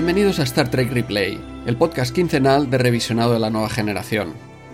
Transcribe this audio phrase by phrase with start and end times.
[0.00, 4.32] Bienvenidos a Star Trek Replay, el podcast quincenal de revisionado de la nueva generación.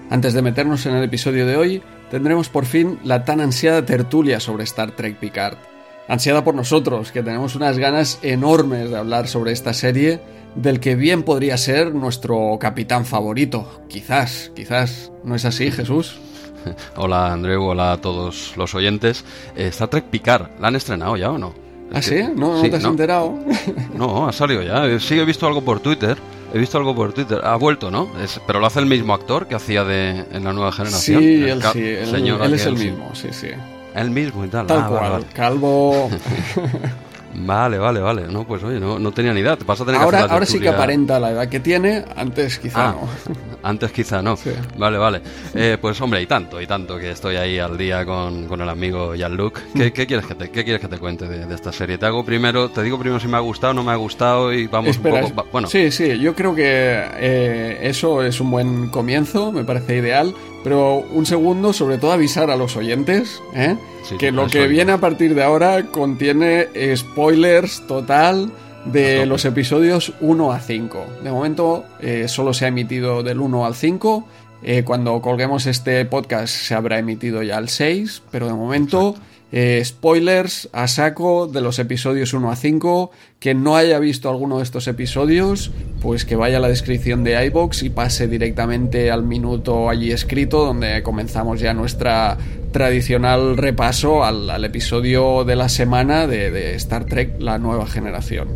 [0.09, 1.83] Antes de meternos en el episodio de hoy,
[2.13, 5.59] tendremos por fin la tan ansiada tertulia sobre Star Trek Picard.
[6.07, 10.21] Ansiada por nosotros, que tenemos unas ganas enormes de hablar sobre esta serie,
[10.55, 13.83] del que bien podría ser nuestro capitán favorito.
[13.89, 15.11] Quizás, quizás.
[15.25, 16.19] ¿No es así, Jesús?
[16.97, 19.25] Hola Andreu, hola a todos los oyentes.
[19.57, 21.66] Eh, Star Trek Picard, ¿la han estrenado ya o no?
[21.93, 22.23] ¿Ah, sí?
[22.35, 23.39] ¿No, te has enterado?
[23.95, 24.99] No, ha salido ya.
[25.01, 26.17] Sí, he visto algo por Twitter.
[26.53, 27.41] He visto algo por Twitter.
[27.43, 28.09] Ha vuelto, ¿no?
[28.47, 31.23] pero lo hace el mismo actor que hacía de en la nueva generación.
[31.23, 31.79] Sí, él, sí.
[31.81, 33.49] Él, es el mismo, sí, sí.
[33.95, 34.67] El mismo y tal.
[34.67, 35.27] Tal ah, cual.
[35.33, 36.11] Calvo.
[37.39, 38.27] Vale, vale, vale.
[38.29, 39.59] No, pues oye, no, no tenía ni edad.
[39.67, 42.89] Vas a tener ahora, que ahora sí que aparenta la edad que tiene, antes quizá
[42.89, 43.35] ah, no.
[43.63, 44.37] Antes quizá no.
[44.79, 45.21] Vale, vale.
[45.55, 48.69] Eh, pues hombre, y tanto, y tanto que estoy ahí al día con, con el
[48.69, 49.61] amigo Jean-Luc.
[49.75, 51.99] ¿Qué, ¿Qué, quieres que te, ¿Qué quieres que te cuente de, esta serie?
[51.99, 54.53] Te hago primero, te digo primero si me ha gustado o no me ha gustado
[54.53, 55.47] y vamos un poco...
[55.51, 55.69] Bueno.
[55.69, 60.33] Sí, sí, yo creo que eh, eso es un buen comienzo, me parece ideal.
[60.67, 63.77] Pero un segundo, sobre todo avisar a los oyentes, ¿eh?
[64.19, 68.51] que lo que viene a partir de ahora contiene spoilers total
[68.85, 71.07] de los episodios 1 a 5.
[71.23, 74.27] De momento eh, solo se ha emitido del 1 al 5.
[74.65, 79.15] Eh, cuando colguemos este podcast se habrá emitido ya el 6, pero de momento
[79.53, 83.11] eh, spoilers a saco de los episodios 1 a 5.
[83.39, 87.45] Que no haya visto alguno de estos episodios, pues que vaya a la descripción de
[87.47, 92.39] iBox y pase directamente al minuto allí escrito, donde comenzamos ya nuestra
[92.73, 98.49] tradicional repaso al, episodio de la semana de, de Star Trek La Nueva Generación.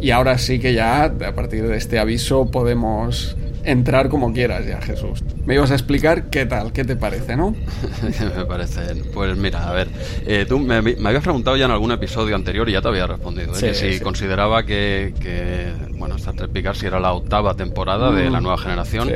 [0.00, 4.80] Y ahora sí que ya, a partir de este aviso, podemos entrar como quieras ya,
[4.80, 5.22] Jesús.
[5.44, 7.54] Me ibas a explicar qué tal, qué te parece, ¿no?
[8.36, 8.96] me parece.
[9.12, 9.88] Pues mira, a ver,
[10.26, 13.54] eh, tú me, habías preguntado ya en algún episodio anterior y ya te había respondido.
[13.54, 13.60] ¿eh?
[13.60, 18.30] que si consideraba que, que, bueno, Star Trek Picard si era la octava temporada de
[18.30, 18.42] la mm.
[18.42, 19.10] nueva generación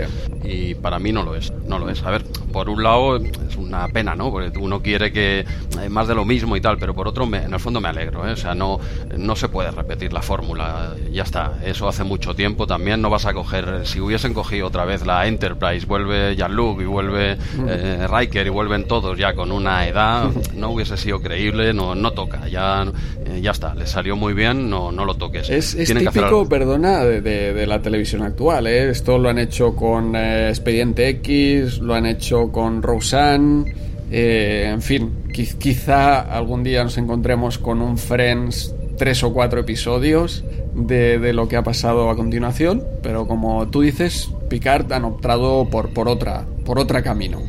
[0.44, 2.02] y para mí no lo es, no lo es.
[2.02, 4.30] A ver, por un lado es una pena, ¿no?
[4.30, 5.40] Porque uno quiere que
[5.80, 8.28] eh, más de lo mismo y tal, pero por otro, en el fondo me alegro,
[8.28, 8.32] ¿eh?
[8.32, 8.78] O sea, no,
[9.16, 11.54] no se puede repetir la fórmula, ya está.
[11.64, 15.26] Eso hace mucho tiempo también, no vas a coger, si hubiesen cogido otra vez la
[15.26, 17.36] Enterprise, vuelve Jean-Luc y vuelve
[17.66, 22.12] eh, Riker y vuelven todos ya con una edad, no hubiese sido creíble, no, no
[22.12, 22.86] toca, ya,
[23.24, 25.48] eh, ya está, le salió muy bien, no, no lo toques.
[25.48, 28.90] Es, típico, perdona, de, de, la televisión actual, ¿eh?
[28.90, 33.72] Esto lo han hecho con Expediente X, lo han hecho con Roseanne,
[34.10, 40.44] en fin, quizá algún día nos encontremos con un Friends tres o cuatro episodios
[40.75, 45.69] de, de, lo que ha pasado a continuación, pero como tú dices, Picard han optado
[45.71, 47.41] por, por, otra, por otra camino.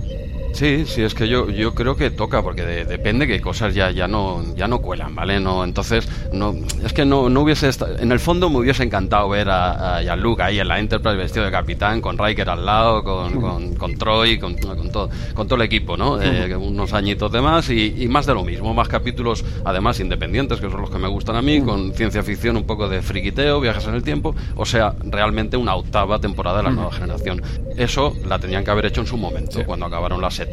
[0.56, 4.08] Sí, sí, es que yo, yo creo que toca, porque depende que cosas ya, ya,
[4.08, 5.42] no, ya no cuelan, ¿vale?
[5.42, 9.50] No, entonces, no, es que no, no hubiese en el fondo me hubiese encantado ver
[9.50, 13.76] a, a Jean-Luc ahí en la Enterprise vestido de capitán, con Riker al lado, con,
[13.76, 16.22] con, Troy, con, con, todo, con todo el equipo, ¿no?
[16.22, 20.72] Eh, unos añitos de más y, más de lo mismo, más capítulos, además independientes, que
[20.72, 23.88] son los que me gustan a mí, con ciencia ficción, un poco de friquiteo, viajes
[23.88, 27.42] en el tiempo, o sea, realmente una octava temporada de la nueva generación.
[27.76, 30.45] Eso la tenían que haber hecho en su momento, cuando acabaron las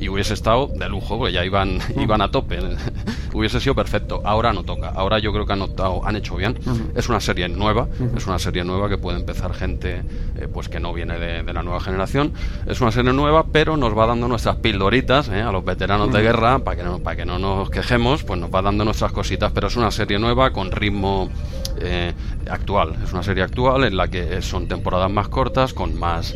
[0.00, 2.58] y hubiese estado de lujo, porque ya iban, iban a tope.
[3.32, 4.20] hubiese sido perfecto.
[4.24, 4.88] Ahora no toca.
[4.88, 6.58] Ahora yo creo que han, optado, han hecho bien.
[6.94, 10.02] Es una serie nueva, es una serie nueva que puede empezar gente
[10.36, 12.32] eh, pues que no viene de, la nueva generación.
[12.66, 16.22] Es una serie nueva, pero nos va dando nuestras pildoritas eh, a los veteranos de
[16.22, 19.52] guerra para que, no, para que no nos quejemos, pues nos va dando nuestras cositas.
[19.52, 21.30] Pero es una serie nueva con ritmo
[21.80, 22.12] eh,
[22.50, 22.96] actual.
[23.02, 26.34] Es una serie actual en la que son temporadas más cortas, con más,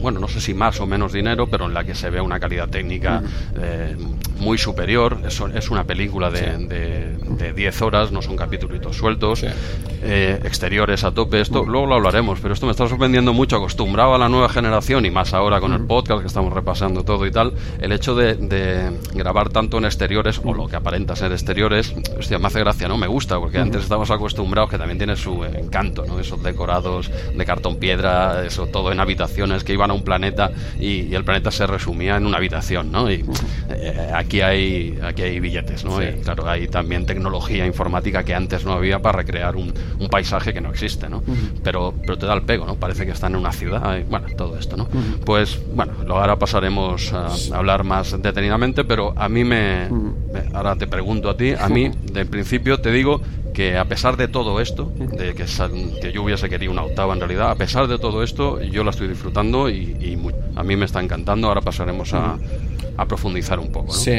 [0.00, 2.40] bueno, no sé si más o menos dinero, pero en la que se ve una
[2.40, 3.22] calidad técnica
[3.56, 3.96] eh,
[4.38, 5.18] muy superior.
[5.26, 11.12] Es, es una película de, de, 10 horas, no son capítulos sueltos, eh, exteriores a
[11.12, 11.40] tope.
[11.40, 15.06] Esto luego lo hablaremos, pero esto me está sorprendiendo mucho, acostumbrado a la nueva generación
[15.06, 17.52] y más ahora con el podcast que estamos repasando todo y tal.
[17.80, 22.46] El hecho de, grabar tanto en exteriores, o lo que aparenta ser exteriores, hostia, me
[22.46, 22.96] hace gracia, ¿no?
[22.96, 26.18] Me gusta, porque antes estábamos acostumbrados que también tiene su encanto, ¿no?
[26.18, 31.12] Esos decorados de cartón piedra, eso todo en habitaciones que iban a un planeta y,
[31.12, 33.10] el planeta se resumía en una habitación, ¿no?
[33.10, 33.24] Y
[33.68, 36.02] eh, aquí hay aquí hay billetes, ¿no?
[36.02, 40.54] Y claro, hay también tecnología informática que antes no había para recrear un, un paisaje
[40.54, 41.22] que no existe, ¿no?
[41.62, 42.76] pero, pero te da el pego, ¿no?
[42.76, 44.88] Parece que están en una ciudad, y, bueno, todo esto, ¿no?
[45.24, 49.88] Pues, bueno, ahora pasaremos a, hablar más detenidamente, pero a mí me,
[50.52, 53.20] ahora te pregunto a ti, a mí, de principio te digo
[53.52, 55.44] que a pesar de todo esto, de que,
[56.00, 58.90] que, yo hubiese querido una octava en realidad, a pesar de todo esto, yo la
[58.90, 60.18] estoy disfrutando y,
[60.54, 61.48] a mí me está encantando.
[61.48, 62.38] Ahora pasaremos a,
[62.96, 63.88] a profundizar un poco.
[63.88, 63.92] ¿no?
[63.92, 64.16] Sí,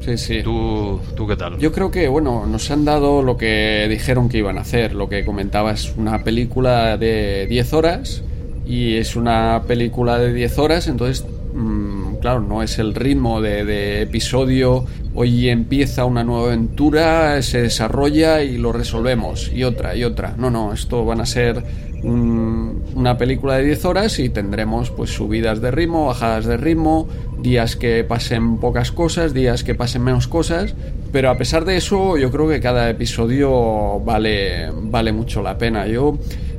[0.00, 0.42] sí, sí.
[0.42, 1.58] ¿tú, ¿Tú qué tal?
[1.58, 4.94] Yo creo que, bueno, nos han dado lo que dijeron que iban a hacer.
[4.94, 8.22] Lo que comentabas, una película de 10 horas
[8.68, 14.02] y es una película de 10 horas, entonces, mm, claro, no es el ritmo de,
[14.02, 20.34] episodio, hoy empieza una nueva aventura, se desarrolla y lo resolvemos, y otra, y otra.
[20.36, 21.62] No, no, esto van a ser
[22.02, 27.08] un, una película de 10 horas y tendremos pues subidas de ritmo, bajadas de ritmo,
[27.40, 30.74] días que pasen pocas cosas, días que pasen menos cosas,
[31.12, 35.86] pero a pesar de eso yo creo que cada episodio vale, vale mucho la pena.
[35.86, 36.18] Yo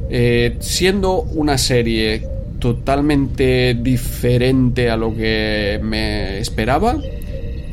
[0.10, 2.28] eh, siendo una serie
[2.60, 6.98] totalmente diferente a lo que me esperaba,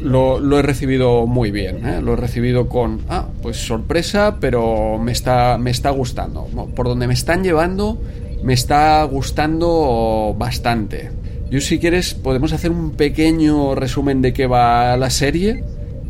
[0.00, 1.86] lo, lo he recibido muy bien.
[1.86, 2.00] ¿eh?
[2.02, 6.46] Lo he recibido con, ah, pues sorpresa, pero me está, me está gustando.
[6.74, 8.00] Por donde me están llevando,
[8.42, 11.10] me está gustando bastante.
[11.50, 15.62] Yo si quieres podemos hacer un pequeño resumen de qué va la serie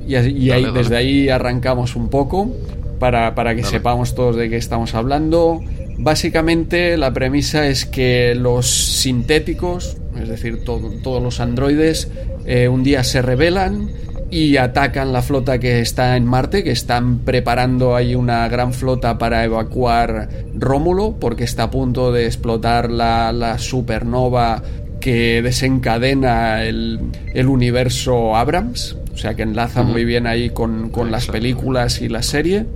[0.06, 2.50] y, y ahí, desde ahí arrancamos un poco
[2.99, 5.61] para, para que sepamos todos de qué estamos hablando.
[5.98, 12.10] Básicamente la premisa es que los sintéticos, es decir, todos los androides,
[12.44, 13.88] eh, un día se rebelan
[14.31, 19.19] y atacan la flota que está en Marte, que están preparando ahí una gran flota
[19.19, 24.62] para evacuar Rómulo, porque está a punto de explotar la, la supernova
[25.00, 27.00] que desencadena el,
[27.32, 32.08] el, universo Abrams, o sea que enlaza muy bien ahí con, con las películas y
[32.08, 32.66] la serie.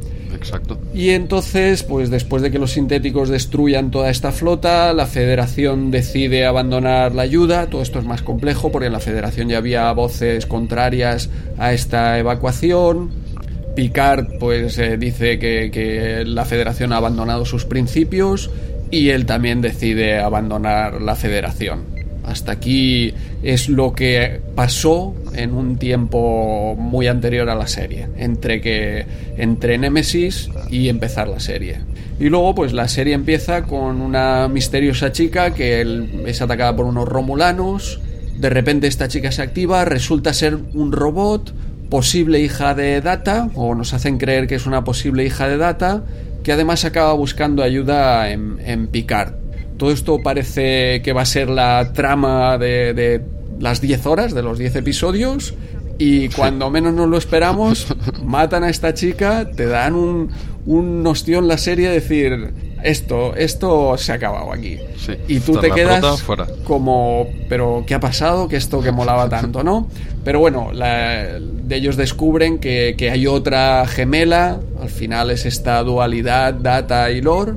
[0.41, 0.79] Exacto.
[0.95, 6.47] Y entonces, pues después de que los sintéticos destruyan toda esta flota, la Federación decide
[6.47, 7.67] abandonar la ayuda.
[7.67, 11.29] Todo esto es más complejo porque en la Federación ya había voces contrarias
[11.59, 13.11] a esta evacuación.
[13.77, 18.51] Picard pues eh, dice que, que la Federación ha abandonado sus principios
[18.91, 22.00] y él también decide abandonar la Federación.
[22.25, 28.61] Hasta aquí es lo que pasó en un tiempo muy anterior a la serie, entre
[28.61, 29.07] que
[29.37, 31.79] entre Nemesis y empezar la serie.
[32.19, 35.81] Y luego pues la serie empieza con una misteriosa chica que
[36.27, 38.01] es atacada por unos romulanos,
[38.41, 41.53] de repente esta chica se activa, resulta ser un robot,
[41.91, 46.03] posible hija de Data, o nos hacen creer que es una posible hija de Data,
[46.43, 49.40] que además acaba buscando ayuda en, en Picard.
[49.81, 53.23] Todo esto parece que va a ser la trama de, de
[53.59, 55.55] las 10 horas, de los 10 episodios.
[55.97, 57.87] Y cuando menos nos lo esperamos,
[58.23, 60.29] matan a esta chica, te dan un,
[60.67, 64.77] un ostión la serie de decir, esto, esto se ha acabado aquí.
[64.99, 66.23] Sí, y tú te quedas
[66.65, 68.49] como, pero ¿qué ha pasado?
[68.49, 69.89] Que esto que molaba tanto, ¿no?
[70.25, 75.83] Pero bueno, la, de ellos descubren que, que, hay otra gemela, al final es esta
[75.83, 77.53] dualidad data y lore,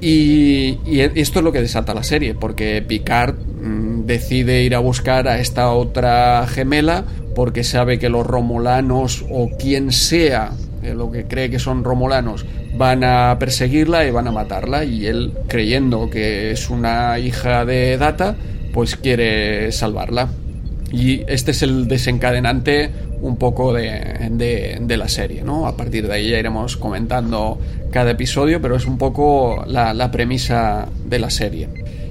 [0.00, 4.78] y, y, esto es lo que desata la serie, porque Picard mmm, decide ir a
[4.78, 7.04] buscar a esta otra gemela
[7.34, 10.52] porque sabe que los romulanos o quien sea
[10.82, 12.46] eh, lo que cree que son romulanos
[12.76, 17.98] van a perseguirla y van a matarla y él creyendo que es una hija de
[17.98, 18.36] Data
[18.72, 20.28] pues quiere salvarla
[20.92, 22.90] y este es el desencadenante
[23.20, 25.66] un poco de, de, de, la serie, ¿no?
[25.66, 27.58] A partir de ahí ya iremos comentando
[27.90, 31.68] cada episodio, pero es un poco la, premisa de la serie.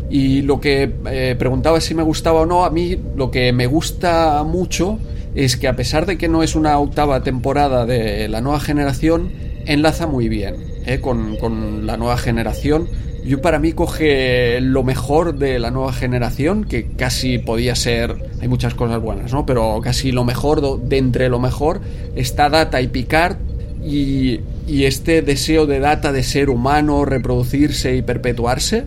[0.09, 3.67] Y lo que eh, preguntaba si me gustaba o no, a mí lo que me
[3.67, 4.99] gusta mucho
[5.33, 9.31] es que a pesar de que no es una octava temporada de la nueva generación,
[9.65, 10.55] enlaza muy bien
[10.85, 11.01] ¿eh?
[11.01, 12.87] con, con la nueva generación
[13.25, 18.47] yo para mí coge lo mejor de la nueva generación, que casi podía ser, hay
[18.47, 19.47] muchas cosas buenas, ¿no?
[19.47, 21.81] Pero casi lo mejor de entre lo mejor
[22.15, 23.37] está Data y Picard
[23.83, 28.85] y, y este deseo de Data de ser humano, reproducirse y perpetuarse.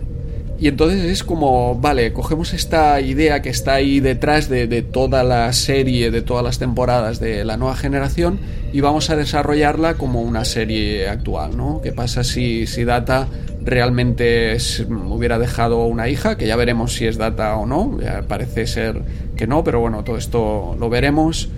[0.59, 5.23] Y entonces es como, vale, cogemos esta idea que está ahí detrás de, de, toda
[5.23, 8.39] la serie, de todas las temporadas de la nueva generación
[8.73, 11.79] y vamos a desarrollarla como una serie actual, ¿no?
[11.81, 13.27] ¿Qué pasa si, si Data
[13.63, 14.57] realmente
[14.89, 19.01] hubiera dejado una hija, que ya veremos si es Data o no, parece ser
[19.35, 21.49] que no, pero bueno, todo esto lo veremos.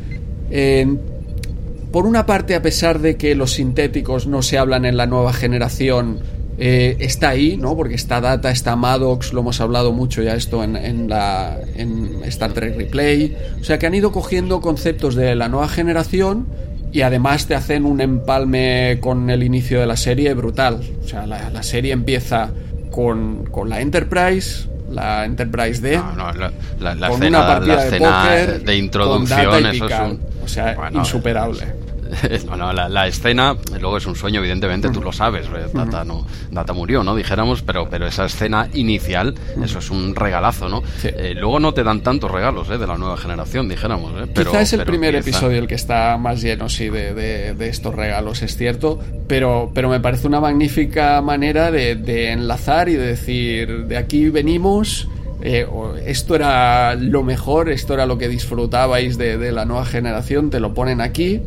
[1.92, 5.34] Por una parte, a pesar de que los sintéticos no se hablan en la nueva
[5.34, 6.20] generación,
[6.58, 7.76] eh, está ahí, ¿no?
[7.76, 12.22] Porque está Data, está Maddox, lo hemos hablado mucho ya esto en, en, la, en
[12.26, 13.36] Star Trek Replay.
[13.60, 16.46] O sea que han ido cogiendo conceptos de la nueva generación
[16.92, 20.82] y además te hacen un empalme con el inicio de la serie brutal.
[21.04, 22.52] O sea, la, la serie empieza
[22.92, 26.52] con, con, la Enterprise, la Enterprise D, no, no, la,
[26.96, 30.20] la, con escena, una partida la de póker, de introducción, eso es un...
[30.44, 31.81] O sea, bueno, insuperable.
[32.58, 35.48] no, la, escena, luego es un sueño, evidentemente, tú lo sabes.
[35.48, 37.16] Eh, Data, no, Data murió, ¿no?
[37.16, 40.84] Dijéramos, pero, pero esa escena inicial, eso es un regalazo, ¿no?
[41.04, 42.78] Eh, luego no te dan tantos regalos ¿eh?
[42.78, 44.12] de la nueva generación, dijéramos.
[44.22, 44.32] ¿eh?
[44.34, 47.96] Pero, Quizá es el primer episodio el que está más lleno, sí, de, de, estos
[47.96, 53.08] regalos, es cierto, pero, pero me parece una magnífica manera de, de enlazar y de
[53.08, 55.08] decir, de aquí venimos
[55.44, 55.68] eh,
[56.06, 60.74] esto era lo mejor, esto era lo que disfrutabais de, la nueva generación, te lo
[60.74, 61.42] ponen aquí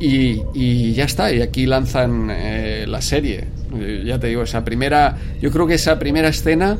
[0.00, 3.44] y, ya está, y aquí lanzan eh, la serie.
[3.76, 6.78] Eh, ya te digo, esa primera, yo creo que esa primera escena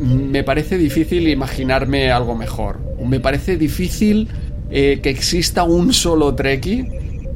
[0.00, 2.80] me parece difícil imaginarme algo mejor.
[3.04, 4.28] Me parece difícil
[4.68, 6.84] que exista un solo Treki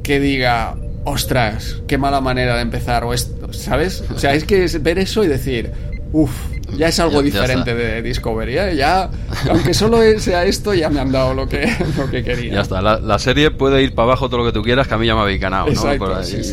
[0.03, 4.05] que diga, ostras, qué mala manera de empezar, o esto, ¿sabes?
[4.15, 5.71] O sea, es que es ver eso y decir,
[6.13, 6.33] uff,
[6.77, 8.59] ya es algo diferente de Discovery.
[8.59, 8.77] ¿eh?
[8.77, 9.11] Ya,
[9.49, 12.55] aunque solo sea esto, ya me han dado lo que, lo que quería.
[12.55, 12.81] Ya está.
[12.81, 15.15] La, serie puede ir para abajo todo lo que tú quieras, que a mí ya
[15.15, 15.69] me habéis ganado.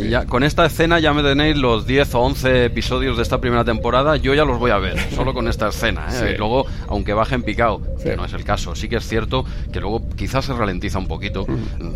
[0.09, 3.63] Ya, con esta escena ya me tenéis los 10 o 11 episodios de esta primera
[3.63, 4.17] temporada.
[4.17, 6.07] Yo ya los voy a ver, solo con esta escena.
[6.11, 6.33] ¿eh?
[6.35, 9.79] Y luego, aunque bajen picado, que no es el caso, sí que es cierto que
[9.79, 11.45] luego quizás se ralentiza un poquito.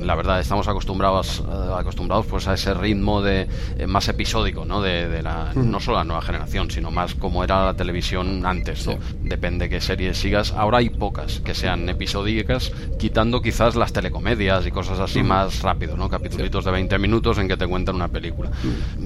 [0.01, 3.47] La verdad, estamos acostumbrados, eh, acostumbrados pues a ese ritmo de
[3.87, 4.81] más episódico, ¿no?
[4.81, 8.97] De, la, no solo la nueva generación, sino más como era la televisión antes, ¿no?
[9.21, 10.51] Depende qué series sigas.
[10.51, 15.95] Ahora hay pocas que sean episódicas, quitando quizás las telecomedias y cosas así más rápido,
[15.95, 16.09] ¿no?
[16.09, 18.51] Capitulitos de 20 minutos en que te cuentan una película.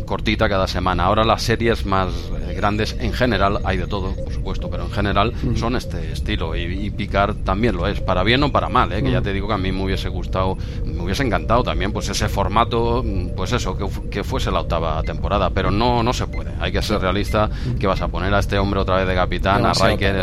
[0.06, 1.06] Cortita cada semana.
[1.06, 2.10] Ahora las series más
[2.48, 6.56] eh, grandes, en general, hay de todo, por supuesto, pero en general son este estilo.
[6.56, 9.04] Y, Picar también lo es, para bien o para mal, ¿eh?
[9.04, 12.08] Que ya te digo que a mí me hubiese gustado, me hubiese encantado también, pues
[12.08, 13.04] ese formato,
[13.36, 16.52] pues eso, que, que fuese la octava temporada, pero no, no se puede.
[16.60, 19.74] Hay que ser realista, que vas a poner a este hombre otra de capitán, a
[19.74, 20.16] Riker,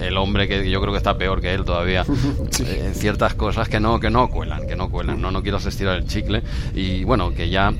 [0.00, 2.04] el, hombre que yo creo que está peor que él todavía,
[2.64, 5.66] eh, en ciertas cosas que no, que no cuelan, que no cuelan, no, no quieras
[5.66, 6.42] estirar el chicle.
[6.74, 7.72] Y bueno, que ya,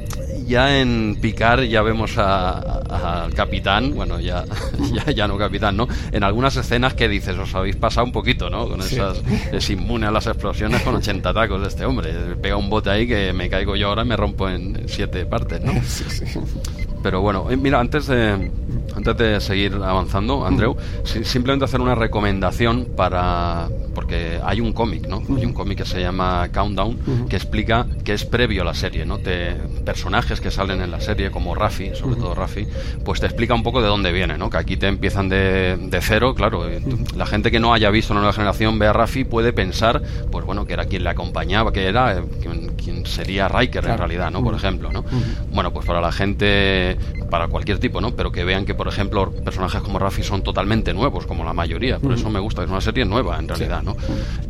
[0.47, 4.45] ya en Picar ya vemos al capitán, bueno, ya,
[4.93, 5.89] ya, ya, no capitán, ¿no?
[6.13, 8.69] En algunas escenas que dices, os habéis pasado un poquito, ¿no?
[8.69, 12.13] Con esas, es inmune a las explosiones con 80 tacos de este hombre.
[12.43, 15.63] Pega un bote ahí que me caigo yo ahora y me rompo en siete partes,
[15.63, 15.73] ¿no?
[17.03, 18.51] Pero bueno, eh, mira, antes de,
[18.99, 23.69] antes de seguir avanzando, Andreu, simplemente hacer una recomendación para.
[23.99, 25.25] Porque hay un cómic, ¿no?
[25.37, 29.05] Hay un cómic que se llama Countdown que explica que es previo a la serie,
[29.05, 29.19] ¿no?
[29.19, 32.65] Te, personajes que salen en la serie, como Rafi, sobre todo Rafi,
[33.05, 34.51] pues te explica un poco de dónde viene, ¿no?
[34.51, 36.69] Que aquí te empiezan de, de cero, claro.
[36.69, 36.81] Eh,
[37.17, 40.01] la gente que no haya visto una nueva generación ve a Rafi puede pensar,
[40.31, 44.31] pues bueno, que era quien le acompañaba, que era eh, quien, sería Riker en realidad,
[44.31, 44.45] ¿no?
[44.45, 45.05] Por ejemplo, ¿no?
[45.51, 46.97] Bueno, pues para la gente,
[47.31, 48.13] para cualquier tipo, ¿no?
[48.15, 51.99] Pero que vean que, por ejemplo, personajes como Rafi son totalmente nuevos, como la mayoría.
[51.99, 53.88] Por eso me gusta, es una serie nueva en realidad, ¿no?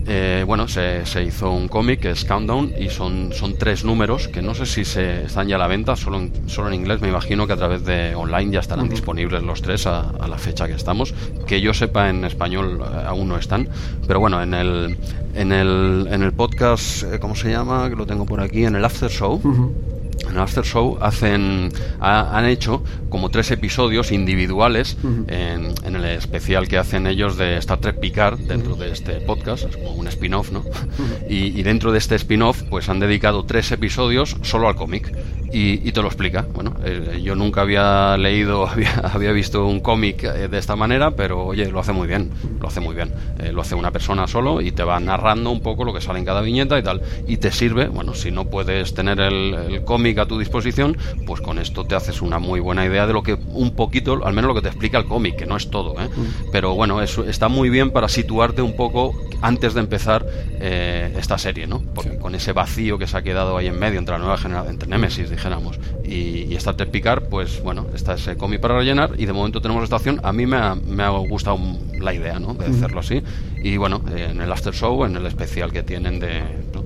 [0.07, 4.28] Eh, bueno, se, se, hizo un cómic que es Countdown y son, son tres números
[4.28, 7.00] que no sé si se están ya a la venta, solo en, solo en inglés.
[7.00, 10.38] Me imagino que a través de online ya estarán disponibles los tres a, a, la
[10.38, 11.14] fecha que estamos.
[11.47, 13.68] Que yo sepa en español eh, aún no están,
[14.07, 14.99] pero bueno, en el,
[15.35, 17.88] en el, en el podcast, eh, ¿cómo se llama?
[17.90, 19.40] Que lo tengo por aquí, en el After Show
[20.28, 21.70] en el After Show hacen,
[22.00, 24.97] han hecho como tres episodios individuales
[25.28, 29.76] en, el especial que hacen ellos de Star Trek Picard dentro de este podcast, es
[29.76, 30.64] como un spin-off, ¿no?
[31.28, 35.12] y, dentro de este spin-off pues han dedicado tres episodios solo al cómic
[35.52, 36.47] y, te lo explica.
[36.54, 38.68] Bueno, eh, yo nunca había leído,
[39.02, 42.30] había, visto un cómic eh, de esta manera, pero oye, lo hace muy bien,
[42.61, 43.12] lo hace muy bien.
[43.38, 46.18] Eh, lo hace una persona solo y te va narrando un poco lo que sale
[46.18, 47.00] en cada viñeta y tal.
[47.26, 50.97] Y te sirve, bueno, si no puedes tener el, cómic a tu disposición,
[51.27, 54.33] pues con esto te haces una muy buena idea de lo que un poquito, al
[54.33, 56.09] menos lo que te explica el cómic, que no es todo, ¿eh?
[56.09, 56.51] Mm.
[56.53, 60.27] Pero bueno, eso está muy bien para situarte un poco antes de empezar
[60.61, 61.81] esta serie, ¿no?
[61.95, 64.73] Porque con ese vacío que se ha quedado ahí en medio entre la nueva generación,
[64.73, 69.13] entre Nemesis, dijéramos, y, y Star Trek Picard, pues bueno, está ese cómic para rellenar
[69.17, 70.21] y de momento tenemos estación.
[70.25, 71.59] A mí me ha, me ha gustado
[72.01, 72.55] la idea, ¿no?
[72.55, 73.23] De hacerlo así.
[73.63, 76.79] Y bueno, en el After Show, en el especial que tienen de, de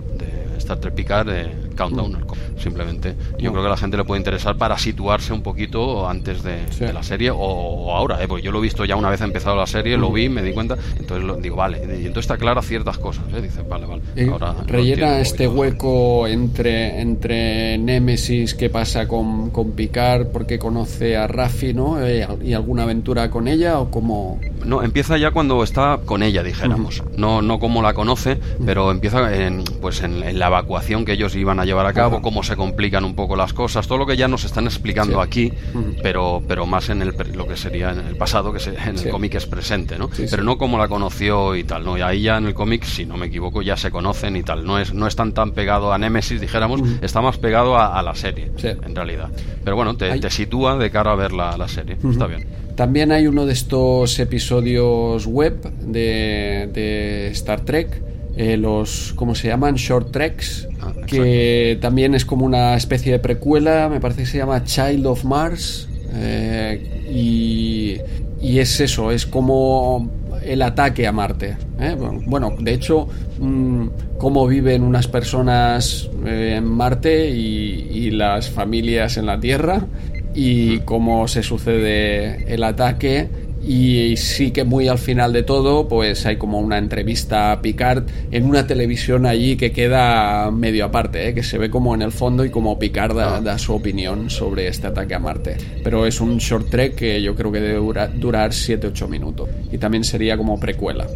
[0.62, 2.25] Star Trek Picard, de Countdown.
[2.57, 6.42] Simplemente, yo creo que a la gente le puede interesar para situarse un poquito antes
[6.42, 8.28] de, la serie o, ahora, ¿eh?
[8.28, 10.52] porque yo lo he visto ya una vez empezado la serie, lo vi, me di
[10.52, 13.42] cuenta, entonces lo, digo, vale, y entonces está clara ciertas cosas, ¿eh?
[13.42, 14.02] dice, vale, vale.
[14.31, 21.26] Ahora rellena este hueco entre, entre Nemesis, qué pasa con, con Picard, porque conoce a
[21.26, 22.04] Rafi, ¿no?
[22.04, 24.40] Eh, ¿Y alguna aventura con ella o cómo...?
[24.64, 27.02] No, empieza ya cuando está con ella, dijéramos.
[27.16, 31.59] No, no como la conoce, pero empieza en, pues en, la evacuación que ellos iban
[31.59, 34.28] a llevar a cabo, cómo se complican un poco las cosas, todo lo que ya
[34.28, 35.52] nos están explicando aquí,
[36.02, 39.35] pero, pero más en el, lo que sería en el pasado, que en el cómic
[39.35, 40.11] es presente, ¿no?
[40.30, 41.97] pero no como la conoció y tal, ¿no?
[41.97, 44.64] Y ahí ya en el cómic, si no me equivoco, ya se conocen y tal.
[44.64, 48.50] No es, no es tan, pegado a Nemesis, dijéramos, está más pegado a, la serie,
[48.62, 49.30] en realidad.
[49.64, 51.97] Pero bueno, te, te, sitúa de cara a ver la, la serie.
[52.11, 52.47] Está bien.
[52.75, 59.49] También hay uno de estos episodios web de, de Star Trek eh, los, ¿cómo se
[59.49, 59.75] llaman?
[59.75, 64.39] Short Treks, ah, que también es como una especie de precuela, me parece que se
[64.39, 67.99] llama Child of Mars, eh, y,
[68.41, 70.11] y, es eso, es como
[70.43, 71.57] el ataque a Marte.
[71.79, 71.95] ¿eh?
[72.27, 73.09] Bueno, de hecho,
[73.39, 79.87] mm, cómo viven unas personas en Marte y, y las familias en la Tierra,
[80.35, 83.29] y cómo se sucede el ataque
[83.64, 88.04] y sí que muy al final de todo pues hay como una entrevista a Picard
[88.31, 91.35] en una televisión allí que queda medio aparte, ¿eh?
[91.35, 93.59] que se ve como en el fondo y como Picard da, ah.
[93.59, 95.57] su opinión sobre este ataque a Marte.
[95.85, 100.04] Pero es un short trek que yo creo que debe durar 7-8 minutos y también
[100.04, 101.07] sería como precuela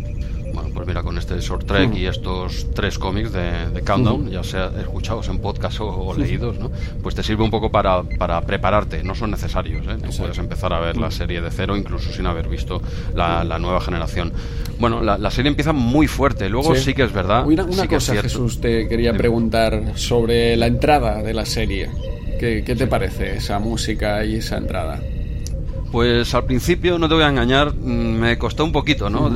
[0.77, 5.27] pues mira, con este short trek y estos tres cómics de, Countdown, ya sea escuchados
[5.29, 6.71] en podcast o, leídos, ¿no?
[7.03, 9.97] pues te sirve un poco para, para prepararte, no son necesarios, ¿eh?
[10.19, 12.83] puedes empezar a ver la serie de cero incluso sin haber visto
[13.15, 14.35] la, nueva generación.
[14.79, 17.47] Bueno, la, serie empieza muy fuerte, luego sí, que es verdad.
[17.47, 21.89] Una, cosa, Jesús, te quería preguntar sobre la entrada de la serie.
[22.39, 25.01] ¿Qué, qué te parece esa música y esa entrada?
[25.91, 29.31] Pues al principio, no te voy a engañar, mm, me costó un poquito, ¿no?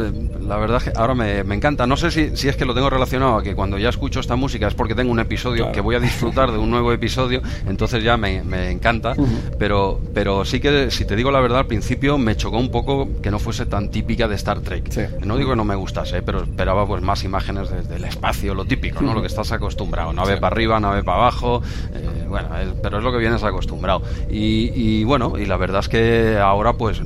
[0.51, 1.87] la verdad es que ahora me, encanta.
[1.87, 4.35] No sé si, si, es que lo tengo relacionado a que cuando ya escucho esta
[4.35, 8.03] música es porque tengo un episodio que voy a disfrutar de un nuevo episodio, entonces
[8.03, 9.15] ya me, encanta.
[9.61, 13.09] pero, pero sí que, si te digo la verdad, al principio me chocó un poco
[13.23, 15.25] que no fuese tan típica de Star Trek.
[15.25, 18.65] No digo que no me gustase, pero esperaba pues más imágenes desde el espacio, lo
[18.65, 19.15] típico, ¿no?
[19.15, 20.13] Lo que estás acostumbrado.
[20.13, 21.63] Nave para arriba, nave para abajo.
[21.95, 22.49] Eh, bueno,
[22.83, 24.03] pero es lo que vienes acostumbrado.
[24.29, 27.01] Y, y bueno, y la verdad es que ahora pues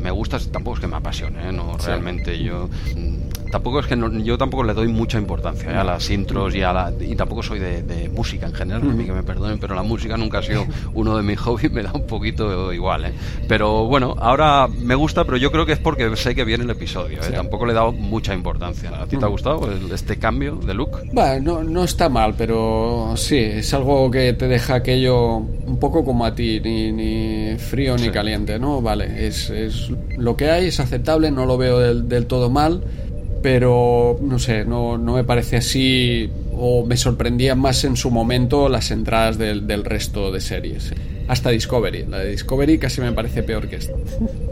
[0.00, 1.52] me gusta, tampoco es que me apasione, ¿eh?
[1.52, 2.68] no realmente yo
[3.56, 5.76] tampoco es que yo tampoco le doy mucha importancia ¿eh?
[5.76, 9.04] a las intros y a la y tampoco soy de, música en general, a mí
[9.04, 11.90] que me perdonen, pero la música nunca ha sido uno de mis hobbies, me da
[11.94, 13.12] un poquito igual, ¿eh?
[13.48, 16.70] Pero bueno, ahora me gusta, pero yo creo que es porque sé que viene el
[16.70, 17.32] episodio, ¿eh?
[17.34, 18.90] tampoco le he dado mucha importancia.
[19.00, 21.00] ¿A ti te ha gustado este cambio de look?
[21.12, 26.26] Bueno, no, está mal, pero sí, es algo que te deja aquello un poco como
[26.26, 28.82] a ti, ni, ni frío ni caliente, ¿no?
[28.82, 32.82] Vale, es, es, lo que hay, es aceptable, no lo veo del, del todo mal
[33.42, 38.68] pero no sé, no, no me parece así o me sorprendían más en su momento
[38.68, 40.92] las entradas del, del, resto de series.
[41.28, 42.06] Hasta Discovery.
[42.06, 43.94] La de Discovery casi me parece peor que esta.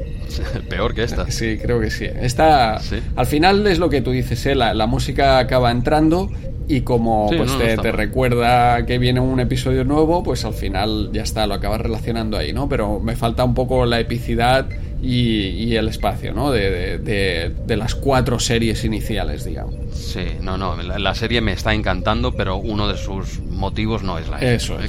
[0.69, 1.31] peor que esta.
[1.31, 2.05] Sí, creo que sí.
[2.05, 2.81] Esta,
[3.17, 4.55] al final es lo que tú dices, ¿eh?
[4.55, 6.31] la, la música acaba entrando
[6.67, 11.23] y como pues te, te recuerda que viene un episodio nuevo, pues al final ya
[11.23, 12.69] está, lo acabas relacionando ahí, ¿no?
[12.69, 14.67] Pero me falta un poco la epicidad
[15.05, 16.51] y, el espacio, ¿no?
[16.51, 19.75] De, de, las cuatro series iniciales, digamos.
[19.93, 24.29] Sí, no, no, la, serie me está encantando, pero uno de sus motivos no es
[24.29, 24.89] la Eso ¿eh?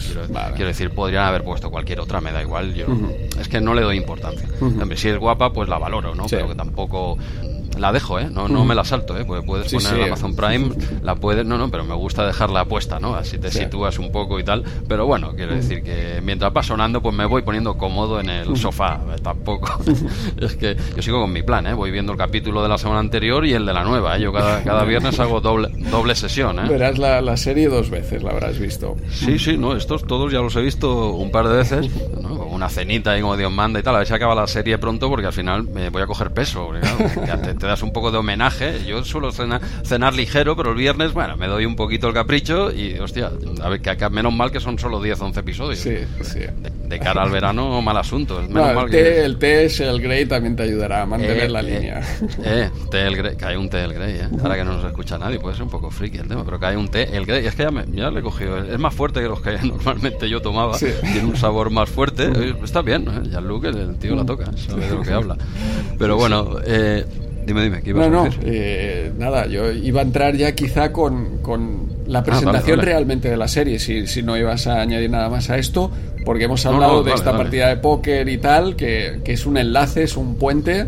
[0.55, 2.85] quiero, decir, podrían haber puesto cualquier otra, me da igual, yo
[3.39, 4.47] es que no le doy importancia.
[4.95, 6.25] si es guapa, pues la valoro, ¿no?
[6.29, 7.17] Pero que tampoco
[7.77, 8.27] la dejo, ¿eh?
[8.31, 9.25] No, no me la salto, ¿eh?
[9.25, 10.69] Porque puedes poner Amazon Prime,
[11.01, 11.45] la puedes...
[11.45, 13.15] No, no, pero me gusta dejarla puesta, ¿no?
[13.15, 14.63] Así te sitúas un poco y tal.
[14.87, 18.57] Pero bueno, quiero decir que mientras va sonando, pues me voy poniendo cómodo en el
[18.57, 18.99] sofá.
[19.15, 19.19] ¿eh?
[19.21, 19.79] Tampoco...
[20.39, 21.73] es que yo sigo con mi plan, ¿eh?
[21.73, 24.21] Voy viendo el capítulo de la semana anterior y el de la nueva, ¿eh?
[24.21, 26.69] Yo cada, cada viernes hago doble, doble sesión, ¿eh?
[26.69, 28.95] Verás la, la serie dos veces, la habrás visto.
[29.11, 31.89] Sí, sí, no, estos todos ya los he visto un par de veces,
[32.21, 32.45] ¿no?
[32.45, 33.95] Una cenita y como Dios manda y tal.
[33.95, 36.71] A ver si acaba la serie pronto porque al final me voy a coger peso.
[37.25, 41.13] ya te, te das un poco de homenaje yo suelo cenar, ligero, pero el viernes,
[41.13, 44.51] bueno, me doy un poquito el capricho y, hostia, a ver, que acá, menos mal
[44.51, 45.79] que son solo 10, 11 episodios.
[45.79, 46.39] Sí, sí.
[46.87, 48.39] De, cara al verano, mal asunto.
[48.39, 48.47] el,
[48.89, 52.01] té, el té el Grey también te ayudará a mantener eh, la eh, línea.
[52.43, 54.29] Eh, té el Grey, que hay un té el Grey, ¿eh?
[54.41, 56.65] Ahora que no nos escucha nadie, puede ser un poco friki el tema, pero que
[56.65, 57.45] hay un té el Grey.
[57.45, 60.29] Es que ya, me, ya le he cogido, es más fuerte que los que normalmente
[60.29, 62.31] yo tomaba, tiene un sabor más fuerte.
[62.63, 63.29] Está bien, ¿eh?
[63.31, 65.37] Ya Luke, el tío la toca, sabe de lo que habla.
[65.97, 67.05] Pero bueno, eh,
[67.45, 68.39] Dime, dime, ¿qué ibas no, a decir?
[68.43, 73.29] No, eh, nada, yo iba a entrar ya quizá con, con la ah, presentación realmente
[73.29, 75.91] de la serie, si, si, no ibas a añadir nada más a esto,
[76.23, 80.03] porque hemos hablado de esta partida de póker y tal, que, que, es un enlace,
[80.03, 80.87] es un puente,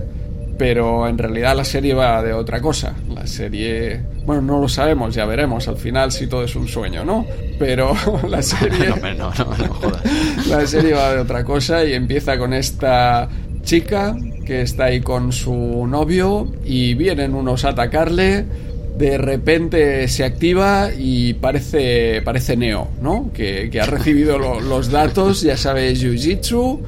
[0.57, 2.93] pero en realidad la serie va de otra cosa.
[3.13, 7.05] La serie, bueno, no lo sabemos, ya veremos al final si todo es un sueño,
[7.05, 7.25] ¿no?
[7.59, 7.93] Pero
[8.27, 8.89] la serie...
[8.89, 10.01] no, no, no, jodas.
[10.47, 13.29] la serie va de otra cosa y empieza con esta
[13.67, 18.45] chica que está ahí con su novio y vienen unos a atacarle
[18.97, 23.29] de repente se activa y parece, parece Neo, ¿no?
[23.33, 26.79] Que, ha recibido los datos, ya sabes, Jiu-Jitsu.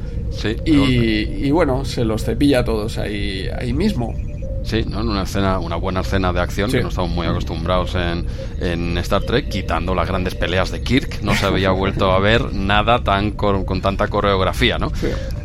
[0.66, 4.16] y, bueno, se los cepilla a todos ahí, ahí mismo.
[4.64, 5.02] Sí, ¿no?
[5.02, 8.26] una escena, una buena escena de acción que no estamos muy acostumbrados en,
[8.60, 12.54] en, Star Trek, quitando las grandes peleas de Kirk, no se había vuelto a ver
[12.54, 14.92] nada tan con, tanta coreografía, ¿no?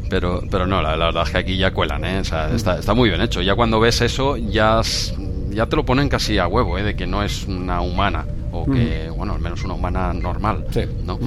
[0.09, 2.21] Pero, pero no, la, verdad es que aquí ya cuelan, ¿eh?
[2.21, 3.41] está, está muy bien hecho.
[3.43, 4.83] Ya cuando ves eso, ya
[5.55, 6.83] ya te lo ponen casi a huevo, ¿eh?
[6.83, 10.65] de que no es una humana o que, bueno, al menos una humana normal,
[11.05, 11.19] ¿no?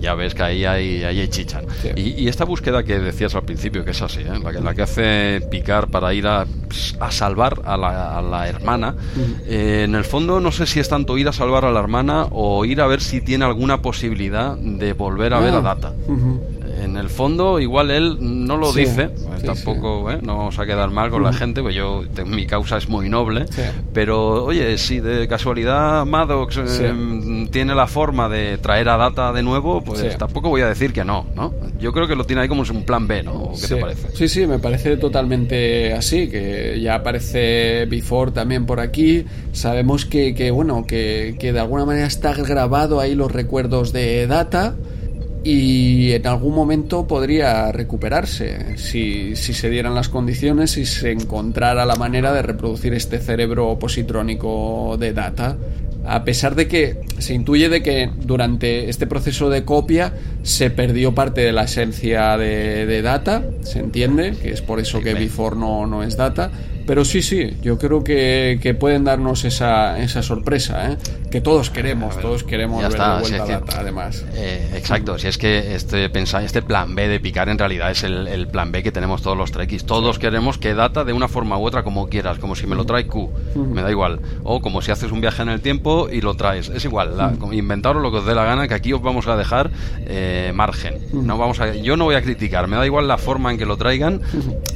[0.00, 1.60] Ya ves que ahí hay, ahí hay chicha.
[1.96, 4.38] Y, esta búsqueda que decías al principio, que es así, ¿eh?
[4.40, 6.46] la, que, la que hace picar para ir a,
[7.00, 8.94] a salvar a la, a la hermana,
[9.48, 12.28] eh, en el fondo no sé si es tanto ir a salvar a la hermana
[12.30, 15.62] o ir a ver si tiene alguna posibilidad de volver a ver a ah.
[15.62, 15.92] Data
[16.82, 19.10] en el fondo igual él no lo dice,
[19.44, 20.18] tampoco ¿eh?
[20.22, 23.46] no vamos a quedar mal con la gente, pues yo mi causa es muy noble,
[23.92, 29.42] pero oye, si de casualidad Maddox eh, tiene la forma de traer a Data de
[29.42, 31.54] nuevo, pues tampoco voy a decir que no, ¿no?
[31.78, 33.52] Yo creo que lo tiene ahí como un plan B, ¿no?
[33.60, 34.08] ¿Qué te parece?
[34.14, 40.34] Sí, sí, me parece totalmente así, que ya aparece Before también por aquí, sabemos que,
[40.34, 44.76] que bueno, que, que de alguna manera está grabado ahí los recuerdos de Data,
[45.48, 51.86] y en algún momento podría recuperarse si, si, se dieran las condiciones y se encontrara
[51.86, 55.56] la manera de reproducir este cerebro positrónico de data.
[56.04, 61.14] A pesar de que se intuye de que durante este proceso de copia se perdió
[61.14, 65.86] parte de la esencia de, data, se entiende, que es por eso que Before no,
[65.86, 66.50] no es data,
[66.86, 70.96] pero sí, sí, yo creo que, pueden darnos esa, esa sorpresa, ¿eh?
[71.30, 74.24] que todos queremos, todos queremos ver de vuelta data, además.
[74.34, 78.46] Eh, exacto, si es que este, este plan B de picar en realidad es el,
[78.48, 81.66] plan B que tenemos todos los trekkies, todos queremos que data de una forma u
[81.66, 84.92] otra como quieras, como si me lo trae Q, me da igual, o como si
[84.92, 86.68] haces un viaje en el tiempo y lo traes.
[86.68, 89.36] Es igual, la, inventaros lo que os dé la gana, que aquí os vamos a
[89.36, 89.70] dejar
[90.06, 90.94] eh, margen.
[91.12, 93.66] No vamos a, yo no voy a criticar, me da igual la forma en que
[93.66, 94.20] lo traigan,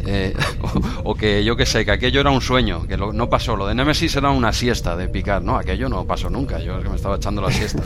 [0.07, 0.35] eh,
[1.05, 3.57] o, que yo que sé, que aquello era un sueño, que no pasó.
[3.57, 6.83] Lo de Nemesis era una siesta de picar, no, aquello no pasó nunca, yo es
[6.83, 7.83] que me estaba echando la siesta.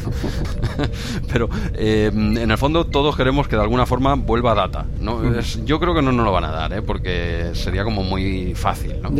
[1.32, 4.86] Pero eh, en el fondo todos queremos que de alguna forma vuelva data.
[5.00, 5.40] ¿no?
[5.64, 9.02] yo creo que no nos lo van a dar, porque sería como muy fácil.
[9.02, 9.10] ¿no?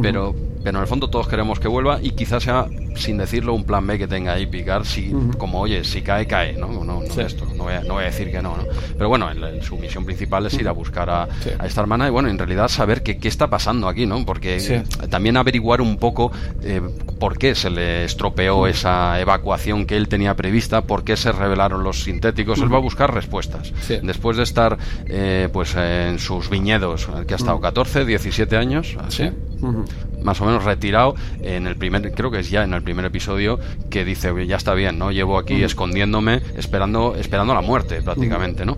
[0.00, 3.62] Pero pero en el fondo todos queremos que vuelva y quizás sea sin decirlo un
[3.62, 7.02] plan B que tenga ahí picar si como oye si cae cae no no, no,
[7.04, 8.64] esto, no, voy a, no, voy a, decir que no, ¿no?
[8.94, 9.28] pero bueno
[9.62, 11.28] su misión principal es ir a buscar a,
[11.64, 15.36] esta hermana y bueno en realidad saber qué, qué está pasando aquí no porque también
[15.36, 16.32] averiguar un poco
[16.64, 16.80] eh,
[17.20, 21.82] por qué se le estropeó esa evacuación que él tenía prevista por qué se revelaron
[21.82, 22.58] los sintéticos.
[22.58, 23.72] Él va a buscar respuestas.
[24.02, 24.76] Después de estar
[25.06, 29.30] eh, pues en sus viñedos que ha estado 14 17 años así
[30.22, 33.58] más o menos retirado en el primer, creo que es ya en el primer episodio,
[33.90, 35.12] que dice, ya está bien, ¿no?
[35.12, 38.76] Llevo aquí escondiéndome, esperando, esperando la muerte prácticamente, ¿no?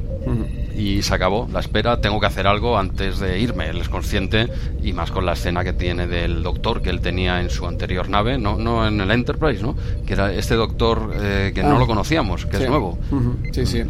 [0.79, 4.49] Y se acabó la espera, tengo que hacer algo antes de irme, él es consciente
[4.81, 8.09] y más con la escena que tiene del doctor que él tenía en su anterior
[8.09, 9.75] nave, no, no en el Enterprise, ¿no?
[10.07, 11.79] que era este doctor eh, que no ah.
[11.81, 12.97] lo conocíamos, que es nuevo.
[13.53, 13.83] sí, sí.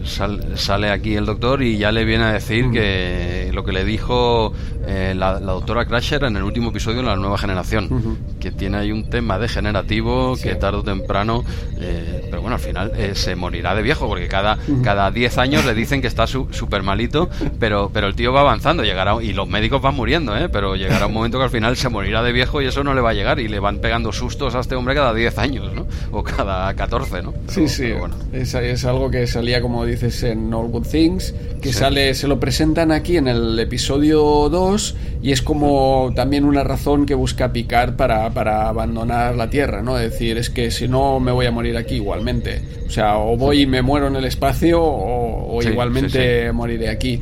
[0.55, 4.55] sale aquí el doctor y ya le viene a decir que lo que le dijo
[4.87, 8.93] eh, la, doctora Crasher en el último episodio de la nueva generación, que tiene ahí
[8.93, 11.45] un tema degenerativo que tarde o temprano,
[11.79, 15.75] eh, pero bueno, al final se morirá de viejo, porque cada, cada 10 años le
[15.75, 19.83] dicen que está súper malito, pero, pero el tío va avanzando, llegará, y los médicos
[19.83, 20.49] van muriendo, ¿eh?
[20.49, 23.01] pero llegará un momento que al final se morirá de viejo y eso no le
[23.01, 25.87] va a llegar y le van pegando sustos a este hombre cada 10 años, ¿no?
[26.11, 27.35] O cada 14, ¿no?
[27.49, 28.15] sí, sí, bueno.
[28.33, 32.41] es, es, algo que salía, como dices, en All Good Things, que sale, se lo
[32.41, 37.97] presentan aquí en el episodio 2 y es como también una razón que busca picar
[37.97, 39.99] para, para abandonar la Tierra, ¿no?
[39.99, 42.63] Es decir, es que si no me voy a morir aquí igualmente.
[42.87, 47.21] O sea, o voy y me muero en el espacio o, igualmente moriré aquí.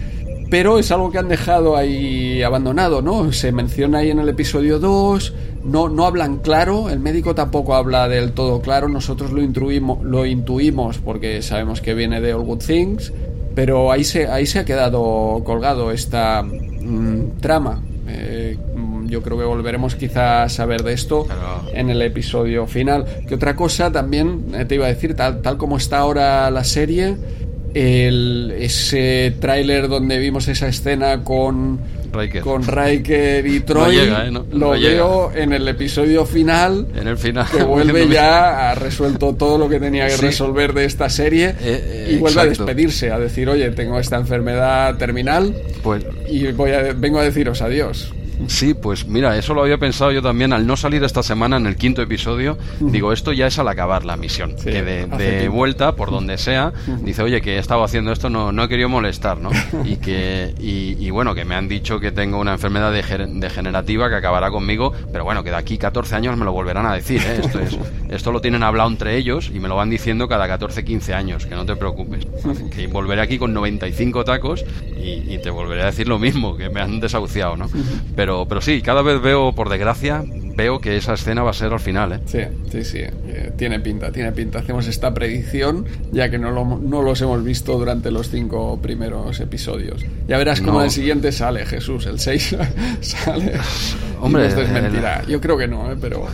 [0.50, 3.32] Pero es algo que han dejado ahí abandonado, ¿no?
[3.32, 8.08] Se menciona ahí en el episodio 2, no, no hablan claro, el médico tampoco habla
[8.08, 12.62] del todo claro, nosotros lo intuimos, lo intuimos porque sabemos que viene de All Good
[12.64, 13.12] Things,
[13.56, 17.82] pero ahí se, ahí se ha quedado colgado esta mm, trama.
[18.08, 18.56] Eh,
[19.06, 21.26] yo creo que volveremos quizás a ver de esto
[21.72, 23.04] en el episodio final.
[23.26, 26.64] Que otra cosa también eh, te iba a decir, tal, tal como está ahora la
[26.64, 27.16] serie,
[27.76, 31.78] el, ese tráiler donde vimos esa escena con
[32.10, 34.32] Riker, con Riker y Troy ¿eh?
[34.52, 37.46] lo veo en el episodio final en el final.
[37.54, 42.12] que vuelve ya a resuelto todo lo que tenía que resolver de esta serie eh,
[42.12, 46.94] y vuelve a despedirse a decir oye tengo esta enfermedad terminal pues y voy a,
[46.94, 48.10] vengo a deciros adiós
[48.48, 51.66] Sí, pues mira, eso lo había pensado yo también al no salir esta semana en
[51.66, 52.58] el quinto episodio.
[52.80, 54.54] Digo, esto ya es al acabar la misión.
[54.56, 56.72] que de, vuelta, por donde sea,
[57.02, 59.50] dice, oye, que he estado haciendo esto, no, no he querido molestar, ¿no?
[59.84, 64.50] Y que, y, bueno, que me han dicho que tengo una enfermedad degenerativa que acabará
[64.50, 67.40] conmigo, pero bueno, que de aquí 14 años me lo volverán a decir, ¿eh?
[67.42, 67.78] Esto, es,
[68.10, 71.46] esto lo tienen hablado entre ellos y me lo van diciendo cada 14, 15 años,
[71.46, 72.26] que no te preocupes.
[72.74, 74.64] Que volveré aquí con 95 tacos
[74.96, 77.68] y, y te volveré a decir lo mismo, que me han desahuciado, ¿no?
[78.14, 80.24] Pero, pero sí, cada vez veo, por desgracia,
[80.56, 82.20] veo que esa escena va a ser al final, ¿eh?
[82.26, 82.98] Sí, sí, sí.
[82.98, 84.58] Eh, tiene pinta, tiene pinta.
[84.58, 89.38] Hacemos esta predicción, ya que no, lo, no los hemos visto durante los cinco primeros
[89.40, 90.04] episodios.
[90.26, 92.06] Ya verás cómo el siguiente sale, Jesús.
[92.06, 92.56] El 6
[93.00, 93.52] sale.
[94.20, 95.22] Hombre, esto es mentira.
[95.28, 95.96] Yo creo que no, ¿eh?
[96.00, 96.26] pero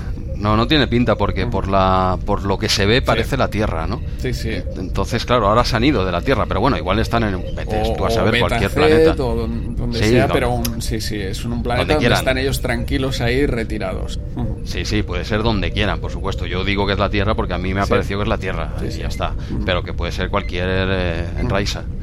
[0.42, 3.86] no, no tiene pinta porque por la por lo que se ve parece la Tierra,
[3.86, 4.02] ¿no?
[4.18, 4.50] Sí, sí.
[4.76, 7.94] Entonces, claro, ahora se han ido de la Tierra, pero bueno, igual están en vete,
[7.96, 9.22] tú a saber cualquier planeta.
[9.22, 14.18] O donde sea, pero sí, sí, es un planeta donde, están ellos tranquilos ahí retirados.
[14.64, 16.44] Sí, sí, puede ser donde quieran, por supuesto.
[16.46, 18.38] Yo digo que es la Tierra porque a mí me ha parecido que es la
[18.38, 19.34] Tierra y ya está.
[19.64, 21.26] Pero que puede ser cualquier eh,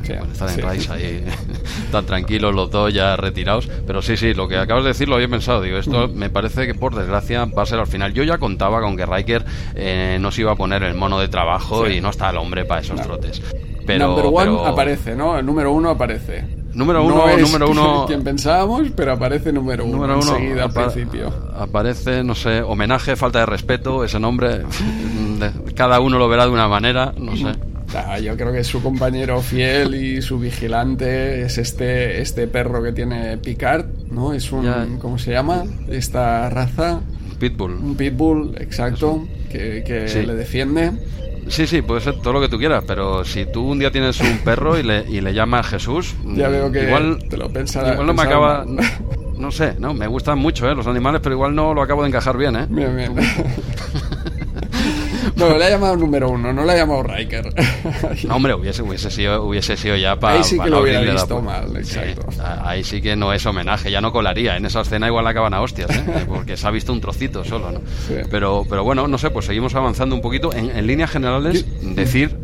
[0.04, 1.24] Están en Raisa y
[1.92, 3.70] tan tranquilos los dos ya retirados.
[3.86, 5.62] Pero sí, sí, lo que acabas de decir lo había pensado.
[5.62, 8.14] Digo, esto me parece que por desgracia va a ser al final.
[8.14, 11.28] Yo ya contaba con que Riker eh, no se iba a poner el mono de
[11.28, 13.42] trabajo y no está el hombre para esos trotes.
[13.86, 15.38] Pero, Number one aparece, ¿no?
[15.38, 16.60] El número uno aparece.
[16.74, 18.06] Número uno, no número uno.
[18.08, 21.34] Quien pensábamos, pero aparece número uno, número uno enseguida al principio.
[21.58, 24.62] Aparece, no sé, homenaje, falta de respeto, ese nombre.
[25.76, 27.58] cada uno lo verá de una manera, no sé.
[28.22, 33.38] Yo creo que su compañero fiel y su vigilante es este, este perro que tiene
[33.38, 34.34] Picard, ¿no?
[34.34, 34.98] Es un.
[35.00, 35.64] ¿Cómo se llama?
[35.88, 37.02] Esta raza
[37.40, 37.74] pitbull.
[37.74, 40.92] Un pitbull, exacto, que, le defiende.
[41.48, 44.20] Sí, sí, puede ser todo lo que tú quieras, pero si tú un día tienes
[44.20, 48.06] un perro y le, y le llamas Jesús, ya veo que igual, te lo igual
[48.06, 48.66] no me acaba...
[49.40, 50.76] No sé, no, me gustan mucho ¿eh?
[50.76, 52.66] los animales, pero igual no lo acabo de encajar bien, ¿eh?
[52.70, 53.16] Bien, bien.
[55.36, 57.54] No, le ha llamado número uno, no le ha llamado Riker.
[58.28, 60.36] no, hombre, hubiese, hubiese, sido, hubiese sido ya para.
[60.36, 62.28] Ahí sí que lo hubiera visto mal, exacto.
[62.64, 64.58] ahí sí que no es homenaje, ya no colaría.
[64.58, 66.04] En esa escena igual acaban a hostias, ¿eh?
[66.28, 67.82] porque se ha visto un trocito solo, ¿no?
[68.30, 70.54] Pero, pero bueno, no sé, pues seguimos avanzando un poquito.
[70.54, 72.36] En, en líneas generales, decir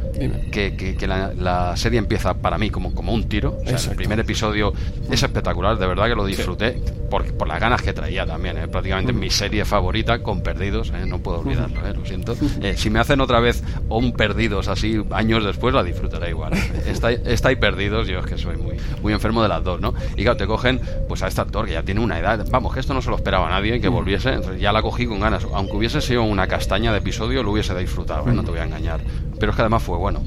[0.51, 3.57] que, que, la, serie empieza para mí como, como un tiro.
[3.61, 4.73] O sea, el primer episodio
[5.09, 8.57] es espectacular, de verdad que lo disfruté por, por las ganas que traía también.
[8.57, 8.67] ¿eh?
[8.67, 11.05] Prácticamente mi serie favorita con Perdidos, ¿eh?
[11.05, 11.93] no puedo olvidarlo, ¿eh?
[11.93, 12.35] lo siento.
[12.75, 16.53] si me hacen otra vez un Perdidos así años después, la disfrutaré igual.
[16.85, 19.93] Está, está y Perdidos, yo es que soy muy, muy enfermo de las dos, ¿no?
[20.15, 22.45] Y claro, te cogen pues a este actor que ya tiene una edad.
[22.49, 24.33] Vamos, que esto no se lo esperaba nadie que volviese.
[24.33, 25.45] Entonces ya la cogí con ganas.
[25.53, 29.01] Aunque hubiese sido una castaña de episodio, lo hubiese disfrutado, no te voy a engañar.
[29.39, 30.23] Pero es que además fue bueno.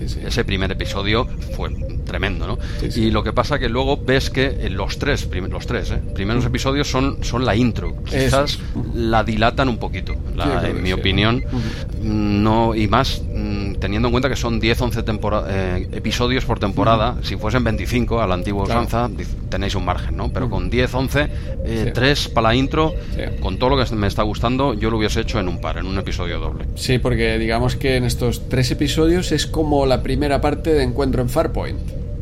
[0.00, 1.70] Ese primer episodio fue
[2.04, 2.58] tremendo, ¿no?
[2.94, 6.00] y lo que pasa que luego ves que los tres, los tres ¿eh?
[6.14, 7.94] primeros episodios son, son la intro.
[8.04, 8.58] Quizás
[8.94, 10.14] la dilatan un poquito,
[10.62, 11.42] en mi opinión.
[12.02, 15.04] No, y más mm, teniendo en cuenta que son 10, 11
[15.48, 17.16] eh, episodios por temporada.
[17.22, 19.08] Si fuesen 25 a la antigua usanza,
[19.48, 20.32] tenéis un margen, ¿no?
[20.32, 21.30] Pero con 10, 11,
[21.94, 22.94] 3 para la intro,
[23.40, 25.86] con todo lo que me está gustando, yo lo hubiese hecho en un par, en
[25.86, 26.66] un episodio doble.
[26.74, 31.22] Sí, porque digamos que en estos tres episodios es como la primera parte de Encuentro
[31.22, 31.78] en Farpoint.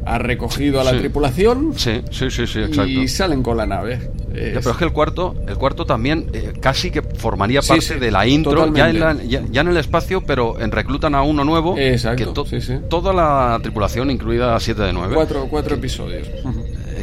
[0.06, 2.88] Ha recogido a la tripulación sí, sí, sí, sí, exacto.
[2.88, 4.12] y salen con la nave.
[4.32, 8.28] pero es que el cuarto, el cuarto también eh, casi que formaría parte de la
[8.28, 11.76] intro, ya en, ya, en, el espacio, pero en reclutan a uno nuevo.
[11.76, 12.44] Exacto.
[12.44, 15.14] Que toda la tripulación, incluida 7 de 9.
[15.16, 16.28] Cuatro, cuatro episodios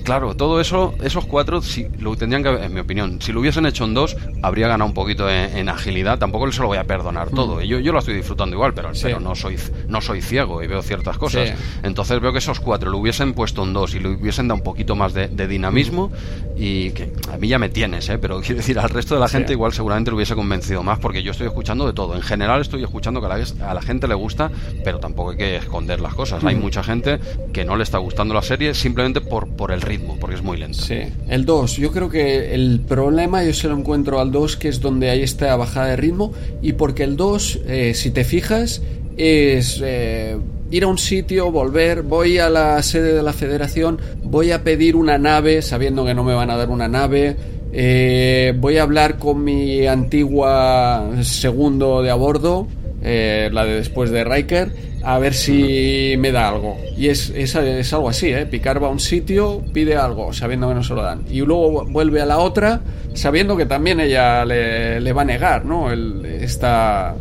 [0.07, 3.65] claro, todo eso, esos cuatro, si lo tendrían que, en mi opinión, si lo hubiesen
[3.65, 6.17] hecho en dos, habría ganado un poquito en, agilidad.
[6.17, 7.57] Tampoco se lo voy a perdonar todo.
[7.57, 7.63] Mm.
[7.63, 9.57] Yo, yo lo estoy disfrutando igual, pero, pero no soy
[9.89, 11.51] no soy ciego y veo ciertas cosas.
[11.83, 14.63] Entonces veo que esos cuatro lo hubiesen puesto en dos y lo hubiesen dado un
[14.63, 16.09] poquito más de, dinamismo
[16.55, 18.17] y que a mí ya me tienes, ¿eh?
[18.17, 21.21] pero quiero decir, al resto de la gente igual seguramente lo hubiese convencido más porque
[21.21, 22.15] yo estoy escuchando de todo.
[22.15, 24.49] En general estoy escuchando que a la, a la gente le gusta,
[24.85, 26.45] pero tampoco hay que esconder las cosas.
[26.45, 26.61] Hay mm.
[26.61, 27.19] mucha gente
[27.51, 30.57] que no le está gustando la serie simplemente por, por el ritmo, porque es muy
[30.57, 30.79] lento.
[30.79, 34.69] Sí, el 2, yo creo que el problema yo se lo encuentro al 2, que
[34.69, 38.81] es donde hay esta bajada de ritmo, y porque el 2, eh, si te fijas,
[39.17, 40.37] es eh,
[40.71, 44.95] ir a un sitio, volver, voy a la sede de la federación, voy a pedir
[44.95, 47.35] una nave, sabiendo que no me van a dar una nave,
[47.73, 52.67] eh, voy a hablar con mi antigua segundo de a bordo,
[53.01, 56.77] la de después de Riker, a ver si me da algo.
[56.97, 57.55] Y es, es,
[57.93, 58.45] algo así, ¿eh?
[58.45, 61.23] Picar va a un sitio, pide algo, sabiendo que no se lo dan.
[61.29, 62.81] Y luego vuelve a la otra,
[63.13, 65.91] sabiendo que también ella le, va a negar, ¿no?
[65.91, 67.15] El, esta,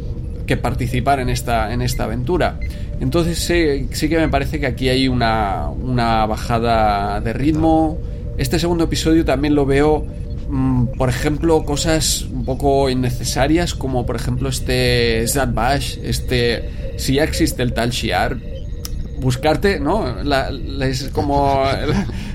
[0.47, 2.59] que participar en esta, en esta aventura.
[3.01, 7.99] Entonces sí, sí que me parece que aquí hay una, una bajada de ritmo.
[8.39, 10.07] Este segundo episodio también lo veo
[10.97, 16.95] por ejemplo, cosas un poco innecesarias, como por ejemplo este Zad Bash, este.
[16.99, 18.39] Si ya existe el tal Shiar,
[19.19, 20.23] buscarte, ¿no?
[20.23, 20.51] La,
[20.83, 21.65] es como,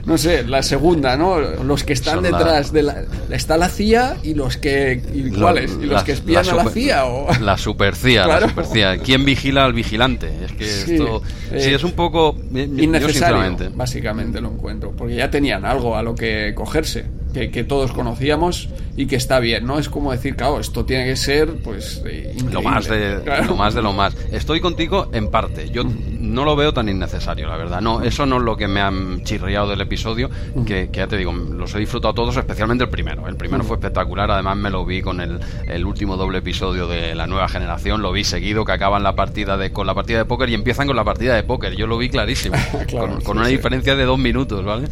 [0.06, 1.40] no sé, la segunda, ¿no?
[1.40, 3.04] Los que están detrás de la...
[3.30, 5.02] Está la CIA y los que...
[5.14, 5.78] ¿Y cuáles?
[5.82, 7.06] ¿Y los que espían a la CIA?
[7.06, 7.28] O...
[7.40, 8.98] La super CIA, la super CIA.
[9.00, 10.32] ¿Quién vigila al vigilante?
[10.46, 11.22] Es que esto...
[11.50, 12.36] sí, eh, es un poco...
[12.54, 14.92] Innecesario, básicamente lo encuentro.
[14.92, 19.66] Porque ya tenían algo a lo que cogerse que, todos conocíamos y que está bien,
[19.66, 19.80] ¿no?
[19.80, 23.74] Es como decir, claro, esto tiene que ser, pues, eh, lo más de lo más
[23.74, 24.16] de lo más.
[24.32, 25.70] Estoy contigo en parte.
[25.70, 27.82] Yo no lo veo tan innecesario, la verdad.
[27.82, 28.92] No, eso no es lo que me ha
[29.24, 30.30] chirriado del episodio,
[30.66, 33.28] que, ya te digo, los he disfrutado todos, especialmente el primero.
[33.28, 37.16] El primero fue espectacular, además me lo vi con el, el, último doble episodio de
[37.16, 40.26] la nueva generación, lo vi seguido, que acaban la partida de, con la partida de
[40.26, 41.76] póker y empiezan con la partida de póker.
[41.76, 42.58] Yo lo vi clarísimo,
[43.24, 44.88] con, una diferencia de dos minutos, ¿vale?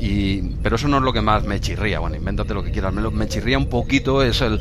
[0.00, 2.00] y, pero eso no es lo que más me chirría.
[2.00, 2.92] Bueno, invéntate lo que quieras.
[2.92, 4.60] Me, me chirría un poquito es el,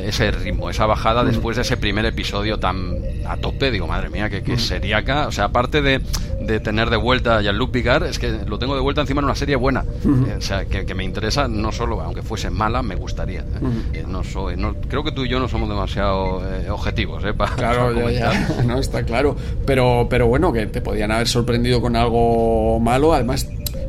[0.00, 2.96] ese ritmo, esa bajada después de ese primer episodio tan
[3.26, 3.70] a tope.
[3.70, 5.26] Digo, madre mía, que, que sería acá.
[5.26, 6.00] O sea, aparte de,
[6.40, 9.26] de tener de vuelta a Jean-Luc Picard, es que lo tengo de vuelta encima en
[9.26, 9.84] una serie buena.
[10.04, 13.40] Eh, o sea, que, me interesa, no solo, aunque fuese mala, me gustaría.
[13.40, 14.04] ¿eh?
[14.06, 17.34] no soy, no, creo que tú y yo no somos demasiado eh, objetivos, ¿eh?
[17.56, 17.92] claro,
[18.66, 19.36] no, está claro.
[19.66, 23.12] Pero, pero bueno, que te podían haber sorprendido con algo malo.
[23.12, 23.48] Además,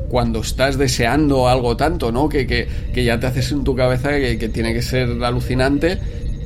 [0.10, 2.28] cuando estás deseando algo tanto, ¿no?
[2.28, 6.00] Que, que, ya te haces en tu cabeza que, tiene que ser alucinante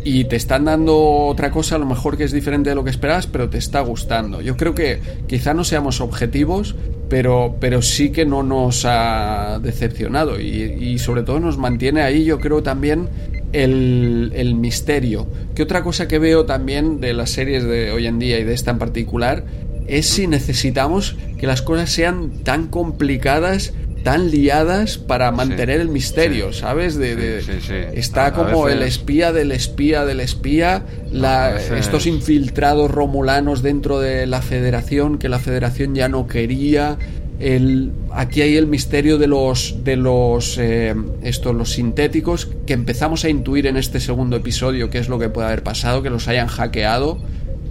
[0.04, 2.90] y te están dando otra cosa a lo mejor que es diferente de lo que
[2.90, 4.42] esperabas, pero te está gustando.
[4.42, 6.76] Yo creo que quizá no seamos objetivos,
[7.10, 12.26] pero, pero sí que no nos ha decepcionado y, y sobre todo nos mantiene ahí,
[12.26, 13.08] yo creo también
[13.54, 15.28] el, el, misterio.
[15.56, 18.54] Que otra cosa que veo también de las series de hoy en día y de
[18.54, 19.46] esta en particular
[19.88, 26.52] es si necesitamos que las cosas sean tan complicadas tan liadas para mantener el misterio,
[26.52, 26.98] ¿sabes?
[26.98, 27.42] De,
[27.94, 34.42] está como el espía del espía del espía, la, estos infiltrados romulanos dentro de la
[34.42, 36.98] Federación que la Federación ya no quería.
[37.40, 40.94] El, aquí hay el misterio de los de los eh,
[41.24, 45.30] estos los sintéticos que empezamos a intuir en este segundo episodio qué es lo que
[45.30, 47.18] puede haber pasado, que los hayan hackeado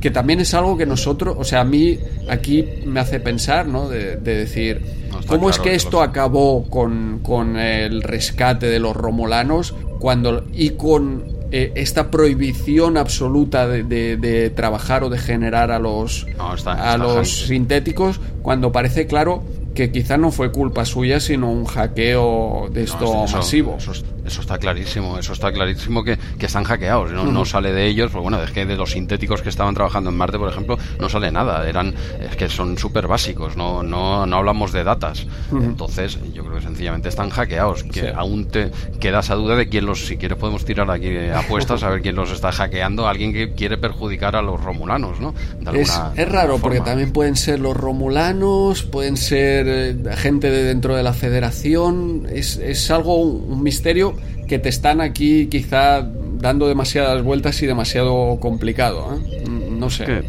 [0.03, 1.97] que también es algo que nosotros, o sea, a mí
[2.29, 3.89] aquí me hace pensar, ¿no?
[3.89, 4.83] De, decir,
[5.29, 11.25] ¿cómo es que esto acabó con, con, el rescate de los romulanos cuando, y con
[11.53, 13.85] eh, esta prohibición absoluta de,
[14.17, 16.27] de, trabajar o de generar a los,
[16.67, 22.69] a los sintéticos cuando parece claro que quizá no fue culpa suya, sino un hackeo
[22.71, 23.79] de esto masivo.
[24.25, 27.25] Eso, está clarísimo, eso está clarísimo que, que están hackeados, ¿no?
[27.25, 30.17] no sale de ellos, pues bueno, es que de los sintéticos que estaban trabajando en
[30.17, 34.37] Marte, por ejemplo, no sale nada, eran, es que son súper básicos, no, no, no
[34.37, 35.27] hablamos de datas.
[35.51, 39.87] Entonces, yo creo que sencillamente están hackeados, que aún te queda esa duda de quién
[39.87, 43.55] los, si quieres podemos tirar aquí apuestas a ver quién los está hackeando, alguien que
[43.55, 45.35] quiere perjudicar a los romulanos, ¿no?
[45.73, 50.97] es, es raro, porque también pueden ser los romulanos, pueden ser eh, gente de dentro
[50.97, 52.27] de la federación.
[52.31, 54.15] Es, es algo, un, misterio
[54.49, 56.07] que te están aquí quizá
[56.43, 59.17] dando demasiadas vueltas y demasiado complicado.
[59.17, 59.49] ¿eh?
[59.49, 60.23] No sé.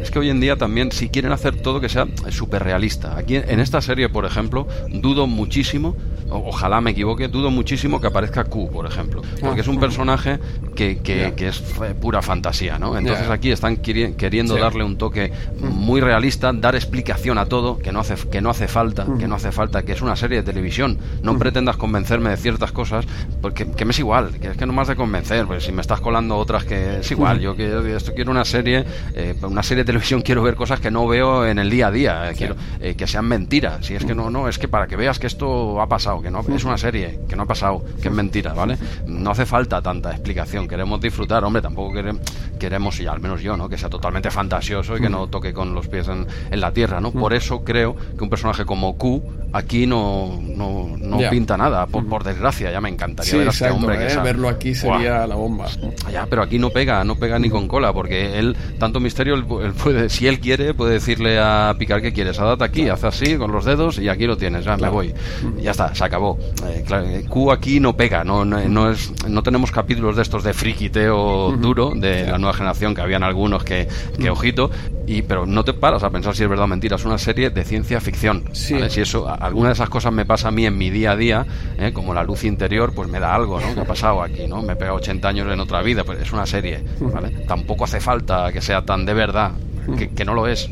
[0.00, 3.16] Es que hoy en día también, si quieren hacer todo que sea súper realista.
[3.16, 5.96] Aquí en esta serie, por ejemplo, dudo muchísimo,
[6.28, 9.22] ojalá me equivoque, dudo muchísimo que aparezca Q, por ejemplo.
[9.40, 10.40] Porque es un personaje
[10.74, 11.62] que, que, es
[12.00, 12.96] pura fantasía, ¿no?
[12.96, 18.00] Entonces aquí están queriendo darle un toque muy realista, dar explicación a todo, que no
[18.00, 20.98] hace, que no hace falta, que no hace falta, que es una serie de televisión.
[21.22, 23.06] No pretendas convencerme de ciertas cosas,
[23.40, 25.82] porque que me es igual, que es que no más de convencer, pues si me
[25.82, 29.84] estás colando otras que es igual, yo quiero, esto quiero una serie, eh, una serie
[29.84, 32.56] de televisión quiero ver cosas que no veo en el día a día, eh, quiero
[32.80, 33.84] eh, que sean mentiras.
[33.84, 36.30] Si es que no, no, es que para que veas que esto ha pasado, que
[36.30, 38.78] no es una serie, que no ha pasado, que es mentira, ¿vale?
[39.04, 42.22] No hace falta tanta explicación, queremos disfrutar, hombre, tampoco queremos,
[42.58, 43.68] queremos y al menos yo, ¿no?
[43.68, 46.26] Que sea totalmente fantasioso y que no toque con los pies en,
[46.58, 47.12] la tierra, ¿no?
[47.12, 52.70] Por eso creo que un personaje como Q aquí no, no, pinta nada, por, desgracia,
[52.70, 54.16] ya me encantaría ver a este hombre que ¿eh?
[54.22, 55.66] verlo aquí sería la bomba.
[56.10, 59.44] Ya, pero aquí no pega, no pega ni con cola, porque él, tanto misterio, él,
[59.44, 63.52] puede, si él quiere, puede decirle a Picar que quieres, date aquí, haz así con
[63.52, 65.12] los dedos y aquí lo tienes, ya me voy.
[65.60, 66.38] Ya está, se acabó.
[66.66, 70.52] Eh, eh, Q aquí no pega, no, no, es, no tenemos capítulos de estos de
[70.52, 74.70] friquiteo duro de la nueva generación, que habían algunos que, que ojito,
[75.06, 77.50] y, pero no te paras a pensar si es verdad o mentira, es una serie
[77.50, 78.44] de ciencia ficción.
[78.52, 81.46] Si eso, alguna de esas cosas me pasa a mí en mi día a día,
[81.78, 81.92] ¿eh?
[81.92, 83.74] como la luz interior, pues me da algo, ¿no?
[83.74, 84.62] Que ha pasado aquí, ¿no?
[84.62, 87.30] Me he pegado 80 años en otra vida, pues es una serie, ¿vale?
[87.46, 89.52] Tampoco hace falta que sea tan de verdad,
[89.98, 90.68] que, que no lo es.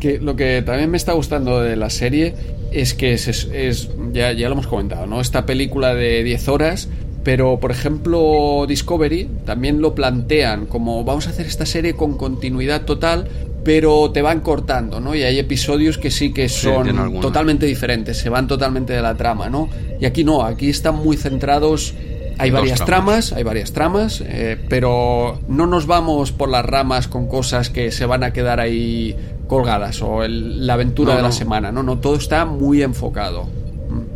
[0.00, 2.34] Que lo que también me está gustando de la serie
[2.72, 5.20] es que es, ya, ya lo hemos comentado, ¿no?
[5.20, 6.88] Esta película de 10 horas
[7.24, 12.82] pero, por ejemplo, Discovery también lo plantean como vamos a hacer esta serie con continuidad
[12.82, 13.28] total,
[13.64, 15.14] pero te van cortando, ¿no?
[15.14, 19.48] Y hay episodios que sí que son totalmente diferentes, se van totalmente de la trama,
[19.48, 19.68] ¿no?
[20.00, 21.94] Y aquí no, aquí están muy centrados.
[22.38, 23.32] Hay varias tramas.
[23.32, 28.06] hay varias tramas, eh, pero no nos vamos por las ramas con cosas que se
[28.06, 29.16] van a quedar ahí
[29.46, 33.46] colgadas o la aventura de la semana, no, no, todo está muy enfocado.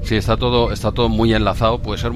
[0.03, 1.81] Sí, está todo, está todo muy enlazado.
[1.81, 2.13] Puede ser,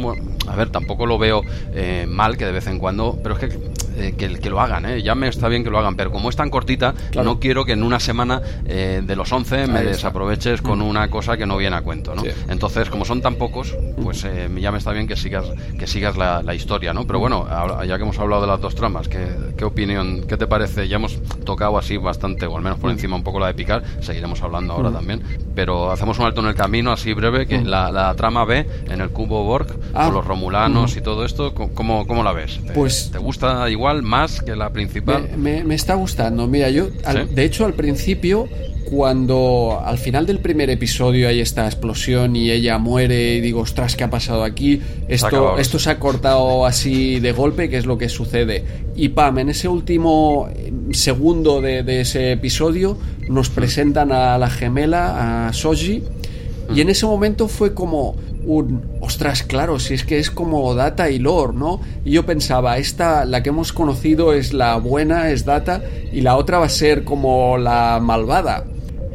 [0.51, 1.43] a ver, tampoco lo veo
[1.75, 3.59] eh, mal que de vez en cuando, pero es que
[3.97, 5.03] eh, que, que, lo hagan, ¿eh?
[5.03, 7.73] ya me está bien que lo hagan, pero como es tan cortita, no quiero que
[7.73, 10.83] en una semana eh, de los 11 me desaproveches con mm.
[10.83, 12.23] una cosa que no viene a cuento, ¿no?
[12.49, 14.27] Entonces, como son tan pocos, pues
[14.59, 15.45] ya me está bien que sigas
[15.79, 17.07] que sigas la, historia, ¿no?
[17.07, 17.23] Pero mm.
[17.23, 17.47] bueno,
[17.85, 19.27] ya que hemos hablado de las dos tramas, ¿qué,
[19.57, 20.89] ¿qué, opinión, qué te parece?
[20.89, 22.95] Ya hemos tocado así bastante, o al menos por mm.
[22.95, 25.23] encima un poco la de picar, seguiremos hablando ahora también,
[25.55, 29.11] pero hacemos un alto en el camino así breve, que la, trama B en el
[29.11, 30.07] cubo Borg, ah.
[30.07, 32.61] con los romulanos y todo esto, ¿cómo, cómo la ves?
[32.75, 34.03] pues, ¿Te gusta igual?
[34.03, 35.37] más que la principal.
[35.37, 36.47] Me, está gustando.
[36.47, 38.49] Mira, yo, de hecho, al principio,
[38.91, 43.97] cuando al final del primer episodio hay esta explosión y ella muere y digo, ostras,
[43.97, 44.81] ¿qué ha pasado aquí?
[45.09, 48.65] Esto, se esto se ha cortado así de golpe, ¿qué es lo que sucede?
[48.97, 52.97] Y pam, en ese último eh, segundo de, de ese episodio
[53.29, 56.03] nos presentan a la gemela, a Soji,
[56.75, 61.11] y en ese momento fue como un, ostras, claro, si es que es como Data
[61.11, 61.81] y Lore, ¿no?
[62.05, 65.83] Y yo pensaba, esta, la que hemos conocido es la buena, es Data,
[66.13, 68.65] y la otra va a ser como la malvada.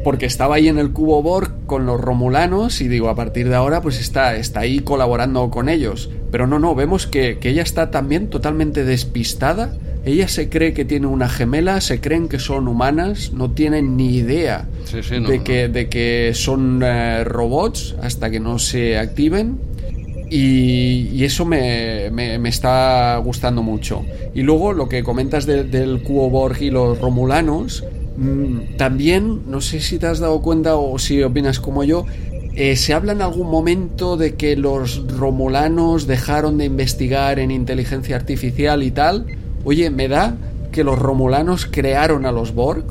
[0.04, 3.56] Porque estaba ahí en el cubo Borg con los romulanos y digo, a partir de
[3.56, 6.10] ahora pues está, está ahí colaborando con ellos.
[6.30, 9.76] Pero no, no, vemos que, que ella está también totalmente despistada
[10.06, 14.14] ella se cree que tiene una gemela, se creen que son humanas, no tienen ni
[14.14, 19.58] idea de, que, de que son eh, robots hasta que no se activen.
[20.30, 24.04] Y, eso me, me, está gustando mucho.
[24.32, 27.84] Y luego lo que comentas del cubo Borg y los romulanos,
[28.16, 32.06] mm, también, no sé si te has dado cuenta o si opinas como yo,
[32.54, 38.14] eh, se habla en algún momento de que los romulanos dejaron de investigar en inteligencia
[38.14, 39.26] artificial y tal.
[39.66, 40.36] Oye, me da
[40.70, 42.84] que los romulanos crearon a los Borg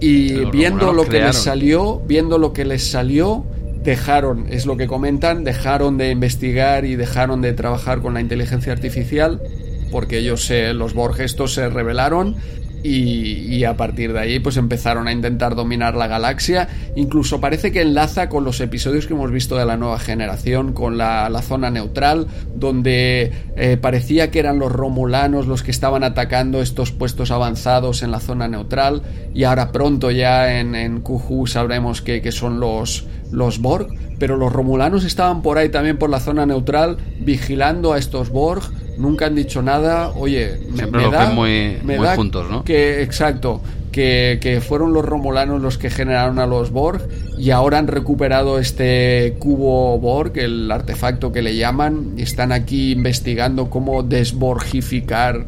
[0.00, 3.44] y viendo lo que les salió, viendo lo que les salió,
[3.84, 8.72] dejaron, es lo que comentan, dejaron de investigar y dejaron de trabajar con la inteligencia
[8.72, 9.42] artificial
[9.90, 12.36] porque ellos, los Borg estos se rebelaron
[12.82, 16.68] y, a partir de ahí pues empezaron a intentar dominar la galaxia.
[16.96, 20.98] Incluso parece que enlaza con los episodios que hemos visto de la nueva generación con
[20.98, 26.92] la, zona neutral donde eh, parecía que eran los romulanos los que estaban atacando estos
[26.92, 29.02] puestos avanzados en la zona neutral.
[29.34, 31.02] Y ahora pronto ya en, en
[31.46, 33.88] sabremos que, que son los, los Borg.
[34.18, 38.62] Pero los romulanos estaban por ahí también por la zona neutral vigilando a estos Borg
[39.00, 40.10] nunca han dicho nada.
[40.10, 41.78] Oye, me, da, muy,
[42.14, 42.64] juntos, ¿no?
[42.64, 47.86] Que, exacto, que, fueron los romulanos los que generaron a los Borg y ahora han
[47.86, 55.46] recuperado este cubo Borg, el artefacto que le llaman, y están aquí investigando cómo desborgificar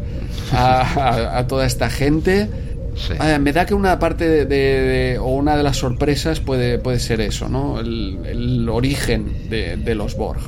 [0.53, 2.49] a, toda esta gente.
[3.19, 7.21] Ah, me da que una parte de, o una de las sorpresas puede, puede ser
[7.21, 7.81] eso, ¿no?
[7.81, 10.41] El, origen de, de los Borg.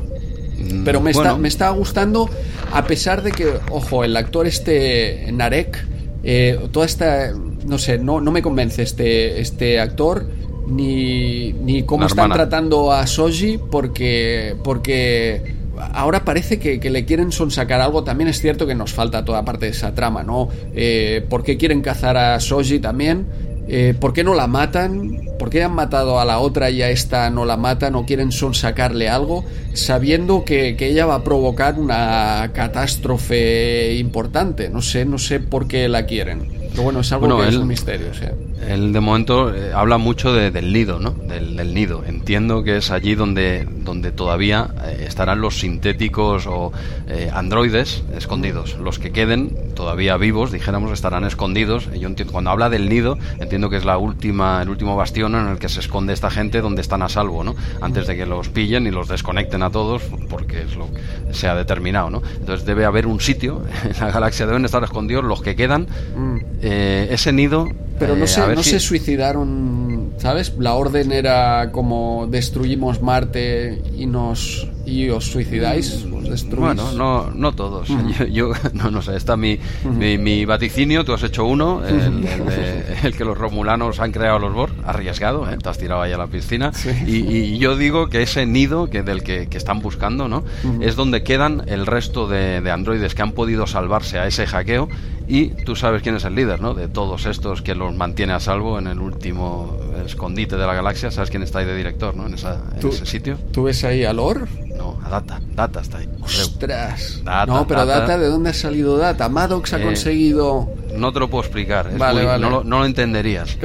[0.65, 2.29] Mm, Pero me, está, me está gustando,
[2.73, 5.85] a pesar de que, ojo, el actor este Narek,
[6.23, 7.33] eh, toda esta,
[7.67, 10.27] no sé, no, no me convence este, este actor,
[10.67, 15.55] ni, ni cómo están tratando a Soji, porque, porque
[15.93, 18.05] ahora parece que, le quieren sonsacar algo.
[18.05, 20.49] También es cierto que nos falta toda parte de esa trama, ¿no?
[20.75, 23.27] Eh, ¿Por qué quieren cazar a Soji también?
[23.67, 25.29] Eh, ¿Por qué no la matan?
[25.39, 28.31] ¿Por qué han matado a la otra y a esta no la matan o quieren
[28.31, 34.69] sonsacarle algo sabiendo que, que, ella va a provocar una catástrofe importante?
[34.69, 36.64] No sé, no sé por qué la quieren.
[36.75, 38.09] Pero bueno, es algo que es un misterio.
[38.11, 38.33] O sea.
[38.69, 41.11] Él de momento eh, habla mucho del nido, ¿no?
[41.13, 42.03] Del, nido.
[42.05, 46.73] Entiendo que es allí donde, donde todavía eh, estarán los sintéticos o
[47.07, 48.77] eh, androides escondidos.
[48.79, 51.89] Los que queden todavía vivos, dijéramos, estarán escondidos.
[51.93, 55.47] Yo entiendo, cuando habla del nido, entiendo que es la última, el último bastión en
[55.47, 57.55] el que se esconde esta gente donde están a salvo, ¿no?
[57.81, 61.47] Antes de que los pillen y los desconecten a todos, porque es lo que se
[61.47, 62.23] ha determinado, ¿no?
[62.37, 65.87] Entonces debe haber un sitio en la galaxia, deben estar escondidos los que quedan.
[66.17, 66.64] Mm.
[66.65, 70.55] Ese nido pero no, se, no se suicidaron, ¿sabes?
[70.59, 76.61] La orden era como destruimos Marte y nos y os suicidáis, os destruís.
[76.61, 77.89] Bueno, no, no todos.
[78.33, 83.39] Yo, no, no sé, está mi, mi, vaticinio, tú has hecho uno, el, que los
[83.39, 85.57] romulanos han creado los Borg, arriesgado, ¿eh?
[85.57, 86.73] te has tirado ahí a la piscina.
[87.07, 90.45] Y, yo digo que ese nido que del que, están buscando, ¿no?
[90.81, 94.89] Es donde quedan el resto de, de androides que han podido salvarse a ese hackeo
[95.27, 96.75] y tú sabes quién es el líder, ¿no?
[96.75, 101.11] De todos estos que los mantiene a salvo en el último escondite de la galaxia,
[101.11, 102.27] sabes quién está ahí de director, ¿no?
[102.27, 103.39] En, esa, ese sitio.
[103.53, 104.49] ¿Tú ves ahí a Lor?
[104.85, 105.41] No, a Data.
[105.55, 106.09] Data está ahí.
[106.21, 107.23] ¡Ostras!
[107.47, 108.19] no, pero Data.
[108.19, 109.29] ¿de dónde ha salido Data?
[109.31, 110.69] Maddox ha eh, conseguido...
[110.95, 111.91] No te lo puedo explicar.
[111.93, 113.57] No, lo, entenderías.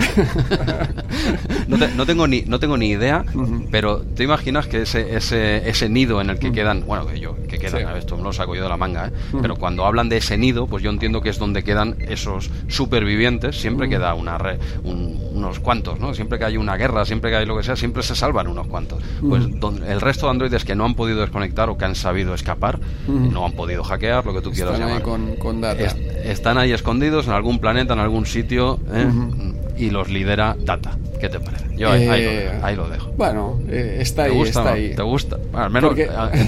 [1.67, 3.23] no, tengo ni, no tengo ni idea,
[3.69, 6.85] pero te imaginas que ese, ese, ese nido en el que quedan...
[6.87, 9.11] Bueno, que yo, que quedan, esto me lo saco yo de la manga, ¿eh?
[9.41, 13.59] Pero cuando hablan de ese nido, pues yo entiendo que es donde quedan esos supervivientes.
[13.59, 14.37] Siempre queda una
[14.83, 16.13] unos cuantos, ¿no?
[16.13, 18.67] Siempre que hay una guerra, siempre que hay lo que sea, siempre se salvan unos
[18.67, 19.03] cuantos.
[19.21, 19.43] Pues
[19.87, 23.45] el resto de androides que no han podido desconectar o que han sabido escapar, no
[23.45, 25.83] han podido hackear, lo que tú quieras están Ahí con, data.
[26.23, 29.07] están ahí escondidos en algún planeta, en algún sitio, ¿eh?
[29.77, 30.97] y los lidera Data.
[31.19, 31.65] ¿Qué te parece?
[31.75, 32.05] Yo ahí,
[32.75, 33.11] lo, eh, dejo.
[33.17, 34.93] Bueno, eh, está ahí, está ahí.
[34.95, 35.37] ¿Te gusta?
[35.53, 35.93] al menos,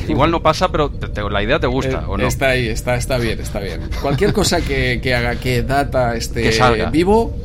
[0.07, 0.91] igual no pasa, pero
[1.29, 2.27] la idea te gusta, ¿o no?
[2.27, 3.81] Está ahí, está, está bien, está bien.
[4.01, 6.51] Cualquier cosa que, que haga que Data esté
[6.91, 7.35] vivo,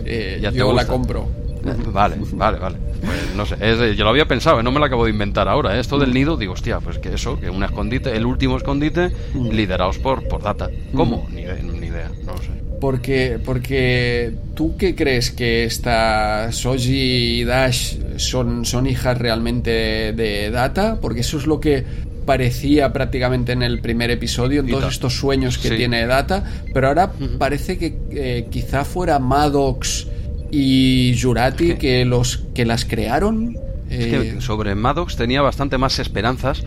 [0.52, 1.45] yo la compro.
[1.92, 2.76] Vale, vale, vale.
[3.04, 3.56] Pues no sé,
[3.96, 4.62] yo lo había pensado, ¿eh?
[4.62, 5.76] no me lo acabo de inventar ahora.
[5.76, 5.80] ¿eh?
[5.80, 9.48] Esto del nido, digo, hostia, pues que eso, que un escondite, el último escondite, mm.
[9.50, 10.68] liderados por, por data.
[10.94, 11.26] ¿Cómo?
[11.30, 11.34] Mm.
[11.34, 11.42] Ni,
[11.78, 12.50] ni, idea, no lo sé.
[12.80, 20.50] Porque, porque tú qué crees que esta Soji y Dash son, son hijas realmente de
[20.50, 20.98] Data?
[21.00, 21.84] Porque eso es lo que
[22.26, 26.44] parecía prácticamente en el primer episodio, en todos estos sueños que tiene Data,
[26.74, 30.08] pero ahora parece que eh, quizá fuera Maddox
[30.50, 33.56] y Jurati que los que las crearon
[33.90, 36.64] es que eh, sobre Maddox tenía bastante más esperanzas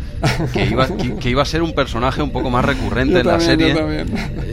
[0.54, 0.88] que iba,
[1.20, 3.76] que, iba a ser un personaje un poco más recurrente en la serie.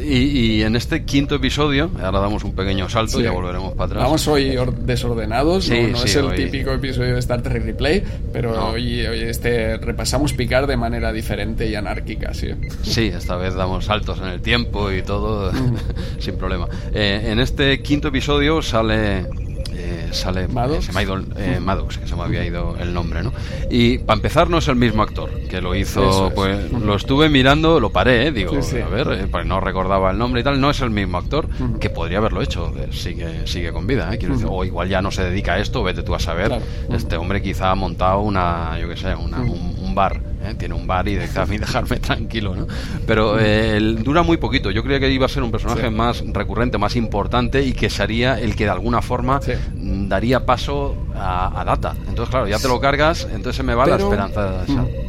[0.05, 4.05] Y, en este quinto episodio, ahora damos un pequeño salto y ya volveremos para atrás.
[4.05, 8.03] Vamos hoy desordenados, no, es el típico episodio de Star Trek Replay,
[8.33, 12.35] pero hoy, este, repasamos picar de manera diferente y anárquica.
[12.35, 12.49] Sí,
[12.83, 15.53] sí esta vez damos saltos en el tiempo y todo
[16.19, 16.69] sin problema.
[16.93, 19.27] Eh, en este quinto episodio sale
[20.13, 20.87] sale Maddox.
[20.87, 23.33] se me ha ido eh, Maddox, que se me había ido el nombre, ¿no?
[23.71, 27.81] Y para empezar no es el mismo actor que lo hizo, pues lo estuve mirando,
[27.81, 30.71] lo paré, eh, digo, a ver, eh, pues no recordaba el nombre y tal, no
[30.71, 31.49] es el mismo actor
[31.81, 34.19] que podría haberlo hecho, sigue sigue con vida, ¿eh?
[34.47, 36.61] o igual ya no se dedica a esto, vete tú a saber.
[36.91, 40.55] Este hombre quizá ha montado una, yo qué sé, una, un bar ¿eh?
[40.55, 42.67] tiene un bar y déjame dejarme tranquilo, ¿no?
[43.07, 44.71] Pero eh, dura muy poquito.
[44.71, 48.39] Yo creía que iba a ser un personaje más recurrente, más importante y que sería
[48.39, 49.41] el que de alguna forma
[50.09, 51.95] daría paso a, Data.
[52.09, 54.65] Entonces, claro, ya te lo cargas, entonces se me va la esperanza.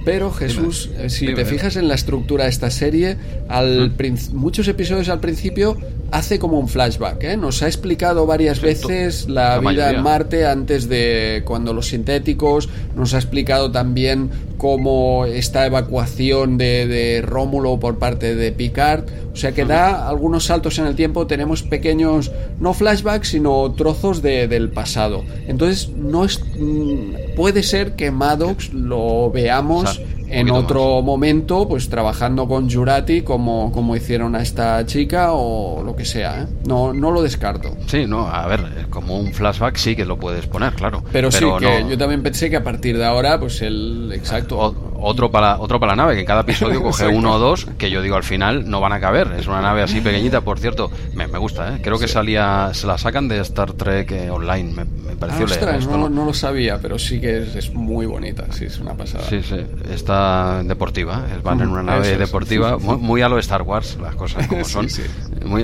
[0.06, 3.18] Pero Jesús, eh, si te fijas en la estructura de esta serie,
[3.50, 3.94] al
[4.34, 5.78] muchos episodios al principio
[6.12, 7.38] hace como un flashback, ¿eh?
[7.38, 13.14] Nos ha explicado varias veces la, vida en Marte antes de cuando los sintéticos, nos
[13.14, 19.06] ha explicado también cómo esta evacuación de, Rómulo por parte de Picard,
[19.38, 24.24] o sea que da algunos saltos en el tiempo, tenemos pequeños, no flashbacks, sino trozos
[24.24, 25.24] del pasado.
[25.48, 32.48] Entonces, no es, mm, puede ser que Maddox lo veamos en otro momento, pues trabajando
[32.48, 36.42] con Jurati como, como hicieron a esta chica o lo que sea.
[36.42, 36.48] ¿eh?
[36.66, 37.76] No, no lo descarto.
[37.88, 41.04] Sí, no, a ver, como un flashback sí que lo puedes poner, claro.
[41.12, 44.76] Pero, sí, que yo también pensé que a partir de ahora, pues el exacto.
[45.00, 48.02] otro para, otro para la nave, que cada episodio coge uno o dos, que yo
[48.02, 49.34] digo al final no van a caber.
[49.38, 51.80] Es una nave así pequeñita, por cierto, me, me gusta, ¿eh?
[51.82, 55.78] creo que salía, se la sacan de Star Trek eh, Online, me, me pareció ah,
[55.90, 56.26] no, ¿no?
[56.26, 59.24] lo sabía, pero sí que es, es, muy bonita, sí, es una pasada.
[59.30, 60.17] Sí, sí, está
[60.64, 64.88] deportiva, van en una nave deportiva, muy, a lo Star Wars, las cosas como son.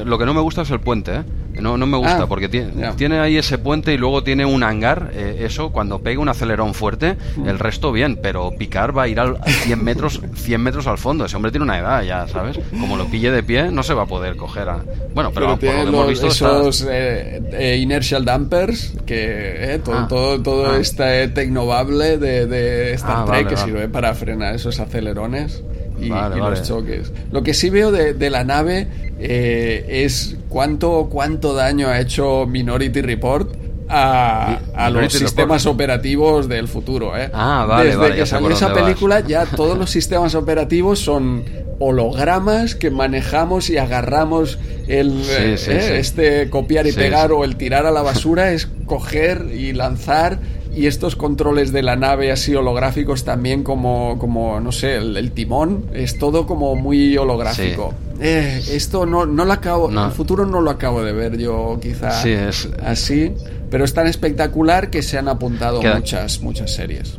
[0.06, 1.24] lo que no me gusta es el puente, ¿eh?
[1.62, 4.64] No, no me gusta, ah, porque tiene, tiene ahí ese puente y luego tiene un
[4.64, 5.12] hangar.
[5.14, 7.48] Eh, eso, cuando pega un acelerón fuerte, mm.
[7.48, 11.26] el resto bien, pero picar va a ir a 100 metros, 100 metros al fondo.
[11.26, 12.60] Ese hombre tiene una edad ya, ¿sabes?
[12.72, 14.84] Como lo pille de pie, no se va a poder coger a.
[15.14, 16.28] Bueno, pero, por lo que hemos visto.
[16.28, 20.78] Esos eh, inertial dampers, que todo, ah, todo, todo ah.
[20.80, 25.64] este tecnovable de, de Star Trek que sirve para frenar esos acelerones
[26.00, 27.12] y, los choques.
[27.32, 28.88] Lo que sí veo de, la nave
[29.20, 37.18] eh, es cuánto, cuánto daño ha hecho Minority Report a, los sistemas operativos del futuro.
[37.18, 37.30] ¿eh?
[37.34, 41.44] Ah, Desde que salió esa película ya todos los sistemas operativos son
[41.80, 47.92] hologramas que manejamos y agarramos el eh, este copiar y pegar o el tirar a
[47.92, 50.40] la basura es coger y lanzar
[50.76, 55.86] y estos controles de la nave así holográficos también como, como no sé, el, timón,
[55.94, 57.94] es todo como muy holográfico.
[58.20, 61.78] Eh, esto no, no lo acabo, en el futuro no lo acabo de ver yo
[61.82, 62.70] quizá es...
[62.84, 63.34] así,
[63.70, 67.18] pero es tan espectacular que se han apuntado muchas, muchas series.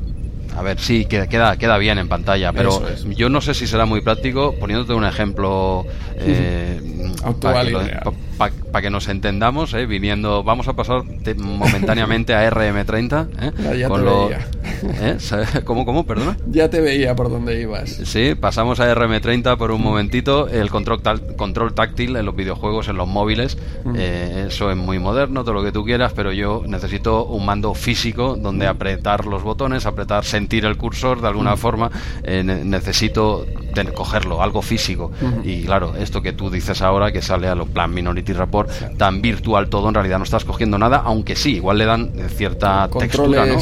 [0.56, 2.80] A ver, sí, queda, queda bien en pantalla, pero
[3.16, 5.84] yo no sé si será muy práctico, poniéndote un ejemplo
[6.16, 6.80] eh,
[8.36, 11.02] para que, nos entendamos, eh, viniendo, vamos a pasar
[11.36, 13.28] momentáneamente a RM30.
[13.40, 15.18] Eh, ya, con lo, ¿eh?
[15.64, 16.36] ¿Cómo, cómo, perdona?
[16.46, 17.90] Ya te veía por dónde ibas.
[17.90, 20.48] Sí, pasamos a RM30 por un momentito.
[20.48, 21.00] El control,
[21.36, 23.56] control táctil en los videojuegos, en los móviles,
[23.96, 27.74] eh, eso es muy moderno, todo lo que tú quieras, pero yo necesito un mando
[27.74, 31.90] físico donde apretar los botones, apretar, sentir el cursor de alguna forma.
[32.24, 33.46] necesito
[33.94, 35.10] cogerlo, algo físico.
[35.42, 37.92] Y claro, esto que tú dices ahora, que sale a lo plan
[38.24, 41.84] Minority Report, tan virtual todo, en realidad no estás cogiendo nada, aunque sí, igual le
[41.84, 43.60] dan cierta Controles textura, ¿no?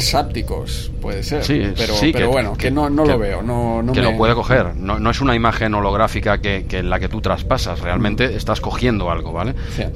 [1.03, 1.43] puede ser.
[1.43, 3.43] Sí, pero, pero bueno, que, no, no lo veo.
[3.43, 4.75] No, que lo puede coger.
[4.75, 7.81] No, no, es una imagen holográfica que, que, la que tú traspasas.
[7.81, 9.53] Realmente estás cogiendo algo, ¿vale?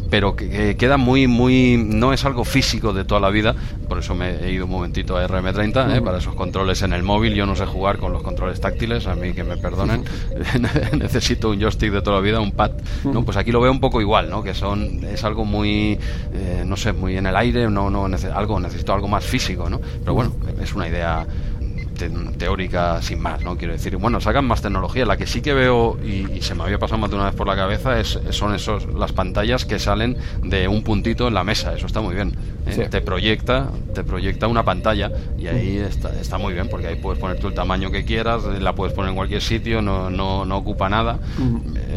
[0.10, 1.78] Pero que, queda muy, muy.
[1.78, 3.56] No es algo físico de toda la vida.
[3.88, 6.02] Por eso me he ido un momentito a RM30, ¿eh?
[6.02, 7.34] para esos controles en el móvil.
[7.34, 10.04] Yo no sé jugar con los controles táctiles, a mí que me perdonen.
[11.00, 12.72] Necesito un joystick de toda la vida, un pad.
[13.06, 13.24] ¿no?
[13.24, 14.44] Pues aquí lo veo un poco igual, ¿no?
[14.44, 15.04] Que son.
[15.06, 15.98] Es algo muy.
[16.34, 17.70] Eh, no sé, muy en el aire.
[17.70, 19.80] No, no, algo, necesito algo más físico, ¿no?
[20.00, 21.26] Pero bueno, es una idea
[22.38, 23.58] teórica sin más, ¿no?
[23.58, 25.06] Quiero decir, bueno, sacan más tecnología.
[25.06, 27.48] La que sí que veo, y, se me había pasado más de una vez por
[27.48, 31.74] la cabeza, es, son esos las pantallas que salen de un puntito en la mesa.
[31.76, 32.36] Eso está muy bien.
[32.66, 32.88] ¿eh?
[32.90, 37.20] Te proyecta, te proyecta una pantalla y ahí está, está muy bien, porque ahí puedes
[37.20, 40.58] poner tú el tamaño que quieras, la puedes poner en cualquier sitio, no, no, no
[40.58, 41.20] ocupa nada.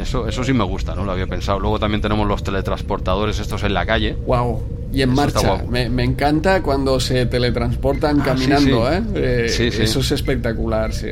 [0.01, 1.05] Eso, eso sí me gusta, ¿no?
[1.05, 1.61] Lo había pensado.
[1.61, 4.17] Luego también tenemos los teletransportadores estos en la calle.
[4.27, 5.65] Wow y en marcha.
[5.69, 9.03] Me, me, encanta cuando se teletransportan ah, caminando, ¿eh?
[9.15, 9.49] ¿eh?
[9.91, 11.09] Eso es espectacular, sí.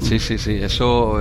[0.00, 0.58] Sí, sí, sí.
[0.60, 1.20] Eso,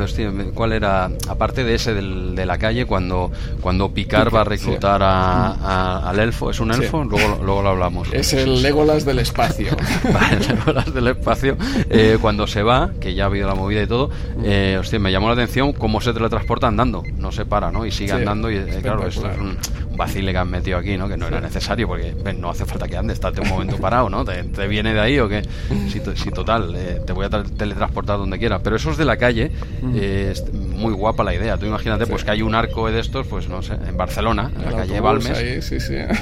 [0.54, 1.10] ¿cuál era?
[1.28, 3.32] Aparte de ese del, de la calle, cuando,
[3.62, 7.04] cuando Picard va a reclutar a, al elfo, ¿es un elfo?
[7.04, 8.08] Luego, luego lo hablamos.
[8.12, 9.76] Es el Legolas del espacio.
[10.14, 11.58] vale, el Legolas del espacio.
[11.90, 14.10] Eh, cuando se va, que ya ha habido la movida y todo,
[14.44, 17.04] eh, hostia, me llamó la atención cómo se teletransporta andando.
[17.18, 17.86] No se para, ¿no?
[17.86, 19.58] Y sigue andando y, eh, claro, esto es un,
[19.96, 21.08] vacile que han metido aquí, ¿no?
[21.08, 24.26] Que no era necesario porque no hace falta que andes, estate un momento parado, ¿no?
[24.26, 25.44] ¿Te, viene de ahí o qué?
[25.90, 26.76] Si, total,
[27.06, 28.62] te voy a teletransportar donde quieras.
[28.64, 29.52] Pero eso es de la calle,
[29.96, 30.34] eh,
[30.82, 31.58] muy guapa la idea.
[31.58, 34.66] Tú imagínate pues que hay un arco de estos, pues no sé, en Barcelona, en
[34.66, 35.40] la calle Balmes.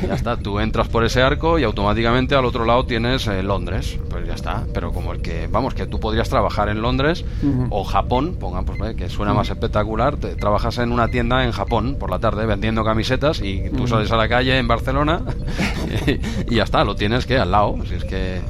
[0.08, 3.98] Ya está, tú entras por ese arco y automáticamente al otro lado tienes eh, Londres.
[4.10, 4.66] Pues ya está.
[4.74, 7.26] Pero como el que, vamos, que tú podrías trabajar en Londres
[7.70, 11.98] o Japón, pongan, pues que suena más espectacular, te, trabajas en una tienda en Japón
[12.00, 15.22] por la tarde vendiendo camisetas y tú sales a la calle en Barcelona
[16.48, 17.78] y, ya está, lo tienes que al lado.
[17.88, 18.42] Si es que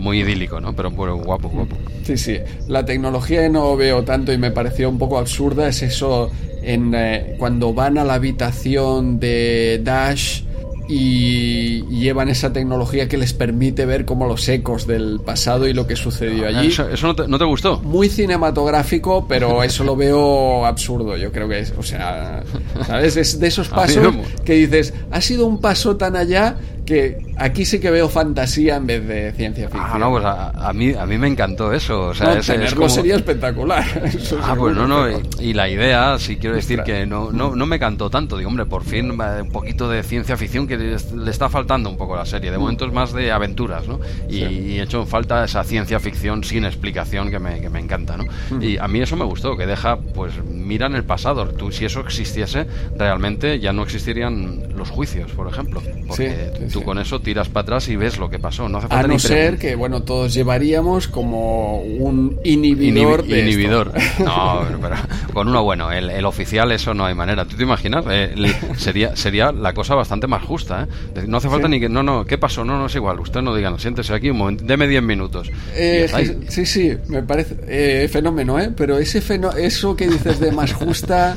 [0.00, 0.74] muy idílico, ¿no?
[0.74, 1.76] Pero bueno, guapo, guapo.
[2.04, 2.38] Sí, sí.
[2.68, 6.30] La tecnología no veo tanto y me pareció un poco absurda es eso
[6.62, 10.42] en eh, cuando van a la habitación de Dash
[10.92, 15.86] y llevan esa tecnología que les permite ver como los ecos del pasado y lo
[15.86, 16.66] que sucedió allí.
[16.66, 17.78] ¿Eso, no, te, gustó?
[17.78, 21.16] Muy cinematográfico, pero eso lo veo absurdo.
[21.16, 22.42] Yo creo que es, o sea,
[22.86, 23.16] ¿sabes?
[23.16, 26.56] Es de esos pasos que dices, ha sido un paso tan allá
[26.90, 29.92] que aquí sí que veo fantasía en vez de ciencia ah, ficción.
[29.92, 32.08] Ah, no, pues a, mí, a mí me encantó eso.
[32.08, 33.84] O sea, tenerlo sería espectacular.
[34.42, 35.06] ah, pues no, no.
[35.38, 38.36] Y, la idea, sí quiero decir que no, no, no me cantó tanto.
[38.36, 42.14] Digo, hombre, por fin un poquito de ciencia ficción que le está faltando un poco
[42.14, 42.50] a la serie.
[42.50, 42.60] De mm.
[42.60, 44.00] momento es más de aventuras, ¿no?
[44.28, 48.24] Y, he hecho falta esa ciencia ficción sin explicación que me, que me encanta, ¿no?
[48.50, 48.62] Mm.
[48.62, 51.46] Y a mí eso me gustó, que deja, pues mira en el pasado.
[51.50, 52.66] Tú, si eso existiese,
[52.96, 55.80] realmente ya no existirían los juicios, por ejemplo.
[56.08, 58.68] Porque tú con eso tiras para atrás y ves lo que pasó.
[58.68, 63.92] No hace falta A no ser que, bueno, todos llevaríamos como un inhibidor de Inhibidor.
[64.20, 64.96] No, pero,
[65.32, 65.90] con uno bueno.
[65.90, 67.44] El, oficial, eso no hay manera.
[67.44, 68.04] ¿Tú te imaginas?
[68.10, 68.34] Eh,
[68.76, 70.86] sería, sería la cosa bastante más justa.
[71.14, 71.22] ¿eh?
[71.26, 71.88] No hace falta ni que.
[71.88, 72.64] No, no, ¿qué pasó?
[72.64, 73.18] No, no es igual.
[73.20, 74.64] Usted no diga, no, siéntese aquí un momento.
[74.64, 75.50] Deme 10 minutos.
[75.74, 76.08] Eh,
[76.48, 78.70] sí, sí, me parece fenómeno, ¿eh?
[78.76, 81.36] Pero ese fenómeno, eso que dices de más justa.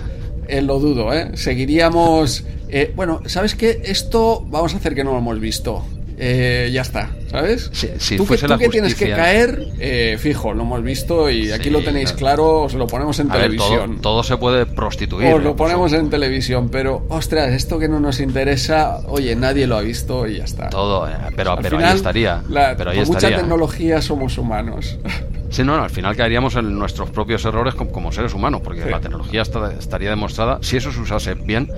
[0.61, 1.31] lo dudo, ¿eh?
[1.35, 2.43] Seguiríamos
[2.75, 3.83] eh, bueno, ¿sabes qué?
[3.85, 5.85] Esto vamos a hacer que no lo hemos visto.
[6.17, 7.69] Eh, ya está, ¿sabes?
[7.73, 11.69] Si, tú que, tú que tienes que caer, eh, fijo, lo hemos visto y aquí
[11.69, 13.99] lo tenéis claro, os lo ponemos en televisión.
[14.01, 15.33] todo, se puede prostituir.
[15.33, 19.77] Os lo ponemos en televisión, pero ostras, esto que no nos interesa, oye, nadie lo
[19.77, 20.69] ha visto y ya está.
[20.69, 22.41] Todo, pero, pero ahí estaría.
[22.77, 24.97] pero ahí con mucha tecnología somos humanos.
[25.53, 29.43] Sí, no, al final caeríamos en nuestros propios errores como, seres humanos, porque la tecnología
[29.43, 30.57] estaría demostrada.
[30.63, 31.69] Si eso se usase bien,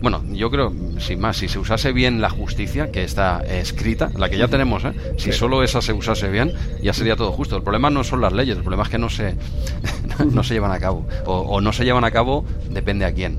[0.00, 4.30] bueno, yo creo, sin más, si se usase bien la justicia que está escrita, la
[4.30, 4.94] que ya tenemos, ¿eh?
[5.18, 7.54] si solo esa se usase bien, ya sería todo justo.
[7.54, 9.34] El problema no son las leyes, el problema es que no se,
[10.32, 11.06] no se llevan a cabo.
[11.26, 13.38] O, no se llevan a cabo, depende a quién.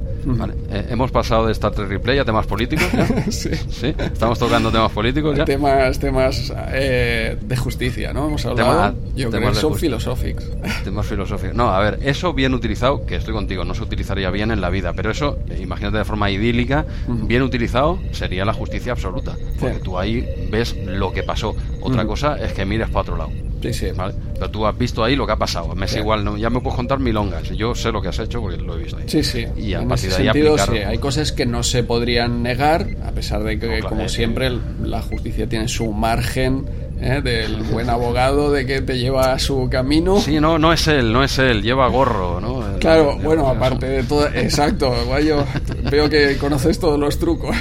[0.69, 2.87] Eh, hemos pasado de Star Trek Replay a temas políticos.
[3.29, 3.49] sí.
[3.69, 3.95] sí.
[3.97, 5.45] Estamos tocando temas políticos ya.
[5.45, 8.27] Temas, temas eh, de justicia, ¿no?
[8.27, 8.95] Hemos hablado.
[9.15, 10.45] yo creo que son filosóficos.
[10.83, 11.55] Temas filosóficos.
[11.55, 14.69] No, a ver, eso bien utilizado, que estoy contigo, no se utilizaría bien en la
[14.69, 19.35] vida, pero eso, imagínate de forma idílica, bien utilizado, sería la justicia absoluta.
[19.59, 21.55] Porque tú ahí ves lo que pasó.
[21.81, 23.48] Otra cosa es que mires para otro lado.
[23.61, 23.87] Sí, sí.
[23.95, 24.13] ¿Vale?
[24.33, 25.75] Pero tú has visto ahí lo que ha pasado.
[25.75, 27.49] Me es igual, no, ya me puedes contar milongas.
[27.49, 29.03] Yo sé lo que has hecho porque lo he visto ahí.
[29.07, 29.45] Sí, sí.
[29.57, 30.77] Y a partir de ahí sentido, sí.
[30.77, 34.51] Hay cosas que no se podrían negar, a pesar de que, como siempre,
[34.83, 36.65] la justicia tiene su margen
[37.01, 37.21] ¿eh?
[37.23, 40.19] del buen abogado de que te lleva a su camino.
[40.19, 42.77] Sí, no, no es él, no es él, lleva gorro, ¿no?
[42.79, 45.43] Claro, bueno, aparte de todo, exacto, guayo,
[45.89, 47.55] veo que conoces todos los trucos.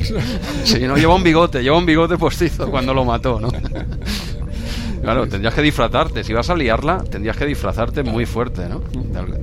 [0.64, 3.48] Sí, no, lleva un bigote, lleva un bigote postizo cuando lo mató, ¿no?
[5.08, 6.22] Claro, tendrías que disfrazarte.
[6.22, 8.82] Si vas a liarla, tendrías que disfrazarte muy fuerte, ¿no?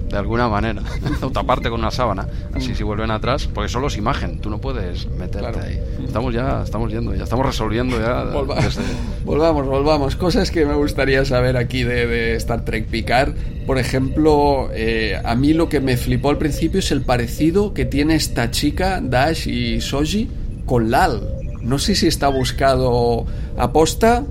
[0.08, 0.84] De, alguna manera.
[1.24, 2.28] o taparte con una sábana.
[2.54, 4.40] Así si vuelven atrás, porque solo es imagen.
[4.42, 5.80] Tú no puedes meterte ahí.
[6.06, 8.26] Estamos ya, estamos yendo, ya estamos resolviendo ya.
[9.26, 10.16] Volvamos, volvamos.
[10.16, 13.34] Cosas que me gustaría saber aquí de, Star Trek Picard.
[13.66, 17.86] Por ejemplo, eh, a mí lo que me flipó al principio es el parecido que
[17.86, 20.30] tiene esta chica, Dash y Soji,
[20.68, 21.24] con Lal.
[21.64, 23.26] No sé si está buscado
[23.58, 24.26] aposta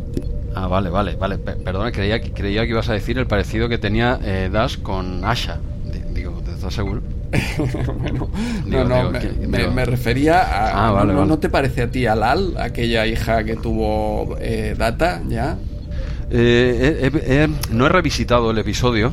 [0.54, 1.38] Ah, vale, vale, vale.
[1.38, 5.58] Perdona, creía, creía que ibas a decir el parecido que tenía eh, Dash con Asha.
[6.12, 7.02] Digo, ¿te estás seguro?
[7.98, 8.28] bueno,
[8.66, 11.00] no, no, me, refería a...
[11.00, 15.58] Ah, no, te parece a ti a Lal, aquella hija que tuvo eh, Data, ya?
[16.30, 19.12] Eh, no he revisitado el episodio,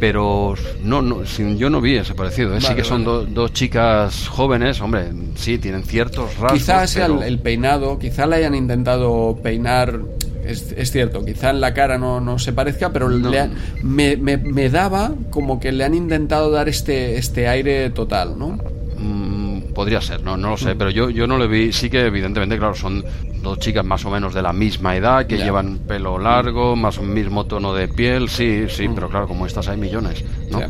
[0.00, 2.58] pero no, no yo no vi ese parecido.
[2.60, 6.52] sí que son dos chicas jóvenes, hombre, sí, tienen ciertos rasgos.
[6.60, 10.00] Quizás sea el, peinado, quizá la hayan intentado peinar
[10.46, 13.08] es, cierto, quizá en la cara no, no se parezca, pero
[13.82, 18.58] me, me, daba como que le han intentado dar este, este aire total, ¿no?
[18.98, 20.78] Mm, podría ser, no, no lo sé, mm.
[20.78, 23.04] pero yo, yo no le vi, sí que evidentemente, claro, son
[23.42, 27.02] dos chicas más o menos de la misma edad, que llevan pelo largo, más o
[27.02, 28.94] mismo tono de piel, sí, sí, mm.
[28.94, 30.60] pero claro, como estas hay millones, ¿no?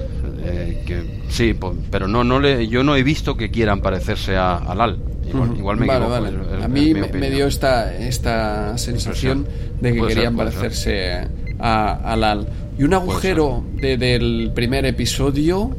[0.46, 1.56] Eh, que, sí,
[1.90, 4.98] pero no, no le, yo no he visto que quieran parecerse a, a Lal.
[5.26, 9.46] Igual, me a mí me, dio esta, esta sensación
[9.80, 12.48] de que querían parecerse a, Lal.
[12.78, 15.76] Y un agujero del primer episodio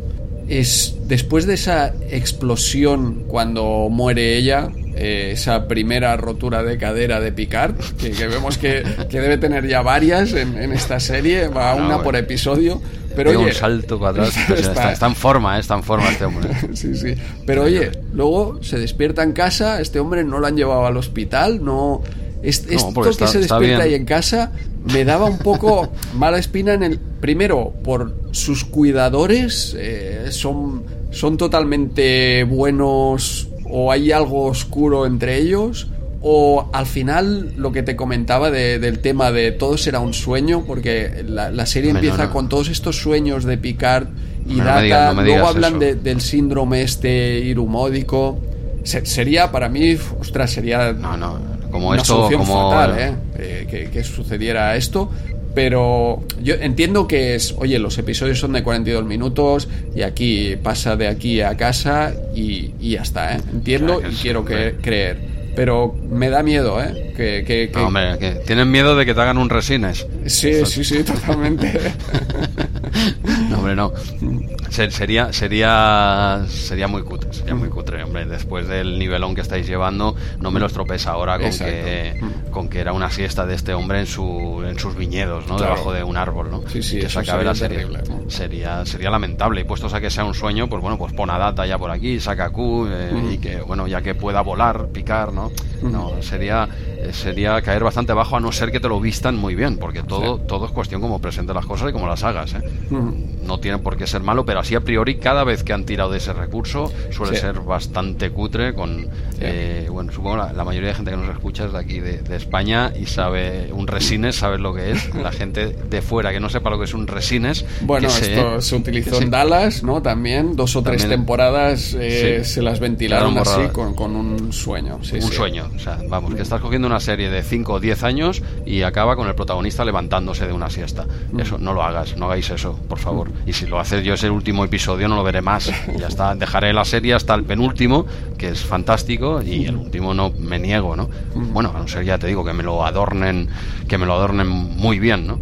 [0.48, 7.32] es después de esa explosión cuando muere ella, eh, esa primera rotura de cadera de
[7.32, 12.16] Picard, que, vemos que, debe tener ya varias en, esta serie, va ah, una por
[12.16, 12.82] episodio.
[13.16, 14.36] Pero un salto para atrás.
[14.48, 15.62] Pues está, en forma, ¿eh?
[15.62, 16.50] está en forma este hombre.
[16.74, 17.14] sí, sí.
[17.46, 21.64] Pero oye, luego se despierta en casa, este hombre no lo han llevado al hospital,
[21.64, 22.02] no...
[22.42, 24.52] esto que se despierta ahí en casa
[24.94, 27.00] me daba un poco mala espina en el...
[27.00, 35.88] Primero, por sus cuidadores, eh, son, son totalmente buenos o hay algo oscuro entre ellos
[36.28, 41.24] o al final lo que te comentaba del tema de todo será un sueño, porque
[41.28, 44.08] la, serie empieza con todos estos sueños de Picard
[44.48, 48.40] y Data, luego hablan del síndrome este irumódico.
[48.84, 51.38] sería para mí, ostras, sería no, no,
[51.70, 53.14] como una esto, como fatal, ¿eh?
[53.38, 55.12] Eh, que, sucediera esto.
[55.56, 60.98] Pero yo entiendo que es, oye, los episodios son de 42 minutos y aquí pasa
[60.98, 63.42] de aquí a casa y, ya está, ¿eh?
[63.54, 67.14] Entiendo y quiero que, creer pero me da miedo, ¿eh?
[67.16, 70.06] Que, que, No, hombre, que tienen miedo de que te hagan un resines.
[70.26, 71.72] Sí, sí, sí, totalmente.
[73.74, 74.70] no, hombre, no.
[74.70, 78.26] Sería, sería, sería muy cutre, sería muy cutre, hombre.
[78.26, 82.20] Después del nivelón que estáis llevando, no me lo estropees ahora con que,
[82.52, 85.58] con que era una siesta de este hombre en, su, en sus viñedos, ¿no?
[85.58, 86.64] Debajo de un árbol, ¿no?
[86.68, 87.88] Sí, sí, que se acabe la serie.
[88.28, 89.62] Sería, sería lamentable.
[89.62, 91.92] Y puestos a que sea un sueño, pues bueno, pues pon a data ya por
[91.92, 95.52] aquí, saca Q, eh, y que, bueno, ya que pueda volar, picar, ¿no?
[95.82, 99.56] No, sería, eh, sería caer bastante bajo a no ser que te lo vistan muy
[99.56, 102.54] bien, porque todo, todo es cuestión como presentes las cosas y como las hagas.
[102.56, 102.62] ¿eh?
[102.90, 106.12] No tiene por qué ser malo, pero así a priori cada vez que han tirado
[106.12, 109.08] de ese recurso suele ser bastante cutre con,
[109.40, 112.36] eh, bueno, supongo la, la, mayoría de gente que nos escucha es de aquí de,
[112.36, 115.14] España y sabe un resines, sabe lo que es.
[115.26, 117.66] La gente de fuera que no sepa lo que es un resines.
[117.82, 120.02] Bueno, esto se, utilizó en Dallas, ¿no?
[120.02, 124.98] También dos o tres temporadas se las ventilaron así con, con, un sueño.
[124.98, 125.70] un sueño.
[125.76, 129.16] O sea, vamos, que estás cogiendo una serie de 5 o 10 años y acaba
[129.16, 131.06] con el protagonista levantándose de una siesta.
[131.32, 131.40] Mm.
[131.40, 133.32] Eso, no lo hagas, no hagáis eso, por favor.
[133.46, 135.72] Y si lo haces yo ese último episodio no lo veré más.
[136.00, 138.06] Ya está, dejaré la serie hasta el penúltimo,
[138.38, 141.10] que es fantástico, y el último no me niego, ¿no?
[141.36, 143.50] Bueno, a no ser ya te digo que me lo adornen,
[143.88, 145.40] que me lo adornen muy bien, ¿no?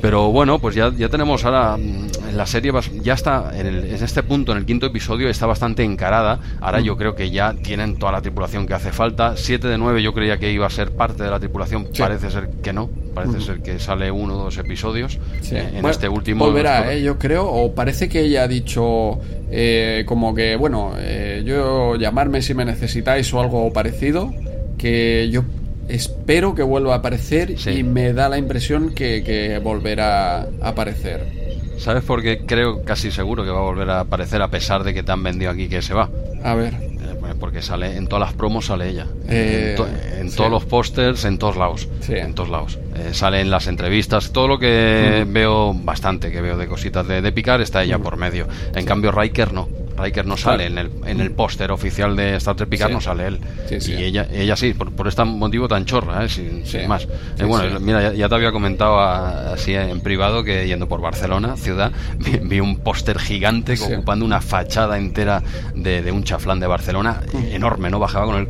[0.00, 2.72] Pero bueno, pues ya, ya tenemos ahora mm, la serie
[3.02, 6.38] ya está en, este punto, en el quinto episodio, está bastante encarada.
[6.60, 9.36] Ahora yo creo que ya tienen toda la tripulación que hace falta.
[9.36, 12.48] Siete de nueve yo creía que iba a ser parte de la tripulación, parece ser
[12.62, 12.88] que no.
[13.14, 15.18] Parece ser que sale uno o dos episodios
[15.50, 16.46] eh, en este último.
[16.46, 19.18] Volverá, eh, yo creo, o parece que ella ha dicho
[19.50, 20.92] eh, como que, bueno,
[21.44, 24.32] yo llamarme si me necesitáis o algo parecido,
[24.78, 25.42] que yo
[25.90, 31.26] espero que vuelva a aparecer y me da la impresión que, volverá a aparecer.
[31.78, 34.92] ¿Sabes por qué creo casi seguro que va a volver a aparecer a pesar de
[34.92, 36.10] que te han vendido aquí que se va?
[36.44, 36.74] A ver.
[36.74, 39.06] Eh, pues porque sale en todas las promos sale ella.
[39.26, 39.76] en, eh,
[40.36, 41.88] todos los pósters, en todos lados.
[42.08, 42.78] En todos lados.
[42.96, 45.32] Eh, sale en las entrevistas, todo lo que mm.
[45.32, 48.02] veo bastante, que veo de cositas de, de picar, está ella mm.
[48.02, 48.46] por medio.
[48.74, 49.68] En cambio, Riker no.
[50.00, 53.26] Riker no sale en el, en el póster oficial de Star Trek Picard, no sale
[53.26, 53.40] él.
[53.70, 56.28] y ella, ella sí, por, por este motivo tan chorra, ¿eh?
[56.28, 57.06] sin, más.
[57.38, 61.92] Eh, bueno, mira, ya, te había comentado así en privado que yendo por Barcelona, ciudad,
[62.42, 65.42] vi, un póster gigante ocupando una fachada entera
[65.74, 67.54] de, un chaflán de Barcelona, mm.
[67.54, 67.98] enorme, ¿no?
[67.98, 68.48] Bajaba con el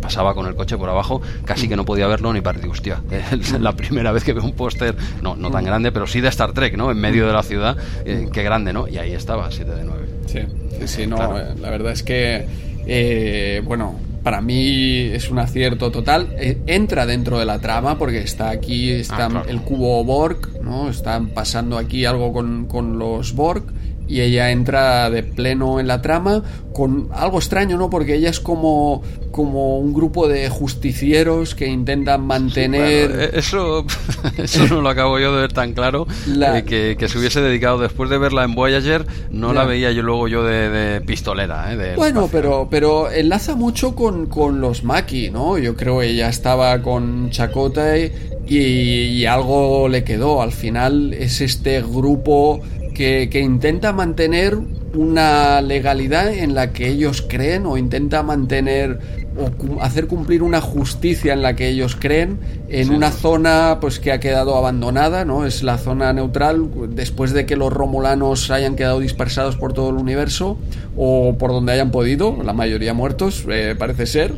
[0.00, 3.52] pasaba con el coche por abajo, casi que no podía verlo ni para hostia, es
[3.60, 5.66] la primera vez que veo un póster, no, no tan mm.
[5.66, 6.90] grande, pero sí de Star Trek, ¿no?
[6.90, 8.88] En medio de la ciudad, eh, qué grande, ¿no?
[8.88, 10.06] Y ahí estaba, 7 de 9.
[10.26, 10.40] Sí.
[10.86, 12.46] Sí, no, eh, la verdad es que,
[12.86, 16.28] eh, bueno, para mí es un acierto total.
[16.38, 20.88] Eh, entra dentro de la trama porque está aquí, está ah, el cubo Borg, ¿no?
[20.88, 23.64] Están pasando aquí algo con, con los Borg
[24.06, 26.42] y ella entra de pleno en la trama
[26.72, 27.88] con algo extraño, ¿no?
[27.88, 33.12] Porque ella es como, como un grupo de justicieros que intentan mantener...
[33.12, 33.86] E-, eso,
[34.36, 38.10] eso no lo acabo yo de ver tan claro, eh, que, se hubiese dedicado después
[38.10, 41.72] de verla en Voyager, no la veía yo luego yo de, pistolera.
[41.72, 41.94] ¿eh?
[41.96, 45.58] bueno, pero, pero enlaza mucho con, con los Maki, ¿no?
[45.58, 48.12] Yo creo que ella estaba con Chakotay
[48.48, 50.42] y, y algo le quedó.
[50.42, 52.60] Al final es este grupo
[52.94, 54.56] que, intenta mantener
[54.94, 59.00] una legalidad en la que ellos creen o intenta mantener
[59.36, 62.38] o hacer cumplir una justicia en la que ellos creen
[62.68, 67.44] en una zona pues que ha quedado abandonada no es la zona neutral después de
[67.44, 70.56] que los romulanos hayan quedado dispersados por todo el universo
[70.96, 74.32] o por donde hayan podido la mayoría muertos eh, parece ser.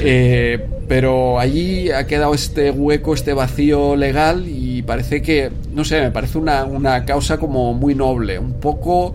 [0.00, 6.00] Eh, pero allí ha quedado este hueco este vacío legal y parece que no sé
[6.00, 9.14] me parece una, una causa como muy noble un poco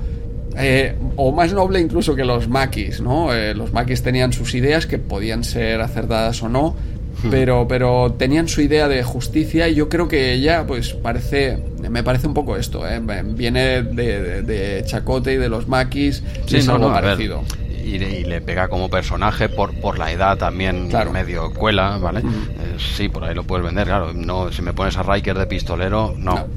[0.58, 3.34] eh, o más noble incluso que los maquis, ¿no?
[3.34, 6.76] Eh, los maquis tenían sus ideas que podían ser acertadas o no,
[7.24, 7.30] hmm.
[7.30, 11.58] pero, pero tenían su idea de justicia y yo creo que ella, pues parece,
[11.90, 13.02] me parece un poco esto, ¿eh?
[13.26, 17.44] viene de, Chacote y de los maquis, sí, es algo parecido
[17.86, 22.20] y, le pega como personaje por, por la edad también medio cuela, ¿vale?
[22.22, 24.12] Eh, sí, por ahí lo puedes vender, claro.
[24.14, 26.48] No, si me pones a Riker de pistolero, no.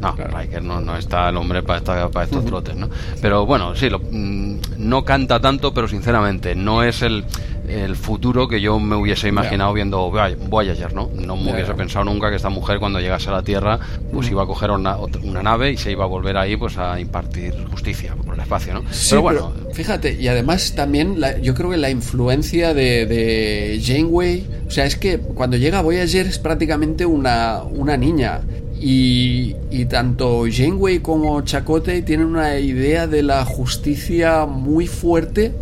[0.00, 2.88] No, Riker no, no está el hombre para, esta, para estos trotes, ¿no?
[3.20, 7.24] Pero bueno, sí, lo, mm, no canta tanto, pero sinceramente no es el
[7.68, 11.10] el futuro que yo me hubiese imaginado viendo Voyager, ¿no?
[11.14, 13.78] No me hubiese pensado nunca que esta mujer cuando llegase a la Tierra
[14.12, 16.98] pues iba a coger una, una, nave y se iba a volver ahí pues a
[16.98, 18.82] impartir justicia por el espacio, ¿no?
[19.08, 24.70] pero bueno, fíjate, y además también yo creo que la influencia de, de, Janeway, o
[24.70, 28.40] sea, es que cuando llega Voyager es prácticamente una, una niña.
[28.80, 35.52] Y, y, tanto Janeway como Chakotay tienen una idea de la justicia muy fuerte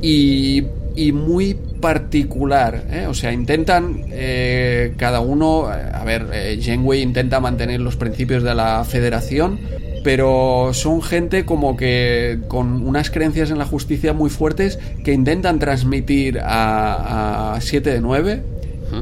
[0.00, 0.62] y
[0.96, 2.84] y muy particular.
[2.90, 3.06] ¿eh?
[3.08, 8.42] O sea, intentan eh, cada uno, eh, a ver, eh, Janeway intenta mantener los principios
[8.42, 9.58] de la federación,
[10.02, 15.58] pero son gente como que con unas creencias en la justicia muy fuertes que intentan
[15.58, 18.42] transmitir a, a 7 de 9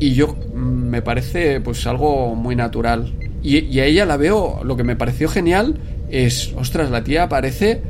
[0.01, 3.13] y yo mm, me parece pues algo muy natural.
[3.43, 5.75] Y, y a ella la veo, lo que me pareció genial
[6.09, 7.81] es, ostras, la tía parece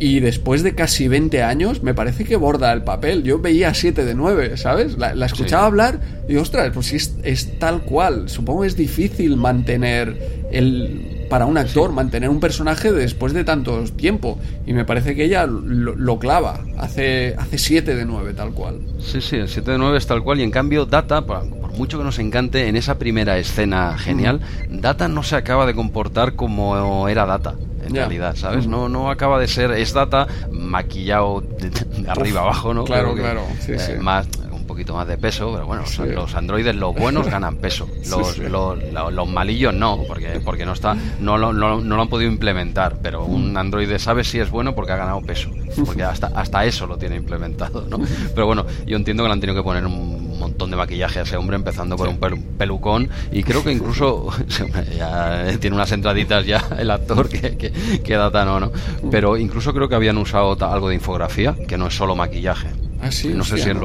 [0.00, 3.22] y después de casi 20 años, me parece que borda el papel.
[3.22, 4.96] Yo veía 7 de 9, ¿sabes?
[4.96, 8.30] La, escuchaba hablar y, ostras, pues es, es tal cual.
[8.30, 13.84] Supongo que es difícil mantener el para un actor mantener un personaje después de tanto
[13.84, 14.38] tiempo.
[14.66, 16.60] Y me parece que ella lo, clava.
[16.76, 18.80] Hace, hace 7 de 9, tal cual.
[18.98, 20.40] Sí, sí, el 7 de 9 es tal cual.
[20.40, 21.46] Y en cambio, Data, por,
[21.78, 26.34] mucho que nos encante, en esa primera escena genial, Data no se acaba de comportar
[26.34, 27.54] como era Data
[27.90, 28.66] en realidad, ¿sabes?
[28.66, 31.70] No, no acaba de ser, es data maquillado de,
[32.08, 32.84] arriba abajo, ¿no?
[32.84, 34.28] Claro, claro, eh, Más,
[34.70, 35.82] poquito más de peso, pero bueno,
[36.14, 41.36] los androides, los buenos ganan peso, los, los, malillos no, porque, porque no, está, no,
[41.36, 44.96] no, no, lo han podido implementar, pero un androide sabe si es bueno porque ha
[44.96, 45.50] ganado peso,
[45.84, 47.98] porque hasta, hasta eso lo tiene implementado, ¿no?
[48.34, 51.22] Pero bueno, yo entiendo que le han tenido que poner un montón de maquillaje a
[51.22, 52.18] ese hombre, empezando por un
[52.58, 54.28] pelucón, y creo que incluso
[54.96, 57.72] ya tiene unas entraditas ya el actor que, que,
[58.02, 58.72] que data no, ¿no?
[59.10, 62.68] Pero incluso creo que habían usado algo de infografía, que no es solo maquillaje.
[63.02, 63.80] Ah, sí, no sé si en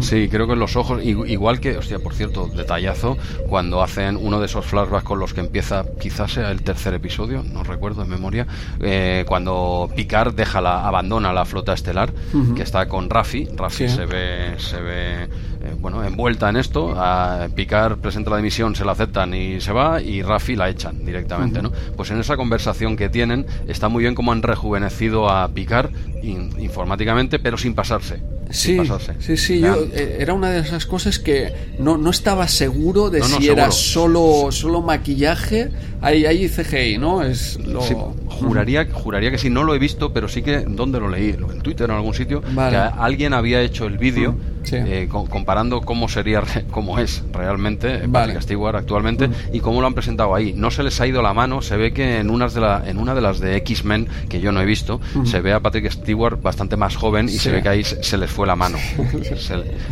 [0.00, 3.16] Sí, creo que en los ojos, igual que, hostia, por cierto, detallazo,
[3.48, 7.44] cuando hacen uno de esos flashbacks con los que empieza, quizás sea el tercer episodio,
[7.44, 8.46] no recuerdo de memoria,
[8.80, 12.12] eh, cuando Picard deja la, abandona la flota estelar,
[12.56, 15.28] que está con Rafi, Rafi se ve, se ve
[15.66, 19.72] eh, bueno, envuelta en esto, a Picard presenta la dimisión, se la aceptan y se
[19.72, 21.72] va, y Rafi la echan directamente, ¿no?
[21.96, 25.90] Pues en esa conversación que tienen, está muy bien cómo han rejuvenecido a Picard
[26.22, 28.20] informáticamente, pero sin pasarse.
[28.50, 28.78] Sí,
[29.18, 33.22] sí, sí, yo, eh, era una de esas cosas que no, no estaba seguro de
[33.22, 35.70] si era solo, solo maquillaje.
[36.00, 37.22] Ahí, ahí CGI, ¿no?
[37.22, 37.80] Es lo...
[38.28, 41.30] juraría, juraría que sí, no lo he visto, pero sí que, ¿dónde lo leí?
[41.30, 44.36] En Twitter o en algún sitio, que alguien había hecho el vídeo
[44.72, 48.40] eh, comparando cómo sería, cómo es realmente vale.
[48.40, 50.52] Stewart actualmente y cómo lo han presentado ahí.
[50.54, 52.98] No se les ha ido la mano, se ve que en, unas de la, en
[52.98, 56.40] una de las de X-Men, que yo no he visto, se ve a Patrick Stewart
[56.40, 58.78] bastante más joven y se ve que ahí se, les fue la mano.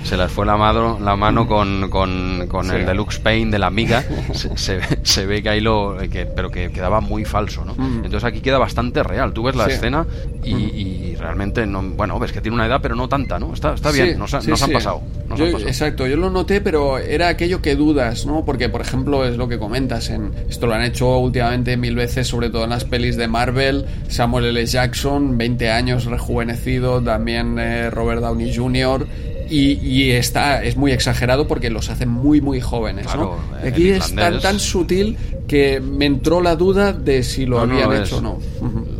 [0.04, 3.66] se, les fue la mano, la mano con, con, con el Deluxe Paint de la
[3.66, 4.04] amiga.
[4.56, 5.93] Se, se, ve que ahí lo.
[6.10, 7.74] Que, pero que quedaba muy falso, ¿no?
[7.78, 9.32] Entonces aquí queda bastante real.
[9.32, 10.06] Tú ves la escena
[10.44, 13.54] y, realmente, no, bueno, ves que tiene una edad, pero no tanta, ¿no?
[13.54, 15.02] Está, está bien, nos, nos han pasado.
[15.38, 18.44] Exacto, yo lo noté, pero era aquello que dudas, ¿no?
[18.44, 20.10] Porque, por ejemplo, es lo que comentas.
[20.10, 23.86] En, esto lo han hecho últimamente mil veces, sobre todo en las pelis de Marvel.
[24.08, 24.66] Samuel L.
[24.66, 27.02] Jackson, 20 años rejuvenecido.
[27.02, 29.06] También eh, Robert Downey Jr.
[29.50, 33.06] Y, está, es muy exagerado porque los hacen muy, muy jóvenes.
[33.14, 33.36] ¿no?
[33.64, 35.16] Aquí es tan, tan sutil
[35.46, 38.38] que me entró la duda de si lo habían hecho o no.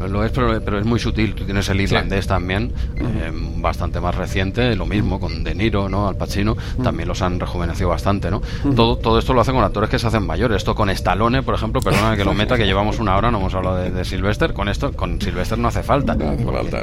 [0.06, 1.34] Lo es, pero, es muy sutil.
[1.34, 6.08] Tú tienes el irlandés también, eh, bastante más reciente, lo mismo con De Niro, ¿no?
[6.08, 8.42] Al Pacino, también los han rejuvenecido bastante, ¿no?
[8.76, 10.58] todo, todo esto lo hacen con actores que se hacen mayores.
[10.58, 13.54] Esto con Stallone, por ejemplo, perdona que lo meta, que llevamos una hora, no hemos
[13.54, 14.52] hablado de, de Sylvester.
[14.52, 16.14] Con esto, con Sylvester no hace falta.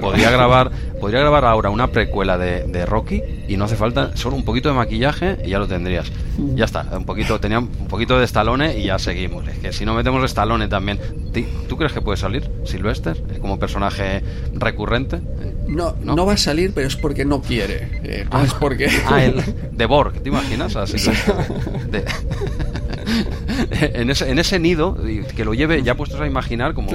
[0.01, 4.35] podría, grabar, podría grabar ahora una precuela de, de, Rocky y no hace falta solo
[4.35, 6.11] un poquito de maquillaje y ya lo tendrías.
[6.55, 9.93] Ya está, un poquito, tenía un poquito de Stallone y ya seguimos que si no
[9.93, 10.99] metemos Stallone también,
[11.67, 14.23] ¿tú crees que puede salir Sylvester como personaje
[14.53, 15.19] recurrente?
[15.67, 18.01] No, no, va a salir, pero es porque no quiere.
[18.03, 18.89] Eh, no es porque.
[19.07, 19.41] Ah, el
[19.71, 20.75] de Borg, ¿te imaginas?
[20.75, 20.97] Así
[23.71, 24.97] en, ese, en ese nido,
[25.35, 26.91] que lo lleve, ya puestos a imaginar como.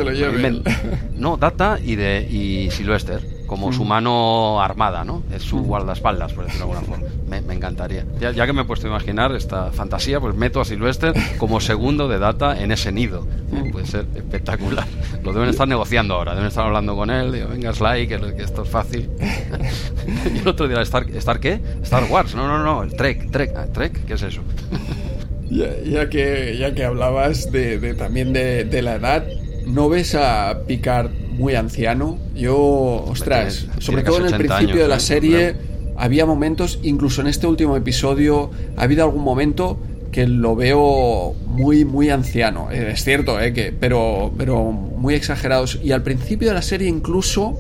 [1.17, 3.89] no, Data y de y Sylvester como su mm.
[3.89, 5.23] mano armada, ¿no?
[5.33, 5.67] Es su mm.
[5.67, 7.07] guardaespaldas, por decirlo de alguna forma.
[7.29, 8.05] Me, encantaría.
[8.21, 12.09] Ya, que me he puesto a imaginar esta fantasía, pues meto a Sylvester como segundo
[12.09, 13.27] de data en ese nido.
[13.51, 13.71] Mm.
[13.71, 14.87] Puede ser espectacular.
[15.23, 18.43] Lo deben estar negociando ahora, deben estar hablando con él, digo, venga, Sly, que, que
[18.43, 19.09] esto es fácil.
[20.35, 21.61] y el otro día, ¿Star, ¿Star qué?
[21.83, 24.43] Star Wars, no, no, no, el Trek, Trek, ah, Trek, ¿qué es eso?
[25.51, 29.25] ya, que, ya que hablabas de, también de, de la edad,
[29.67, 32.19] ¿no ves a Picard muy anciano.
[32.35, 32.57] Yo,
[33.09, 35.01] ostras, sobre todo en el principio de la ¿eh?
[35.01, 35.55] serie,
[35.97, 39.79] había momentos, incluso en este último episodio, ha habido algún momento
[40.13, 42.71] que lo veo muy, muy anciano.
[42.71, 45.79] Eh, es cierto, eh, que, pero, pero muy exagerados.
[45.83, 47.59] Y al principio de la serie incluso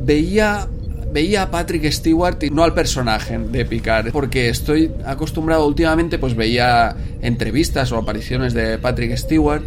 [0.00, 0.68] veía
[1.14, 6.34] veía a Patrick Stewart y no al personaje de Picard, porque estoy acostumbrado últimamente, pues
[6.34, 9.62] veía entrevistas o apariciones de Patrick Stewart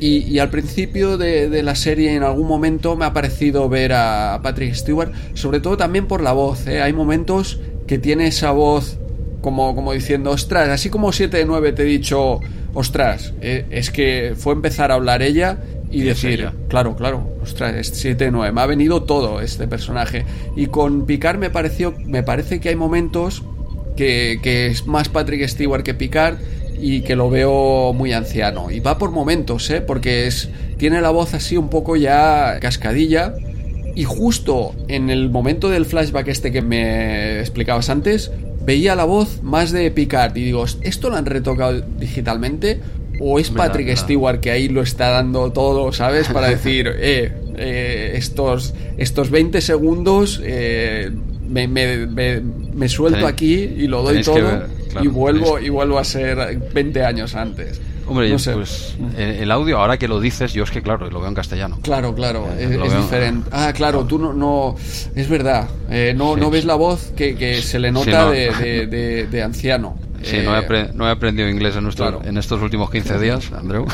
[0.00, 4.74] y, al principio de, la serie, en algún momento, me ha parecido ver a Patrick
[4.74, 6.66] Stewart, sobre todo también por la voz.
[6.66, 6.82] ¿eh?
[6.82, 8.98] Hay momentos que tiene esa voz
[9.40, 12.40] como, como diciendo, ostras, así como 7 de 9 te he dicho,
[12.74, 15.58] ostras, eh, es que fue empezar a hablar ella
[15.90, 20.24] y decir, claro, claro, ostras, es 7 de 9, me ha venido todo este personaje.
[20.54, 23.42] Y con Picard me pareció, me parece que hay momentos
[23.96, 26.38] que, que es más Patrick Stewart que Picard
[26.80, 28.70] y que lo veo muy anciano.
[28.70, 29.80] Y va por momentos, ¿eh?
[29.80, 33.34] porque es, tiene la voz así un poco ya cascadilla.
[33.94, 38.30] Y justo en el momento del flashback este que me explicabas antes,
[38.64, 40.36] veía la voz más de Picard.
[40.36, 42.80] Y digo, ¿esto lo han retocado digitalmente?
[43.20, 46.28] ¿O es Patrick Stewart que ahí lo está dando todo, ¿sabes?
[46.28, 51.10] Para decir, eh, eh estos, estos 20 segundos eh,
[51.48, 56.58] me, me, me, suelto aquí y lo doy todo y vuelvo y vuelvo a ser
[56.72, 57.80] 20 años antes.
[58.06, 61.34] Hombre, pues el audio, ahora que lo dices, yo es que claro, lo veo en
[61.34, 61.78] castellano.
[61.82, 63.50] Claro, claro, eh, es, diferente.
[63.52, 64.76] Ah, claro, tú no, no
[65.14, 69.26] es verdad, eh, no, no ves la voz que, que se le nota de, de,
[69.26, 69.98] de anciano.
[70.22, 73.86] Sí, no, he no, he aprendido inglés en, nuestro, en estos últimos 15 días, Andreu.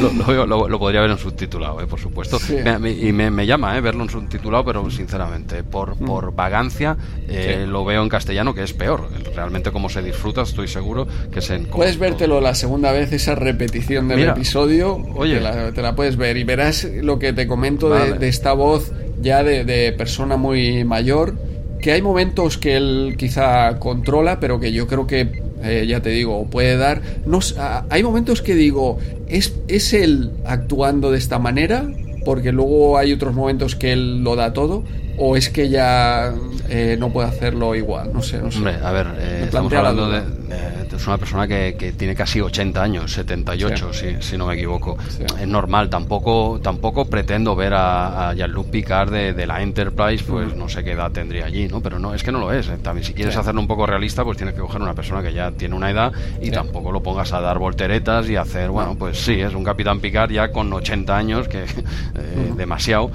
[0.46, 2.38] lo, podría ver en subtitulado, eh, por supuesto.
[2.48, 6.06] y me, me, llama eh, verlo en subtitulado, pero sinceramente, por, mm.
[6.06, 6.96] por vagancia,
[7.28, 9.08] eh, lo veo en castellano, que es peor.
[9.34, 11.58] Realmente, como se disfruta, estoy seguro que se.
[11.58, 14.96] Puedes vértelo la segunda vez, esa repetición del episodio.
[15.14, 15.40] Oye,
[15.74, 19.42] te la, puedes ver y verás lo que te comento de, de, esta voz ya
[19.42, 21.34] de, de persona muy mayor
[21.80, 26.10] que hay momentos que él quizá controla, pero que yo creo que, eh, ya te
[26.10, 27.02] digo, puede dar...
[27.26, 27.40] No,
[27.88, 31.86] hay momentos que digo, ¿es, ¿es él actuando de esta manera?
[32.24, 34.84] Porque luego hay otros momentos que él lo da todo,
[35.18, 36.32] o es que ya
[36.68, 38.58] eh, no puede hacerlo igual, no sé, no sé.
[38.58, 42.82] Hombre, a ver, eh, estamos hablando de, es una persona que, que, tiene casi 80
[42.82, 44.96] años, 78 si, si, no me equivoco.
[45.40, 50.54] Es normal, tampoco tampoco pretendo ver a, a Jean-Luc Picard de, de, la Enterprise, pues
[50.54, 51.80] no sé qué edad tendría allí, ¿no?
[51.80, 52.68] Pero no, es que no lo es.
[52.68, 52.78] Eh.
[52.82, 55.50] También si quieres hacerlo un poco realista, pues tienes que coger una persona que ya
[55.52, 59.40] tiene una edad y tampoco lo pongas a dar volteretas y hacer, bueno, pues sí,
[59.40, 61.64] es un Capitán Picard ya con 80 años, que
[62.56, 63.10] demasiado.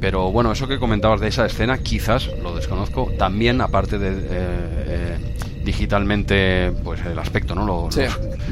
[0.00, 5.34] pero bueno, eso que comentabas de esa escena, quizás, lo desconozco, también aparte de...
[5.64, 7.88] Digitalmente pues el aspecto no lo,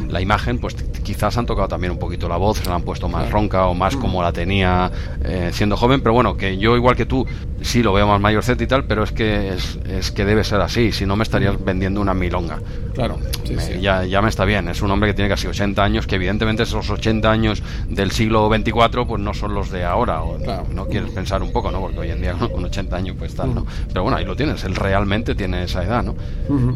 [0.08, 3.08] la imagen pues quizás han tocado también un poquito la voz se la han puesto
[3.08, 4.00] más ronca o más mm.
[4.00, 4.90] como la tenía
[5.24, 7.26] eh, siendo joven pero bueno que yo igual que tú
[7.60, 10.60] sí lo veo más mayorcete y tal pero es que es, es que debe ser
[10.60, 11.64] así si no me estarías mm.
[11.64, 12.60] vendiendo una milonga.
[12.94, 13.18] Claro
[13.80, 16.62] Ya, ya me está bien es un hombre que tiene casi 80 años que evidentemente
[16.62, 20.38] esos 80 años del siglo 24 pues no son los de ahora o
[20.72, 23.54] no quieres pensar un poco no porque hoy en día con 80 años pues tal
[23.54, 26.14] no pero bueno ahí lo tienes él realmente tiene esa edad no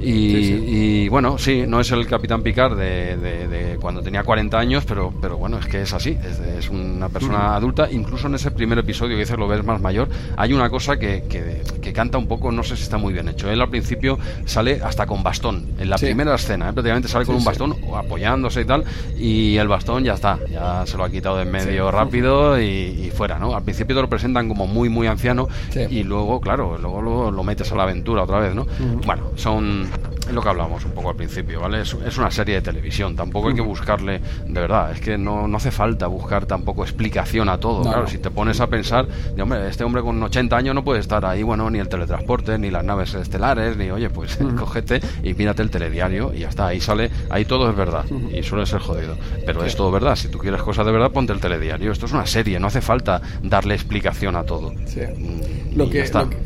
[0.01, 5.13] y y, bueno, sí, no es el Capitán Picard de, cuando tenía 40 años, pero,
[5.21, 6.17] pero bueno, es que es así,
[6.59, 7.89] es, una persona adulta.
[7.91, 11.25] Incluso en ese primer episodio que dices lo ves más mayor, hay una cosa que,
[11.29, 13.51] que, canta un poco, no sé si está muy bien hecho.
[13.51, 16.73] Él al principio sale hasta con bastón, en la primera escena, ¿eh?
[16.73, 18.85] prácticamente sale con un bastón apoyándose y tal,
[19.19, 23.11] y el bastón ya está, ya se lo ha quitado de en medio rápido y,
[23.15, 23.55] fuera, ¿no?
[23.55, 27.45] Al principio te lo presentan como muy, muy anciano y luego, claro, luego lo, lo,
[27.45, 28.67] metes a la aventura otra vez, ¿no?
[29.07, 29.89] Bueno, son
[30.27, 31.83] es lo que hablamos un poco al principio, ¿vale?
[31.83, 35.57] Es, una serie de televisión, tampoco hay que buscarle, de verdad, es que no, no
[35.57, 39.07] hace falta buscar tampoco explicación a todo, claro, si te pones a pensar,
[39.41, 42.71] hombre, este hombre con 80 años no puede estar ahí, bueno, ni el teletransporte, ni
[42.71, 46.81] las naves estelares, ni, oye, pues cógete y mírate el telediario y ya está, ahí
[46.81, 50.39] sale, ahí todo es verdad, y suele ser jodido, pero es todo verdad, si tú
[50.39, 53.75] quieres cosas de verdad, ponte el telediario, esto es una serie, no hace falta darle
[53.75, 54.73] explicación a todo.
[54.87, 55.01] Sí.
[55.01, 56.29] Mm, lo, que, está.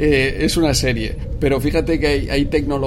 [0.00, 2.77] Eh, es una serie, pero fíjate que hay, hay tecnología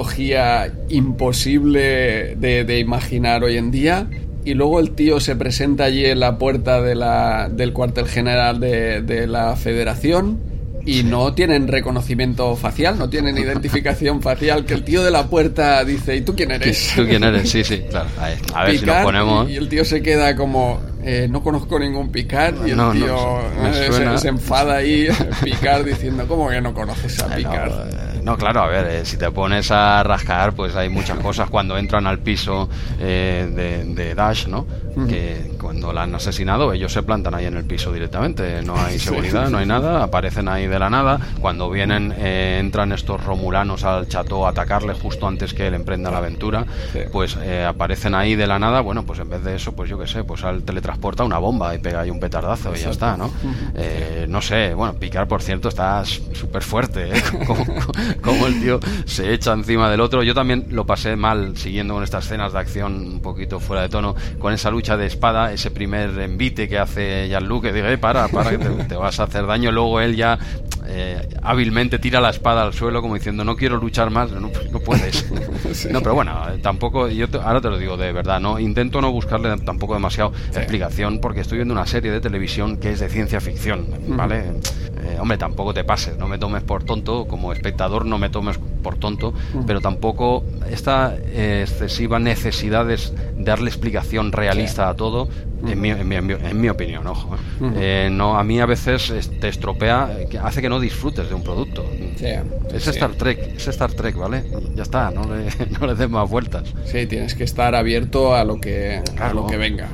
[0.88, 4.08] imposible de, imaginar hoy en día
[4.44, 8.60] y luego el tío se presenta allí en la puerta de la, del cuartel general
[8.60, 10.52] de, de la federación
[10.84, 15.84] y no tienen reconocimiento facial, no tienen identificación facial, que el tío de la puerta
[15.84, 16.92] dice, ¿y tú quién eres?
[16.96, 17.50] ¿Tú quién eres?
[17.50, 18.08] Sí, sí, claro.
[18.54, 19.50] A ver, si nos ponemos...
[19.50, 24.18] Y, el tío se queda como, eh, no conozco ningún Picard, y el tío eh,
[24.18, 25.08] se, enfada ahí,
[25.44, 27.72] Picard, diciendo, ¿cómo que no conoces a Picard?
[28.22, 31.76] Eh, no, claro, a ver, si te pones a rascar, pues hay muchas cosas cuando
[31.76, 32.68] entran al piso
[32.98, 34.66] de, de Dash, ¿no?
[35.08, 38.98] que cuando la han asesinado ellos se plantan ahí en el piso directamente, no hay
[38.98, 43.84] seguridad, no hay nada, aparecen ahí de la nada, cuando vienen eh, entran estos romulanos
[43.84, 46.66] al chateau a atacarle justo antes que él emprenda la aventura,
[47.10, 49.98] pues eh, aparecen ahí de la nada, bueno, pues en vez de eso, pues yo
[49.98, 53.16] qué sé, pues al teletransporta una bomba y pega ahí un petardazo y ya está,
[53.16, 53.30] ¿no?
[53.74, 57.10] Eh, no sé, bueno, Picar por cierto está súper fuerte,
[57.46, 57.64] como,
[58.20, 62.02] como, el tío se echa encima del otro, yo también lo pasé mal siguiendo con
[62.02, 65.70] estas escenas de acción un poquito fuera de tono, con esa lucha de espada, ese
[65.70, 69.46] primer envite que hace Jean-Luc, que dice, eh, para, para, que te, vas a hacer
[69.46, 69.70] daño.
[69.70, 70.38] Luego él ya
[70.86, 74.50] eh, hábilmente tira la espada al suelo como diciendo, no quiero luchar más, no,
[74.84, 75.26] puedes.
[75.90, 79.56] No, pero bueno, tampoco, yo ahora te lo digo de verdad, no intento no buscarle
[79.58, 83.86] tampoco demasiado explicación porque estoy viendo una serie de televisión que es de ciencia ficción,
[84.08, 84.52] ¿vale?
[85.02, 88.58] Eh, hombre, tampoco te pases, no me tomes por tonto, como espectador no me tomes
[88.82, 89.32] por tonto,
[89.66, 92.98] pero tampoco esta excesiva necesidad de
[93.38, 95.28] darle explicación realista a todo,
[95.66, 97.36] en, mi, en, mi, opinión, ojo.
[97.36, 97.70] ¿eh?
[97.76, 100.10] Eh, no, a mí a veces te estropea,
[100.42, 101.84] hace que no disfrutes de un producto.
[102.72, 104.44] es Star Trek, es Star Trek, ¿vale?
[104.74, 105.46] Ya está, no le,
[105.80, 106.64] no le des más vueltas.
[106.84, 109.88] Sí, tienes que estar abierto a lo que, a lo que venga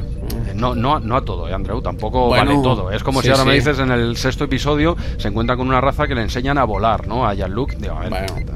[0.54, 2.90] no, no, no a todo, ¿eh, Andreu, tampoco vale todo.
[2.90, 6.06] Es como si ahora me dices en el sexto episodio se encuentra con una raza
[6.06, 7.26] que le enseñan a volar, ¿no?
[7.26, 7.74] A Jean-Luc.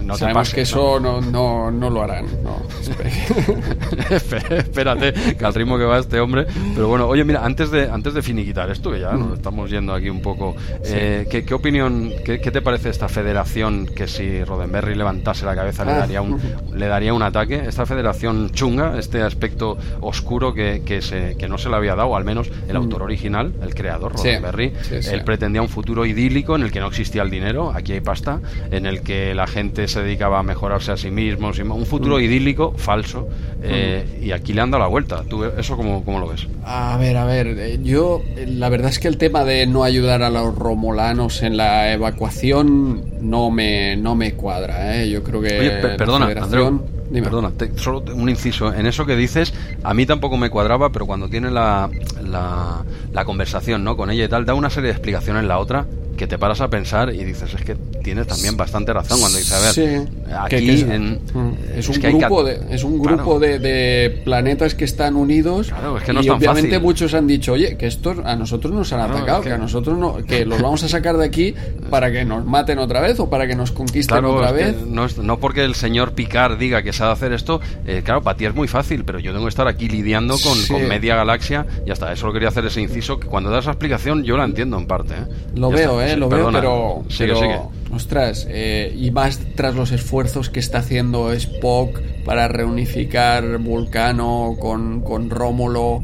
[0.02, 2.26] no sabemos que eso no, no, no, lo harán.
[4.10, 6.46] Espérate, que al ritmo que va este hombre.
[6.74, 9.94] Pero bueno, oye, mira, antes de, antes de finiquitar esto, que ya nos estamos yendo
[9.94, 10.54] aquí un poco,
[10.84, 15.92] eh, ¿qué, opinión, qué, te parece esta federación que si Roddenberry levantase la cabeza le,
[15.92, 15.98] ah.
[15.98, 16.40] daría un,
[16.74, 17.62] le daría un ataque?
[17.66, 22.16] Esta federación chunga, este aspecto oscuro que, que, se, que no se le había dado,
[22.16, 26.70] al menos el autor original, el creador, Roddenberry, él pretendía un futuro idílico en el
[26.70, 28.40] que no existía el dinero, aquí hay pasta,
[28.70, 32.22] en el que la gente se dedicaba a mejorarse a sí mismos, un futuro mm.
[32.22, 33.28] idílico falso,
[33.62, 35.22] eh, y aquí le han dado la vuelta.
[35.28, 36.46] ¿Tú eso cómo, cómo lo ves?
[36.64, 40.22] A ver, a ver, eh, yo la verdad es que el tema de no ayudar
[40.22, 45.10] a los romulanos en la evacuación no me, no me cuadra, ¿eh?
[45.10, 45.58] Yo creo que...
[45.58, 46.28] Oye, perdona,
[47.12, 48.72] Perdona, solo un inciso.
[48.72, 49.52] En eso que dices,
[49.82, 51.90] a mí tampoco me cuadraba, pero cuando tiene la,
[52.24, 53.96] la, la conversación ¿no?
[53.96, 55.86] con ella y tal, da una serie de explicaciones la otra
[56.16, 59.52] que te paras a pensar y dices, es que tienes también bastante razón cuando dices,
[59.52, 60.08] a ver,
[60.38, 65.68] aquí es, mm, es, un grupo, de, es un grupo de, planetas que están unidos
[65.68, 68.92] claro, es que no y obviamente muchos han dicho, oye, que estos a nosotros nos
[68.92, 69.52] han atacado, que...
[69.52, 71.54] a nosotros no, que los vamos a sacar de aquí
[71.90, 74.76] para que nos maten otra vez o para que nos conquisten otra vez.
[74.86, 78.46] No, no, porque el señor Picard diga que sabe hacer esto, eh, claro, para ti
[78.46, 81.90] es muy fácil, pero yo tengo que estar aquí lidiando con, con media galaxia y
[81.90, 84.78] hasta eso lo quería hacer ese inciso, que cuando da esa explicación yo la entiendo
[84.78, 85.14] en parte.
[85.14, 85.26] ¿eh?
[85.54, 86.11] Lo veo, ¿eh?
[86.16, 87.04] Lo veo, pero,
[87.92, 95.00] ostras, eh, y más tras los esfuerzos que está haciendo Spock para reunificar Vulcano con,
[95.00, 96.02] con Rómulo.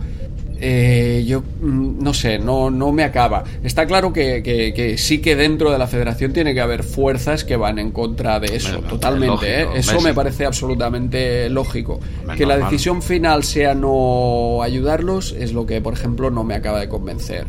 [0.61, 3.45] Eh, yo mm, no sé, no, no me acaba.
[3.63, 7.79] Está claro que, sí que dentro de la federación tiene que haber fuerzas que van
[7.79, 9.63] en contra de eso, totalmente.
[9.63, 9.69] ¿eh?
[9.77, 12.01] Eso me parece absolutamente lógico.
[12.37, 16.81] que la decisión final sea no ayudarlos es lo que, por ejemplo, no me acaba
[16.81, 17.47] de convencer.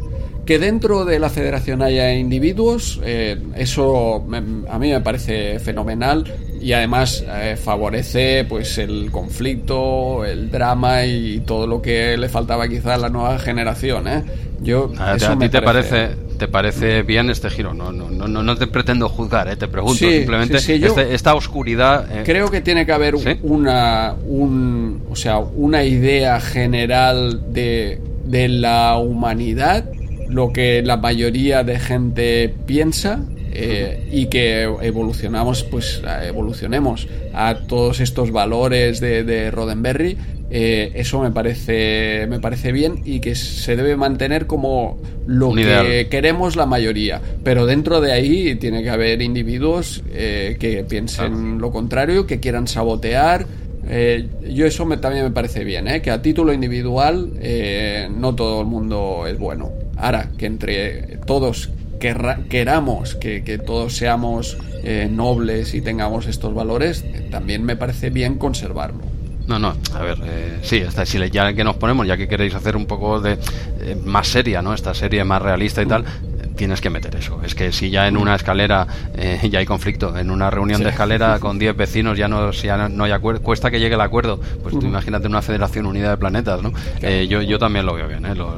[0.49, 4.15] Que dentro de la federación haya individuos, eh, eso
[4.67, 6.23] a mí me parece fenomenal
[6.59, 12.67] y además eh, favorece pues el conflicto, el drama y todo lo que le faltaba
[12.67, 14.07] quizá a la nueva generación.
[14.07, 14.23] ¿eh?
[14.59, 17.75] Yo, a, ti te parece te parece bien este giro.
[17.75, 19.55] No, no, no, no te pretendo juzgar, ¿eh?
[19.55, 22.23] te pregunto simplemente este, esta oscuridad.
[22.25, 23.13] Creo que tiene que haber
[23.43, 29.85] una, un, o sea, una idea general de, de la humanidad
[30.29, 33.19] lo que la mayoría de gente piensa
[33.51, 40.17] eh, y que evolucionamos, pues evolucionemos a todos estos valores de, de Roddenberry.
[40.51, 46.07] Eh, eso me parece me parece bien y que se debe mantener como lo que
[46.09, 51.69] queremos la mayoría pero dentro de ahí tiene que haber individuos eh, que piensen lo
[51.69, 53.45] contrario que quieran sabotear
[54.49, 57.31] yo eso me, también me parece bien, que a título individual
[58.17, 59.71] no todo el mundo es bueno.
[59.99, 61.69] Ahora, que entre todos
[61.99, 68.37] queramos que, todos seamos eh, nobles y tengamos estos valores, eh, también me parece bien
[68.37, 69.01] conservarlo.
[69.47, 72.53] No, no, a ver, eh, sí, hasta si ya que nos ponemos, ya que queréis
[72.53, 73.37] hacer un poco de
[74.05, 74.73] más seria, ¿no?
[74.73, 76.05] Esta serie más realista y tal,
[76.59, 77.39] tienes que meter eso.
[77.41, 80.89] Es que si ya en una escalera eh, ya hay conflicto, en una reunión de
[80.89, 84.41] escalera con 10 vecinos ya no, ya no hay acuerdo, cuesta que llegue el acuerdo,
[84.61, 86.73] pues tú imagínate una federación unida de planetas, ¿no?
[87.01, 88.35] Eh, yo, yo también lo veo bien, ¿eh?
[88.35, 88.57] lo,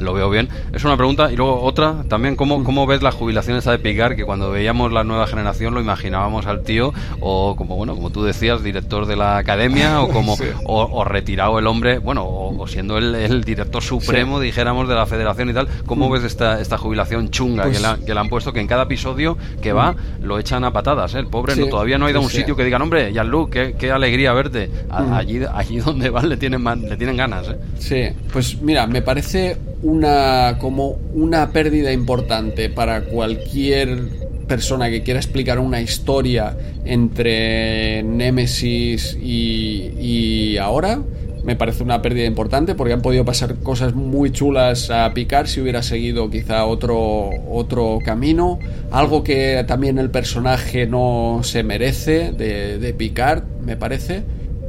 [0.00, 0.48] lo, veo bien.
[0.72, 4.16] Es una pregunta y luego otra también, ¿cómo, cómo ves la jubilación esta de Picar?
[4.16, 8.24] Que cuando veíamos la nueva generación lo imaginábamos al tío o como, bueno, como tú
[8.24, 10.34] decías, director de la academia o como
[10.64, 15.50] o, retirado el hombre, bueno, o, siendo el, el, director supremo, dijéramos, de la federación
[15.50, 15.68] y tal.
[15.84, 19.36] ¿Cómo ves esta, esta jubilación chunga pues que, le han puesto, que en cada episodio
[19.60, 20.22] que va mm.
[20.22, 21.14] lo echan a patadas.
[21.14, 21.18] ¿eh?
[21.18, 23.74] El pobre no, todavía no ha ido a un sitio que digan, hombre, Jean-Luc, qué,
[23.76, 24.70] qué, alegría verte.
[24.88, 25.12] Mm.
[25.12, 27.48] allí, allí donde van le tienen, le tienen ganas.
[27.48, 27.56] ¿eh?
[27.78, 28.02] Sí,
[28.32, 33.98] pues mira, me parece una como una pérdida importante para cualquier
[34.46, 41.00] persona que quiera explicar una historia entre Nemesis y, y ahora
[41.44, 45.60] me parece una pérdida importante porque han podido pasar cosas muy chulas a picar si
[45.60, 48.58] hubiera seguido quizá otro, otro camino.
[48.90, 54.22] Algo que también el personaje no se merece de, de picar, me parece.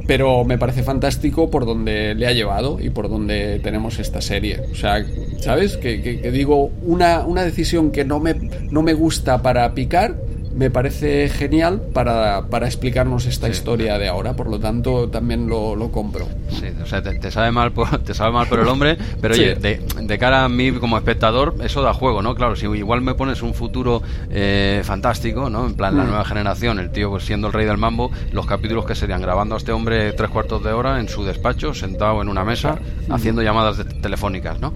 [0.06, 4.60] Pero me parece fantástico por donde le ha llevado y por donde tenemos esta serie.
[4.70, 5.04] O sea,
[5.40, 5.76] ¿sabes?
[5.76, 5.96] Que,
[6.30, 8.34] digo, una, una decisión que no me,
[8.70, 10.14] no me gusta para picar
[10.56, 15.76] me parece genial para, para explicarnos esta historia de ahora, por lo tanto también lo,
[15.76, 16.26] lo compro.
[16.48, 19.54] Sí, o sea, te, sabe mal por, te sabe mal por el hombre, pero oye,
[19.54, 22.34] de, de, cara a mí como espectador, eso da juego, ¿no?
[22.34, 25.66] Claro, si igual me pones un futuro eh, fantástico, ¿no?
[25.66, 26.08] En plan, la mm.
[26.08, 29.56] nueva generación, el tío pues, siendo el rey del mambo, los capítulos que serían grabando
[29.56, 32.78] a este hombre tres cuartos de hora en su despacho, sentado en una mesa,
[33.10, 34.72] haciendo llamadas telefónicas, ¿no?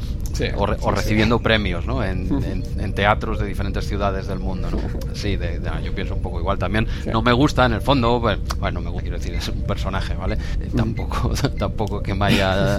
[0.56, 2.02] o, recibiendo premios, ¿no?
[2.04, 2.28] En,
[2.78, 4.78] en, teatros de diferentes ciudades del mundo, ¿no?
[5.14, 6.86] Sí, de, yo pienso un poco igual también.
[7.06, 10.36] No me gusta, en el fondo, pues, bueno, me quiero decir, es un personaje, ¿vale?
[10.60, 12.78] Eh, tampoco, tampoco que me haya,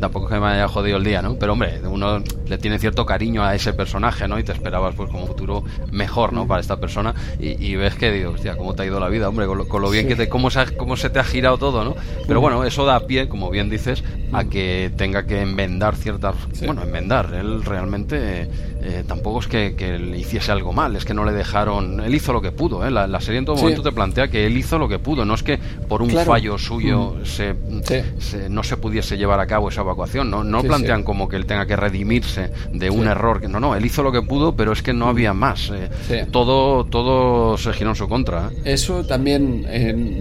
[0.00, 1.34] tampoco que me haya jodido el día, ¿no?
[1.34, 4.38] Pero hombre, uno le tiene cierto cariño a ese personaje, ¿no?
[4.38, 6.46] Y te esperabas, pues, como futuro mejor, ¿no?
[6.46, 9.46] Para esta persona y, ves que digo, hostia, cómo te ha ido la vida, hombre,
[9.46, 11.94] con lo, bien que te, cómo se, cómo se te ha girado todo, ¿no?
[12.26, 16.82] Pero bueno, eso da pie, como bien dices, a que tenga que enmendar ciertas, bueno,
[16.82, 18.48] enmendar, él realmente
[18.82, 22.00] eh, tampoco es que, le hiciese algo mal, es que no le dejaron.
[22.00, 22.90] Él hizo lo que pudo, ¿eh?
[22.90, 25.42] la, serie en todo momento te plantea que él hizo lo que pudo, no es
[25.42, 25.58] que
[25.88, 27.24] por un fallo suyo mm.
[27.24, 31.44] se, no se pudiese llevar a cabo esa evacuación, no, no plantean como que él
[31.44, 34.82] tenga que redimirse de un error, no, no, él hizo lo que pudo, pero es
[34.82, 38.48] que no había más, eh, todo, todo se giró en su contra.
[38.48, 38.72] ¿eh?
[38.72, 39.66] Eso también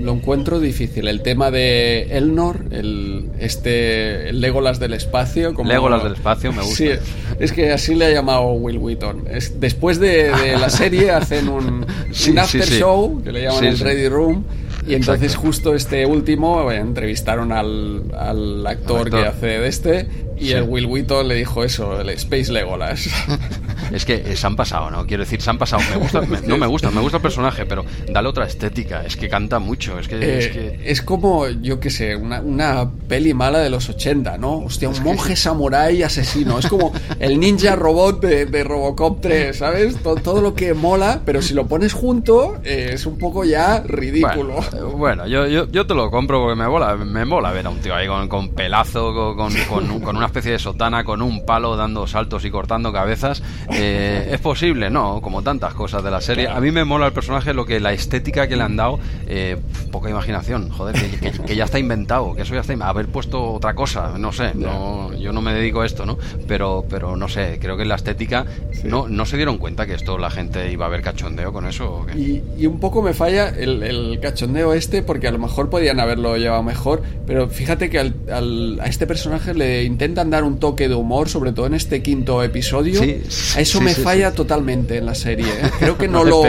[0.03, 5.53] lo encuentro difícil, el tema de Elnor, el, este, el Legolas del espacio.
[5.53, 6.99] Como, Legolas del espacio, me gusta.
[7.40, 9.26] es que así le ha llamado Will Wheaton.
[9.30, 11.86] Es, después de, la serie hacen un,
[12.38, 14.46] after show que le llaman el Ready Room.
[14.88, 20.07] Y entonces justo este último eh, entrevistaron al, al actor que hace de este
[20.39, 23.07] y el Will Wheaton le dijo eso, el Space Legolas.
[23.91, 25.06] es que se han pasado, ¿no?
[25.06, 25.81] Quiero decir, se han pasado.
[25.89, 29.03] Me gusta, no me gusta, me gusta el personaje, pero dale otra estética.
[29.06, 29.99] Es que canta mucho.
[29.99, 30.39] Es que.
[30.85, 34.60] es, eh, como, yo qué sé, una, una, peli mala de los 80, ¿no?
[34.60, 36.60] Hostia, un monje samurái asesino.
[36.60, 39.97] Es como el ninja robot de, Robocop 3, ¿sabes?
[40.01, 44.56] Todo, lo que mola, pero si lo pones junto, eh, es un poco ya ridículo.
[44.56, 44.69] Bueno,
[45.28, 47.96] yo, yo, yo, te lo compro porque me mola, me mola ver a un tío
[47.96, 52.08] ahí con, con pelazo, con, con, con una especie de sotana con un palo dando
[52.08, 53.41] saltos y cortando cabezas.
[53.72, 54.90] Eh, ¿Es posible?
[54.90, 56.48] No, como tantas cosas de la serie.
[56.48, 59.58] A mí me mola el personaje lo que la estética que le han dado, eh,
[59.91, 60.96] poca imaginación, joder,
[61.46, 65.14] que, ya está inventado, que eso ya está haber puesto otra cosa, no sé, no,
[65.14, 66.18] yo no me dedico a esto, ¿no?
[66.48, 68.46] Pero, pero no sé, creo que en la estética
[68.84, 72.06] no, no se dieron cuenta que esto la gente iba a ver cachondeo con eso.
[72.16, 76.64] Y, un poco me falla el, cachondeo este, porque a lo mejor podían haberlo llevado
[76.64, 81.52] mejor, pero fíjate que a este personaje le intenta dar un toque de humor, sobre
[81.52, 83.02] todo en este quinto episodio.
[83.02, 85.48] eso me falla totalmente en la serie.
[85.48, 85.72] ¿eh?
[85.80, 86.44] Creo que no, lo,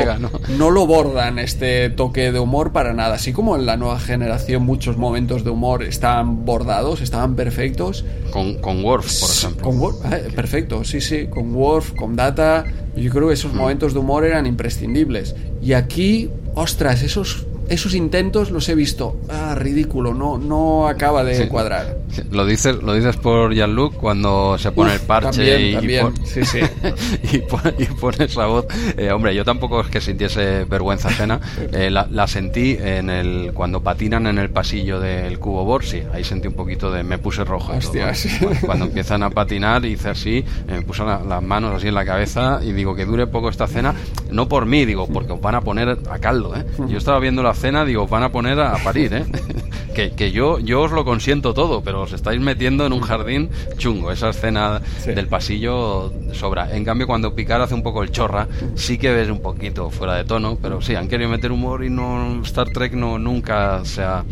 [0.58, 0.70] ¿no?
[0.70, 3.14] lo bordan este toque de humor para nada.
[3.14, 8.04] Así como en la nueva generación muchos momentos de humor estaban bordados, estaban perfectos.
[8.30, 9.62] Con, con Worf, por ejemplo.
[9.62, 11.26] Con eh, perfecto, sí, sí.
[11.28, 12.64] Con Worf, con Data.
[12.96, 13.56] Yo creo que esos mm.
[13.56, 15.34] momentos de humor eran imprescindibles.
[15.62, 19.16] Y aquí, ostras, esos esos intentos los he visto.
[19.30, 21.98] Ah, ridículo, no, no acaba de cuadrar.
[22.32, 27.38] Lo dices, lo dices por Jean-Luc cuando se pone el parche y,
[28.00, 28.66] pone, esa voz.
[28.96, 31.40] Eh, hombre, yo tampoco es que sintiese vergüenza ajena.
[31.72, 36.02] Eh, la, sentí en el cuando patinan en el pasillo del cubo Borsi.
[36.12, 37.72] Ahí sentí un poquito de me puse rojo.
[38.66, 42.72] Cuando empiezan a patinar, hice así, me puse las manos así en la cabeza y
[42.72, 43.94] digo que dure poco esta cena.
[44.32, 46.56] No por mí, digo, porque os van a poner a caldo.
[46.56, 46.64] ¿eh?
[46.88, 49.24] Yo estaba viendo la cena, digo, van a poner a, parir, ¿eh?
[49.94, 53.50] que, que yo, yo os lo consiento todo, pero os estáis metiendo en un jardín
[53.76, 54.10] chungo.
[54.10, 56.74] Esa escena del pasillo sobra.
[56.74, 60.14] En cambio, cuando Picard hace un poco el chorra, sí que ves un poquito fuera
[60.14, 64.02] de tono, pero sí, han querido meter humor y no Star Trek no nunca se
[64.02, 64.24] ha,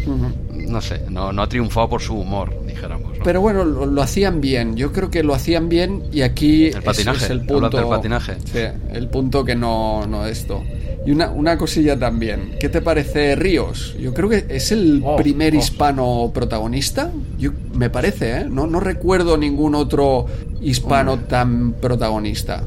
[0.51, 3.19] no sé, no, no ha triunfado por su humor, dijéramos.
[3.23, 4.77] Pero bueno, lo, hacían bien.
[4.77, 7.77] Yo creo que lo hacían bien y aquí el patinaje, es, el punto.
[7.77, 8.37] Del patinaje.
[8.41, 8.61] Sí,
[8.93, 10.63] el punto que no, no esto.
[11.07, 12.57] Y una, una cosilla también.
[12.61, 13.97] ¿Qué te parece Ríos?
[13.99, 15.59] Yo creo que es el oh, primer oh.
[15.59, 17.11] hispano protagonista.
[17.39, 18.47] Yo, me parece, ¿eh?
[18.49, 20.27] No, no recuerdo ningún otro
[20.61, 22.65] hispano tan protagonista.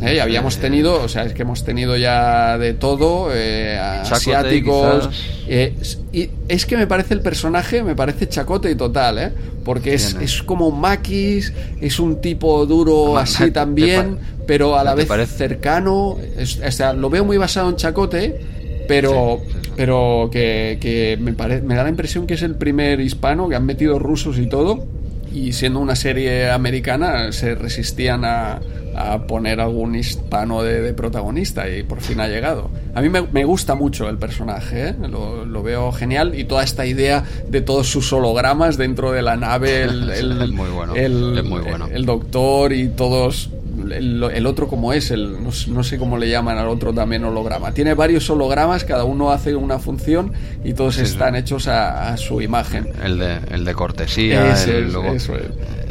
[0.00, 0.20] ¿Eh?
[0.20, 5.10] habíamos eh, tenido, o sea, es que hemos tenido ya de todo, eh, asiáticos.
[5.48, 5.74] Eh,
[6.12, 9.32] y es que me parece el personaje, me parece chacote y total, ¿eh?
[9.64, 15.08] Porque es, es como maquis, es un tipo duro así también, pero a la vez
[15.36, 16.16] cercano.
[16.16, 18.40] o sea, lo veo muy basado en chacote,
[18.86, 19.42] pero,
[19.76, 23.66] pero que, que me, me da la impresión que es el primer hispano que han
[23.66, 24.86] metido rusos y todo.
[25.34, 28.60] Y siendo una serie americana, se resistían a
[28.98, 32.70] a poner algún hispano de, protagonista y por fin ha llegado.
[32.94, 34.94] A mí me, gusta mucho el personaje, ¿eh?
[35.08, 39.82] lo, veo genial y toda esta idea de todos sus hologramas dentro de la nave,
[39.82, 40.10] el,
[40.40, 41.88] el, muy bueno, el, muy bueno.
[41.92, 43.50] el doctor y todos
[43.92, 47.72] el, otro como es, el, no, sé cómo le llaman al otro también holograma.
[47.72, 50.32] Tiene varios hologramas, cada uno hace una función
[50.64, 52.88] y todos están hechos a, su imagen.
[53.02, 55.34] El de, el de cortesía, el, eso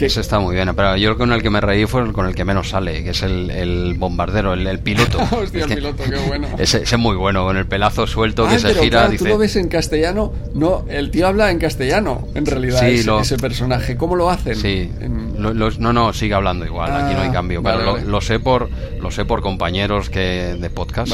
[0.06, 2.46] ese está muy bien, pero yo con el que me reí fue con el que
[2.46, 5.20] menos sale, que es el, bombardero, el, piloto.
[5.32, 6.48] Hostia, el piloto, qué bueno.
[6.58, 9.10] Ese, es muy bueno, con el pelazo suelto que ah, se gira.
[9.18, 13.98] Tú lo ves en castellano, no, el tío habla en castellano, en realidad, ese, personaje.
[13.98, 14.56] ¿Cómo lo hacen?
[14.56, 14.92] Sí,
[15.38, 18.70] no, no, sigue hablando igual, aquí no hay ah, cambio, pero lo, sé por
[19.00, 21.14] lo sé por compañeros que de podcast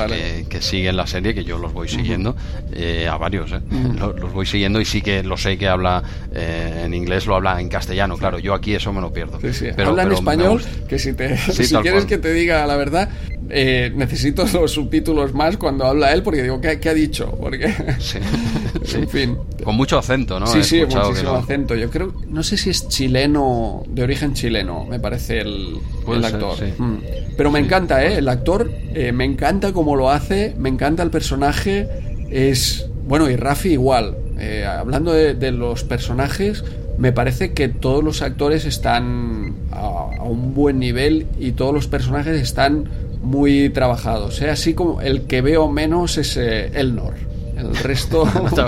[0.49, 2.35] que, siguen la serie, que yo los voy siguiendo,
[2.73, 3.59] eh, a varios, eh.
[3.97, 7.59] los, voy siguiendo y sí que lo sé que habla eh, en inglés, lo habla
[7.59, 9.39] en castellano, claro, yo aquí eso me lo pierdo.
[9.41, 13.09] Pero, Habla en español, que si, te, si quieres que te diga la verdad,
[13.49, 17.37] eh, necesito los subtítulos más cuando habla él, porque digo, ¿qué, ha dicho?
[17.39, 18.19] Porque, sí,
[18.95, 19.37] en fin.
[19.63, 20.47] Con mucho acento, ¿no?
[20.47, 21.75] Sí, sí, muchísimo acento.
[21.75, 26.57] Yo creo, no sé si es chileno, de origen chileno, me parece el, el actor.
[26.77, 26.97] Mm.
[27.35, 28.17] Pero me encanta, ¿eh?
[28.17, 31.87] El actor, eh, me encanta cómo lo hace, me encanta el personaje,
[32.29, 32.87] es...
[33.05, 34.15] Bueno, y Rafi igual.
[34.39, 36.63] Eh, hablando de los personajes,
[36.97, 42.39] me parece que todos los actores están a, un buen nivel y todos los personajes
[42.39, 42.85] están
[43.23, 44.41] muy trabajados.
[44.41, 44.49] ¿eh?
[44.49, 47.15] Así como el que veo menos es eh, Elnor.
[47.57, 48.25] El resto.
[48.33, 48.65] no, te, ha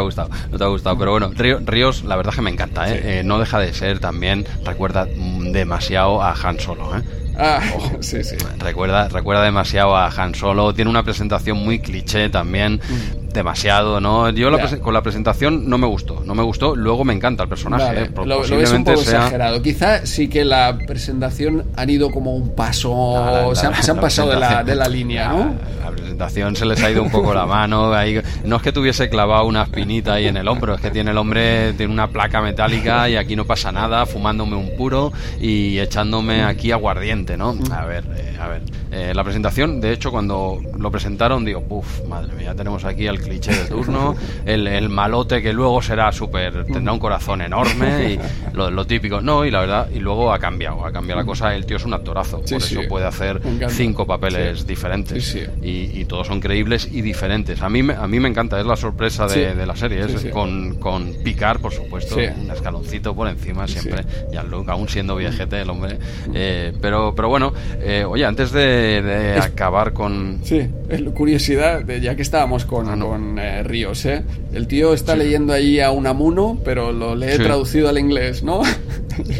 [0.00, 0.98] gustado, no te ha gustado.
[0.98, 2.86] Pero bueno, Ríos, la verdad que me encanta.
[2.88, 3.22] ¿eh?
[3.24, 6.96] no deja de ser también, recuerda demasiado a Han Solo.
[6.96, 7.02] ¿eh?
[7.36, 7.60] Ah,
[8.00, 8.36] sí, sí.
[8.58, 10.72] Recuerda, recuerda demasiado a Han Solo.
[10.74, 12.74] Tiene una presentación muy cliché también.
[12.74, 13.23] Mm.
[13.34, 14.30] Demasiado, ¿no?
[14.30, 14.48] Yo
[14.80, 16.22] con la presentación no me gustó.
[16.24, 16.76] No me gustó.
[16.76, 18.04] Luego me encanta el personaje.
[18.04, 18.10] ¿eh?
[18.24, 19.60] Lo, ves un poco exagerado.
[19.60, 23.52] Quizá sí que la presentación han ido como un paso.
[23.54, 25.54] se, han, pasado de la, de la línea, ¿no?
[25.84, 27.92] La, presentación se les ha ido un poco la mano.
[27.92, 30.74] Ahí, no es que tuviese clavado una espinita ahí en el hombro.
[30.74, 34.06] Es que tiene el hombre tiene una placa metálica y aquí no pasa nada.
[34.06, 37.56] Fumándome un puro y echándome aquí aguardiente ¿no?
[37.72, 38.62] A ver, eh, a ver.
[38.90, 43.20] Eh, la presentación, de hecho, cuando lo presentaron, digo, puff, madre mía, tenemos aquí al
[43.24, 44.14] cliché de turno,
[44.44, 48.18] el, malote que luego será súper, tendrá un corazón enorme y
[48.54, 49.20] lo, típico.
[49.20, 51.54] No, y la verdad, y luego ha cambiado, ha cambiado la cosa.
[51.54, 55.36] El tío es un actorazo, por eso puede hacer cinco papeles diferentes.
[55.62, 57.62] Y, todos son creíbles y diferentes.
[57.62, 61.14] A mí, a mí me encanta, es la sorpresa de, la serie, es con, con
[61.24, 65.98] Picar, por supuesto, un escaloncito por encima siempre, ya aún siendo viejete el hombre,
[66.34, 70.40] eh, pero pero bueno, eh, oye, antes de, acabar con...
[70.44, 70.68] Sí,
[71.14, 74.22] curiosidad, ya que estábamos con, ah, con eh, Ríos, ¿eh?
[74.52, 78.62] El tío está leyendo ahí a Unamuno, pero lo lee traducido al inglés, ¿no?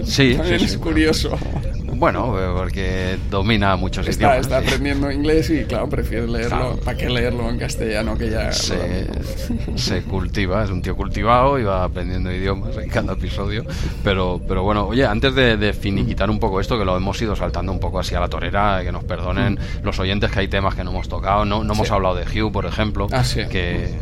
[0.05, 1.31] Sí, es curioso.
[1.31, 4.41] Bueno, porque domina muchos idiomas.
[4.41, 6.77] Está aprendiendo inglés y, claro, prefiere leerlo.
[6.85, 8.17] ¿Para qué leerlo en castellano?
[8.17, 8.53] Que ya.
[8.53, 13.65] Se, cultiva, es un tío cultivado y va aprendiendo idiomas en cada episodio.
[14.03, 17.73] Pero, pero bueno, oye, antes de, finiquitar un poco esto, que lo hemos ido saltando
[17.73, 19.85] un poco así a la torera, que nos perdonen mm.
[19.85, 21.45] los oyentes que hay temas que no hemos tocado.
[21.45, 23.95] No, no hemos hablado de Hugh, por ejemplo, ah, que,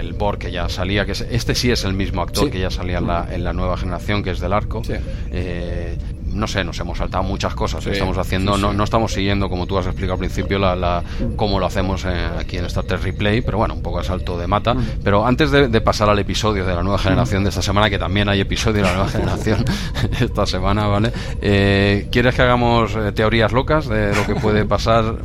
[0.00, 2.98] el Borg que ya salía, que este sí es el mismo actor que ya salía
[2.98, 4.82] en la, en la nueva generación, que es del arco.
[5.30, 5.96] Eh,
[6.34, 7.86] no sé, nos hemos saltado muchas cosas.
[7.86, 11.02] estamos haciendo, no, no, estamos siguiendo, como tú has explicado al principio, la, la
[11.36, 14.38] cómo lo hacemos eh, aquí en Star Trek Replay, pero bueno, un poco a salto
[14.38, 14.74] de mata.
[15.02, 18.28] Pero antes de, pasar al episodio de la nueva generación de esta semana, que también
[18.28, 19.64] hay episodio de la nueva generación
[20.20, 21.12] esta semana, ¿vale?
[21.40, 25.16] Eh, ¿Quieres que hagamos eh, teorías locas de lo que puede pasar?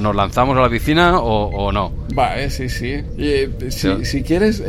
[0.00, 1.92] ¿Nos lanzamos a la piscina o, no?
[2.16, 3.02] Va, sí, sí.
[3.70, 4.62] si, si, quieres,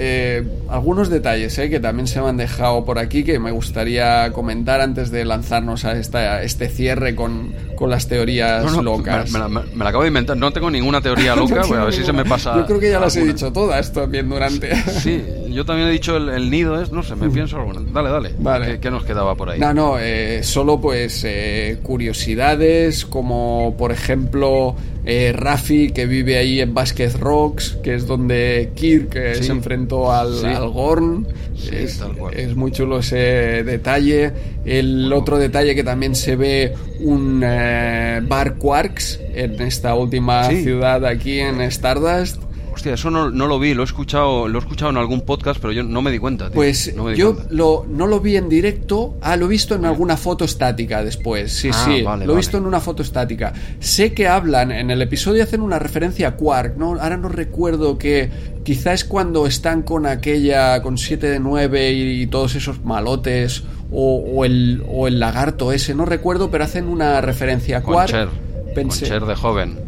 [0.70, 5.12] algunos detalles que también se me han dejado por aquí que me gustaría comentar antes
[5.12, 9.32] de lanzarnos esta, este cierre con, con las teorías locas.
[9.32, 12.26] Me, la acabo de inventar, no tengo ninguna teoría loca, a ver si se me
[12.26, 12.56] pasa.
[12.56, 14.76] Yo creo que ya las he dicho todas también durante.
[14.76, 17.34] Sí, yo también he dicho el, nido, es, no sé, me mm.
[17.34, 17.82] pienso alguna.
[17.92, 18.34] Dale, dale.
[18.40, 18.80] Vale.
[18.80, 19.60] ¿Qué, nos quedaba por ahí?
[19.60, 24.76] No, no, eh, solo pues eh, curiosidades como por ejemplo
[25.06, 30.46] eh, Rafi que vive ahí en Vasquez Rocks, que es donde Kirk se enfrentó al,
[30.46, 31.28] al Gorn.
[31.72, 32.02] es,
[32.34, 34.32] es, muy chulo ese detalle.
[34.66, 41.40] El otro detalle que también se ve un bar Quarks en esta última ciudad aquí
[41.40, 42.42] en Stardust
[42.74, 45.74] Hostia, eso no, lo vi, lo he escuchado, lo he escuchado en algún podcast, pero
[45.74, 46.50] yo no me di cuenta.
[46.50, 50.44] Pues yo Lo, no lo vi en directo, ah, lo he visto en alguna foto
[50.44, 53.54] estática después, sí, ah, sí, lo he visto en una foto estática.
[53.80, 57.00] Sé que hablan, en el episodio hacen una referencia a Quark, ¿no?
[57.00, 58.30] Ahora no recuerdo que
[58.64, 64.44] quizás es cuando están con aquella, con 7 de 9 y, todos esos malotes, o,
[64.46, 68.30] el, o el lagarto ese, no recuerdo, pero hacen una referencia a Quark.
[68.74, 69.06] Pensé...
[69.06, 69.80] Cher de joven.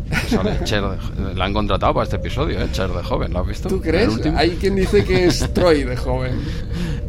[1.35, 2.67] la han contratado para este episodio, ¿eh?
[2.71, 3.69] Cher de joven, ¿lo has visto?
[3.69, 4.09] ¿Tú crees?
[4.35, 6.33] Hay quien dice que es Troy de joven.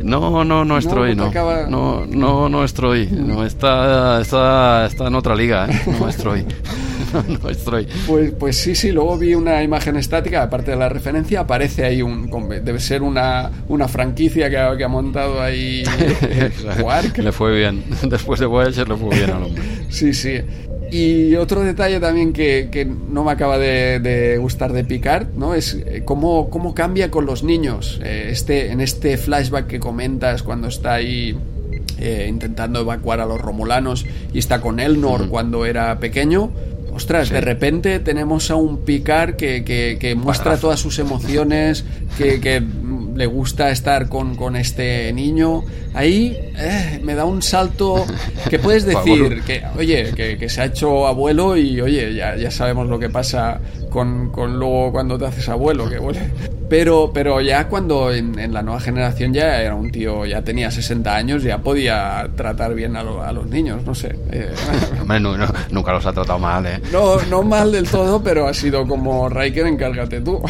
[0.02, 1.32] No, no, no estoy, no.
[1.68, 3.06] No, no, no estoy.
[3.06, 5.80] No, está, está, está en otra liga, ¿eh?
[5.98, 6.44] No estoy.
[7.42, 7.88] no estoy.
[8.06, 12.02] Pues, pues sí, sí, luego vi una imagen estática, aparte de la referencia, aparece ahí
[12.02, 12.30] un...
[12.64, 15.82] Debe ser una, una franquicia que ha, que ha montado ahí
[17.14, 17.84] Que le fue bien.
[18.08, 19.62] Después de Voyager le fue bien al hombre.
[19.88, 20.40] sí, sí.
[20.90, 25.54] Y otro detalle también que, que no me acaba de, gustar de Picard, ¿no?
[25.54, 28.00] Es eh, cómo, cómo cambia con los niños.
[28.04, 31.36] Eh, este, en este flashback que comentas cuando está ahí
[31.98, 36.50] eh, intentando evacuar a los romulanos y está con Elnor cuando era pequeño.
[36.92, 41.84] Ostras, de repente tenemos a un Picard que, que, muestra todas sus emociones,
[42.16, 42.62] que, que
[43.16, 45.64] le gusta estar con, con este niño.
[45.94, 48.04] Ahí eh, me da un salto
[48.50, 52.88] que puedes decir que, oye, que, se ha hecho abuelo y, oye, ya, ya sabemos
[52.88, 53.60] lo que pasa
[53.90, 56.20] con, con, luego cuando te haces abuelo, que huele.
[56.68, 61.14] Pero, pero ya cuando en, la nueva generación ya era un tío, ya tenía 60
[61.14, 64.16] años, ya podía tratar bien a, a los niños, no sé.
[64.30, 64.52] Eh.
[65.70, 66.80] nunca los ha tratado mal, ¿eh?
[66.92, 70.42] No, no mal del todo, pero ha sido como Riker, encárgate tú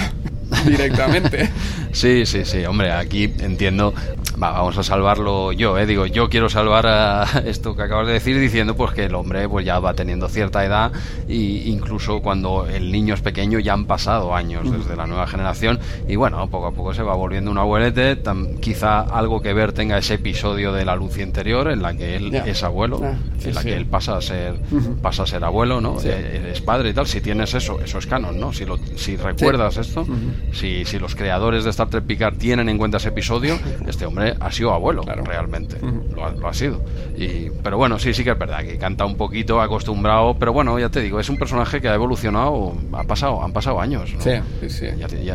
[0.66, 1.50] directamente.
[1.92, 3.94] Sí, sí, sí, hombre, aquí entiendo,
[4.36, 5.86] vamos a salvarlo yo, ¿eh?
[5.86, 9.48] digo, yo quiero salvar a esto que acabas de decir diciendo pues que el hombre
[9.48, 10.92] pues ya va teniendo cierta edad
[11.28, 15.78] e incluso cuando el niño es pequeño ya han pasado años desde la nueva generación
[16.06, 18.20] y bueno, poco a poco se va volviendo un abuelete,
[18.60, 22.34] quizá algo que ver tenga ese episodio de la luz interior en la que él
[22.34, 24.56] es abuelo, ah, en la que él pasa a ser
[25.02, 25.96] pasa a ser abuelo, ¿no?
[26.04, 28.52] Eh, es padre y tal, si tienes eso, eso es canon, ¿no?
[28.52, 30.06] Si lo, si recuerdas esto,
[30.52, 32.06] si, si los creadores de Star Trek
[32.38, 35.76] tienen en cuenta ese episodio, este hombre ha sido abuelo, realmente.
[36.14, 36.82] lo, ha, sido.
[37.16, 40.78] Y, pero bueno, sí, sí que es verdad, que canta un poquito acostumbrado, pero bueno,
[40.78, 44.14] ya te digo, es un personaje que ha evolucionado, ha pasado, han pasado años.
[44.18, 44.86] Sí, sí,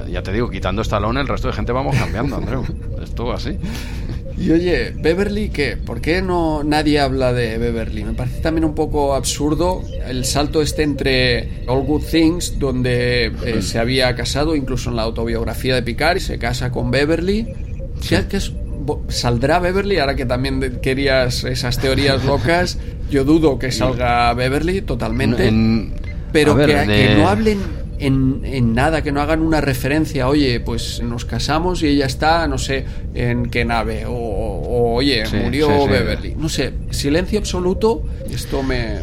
[0.10, 2.64] Ya, te digo, quitando Stallone, el resto de gente vamos cambiando, Andreu.
[3.02, 3.58] es todo así.
[4.42, 5.78] Y oye, Beverly, ¿qué?
[5.78, 8.04] ¿Por qué no nadie habla de Beverly?
[8.04, 13.62] Me parece también un poco absurdo el salto este entre All Good Things, donde eh,
[13.62, 17.54] se había casado, incluso en la autobiografía de Picard, y se casa con Beverly.
[19.10, 20.00] ¿Saldrá Beverly?
[20.00, 22.80] Ahora que también querías esas teorías locas,
[23.12, 25.54] yo dudo que salga Beverly totalmente.
[26.32, 31.84] pero que no hablen en, nada, que no hagan una referencia, oye, pues nos casamos
[31.84, 36.36] y ella está, no sé, en qué nave, o, oye, murió Beverly.
[36.36, 39.00] No sé, silencio absoluto, esto me...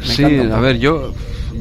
[0.00, 1.12] me sí, a ver, yo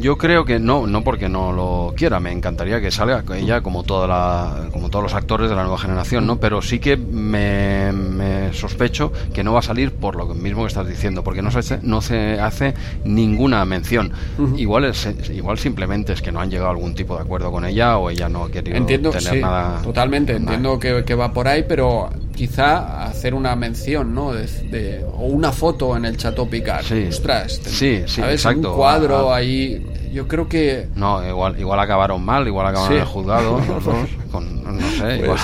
[0.08, 3.84] yo creo que no, no porque no lo quiera, me encantaría que salga ella como
[3.84, 6.40] toda la, como todos los actores de la nueva generación, ¿no?
[6.40, 10.88] Pero sí que me, sospecho que no va a salir por lo mismo que estás
[10.88, 12.74] diciendo, porque no se, no se hace
[13.04, 14.14] ninguna mención.
[14.56, 17.66] Igual es, igual simplemente es que no han llegado a algún tipo de acuerdo con
[17.66, 19.82] ella o ella no ha querido entiendo, tener nada.
[19.82, 24.32] Totalmente, entiendo que, que, va por ahí, pero quizá hacer una mención, ¿no?
[24.32, 26.86] De, o una foto en el Chateau Picard.
[26.86, 28.72] Sí, Ostras, sí, sí, exacto.
[28.72, 30.90] Un cuadro ahí yo creo que...
[30.96, 35.18] No, igual, igual acabaron mal, igual acabaron en el juzgado los dos, con, no sé,
[35.18, 35.38] igual.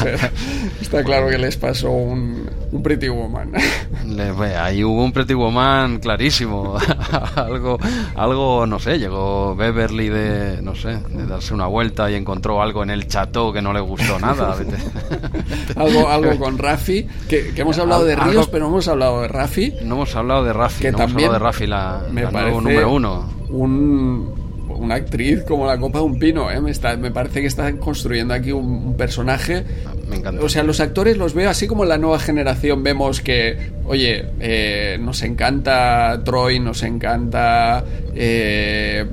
[0.82, 3.52] Está claro que les pasó un, un Pretty Woman.
[4.58, 6.76] ahí hubo un Pretty Woman clarísimo,
[7.36, 7.78] algo,
[8.16, 12.82] algo, no sé, llegó Beverly de, no sé, de darse una vuelta y encontró algo
[12.82, 14.58] en el chateau que no le gustó nada.
[15.76, 19.72] algo, algo con Rafi, que, hemos hablado de Ríos, pero no hemos hablado de Rafi.
[19.84, 22.92] No hemos hablado de Rafi, que no también hemos hablado de Rafi, la, me número
[22.92, 23.30] uno.
[23.50, 24.43] Un,
[24.76, 26.60] una actriz como la copa de un pino, ¿eh?
[26.62, 29.64] me, está, me parece que están construyendo aquí un, personaje.
[30.08, 30.44] Me encanta.
[30.44, 34.26] O sea, los actores los veo así como en la nueva generación vemos que, oye,
[34.40, 37.84] eh, nos encanta Troy, nos encanta
[38.16, 39.06] eh,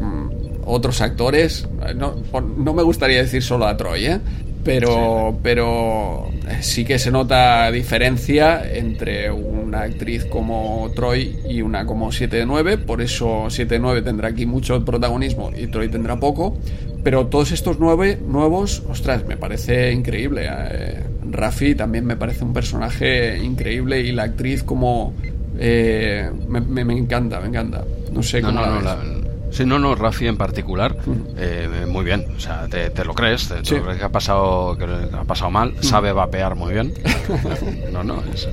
[0.65, 1.67] otros actores.
[1.97, 2.17] No,
[2.57, 4.21] no me gustaría decir solo a Troy, ¿eh?
[4.65, 6.29] Pero, pero
[6.61, 12.47] sí que se nota diferencia entre una actriz como Troy y una como 7 de
[12.47, 16.59] 9, por eso 7 de 9 tendrá aquí mucho protagonismo y Troy tendrá poco,
[17.03, 20.49] pero todos estos nueve, nuevos, ostras, me parece increíble.
[20.51, 25.15] Eh, Rafi también me parece un personaje increíble y la actriz como...
[25.59, 27.85] Eh, me, me, encanta, me encanta.
[28.13, 28.61] No sé cómo
[29.51, 30.97] Sí, no, no, Rafi en particular,
[31.37, 32.27] eh, muy bien.
[32.37, 35.75] O sea, te, lo crees, te, lo crees que ha pasado, que ha pasado mal,
[35.81, 36.95] sabe vapear muy bien.
[37.93, 38.49] no, no, es,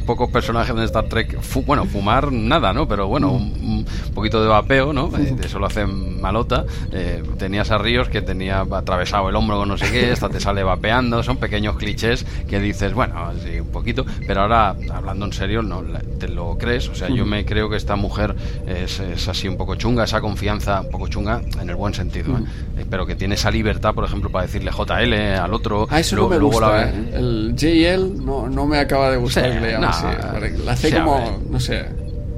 [0.06, 2.86] pocos personajes de Star Trek, bueno, fumar nada, ¿no?
[2.86, 5.08] Pero bueno, un, poquito de vapeo, ¿no?
[5.08, 6.64] De eso lo hacen malota.
[6.92, 10.40] Eh, tenías a Ríos que tenía atravesado el hombro con no sé qué, esta te
[10.40, 15.32] sale vapeando, son pequeños clichés que dices, bueno, sí, un poquito, pero ahora, hablando en
[15.32, 15.82] serio, no
[16.18, 16.88] te lo crees.
[16.88, 18.34] O sea, yo me creo que esta mujer
[18.66, 22.36] es, es así un poco chunga, esa confianza un poco chunga en el buen sentido,
[22.36, 22.40] ¿eh?
[22.40, 22.80] Mm.
[22.80, 25.86] Eh, pero que tiene esa libertad, por ejemplo, para decirle JL al otro.
[25.88, 26.90] Ah, eso no me gusta.
[26.90, 31.86] El JL no, no me acaba de gustar La hace como, no sé,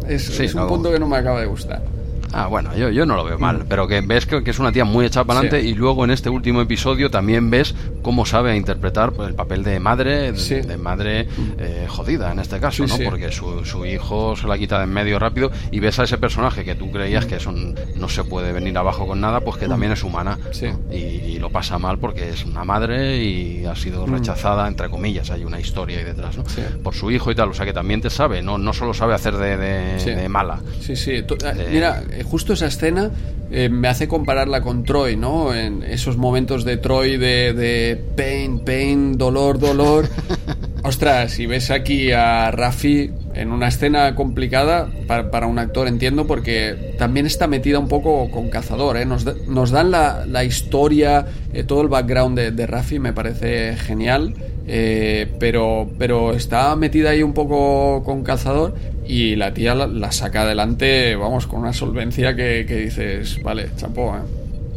[0.07, 1.83] es, es un punto que no me acaba de gustar.
[2.33, 4.85] Ah, bueno, yo, yo no lo veo mal, pero que ves que, es una tía
[4.85, 9.13] muy echada para adelante y luego en este último episodio también ves cómo sabe interpretar
[9.13, 11.29] pues, el papel de madre, de, madre
[11.59, 12.97] eh, jodida en este caso, ¿no?
[13.05, 16.19] Porque su, su, hijo se la quita de en medio rápido y ves a ese
[16.19, 19.69] personaje que tú creías que eso no se puede venir abajo con nada, pues que
[19.69, 20.39] también es humana
[20.91, 25.45] y, lo pasa mal porque es una madre y ha sido rechazada, entre comillas, hay
[25.45, 26.43] una historia ahí detrás, ¿no?
[26.83, 29.15] Por su hijo y tal, o sea que también te sabe, no, no solo sabe
[29.15, 30.59] hacer de, de mala.
[30.81, 31.23] Sí, sí,
[31.71, 33.11] mira eh, justo esa escena
[33.51, 35.55] eh, me hace compararla con Troy, ¿no?
[35.55, 40.09] En esos momentos de Troy de, de pain, pain, dolor, dolor.
[40.83, 46.95] Ostras, y ves aquí a Rafi en una escena complicada para, un actor, entiendo, porque
[46.99, 49.05] también está metida un poco con Cazador, ¿eh?
[49.05, 53.77] Nos, nos dan la, la historia, eh, todo el background de, de Rafi, me parece
[53.77, 54.35] genial.
[54.71, 58.75] Eh, pero, pero está metida ahí un poco con Cazador
[59.09, 64.21] y la tía la, saca adelante, vamos, con una solvencia que, dices, vale, chapo, ¿eh?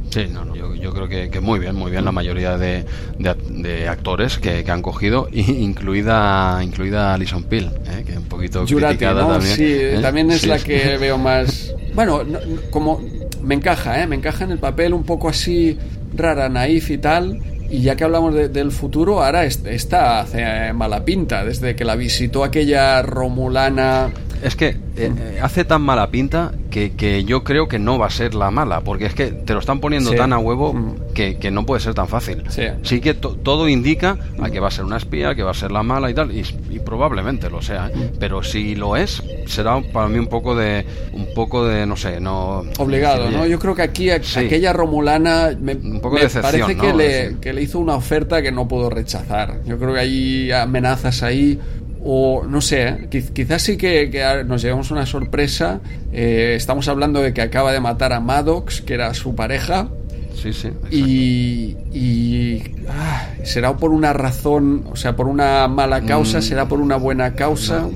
[0.09, 2.85] Sí, no, no, yo, creo que, muy bien, muy bien la mayoría de,
[3.17, 8.03] de, actores que, han cogido, incluida incluida Alison Peel, ¿eh?
[8.05, 9.55] que un poquito criticada también.
[9.55, 9.99] Sí, ¿eh?
[10.01, 11.73] también es la que veo más...
[11.93, 12.23] Bueno,
[12.69, 13.01] como
[13.43, 14.07] me encaja, ¿eh?
[14.07, 15.77] me encaja en el papel un poco así
[16.13, 17.41] rara, naif y tal,
[17.71, 22.43] y ya que hablamos del futuro, ahora está hace mala pinta, desde que la visitó
[22.43, 24.11] aquella Romulana.
[24.43, 28.09] Es que eh, eh, hace tan mala pinta que, yo creo que no va a
[28.09, 31.13] ser la mala, porque es que te lo están poniendo tan a huevo mm.
[31.13, 32.43] que, no puede ser tan fácil.
[32.83, 35.71] Sí, que todo indica a que va a ser una espía, que va a ser
[35.71, 36.43] la mala y tal, y,
[36.79, 37.87] probablemente lo sea.
[37.87, 37.95] ¿eh?
[37.95, 38.17] Mm.
[38.19, 42.19] Pero si lo es, será para mí un poco de, un poco de, no sé,
[42.19, 42.63] no.
[42.79, 43.45] Obligado, ¿no?
[43.45, 48.41] Yo creo que aquí aquella Romulana me, parece que, le, que le hizo una oferta
[48.41, 49.61] que no puedo rechazar.
[49.65, 51.59] Yo creo que hay amenazas ahí
[52.03, 55.79] o no sé, quizás sí que, nos llevamos una sorpresa.
[56.11, 59.87] Eh, estamos hablando de que acaba de matar a Maddox, que era su pareja.
[60.33, 60.69] Sí, sí.
[60.89, 66.41] Y, y ah, será por una razón, o sea, por una mala causa, mm.
[66.41, 67.81] será por una buena causa.
[67.81, 67.91] No,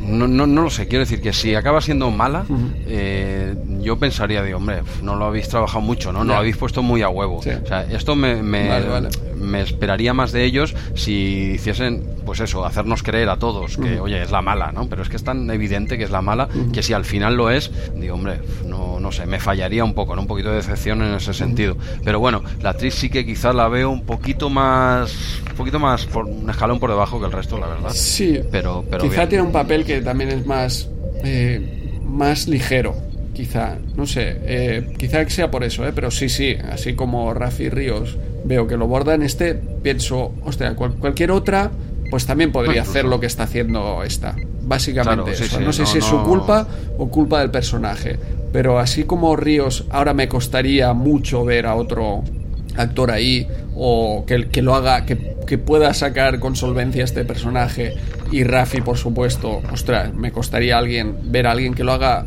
[0.00, 2.44] no, no, lo sé, quiero decir que si acaba siendo mala,
[2.86, 6.24] eh, yo pensaría de, hombre, no lo habéis trabajado mucho, ¿no?
[6.24, 7.38] No lo habéis puesto muy a huevo.
[7.38, 13.28] O sea, esto me, me, esperaría más de ellos si hiciesen, pues eso, hacernos creer
[13.28, 14.88] a todos que, oye, es la mala, ¿no?
[14.88, 17.50] Pero es que es tan evidente que es la mala que si al final lo
[17.50, 20.22] es, digo, hombre, no, no sé, me fallaría un poco, ¿no?
[20.22, 21.76] Un poquito de decepción en ese sentido.
[22.04, 26.06] Pero bueno, la actriz sí que quizás la veo un poquito más, un poquito más,
[26.06, 27.90] por, un escalón por debajo que el resto, la verdad.
[27.92, 30.88] Sí, pero, pero quizá tiene un papel que también es más,
[31.24, 32.96] eh, más ligero,
[33.32, 37.32] quizá, no sé, eh, quizá que sea por eso, eh, pero sí, sí, así como
[37.32, 41.70] Rafi Ríos veo que lo borda en este, pienso, hostia, cualquier otra,
[42.10, 44.34] pues también podría hacer lo que está haciendo esta.
[44.62, 46.66] Básicamente no sé si es su culpa
[46.98, 48.18] o culpa del personaje.
[48.52, 52.24] Pero así como Ríos, ahora me costaría mucho ver a otro
[52.76, 53.46] actor ahí
[53.76, 57.94] o que, que lo haga, que, que pueda sacar con solvencia este personaje
[58.30, 62.26] y Rafi, por supuesto, ostras, me costaría alguien ver a alguien que lo haga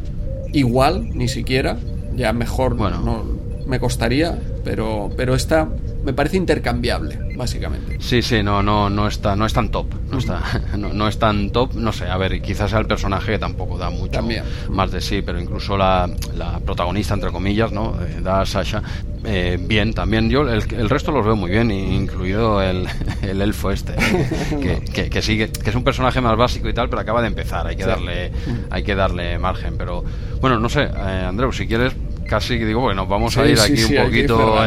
[0.52, 1.78] igual, ni siquiera,
[2.16, 3.00] ya mejor bueno.
[3.00, 5.70] no me costaría, pero pero esta
[6.04, 7.98] me parece intercambiable, básicamente.
[8.02, 10.42] Sí, sí, no, no, no está, no es tan top, no está,
[10.78, 13.90] no, es tan top, no sé, a ver, quizás sea el personaje que tampoco da
[13.90, 14.20] mucho
[14.70, 17.96] más de sí, pero incluso la, la protagonista entre comillas, ¿no?
[18.02, 18.82] Eh, da Sasha
[19.26, 22.88] eh, bien, también yo el, resto los veo muy bien, incluido el,
[23.22, 23.94] el elfo este,
[24.94, 27.68] que, que, sigue, que es un personaje más básico y tal, pero acaba de empezar,
[27.68, 28.32] hay que darle,
[28.70, 30.04] hay que darle margen, pero
[30.42, 31.94] bueno, no sé, eh, Andreu, si quieres
[32.28, 34.64] casi digo, bueno, vamos a ir aquí un poquito,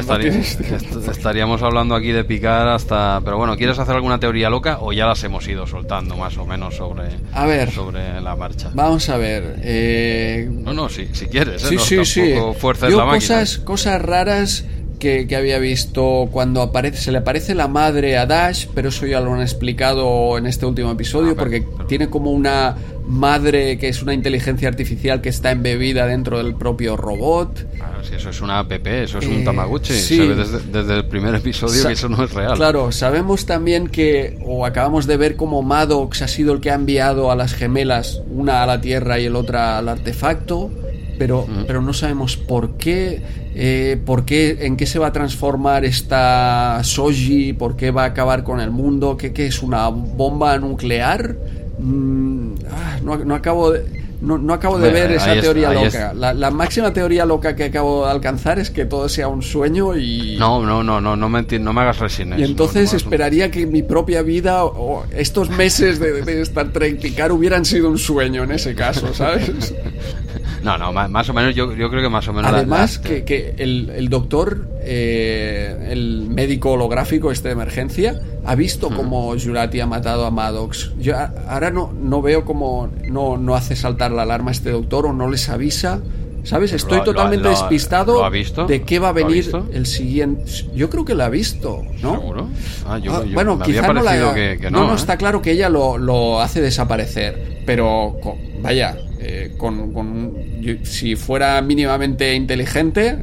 [1.11, 5.07] estaríamos, hablando aquí de picar hasta, pero bueno, ¿quieres hacer alguna teoría loca o ya
[5.07, 8.71] las hemos ido soltando más o menos sobre, a ver, sobre la marcha?
[8.75, 9.57] Vamos a ver.
[9.63, 10.49] Eh...
[10.51, 11.69] No, no, si, si quieres, ¿eh?
[11.69, 12.35] sí, sí, sí.
[12.59, 14.65] Fuerza Yo la cosas, cosas raras
[14.99, 19.21] que, había visto cuando aparece, se le aparece la madre a Dash, pero eso ya
[19.21, 22.77] lo han explicado en este último episodio, ah, porque tiene como una
[23.07, 27.67] madre que es una inteligencia artificial que está embebida dentro del propio robot.
[27.75, 31.07] Claro, si eso es una app, eso es un eh, Tamagotchi, se ve desde, el
[31.07, 32.57] primer episodio que eso no es real.
[32.57, 36.75] Claro, sabemos también que, o acabamos de ver como Maddox ha sido el que ha
[36.75, 40.71] enviado a las gemelas, una a la Tierra y el otra al artefacto
[41.19, 43.23] pero, pero no sabemos por qué,
[43.55, 48.07] eh, por qué, en qué se va a transformar esta Soji, por qué va a
[48.07, 51.37] acabar con el mundo, qué, qué es una bomba nuclear.
[51.79, 53.85] Mm, ah, no, no, acabo de,
[54.21, 56.15] no, no acabo de ver esa teoría loca.
[56.15, 60.37] La, máxima teoría loca que acabo de alcanzar es que todo sea un sueño y...
[60.39, 62.39] No, no, no, no, no me, no me hagas resines.
[62.39, 67.01] Y entonces esperaría que mi propia vida o estos meses de, de Star Trek
[67.31, 69.75] hubieran sido un sueño en ese caso, ¿sabes?
[70.67, 72.53] No, no, más, o menos, yo, yo, creo que más o menos.
[72.53, 78.91] Además, que, que el, el, doctor, eh, el médico holográfico este de emergencia, ha visto
[78.91, 80.91] cómo Jurati ha matado a Maddox.
[80.99, 81.15] Yo
[81.47, 85.31] ahora no, no veo cómo no, no hace saltar la alarma este doctor o no
[85.31, 86.01] les avisa.
[86.43, 86.73] ¿Sabes?
[86.73, 88.29] Estoy totalmente despistado
[88.69, 90.45] de qué va a venir el siguiente.
[90.75, 92.13] Yo creo que lo ha visto, ¿no?
[92.13, 92.49] ¿Seguro?
[92.87, 94.33] Ah, ah, bueno, quizá no la.
[94.35, 94.97] Que, no, no, ¿eh?
[94.97, 97.63] está claro que ella lo, lo hace desaparecer.
[97.67, 98.17] Pero,
[98.63, 100.35] vaya, eh, con,
[100.83, 103.19] si fuera mínimamente inteligente,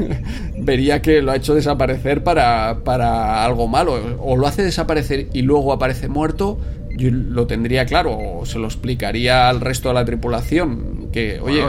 [0.58, 4.18] vería que lo ha hecho desaparecer para, para, algo malo.
[4.20, 6.58] O lo hace desaparecer y luego aparece muerto,
[6.96, 11.64] yo lo tendría claro, o se lo explicaría al resto de la tripulación, que, oye,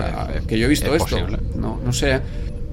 [0.48, 1.18] que yo he visto esto.
[1.56, 2.20] No, no sé.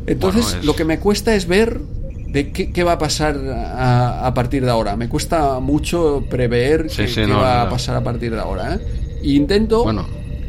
[0.07, 1.81] Entonces, lo que me cuesta es ver
[2.29, 3.37] de qué, va a pasar
[3.77, 4.97] a, partir de ahora.
[4.97, 8.75] Me cuesta mucho prever qué, va a pasar a partir de ahora.
[8.75, 8.81] ¿eh?
[9.23, 9.85] intento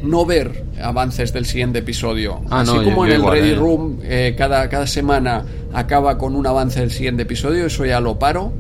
[0.04, 2.42] no ver avances del siguiente episodio.
[2.50, 3.56] Ah, Así como en el Ready ¿eh?
[3.56, 8.20] Room eh, cada, cada semana acaba con un avance del siguiente episodio, eso ya lo
[8.20, 8.52] paro.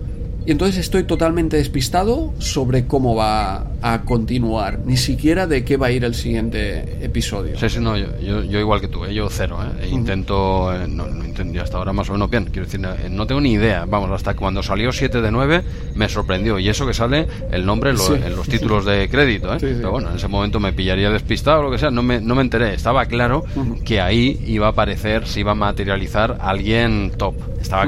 [0.46, 5.88] Y entonces estoy totalmente despistado sobre cómo va a continuar, ni siquiera de qué va
[5.88, 7.58] a ir el siguiente episodio.
[7.58, 9.14] Sí, sí, no, yo, yo, igual que tú, ¿eh?
[9.14, 9.60] yo cero.
[9.80, 9.90] ¿eh?
[9.90, 13.42] Intento, eh, no, no intento, hasta ahora más o menos bien, quiero decir, no tengo
[13.42, 13.86] ni idea.
[13.86, 15.64] Vamos, hasta cuando salió 7 de 9
[15.96, 16.60] me sorprendió.
[16.60, 19.54] Y eso que sale el nombre en los títulos de crédito.
[19.54, 19.58] ¿eh?
[19.60, 22.36] Pero bueno, en ese momento me pillaría despistado o lo que sea, no me, no
[22.36, 22.74] me enteré.
[22.74, 23.44] Estaba claro
[23.86, 27.36] que ahí iba a aparecer, se iba a materializar alguien top.
[27.60, 27.88] Estaba,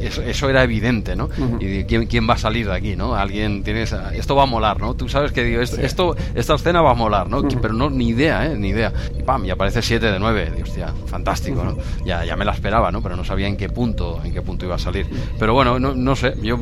[0.00, 1.28] eso, era evidente, ¿no?
[1.60, 3.14] Y ¿quién, va a salir de aquí, ¿no?
[3.14, 4.94] Alguien tiene esto va a molar, ¿no?
[4.94, 7.42] Tú sabes que digo, esto, esta escena va a molar, ¿no?
[7.42, 8.56] Pero no, ni idea, ¿eh?
[8.56, 8.92] Ni idea.
[9.18, 10.52] Y pam, y aparece 7 de 9.
[10.56, 11.76] Dios, hostia, fantástico, ¿no?
[12.04, 13.02] Ya, ya me la esperaba, ¿no?
[13.02, 15.06] Pero no sabía en qué punto, en qué punto iba a salir.
[15.38, 16.58] Pero bueno, no, no sé, yo,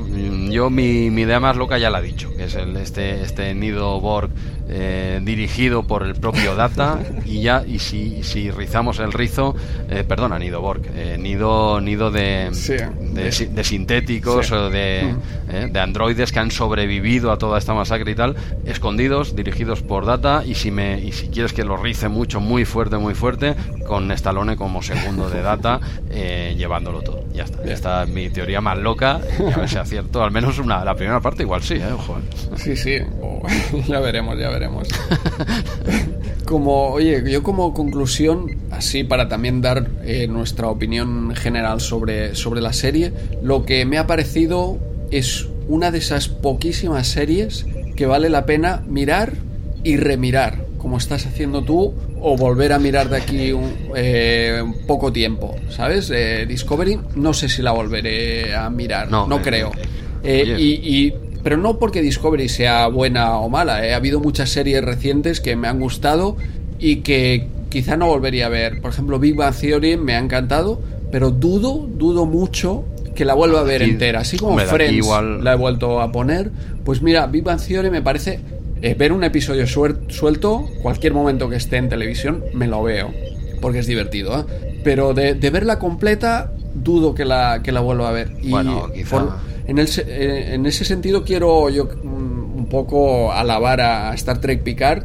[0.48, 3.54] yo mi, mi, idea más loca ya la he dicho, que es el, este, este
[3.54, 4.30] nido Borg
[4.68, 9.54] eh, dirigido por el propio Data y ya, y si, si rizamos el rizo,
[9.88, 15.14] eh, perdona, nido Borg, eh, nido, nido de, de, sintéticos o de,
[15.48, 15.68] ¿eh?
[15.70, 20.42] de androides que han sobrevivido a toda esta masacre y tal, escondidos, dirigidos por Data,
[20.44, 23.54] y si, me, y si quieres que lo rice mucho, muy fuerte, muy fuerte,
[23.86, 25.80] con Stallone como segundo de Data,
[26.10, 27.24] eh, llevándolo todo.
[27.32, 27.62] Ya está.
[27.64, 30.94] Esta es mi teoría más loca, y a ver si acierto, al menos una, la
[30.94, 31.92] primera parte igual sí, ¿eh?
[31.92, 32.18] Ojo.
[32.56, 33.42] Sí, sí, oh,
[33.88, 34.88] ya veremos, ya veremos.
[36.44, 39.88] como, oye, yo como conclusión, así para también dar
[40.28, 43.12] nuestra opinión general sobre, sobre la serie,
[43.42, 44.78] lo que me ha parecido
[45.10, 47.66] es una de esas poquísimas series
[48.00, 49.34] que vale la pena mirar
[49.84, 55.12] y remirar, como estás haciendo tú, o volver a mirar de aquí un, eh, poco
[55.12, 56.10] tiempo, ¿sabes?
[56.10, 59.70] Eh, Discovery, no sé si la volveré a mirar, no, eh, creo.
[60.24, 61.12] y,
[61.42, 65.68] pero no porque Discovery sea buena o mala, ha habido muchas series recientes que me
[65.68, 66.38] han gustado
[66.78, 68.80] y que quizá no volvería a ver.
[68.80, 70.80] Por ejemplo, Big Bang Theory me ha encantado,
[71.12, 72.82] pero dudo, dudo mucho
[73.14, 74.20] que la vuelva a ver entera.
[74.20, 75.06] Así como Friends
[75.42, 76.50] la he vuelto a poner.
[76.84, 78.40] Pues mira, Big Bang Theory me parece.
[78.82, 83.12] Eh, ver un episodio suelto, cualquier momento que esté en televisión, me lo veo.
[83.60, 84.80] Porque es divertido, ¿eh?
[84.82, 88.32] Pero de, verla completa, dudo que la, que la vuelva a ver.
[88.40, 88.88] Y bueno,
[89.66, 94.62] en, el, eh, en ese sentido, quiero yo mm, un poco alabar a Star Trek
[94.62, 95.04] Picard.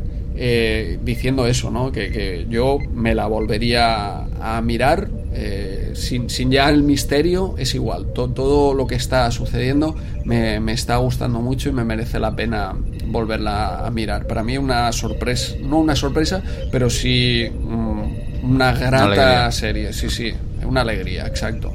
[1.04, 1.92] diciendo eso, ¿no?
[1.92, 8.14] Que, que, yo me la volvería a mirar eh, sin, ya el misterio, es igual.
[8.14, 9.94] todo lo que está sucediendo
[10.24, 12.74] me, está gustando mucho y me merece la pena
[13.08, 14.28] volverla a mirar.
[14.28, 16.42] Para mí una sorpresa, no una sorpresa,
[16.72, 19.92] pero sí mm, una grata serie.
[19.92, 20.34] Sí, sí,
[20.66, 21.74] una alegría, exacto.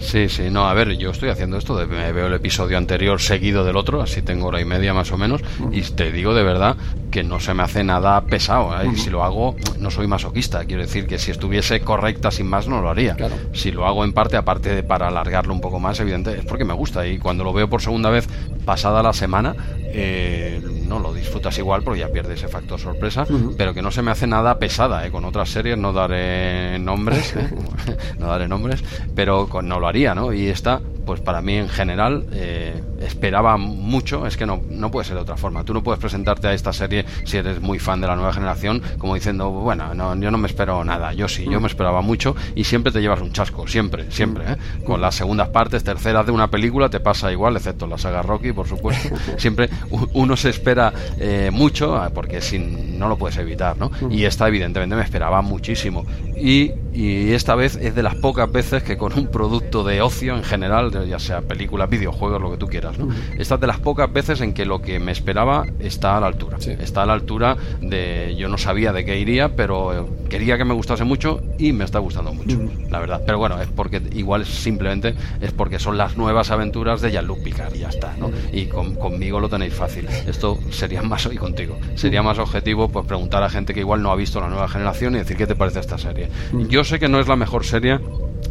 [0.00, 3.20] Sí, sí, no, a ver, yo estoy haciendo esto, de, me veo el episodio anterior
[3.20, 6.42] seguido del otro, así tengo hora y media más o menos, y te digo de
[6.42, 6.76] verdad
[7.12, 8.90] que no se me hace nada pesado, ¿eh?
[8.92, 12.66] y si lo hago, no soy masoquista, quiero decir que si estuviese correcta sin más
[12.66, 13.16] no lo haría.
[13.52, 16.64] Si lo hago en parte, aparte de para alargarlo un poco más, evidente, es porque
[16.64, 18.26] me gusta, y cuando lo veo por segunda vez
[18.64, 19.54] pasada la semana,
[19.94, 23.26] eh, no lo disfrutas igual porque ya pierde ese factor sorpresa,
[23.58, 25.10] pero que no se me hace nada pesada, ¿eh?
[25.10, 27.50] con otras series no daré nombres, ¿eh?
[28.18, 28.82] no daré nombres,
[29.14, 30.32] pero no lo haría, ¿no?
[30.32, 32.26] Y esta, pues para mí en general
[33.04, 35.64] esperaba mucho, es que no, no puede ser de otra forma.
[35.64, 38.82] Tú no puedes presentarte a esta serie si eres muy fan de la nueva generación
[38.98, 41.12] como diciendo, bueno, no, yo no me espero nada.
[41.12, 44.52] Yo sí, yo me esperaba mucho y siempre te llevas un chasco, siempre, siempre.
[44.52, 44.56] ¿eh?
[44.84, 48.52] Con las segundas partes, terceras de una película te pasa igual, excepto la saga Rocky,
[48.52, 49.14] por supuesto.
[49.36, 49.68] siempre
[50.12, 53.90] uno se espera eh, mucho ah, porque sin, no lo puedes evitar, ¿no?
[54.10, 56.04] Y esta evidentemente me esperaba muchísimo.
[56.36, 60.36] Y, y esta vez es de las pocas veces que con un producto de ocio
[60.36, 63.08] en general, ya sea películas, videojuegos, lo que tú quieras, ¿no?
[63.38, 66.26] Esta es de las pocas veces en que lo que me esperaba está a la
[66.26, 66.58] altura.
[66.58, 68.34] Está a la altura de.
[68.36, 71.84] Yo no sabía de qué iría, pero eh, quería que me gustase mucho y me
[71.84, 72.58] está gustando mucho,
[72.90, 73.22] la verdad.
[73.24, 77.74] Pero bueno, es porque igual simplemente es porque son las nuevas aventuras de Jean-Luc Picard
[77.74, 78.30] y ya está, ¿no?
[78.52, 80.06] Y conmigo lo tenéis fácil.
[80.26, 81.78] Esto sería más hoy contigo.
[81.94, 85.14] Sería más objetivo pues preguntar a gente que igual no ha visto la nueva generación
[85.14, 86.28] y decir qué te parece esta serie.
[86.68, 87.98] Yo sé que no es la mejor serie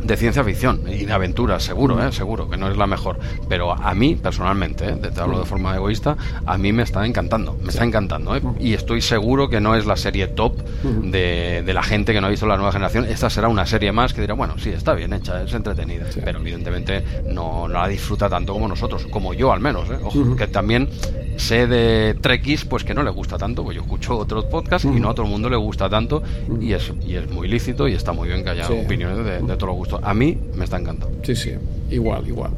[0.04, 2.12] de ciencia ficción y de aventuras, seguro, ¿eh?
[2.12, 3.20] seguro que no es la mejor.
[3.48, 4.96] Pero a mí, personalmente, ¿eh?
[4.96, 8.36] te hablo de forma egoísta, a mí me está encantando, me está encantando.
[8.36, 8.42] ¿eh?
[8.60, 12.28] Y estoy seguro que no es la serie top de, de, la gente que no
[12.28, 13.06] ha visto la nueva generación.
[13.06, 16.06] Esta será una serie más que dirá, bueno, sí, está bien hecha, es entretenida.
[16.24, 19.90] Pero evidentemente no, no, la disfruta tanto como nosotros, como yo al menos.
[19.90, 19.98] ¿eh?
[20.38, 20.90] Que también
[21.38, 25.00] sé de Trekkies pues que no le gusta tanto, pues yo escucho otros podcasts y
[25.00, 26.22] no a todo el mundo le gusta tanto
[26.60, 29.56] y es, y es muy lícito y está muy bien que haya opiniones de, de
[29.56, 31.18] todos los A mí me está encantando.
[31.24, 31.52] Sí, sí,
[31.90, 32.52] igual, igual.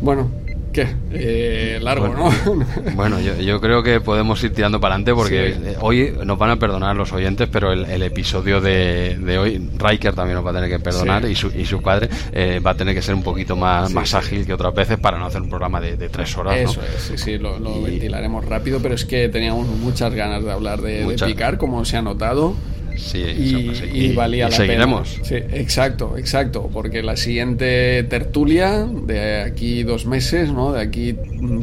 [0.00, 0.30] Bueno,
[0.72, 0.86] ¿Qué?
[1.12, 2.30] Eh, largo, ¿no?
[2.94, 6.56] bueno, yo, creo que podemos ir tirando para adelante porque eh, hoy nos van a
[6.56, 10.70] perdonar los oyentes, pero el, episodio de, de, hoy, Riker también nos va a tener
[10.70, 13.56] que perdonar y, su, y su padre eh, va a tener que ser un poquito
[13.56, 16.56] más, más ágil que otras veces para no hacer un programa de, tres horas.
[16.56, 20.80] Eso es, sí, sí, lo, ventilaremos rápido, pero es que teníamos muchas ganas de hablar
[20.80, 22.54] de, de Picar, como se ha notado.
[23.00, 23.18] Sí,
[23.92, 25.10] y, valía la seguiremos.
[25.10, 25.24] pena.
[25.24, 30.72] Sí, exacto, exacto, porque la siguiente tertulia de aquí dos meses, ¿no?
[30.72, 31.16] De aquí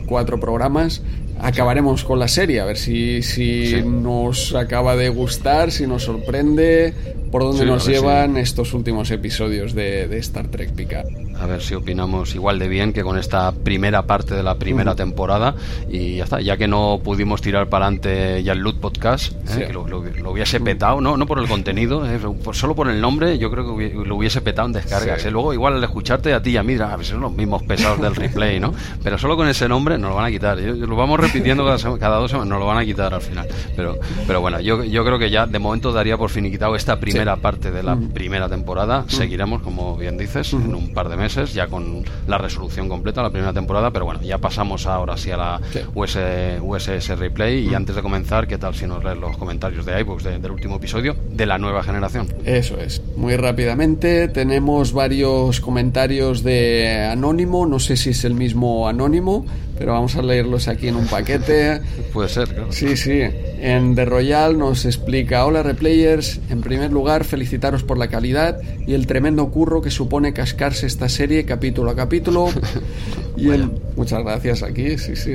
[0.05, 1.01] cuatro programas,
[1.39, 6.93] acabaremos con la serie, a ver si, si nos acaba de gustar, si nos sorprende,
[7.31, 11.76] por dónde nos llevan estos últimos episodios de, de Star Trek Picard a ver si
[11.76, 15.55] opinamos igual de bien que con esta primera parte de la primera temporada
[15.89, 19.68] y ya está, ya que no pudimos tirar para adelante ya el Loot Podcast, ¿eh?
[19.68, 19.84] que lo,
[20.31, 22.19] hubiese petado, no, no por el contenido, ¿eh?
[22.53, 25.26] solo por el nombre, yo creo que lo hubiese petado en descargas.
[25.26, 25.31] ¿eh?
[25.31, 28.01] Luego, igual al escucharte a ti y a mí, a ver, son los mismos pesados
[28.01, 28.73] del replay, ¿no?
[29.03, 30.57] Pero solo con ese nombre nos lo van a quitar.
[30.57, 33.48] Lo vamos repitiendo cada, cada dos semanas, nos lo van a quitar al final.
[33.76, 37.36] Pero, pero bueno, yo, yo creo que ya de momento daría por finiquitado esta primera
[37.38, 39.06] parte de la primera temporada.
[39.08, 43.30] Seguiremos, como bien dices, en un par de meses ya con la resolución completa, la
[43.30, 45.62] primera temporada, pero bueno, ya pasamos ahora sí a la
[45.94, 47.68] USS Replay.
[47.70, 50.76] Y antes de comenzar, ¿qué tal si nos lees los comentarios de iBooks del último
[50.76, 52.28] episodio de la nueva generación?
[52.45, 53.02] Eso es.
[53.16, 59.45] Muy rápidamente, tenemos varios comentarios de Anónimo, no sé si es el mismo Anónimo,
[59.78, 61.81] pero vamos a leerlos aquí en un paquete.
[62.14, 62.72] Puede ser, claro.
[62.72, 63.22] Sí, sí.
[63.60, 68.94] En The Royal nos explica, hola replayers, en primer lugar felicitaros por la calidad y
[68.94, 72.49] el tremendo curro que supone cascarse esta serie capítulo a capítulo.
[73.38, 73.48] y
[73.95, 75.34] Muchas gracias aquí, sí, sí.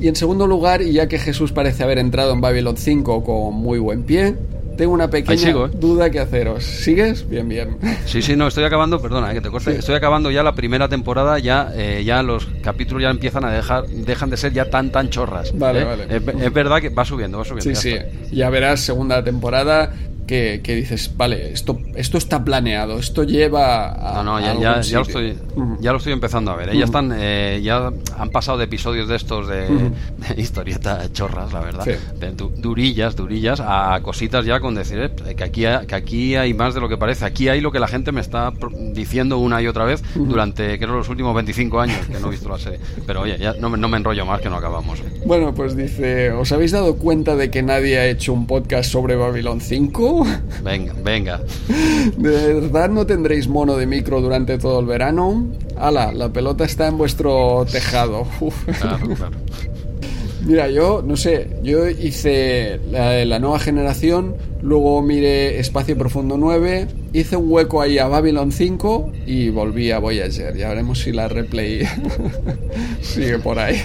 [0.00, 3.78] Y en segundo lugar, ya que Jesús parece haber entrado en Babylon 5 con muy
[3.78, 4.34] buen pie,
[4.76, 5.70] tengo una pequeña ¿eh?
[5.74, 6.64] duda que haceros.
[6.64, 7.28] ¿Sigues?
[7.28, 7.78] Bien, bien.
[8.06, 9.76] Sí, sí, no, estoy acabando, perdona, eh, que te corte.
[9.76, 13.86] Estoy acabando ya la primera temporada, ya, eh, ya los capítulos ya empiezan a dejar,
[13.86, 15.56] dejan de ser ya tan, tan chorras.
[15.56, 16.06] Vale, vale.
[16.08, 17.80] Es, verdad que va subiendo, va subiendo.
[17.80, 18.36] Sí, sí.
[18.36, 19.92] Ya verás, segunda temporada,
[20.26, 24.22] que, dices, vale, esto, esto está planeado, esto lleva a.
[24.22, 25.38] No, no, ya, ya, ya, lo, estoy,
[25.80, 26.70] ya lo estoy empezando a ver.
[26.70, 26.78] ¿eh?
[26.78, 29.66] Ya, están, eh, ya han pasado de episodios de estos de,
[30.36, 35.64] historieta chorras, la verdad, de durillas, durillas, a cositas ya con decir eh, que, aquí,
[35.86, 37.24] que aquí hay más de lo que parece.
[37.24, 38.52] Aquí hay lo que la gente me está
[38.92, 42.48] diciendo una y otra vez durante, creo, los últimos 25 años que no he visto
[42.48, 42.80] la serie.
[43.06, 45.02] Pero oye, ya no, no me enrollo más que no acabamos.
[45.26, 49.16] Bueno, pues dice, ¿os habéis dado cuenta de que nadie ha hecho un podcast sobre
[49.16, 50.13] Babylon 5?
[50.64, 51.40] Venga, venga.
[52.16, 55.46] ¿De verdad no tendréis mono de micro durante todo el verano?
[55.76, 58.26] Ala, la pelota está en vuestro tejado.
[58.80, 59.36] Claro, claro.
[60.46, 66.88] Mira, yo no sé, yo hice la, la nueva generación, luego miré Espacio Profundo 9,
[67.12, 70.56] hice un hueco ahí a Babylon 5 y volví a Voyager.
[70.56, 71.86] Ya veremos si la replay
[73.02, 73.80] sigue por ahí.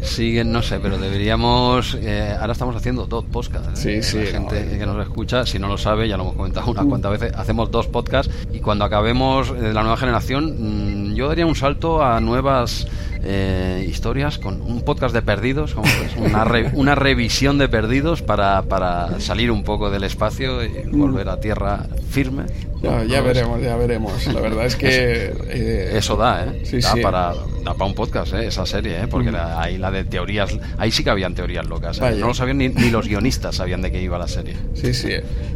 [0.00, 1.96] Sigue, no sé, pero deberíamos.
[2.00, 3.84] Eh, ahora estamos haciendo dos podcasts.
[3.84, 4.02] ¿eh?
[4.02, 4.32] Sí, sí.
[4.32, 7.12] La gente que nos escucha, si no lo sabe, ya lo hemos comentado unas cuantas
[7.12, 11.54] veces, hacemos dos podcasts y cuando acabemos de la nueva generación, mm, yo daría un
[11.54, 12.86] salto a nuevas
[13.22, 15.86] eh, historias con un podcast de perdidos, como
[16.18, 16.44] una,
[16.74, 20.98] una revisión de perdidos para, para salir un poco del espacio espacio y mm.
[20.98, 22.44] volver a tierra firme.
[22.82, 24.26] ya veremos, ya veremos.
[24.28, 25.32] La verdad es que...
[25.52, 26.80] Eh, eso da, ¿eh?
[26.80, 28.46] da, Para, da para un podcast, ¿eh?
[28.46, 29.06] Esa serie, ¿eh?
[29.08, 29.36] Porque mm.
[29.56, 30.56] ahí la de teorías...
[30.78, 32.00] Ahí sí que habían teorías locas.
[32.00, 32.16] ¿eh?
[32.18, 34.56] No lo sabían ni, los guionistas sabían de qué iba la serie.
[34.74, 35.10] Sí, sí.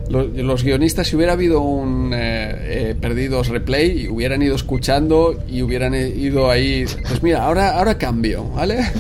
[0.09, 6.85] Los, guionistas, si hubiera habido un Perdidos Replay, hubieran ido escuchando y hubieran ido ahí...
[7.09, 8.79] Pues mira, ahora, ahora cambio, ¿vale?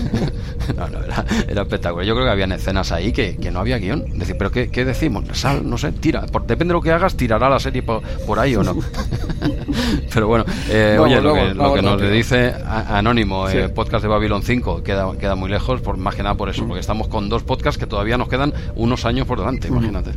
[0.75, 2.05] No, no, era, era, espectacular.
[2.05, 4.19] Yo creo que habían escenas ahí que, que no había guion.
[4.19, 5.25] Decir, ¿pero qué, qué decimos?
[5.33, 6.27] Sal, no sé, tira.
[6.27, 8.75] Por, depende de lo que hagas, tirará la serie por, por ahí o no.
[10.15, 14.03] Pero bueno, eh, oye, lo que, lo que nos le dice Anónimo, el eh, podcast
[14.03, 17.09] de Babylon 5, queda, queda muy lejos, por, más que nada por eso, porque estamos
[17.09, 20.11] con dos podcasts que todavía nos quedan unos años por delante, imagínate.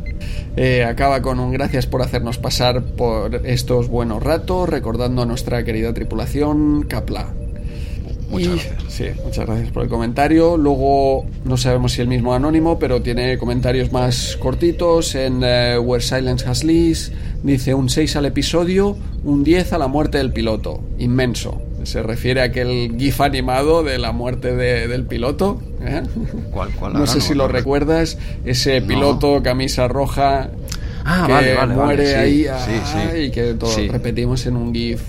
[0.56, 5.64] Eh, acaba con un gracias por hacernos pasar por estos buenos ratos, recordando a nuestra
[5.64, 7.28] querida tripulación Capla.
[8.30, 8.74] Muchas gracias.
[8.88, 10.56] Sí, muchas gracias por el comentario.
[10.56, 16.02] Luego, no sabemos si el mismo anónimo, pero tiene comentarios más cortitos en eh, Where
[16.02, 17.12] Silence Has Lease.
[17.42, 20.82] Dice un 6 al episodio, un 10 a la muerte del piloto.
[20.98, 21.62] Inmenso.
[21.84, 25.60] Se refiere a aquel GIF animado de la muerte del piloto.
[25.80, 26.02] ¿eh?
[26.52, 28.18] ¿Cuál, cuál no sé si lo recuerdas.
[28.44, 30.50] Ese piloto, camisa roja,
[31.04, 32.46] ah, que muere ahí
[33.16, 35.00] y que todo repetimos en un GIF.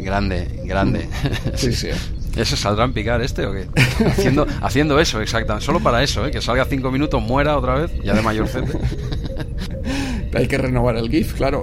[0.00, 1.08] Grande, grande.
[1.54, 1.72] sí.
[1.72, 1.88] sí.
[2.36, 3.66] ¿Ese saldrá en picar este o qué?
[4.06, 5.64] Haciendo, haciendo eso, exactamente.
[5.64, 6.30] Solo para eso, ¿eh?
[6.30, 8.48] que salga cinco minutos, muera otra vez, ya de mayor
[10.34, 11.62] Hay que renovar el GIF, claro.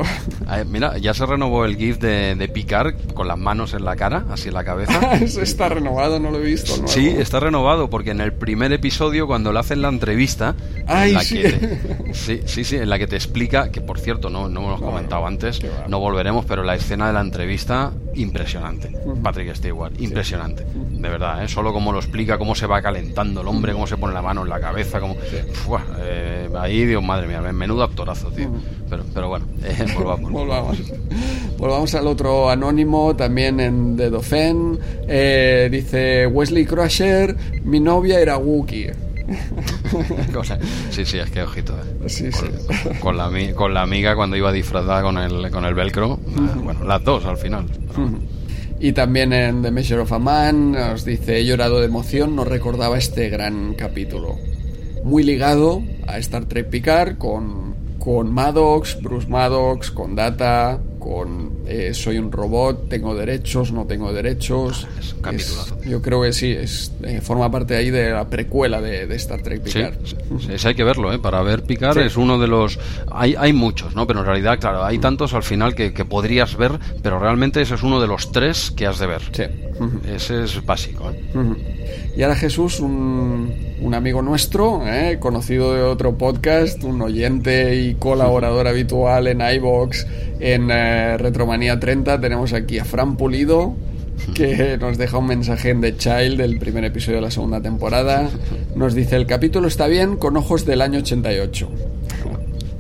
[0.67, 4.25] mira, ya se renovó el GIF de, de, picar con las manos en la cara,
[4.29, 5.13] así en la cabeza.
[5.41, 6.87] está renovado, no lo he visto.
[6.87, 10.55] Sí, está renovado porque en el primer episodio, cuando le hacen la entrevista.
[10.87, 11.43] Ay, sí.
[12.13, 15.25] sí, sí, sí, en la que te explica, que por cierto, no, no hemos comentado
[15.25, 18.91] antes, no volveremos, pero la escena de la entrevista, impresionante.
[19.21, 20.65] Patrick Stewart, impresionante.
[20.65, 21.47] De verdad, ¿eh?
[21.47, 24.43] solo como lo explica, cómo se va calentando el hombre, cómo se pone la mano
[24.43, 25.15] en la cabeza, como.
[25.99, 28.49] Eh, ahí, Dios, madre mía, menudo actorazo, tío.
[28.89, 30.31] Pero, pero bueno, eh, volvamos.
[30.31, 30.77] volvamos.
[31.57, 34.79] Volvamos al otro anónimo, también en The Dauphin.
[35.07, 38.91] Eh, dice Wesley Crusher, mi novia era Wookiee.
[40.89, 41.73] sí, sí, es que ojito.
[41.77, 42.31] Eh.
[42.99, 46.17] con, la, con la amiga cuando iba disfrazada con el, con el velcro.
[46.63, 47.65] Bueno, las dos al final.
[48.79, 52.43] Y también en The Measure of a Man nos dice, he llorado de emoción, no
[52.43, 54.37] recordaba este gran capítulo.
[55.03, 57.70] Muy ligado a Star Trek Picard con
[58.01, 64.11] con Maddox, Bruce Maddox, con Data, con eh, soy un robot, tengo derechos, no tengo
[64.11, 64.87] derechos.
[64.99, 65.77] Es capitulazo.
[65.83, 69.61] yo creo que sí, es, eh, forma parte ahí de la precuela de, Star Trek
[69.61, 69.95] Picard.
[70.05, 71.19] Sí, hay que verlo, ¿eh?
[71.19, 72.79] para ver Picard es uno de los...
[73.11, 74.07] Hay, hay muchos, ¿no?
[74.07, 77.75] pero en realidad, claro, hay tantos al final que, que, podrías ver, pero realmente ese
[77.75, 79.21] es uno de los tres que has de ver.
[79.31, 79.43] Sí.
[80.13, 81.11] Ese es básico.
[81.11, 81.21] ¿eh?
[82.15, 85.17] Y ahora Jesús, un, un amigo nuestro, ¿eh?
[85.19, 90.05] conocido de otro podcast, un oyente y colaborador habitual en iBox,
[90.39, 91.17] en eh,
[91.51, 93.75] Retromanía 30, tenemos aquí a Fran Pulido,
[94.33, 98.29] que nos deja un mensaje en The Child del primer episodio de la segunda temporada.
[98.73, 101.90] Nos dice, el capítulo está bien con ojos del año 88.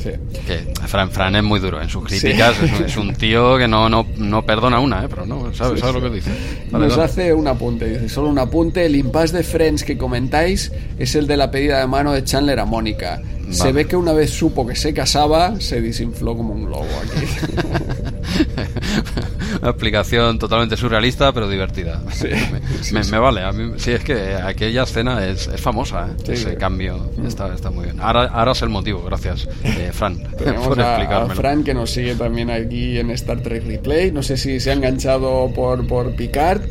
[0.01, 2.55] Que Fran, Fran es muy duro en sus críticas,
[2.85, 5.07] es, un, tío que no, no, no perdona una, ¿eh?
[5.09, 6.31] pero no, ¿sabes, lo que dice?
[6.71, 11.15] Nos hace un apunte, dice, solo un apunte, el impasse de Friends que comentáis es
[11.15, 13.21] el de la pedida de mano de Chandler a Mónica.
[13.51, 17.25] Se ve que una vez supo que se casaba, se desinfló como un globo aquí.
[19.63, 22.01] Una explicación totalmente surrealista, pero divertida.
[22.91, 23.43] me, vale.
[23.43, 26.33] A mí, sí, es que aquella escena es, famosa, ¿eh?
[26.33, 27.11] ese cambio.
[27.25, 27.99] Está, está muy bien.
[27.99, 30.17] Ahora, ahora es el motivo, gracias, eh, Fran,
[30.65, 34.11] por a, Fran, que nos sigue también aquí en Star Trek Replay.
[34.11, 36.61] No sé si se ha enganchado por, por Picard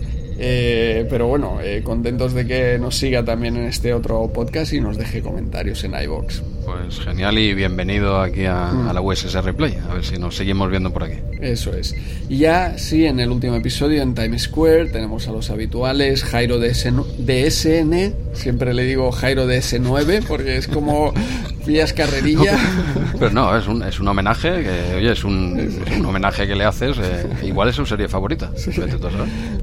[0.42, 4.80] eh, pero bueno, eh, contentos de que nos siga también en este otro podcast y
[4.80, 6.42] nos deje comentarios en iBox.
[6.70, 8.94] Pues genial y bienvenido aquí a, mm.
[8.94, 9.76] la USS Replay.
[9.88, 11.18] A ver si nos seguimos viendo por aquí.
[11.40, 11.96] Eso es.
[12.28, 16.60] Y ya, sí, en el último episodio en Times Square tenemos a los habituales Jairo
[16.60, 18.14] DSN.
[18.34, 21.12] Siempre le digo Jairo DS9 porque es como
[21.66, 22.56] pillas carrerilla.
[23.18, 26.98] Pero no, es un, es un homenaje que, oye, es un, homenaje que le haces.
[26.98, 28.52] Eh, igual es su serie favorita.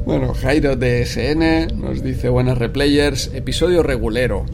[0.05, 4.45] Bueno, Jairo DSN nos dice buenas replayers, episodio regulero.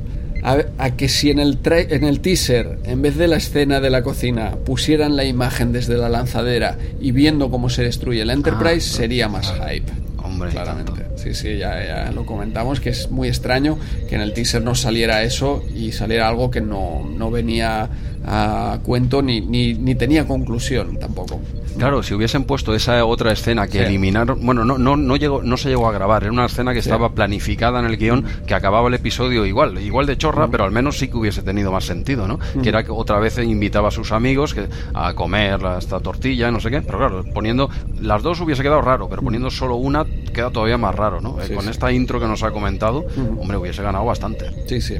[0.43, 4.03] A, que si en el, en el teaser, en vez de la escena de la
[4.03, 8.97] cocina, pusieran la imagen desde la lanzadera y viendo cómo se destruye el Enterprise, ah,
[8.97, 9.91] sería más hype.
[10.17, 11.12] Hombre, claramente.
[11.23, 13.77] Sí, sí, ya, lo comentamos, que es muy extraño
[14.09, 17.89] que en el teaser no saliera eso y saliera algo que no, no venía
[18.25, 21.39] a cuento ni, ni, ni tenía conclusión tampoco.
[21.77, 25.57] Claro, si hubiesen puesto esa otra escena que eliminaron, bueno, no, no, no, llegó, no
[25.57, 28.87] se llegó a grabar, era una escena que estaba planificada en el guion, que acababa
[28.87, 32.27] el episodio igual, igual de chorra, pero al menos sí que hubiese tenido más sentido,
[32.27, 32.39] ¿no?
[32.61, 36.59] Que era que otra vez invitaba a sus amigos que, a comer esta tortilla, no
[36.59, 37.69] sé qué, pero claro, poniendo
[38.01, 41.41] las dos hubiese quedado raro, pero poniendo solo una queda todavía más raro, ¿no?
[41.41, 43.05] Eh, con esta intro que nos ha comentado,
[43.39, 44.47] hombre, hubiese ganado bastante.
[44.67, 44.95] Sí, sí.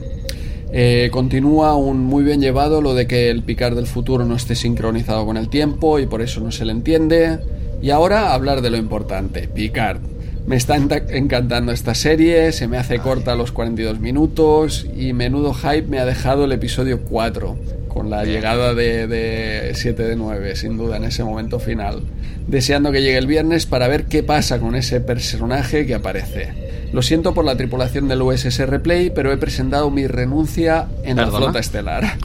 [0.76, 4.56] Eh, continúa un muy bien llevado lo de que el picar del futuro no esté
[4.56, 7.40] sincronizado con el tiempo y por eso no se le entiende.
[7.82, 10.00] Y ahora hablar de lo importante, Picard.
[10.48, 15.84] Me está encantando esta serie, se me hace corta los 42 minutos y menudo hype
[15.84, 17.56] me ha dejado el episodio 4,
[17.94, 22.02] con la llegada de, de 7 de 9, sin duda, en ese momento final.
[22.48, 26.74] Deseando que llegue el viernes para ver qué pasa con ese personaje que aparece.
[26.94, 31.28] Lo siento por la tripulación del USS Replay, pero he presentado mi renuncia en la
[31.28, 32.18] flota estelar.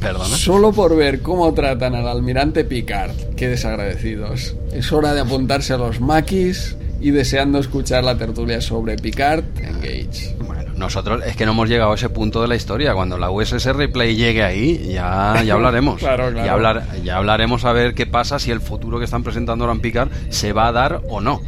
[0.00, 0.24] Perdona.
[0.24, 3.12] Solo por ver cómo tratan al almirante Picard.
[3.36, 4.56] Qué desagradecidos.
[4.72, 10.37] Es hora de apuntarse a los maquis y deseando escuchar la tertulia sobre Picard Engage.
[10.78, 12.94] Nosotros es que no hemos llegado a ese punto de la historia.
[12.94, 15.98] Cuando la USS Replay llegue ahí, ya, ya hablaremos.
[15.98, 16.46] claro, claro.
[16.46, 19.74] Ya, hablar, ya hablaremos a ver qué pasa si el futuro que están presentando ahora
[19.74, 21.40] en Picard se va a dar o no.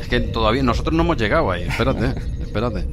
[0.00, 1.64] es que todavía nosotros no hemos llegado ahí.
[1.64, 2.14] Espérate.
[2.48, 2.84] espérate.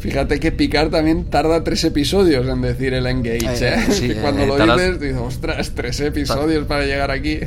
[0.00, 3.74] Fíjate que Picard también tarda tres episodios en decir el engage, ¿eh?
[3.88, 4.18] ¿eh?
[4.20, 7.38] Cuando eh, lo dices, dices, ostras, tres episodios para llegar aquí.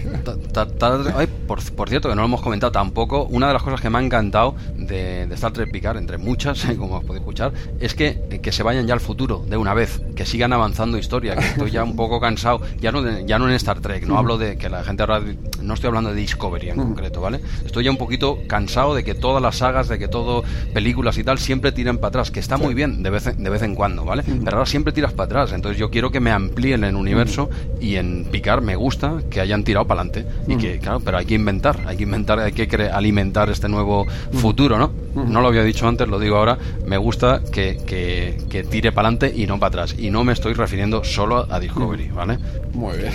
[1.47, 4.01] por, cierto, que no lo hemos comentado tampoco, una de las cosas que me ha
[4.01, 7.51] encantado de, Star Trek Picard, entre muchas, como os podéis escuchar,
[7.81, 11.35] es que, que se vayan ya al futuro de una vez, que sigan avanzando historia,
[11.35, 14.37] que estoy ya un poco cansado, ya no, ya no en Star Trek, no hablo
[14.37, 15.21] de que la gente ahora,
[15.61, 17.41] no estoy hablando de Discovery en concreto, ¿vale?
[17.65, 21.23] Estoy ya un poquito cansado de que todas las sagas, de que todo, películas y
[21.25, 23.61] tal, siempre siempre tiran para atrás, que está muy bien de vez, en, de vez
[23.61, 24.23] en cuando, ¿vale?
[24.23, 27.49] Pero ahora siempre tiras para atrás, entonces yo quiero que me amplíen el universo
[27.79, 30.25] y en Picar me gusta que hayan tirado para adelante.
[30.49, 34.05] Y que, claro, pero hay que inventar, hay que inventar, hay que alimentar este nuevo
[34.33, 34.91] futuro, ¿no?
[35.15, 39.33] No lo había dicho antes, lo digo ahora, me gusta que, que, tire para adelante
[39.33, 39.95] y no para atrás.
[39.97, 42.37] Y no me estoy refiriendo solo a Discovery, ¿vale?
[42.73, 43.13] Muy bien.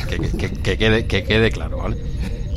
[0.63, 1.99] Que, quede, que quede claro, ¿vale?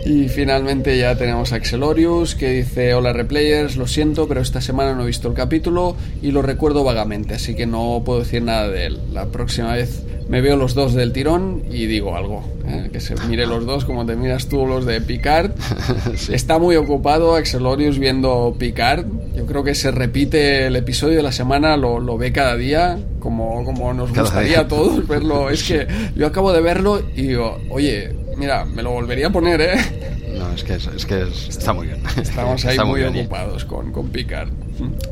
[0.06, 4.94] Y finalmente ya tenemos a Axelorius que dice hola replayers, lo siento, pero esta semana
[4.94, 8.68] no he visto el capítulo y lo recuerdo vagamente, así que no puedo decir nada
[8.68, 9.00] de él.
[9.14, 12.44] La próxima vez me veo los dos del tirón y digo algo.
[12.68, 12.90] ¿eh?
[12.92, 15.52] Que se mire los dos como te miras tú los de Picard.
[16.30, 19.06] Está muy ocupado Axelorius viendo Picard.
[19.36, 23.00] Yo creo que se repite el episodio de la semana, lo, lo ve cada día,
[23.20, 25.50] como, como nos gustaría a todos verlo.
[25.50, 29.62] Es que yo acabo de verlo y digo, oye, Mira, me lo volvería a poner,
[29.62, 29.76] ¿eh?
[30.38, 32.02] No, es que, es, que está muy bien.
[32.20, 34.50] Estamos ahí muy, ocupados con, con Picard.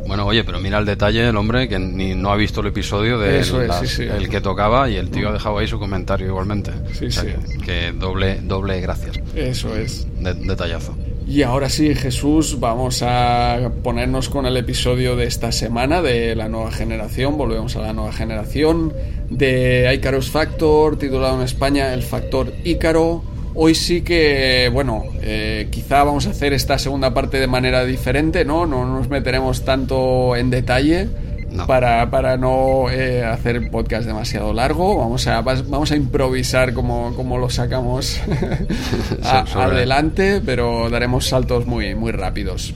[0.08, 3.20] Bueno, oye, pero mira el detalle el hombre que ni no ha visto el episodio
[3.20, 6.72] de el que tocaba y el tío ha dejado ahí su comentario igualmente.
[6.94, 7.28] Sí, sí.
[7.64, 9.20] Que, doble, doble gracias.
[9.36, 10.08] Eso es.
[10.20, 10.96] detallazo.
[11.32, 16.50] Y ahora sí, Jesús, vamos a ponernos con el episodio de esta semana de la
[16.50, 17.38] nueva generación.
[17.38, 18.92] Volvemos a la nueva generación
[19.30, 23.24] de Icarus Factor, titulado en España El Factor Ícaro.
[23.56, 28.44] Hoy sí que, bueno, eh, quizá vamos a hacer esta segunda parte de manera diferente,
[28.44, 28.66] ¿no?
[28.66, 31.08] No nos meteremos tanto en detalle
[31.68, 34.98] para, para no eh, hacer podcast demasiado largo.
[34.98, 38.20] Vamos a, vamos a improvisar como, como lo sacamos
[39.56, 42.74] adelante, pero daremos saltos muy, muy rápidos.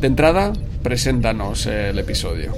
[0.00, 0.52] De entrada,
[0.82, 2.52] preséntanos el episodio.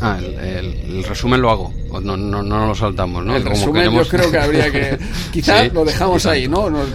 [0.00, 1.72] Ah, el, resumen lo hago.
[2.02, 3.36] No, no, no lo saltamos, ¿no?
[3.36, 4.98] El resumen yo creo que habría que...
[5.32, 6.70] Quizás lo dejamos ahí, ¿no?
[6.70, 6.88] Nos,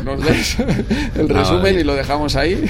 [1.15, 2.69] el resumen y lo dejamos ahí.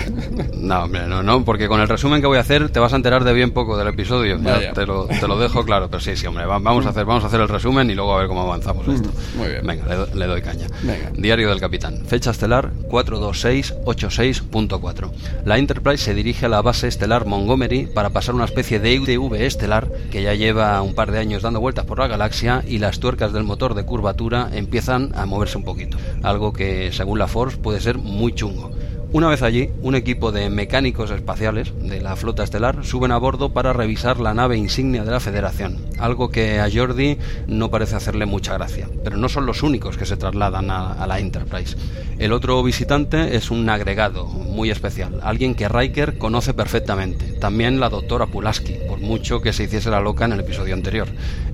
[0.55, 2.95] No, hombre, no, no, porque con el resumen que voy a hacer te vas a
[2.95, 4.37] enterar de bien poco del episodio.
[4.39, 7.27] te, lo, te, lo, dejo claro, pero sí, sí, hombre, vamos a hacer, vamos a
[7.27, 9.09] hacer el resumen y luego a ver cómo avanzamos mm, esto.
[9.35, 9.65] Muy bien.
[9.65, 10.67] Venga, le, doy caña.
[11.13, 12.03] Diario del Capitán.
[12.07, 15.11] Fecha estelar 42686.4.
[15.45, 19.33] La Enterprise se dirige a la base estelar Montgomery para pasar una especie de UTV
[19.45, 22.18] estelar que ya lleva un par de años dando vueltas por la galaxia
[22.67, 25.97] y las tuercas del motor de curvatura empiezan a moverse un poquito.
[26.21, 28.71] Algo que, según la Force, puede ser muy chungo.
[29.11, 33.51] Una vez allí, un equipo de mecánicos espaciales de la flota estelar suben a bordo
[33.53, 37.17] para revisar la nave insignia de la Federación, algo que a Jordi
[37.47, 38.87] no parece hacerle mucha gracia.
[39.03, 41.75] Pero no son los únicos que se trasladan a, la Enterprise.
[42.19, 47.89] El otro visitante es un agregado muy especial, alguien que Riker conoce perfectamente, también la
[47.89, 51.07] doctora Pulaski, por mucho que se hiciese la loca en el episodio anterior.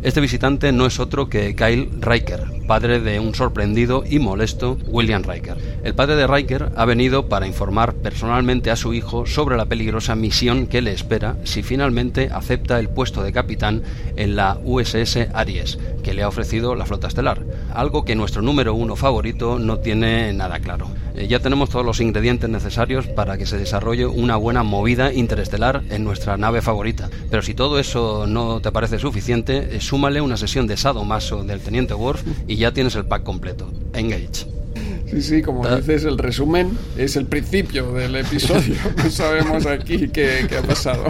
[0.03, 5.23] Este visitante no es otro que Kyle Riker, padre de un sorprendido y molesto William
[5.23, 5.57] Riker.
[5.83, 9.67] El padre de Riker ha venido para para informar personalmente a su hijo sobre la
[9.67, 13.83] peligrosa misión que le espera si finalmente acepta el puesto de capitán
[14.15, 18.73] en la USS Aries, que le ha ofrecido la flota estelar, algo que nuestro número
[18.73, 20.89] uno favorito no tiene nada claro.
[21.13, 25.83] Eh, ya tenemos todos los ingredientes necesarios para que se desarrolle una buena movida interestelar
[25.91, 27.11] en nuestra nave favorita.
[27.29, 31.61] Pero si todo eso no te parece suficiente, eh, súmale una sesión de sadomaso del
[31.61, 33.71] Teniente Worf y ya tienes el pack completo.
[33.93, 34.64] Engage.
[35.09, 38.75] Sí, sí, como dices, el resumen es el principio del episodio.
[38.95, 41.03] No sabemos aquí qué, ha pasado.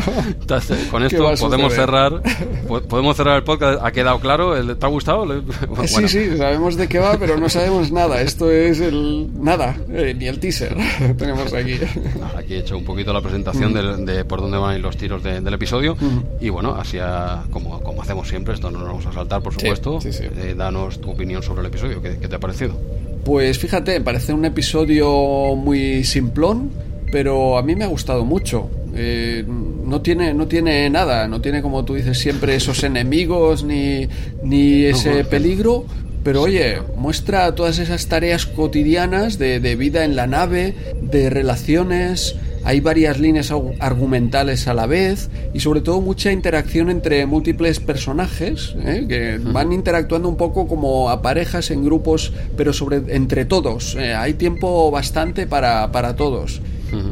[0.91, 2.21] con esto podemos cerrar
[2.87, 3.79] podemos cerrar el podcast.
[3.83, 4.75] ¿Ha quedado claro?
[4.75, 5.25] ¿Te ha gustado?
[5.85, 8.21] Sí, sí, sabemos de qué va, pero no sabemos nada.
[8.21, 10.75] Esto es el nada, eh, ni el teaser
[11.17, 11.79] tenemos aquí.
[12.35, 13.73] Aquí he hecho un poquito la presentación
[14.05, 15.97] de, por dónde van a ir los tiros del episodio.
[16.41, 16.97] Y bueno, así
[17.51, 19.99] como, como hacemos siempre, esto no nos vamos a saltar, por supuesto.
[20.03, 22.01] Eh, danos tu opinión sobre el episodio.
[22.01, 22.75] ¿Qué, qué te ha parecido?
[23.25, 26.69] Pues fíjate, parece un episodio muy simplón,
[27.11, 28.69] pero a mí me ha gustado mucho.
[28.95, 34.07] Eh, no tiene no tiene nada, no tiene como tú dices siempre esos enemigos ni,
[34.43, 35.85] ni ese peligro,
[36.23, 42.35] pero oye, muestra todas esas tareas cotidianas de, de vida en la nave, de relaciones,
[42.65, 48.75] hay varias líneas argumentales a la vez y sobre todo mucha interacción entre múltiples personajes
[48.83, 49.05] ¿eh?
[49.07, 53.95] que van interactuando un poco como a parejas en grupos, pero sobre entre todos.
[53.95, 54.15] ¿eh?
[54.15, 56.59] hay tiempo bastante para, para todos.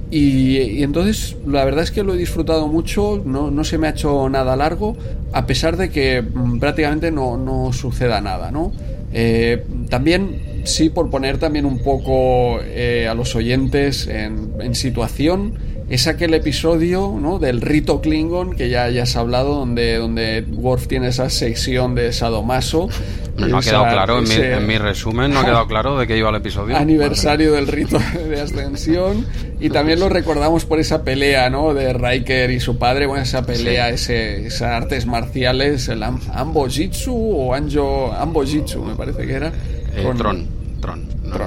[0.09, 3.91] y, entonces la verdad es que lo he disfrutado mucho, no, no, se me ha
[3.91, 4.97] hecho nada largo,
[5.33, 8.71] a pesar de que mm, prácticamente no, no suceda nada, ¿no?
[9.13, 15.57] Eh, también, sí, por poner también un poco eh, a los oyentes en, en, situación,
[15.93, 17.37] es aquel episodio ¿no?
[17.37, 22.11] del rito Klingon que ya, ya has hablado, donde, donde Worf tiene esa sección de
[22.11, 22.89] Sadomaso
[23.37, 26.35] no, ha quedado claro, en, mi, resumen no ha quedado claro de qué iba el
[26.35, 26.77] episodio.
[26.77, 27.99] Aniversario del rito
[28.29, 29.25] de ascensión
[29.59, 31.75] y también lo recordamos por esa pelea, ¿no?
[31.75, 37.15] De Riker y su padre, bueno, esa pelea, ese, esas artes marciales, el Ambo Jitsu
[37.15, 39.51] o Anjo, Ambo Jitsu me parece que era.
[39.95, 40.47] Eh, Tron,
[40.81, 41.37] Tron, no,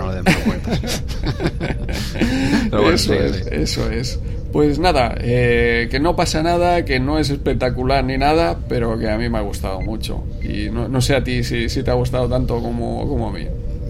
[2.71, 4.19] no eso es, eso es.
[4.53, 9.11] Pues nada, eh, que no pasa nada, que no es espectacular ni nada, pero que
[9.11, 10.25] a mí me ha gustado mucho.
[10.43, 13.33] Y no, no sé a ti si, si te ha gustado tanto como, como a
[13.33, 13.47] mí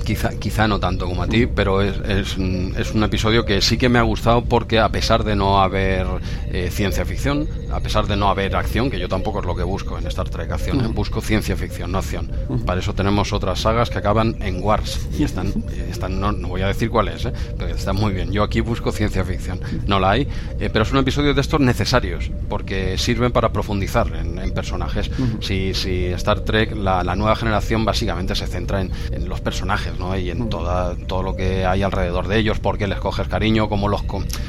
[0.06, 2.38] quizá, quizá no tanto como a ti, pero es, es,
[2.78, 6.06] es, un episodio que sí que me ha gustado porque a pesar de no haber
[6.52, 9.64] eh, ciencia ficción, a pesar de no haber acción, que yo tampoco es lo que
[9.64, 10.88] busco en Star Trek acción, ¿eh?
[10.88, 12.30] busco ciencia ficción, no acción.
[12.64, 16.62] Para eso tenemos otras sagas que acaban en Wars y están, eh, están no, voy
[16.62, 17.28] a decir cuál es,
[17.58, 18.30] pero están muy bien.
[18.30, 20.28] Yo aquí busco ciencia ficción, no la hay,
[20.58, 25.10] pero es un episodio de estos necesarios porque sirven para profundizar en, personajes.
[25.40, 29.95] si, si Star Trek, la, la, nueva generación básicamente se centra en, en los personajes
[30.18, 33.68] y en toda, todo lo que hay alrededor de ellos, por qué les coges cariño,
[33.68, 34.02] cómo los,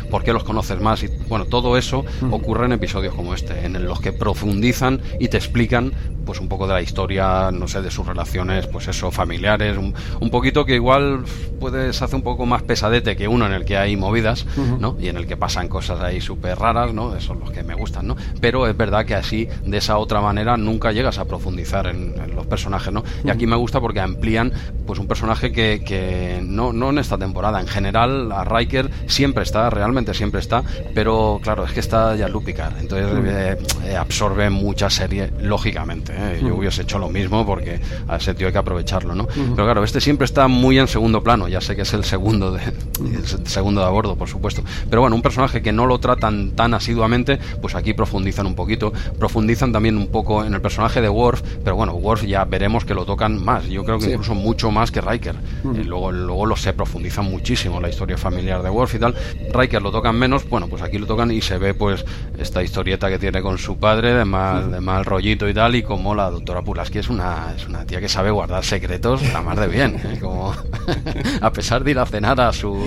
[0.10, 1.04] por qué los conoces más.
[1.04, 5.38] Y, bueno, todo eso ocurre en episodios como este, en los que profundizan y te
[5.38, 5.94] explican
[6.28, 10.30] pues un poco de la historia, no sé, de sus relaciones, pues eso, familiares, un,
[10.30, 11.24] poquito que igual
[11.58, 14.46] puede se hace un poco más pesadete que uno en el que hay movidas,
[14.78, 14.98] ¿no?
[15.00, 17.16] Y en el que pasan cosas ahí súper raras, ¿no?
[17.16, 18.18] Esos son los que me gustan, ¿no?
[18.42, 22.46] Pero es verdad que así, de esa otra manera, nunca llegas a profundizar en, los
[22.46, 23.04] personajes, ¿no?
[23.24, 24.52] Y aquí me gusta porque amplían,
[24.86, 29.44] pues un personaje que, que no, no en esta temporada, en general, a Riker siempre
[29.44, 34.50] está, realmente siempre está, pero claro, es que está ya Lupicar, entonces eh, eh, absorbe
[34.50, 36.14] mucha serie, lógicamente.
[36.16, 36.40] ¿eh?
[36.42, 39.28] Yo hubiese hecho lo mismo porque a ese tío hay que aprovecharlo, ¿no?
[39.28, 42.52] Pero claro, este siempre está muy en segundo plano, ya sé que es el segundo
[42.52, 44.64] de, el segundo de a bordo, por supuesto.
[44.90, 48.94] Pero bueno, un personaje que no lo tratan tan asiduamente, pues aquí profundizan un poquito,
[49.18, 52.94] profundizan también un poco en el personaje de Worf, pero bueno, Worf ya veremos que
[52.94, 55.27] lo tocan más, yo creo que incluso mucho más que Riker.
[55.36, 59.16] Eh, luego, luego lo se profundizan muchísimo la historia familiar de Worf y tal.
[59.54, 62.06] Riker lo tocan menos, bueno, pues aquí lo tocan y se ve pues
[62.38, 65.84] esta historieta que tiene con su padre de mal, de mal rollito y tal, y
[65.84, 69.58] como la doctora Pulaski es una, es una tía que sabe guardar secretos la más
[69.58, 69.96] de bien.
[69.96, 70.18] ¿eh?
[70.22, 70.54] Como,
[71.42, 72.78] a pesar de ir a cenar a su,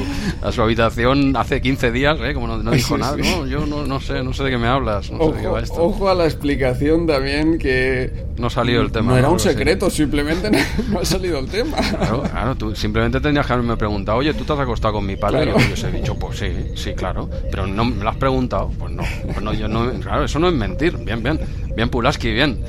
[0.43, 2.35] a su habitación hace 15 días, ¿eh?
[2.35, 5.11] como no, dijo nada, no, yo no, no, sé, no sé de qué me hablas.
[5.11, 8.29] ojo, a la explicación también que...
[8.39, 9.13] No salió el tema.
[9.13, 10.51] No era un secreto, simplemente
[10.91, 11.77] no, ha salido el tema.
[11.77, 15.17] Claro, claro, tú simplemente tenías que haberme preguntado, oye, ¿tú te has acostado con mi
[15.17, 15.45] padre?
[15.45, 17.29] Y yo os he dicho, pues sí, sí, claro.
[17.51, 19.03] Pero no me lo has preguntado, pues no.
[19.25, 21.41] Pues no, yo no, claro, eso no es mentir, bien, bien.
[21.75, 22.63] Bien Pulaski, bien.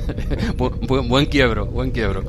[0.56, 2.24] buen, quiebro, buen quiebro.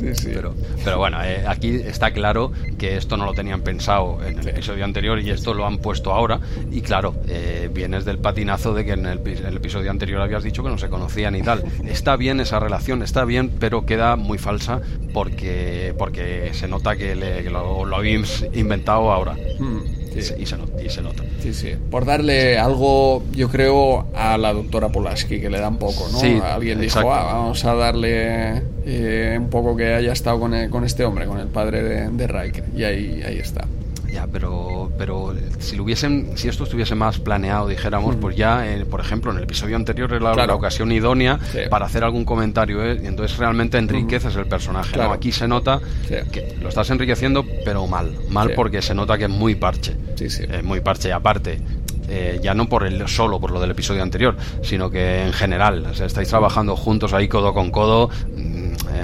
[0.00, 0.30] Sí, sí.
[0.34, 4.48] Pero, pero bueno, eh, aquí está claro que esto no lo tenían pensado en el
[4.48, 6.40] episodio anterior y esto lo han puesto ahora.
[6.70, 9.18] Y claro, eh, vienes del patinazo de que en el,
[9.56, 11.64] episodio anterior habías dicho que no se conocían y tal.
[11.86, 14.80] Está bien esa relación, está bien, pero queda muy falsa
[15.12, 17.14] porque, porque se nota que,
[17.50, 19.36] lo, lo habéis inventado ahora.
[19.58, 19.99] Hmm.
[20.16, 20.56] Y, se,
[21.02, 21.22] nota.
[21.42, 21.74] Sí, sí.
[21.90, 26.18] Por darle algo, yo creo, a la doctora Pulaski, que le da un poco, ¿no?
[26.18, 30.84] Sí, Alguien dijo, ah, vamos a darle eh, un poco que haya estado con, con
[30.84, 32.64] este hombre, con el padre de, de Riker.
[32.76, 33.66] Y ahí, ahí está.
[34.12, 38.84] Ya, pero, pero si lo hubiesen, si esto estuviese más planeado, dijéramos, pues ya, eh,
[38.84, 41.38] por ejemplo, en el episodio anterior era la, ocasión idónea
[41.70, 43.00] para hacer algún comentario, ¿eh?
[43.02, 45.00] y entonces realmente enriqueces el personaje.
[45.00, 49.30] Aquí se nota que lo estás enriqueciendo, pero mal, mal porque se nota que es
[49.30, 51.08] muy parche, es muy parche.
[51.08, 51.60] Y aparte,
[52.10, 55.86] eh, ya no por el solo por lo del episodio anterior, sino que en general,
[56.00, 58.10] estáis trabajando juntos ahí codo con codo,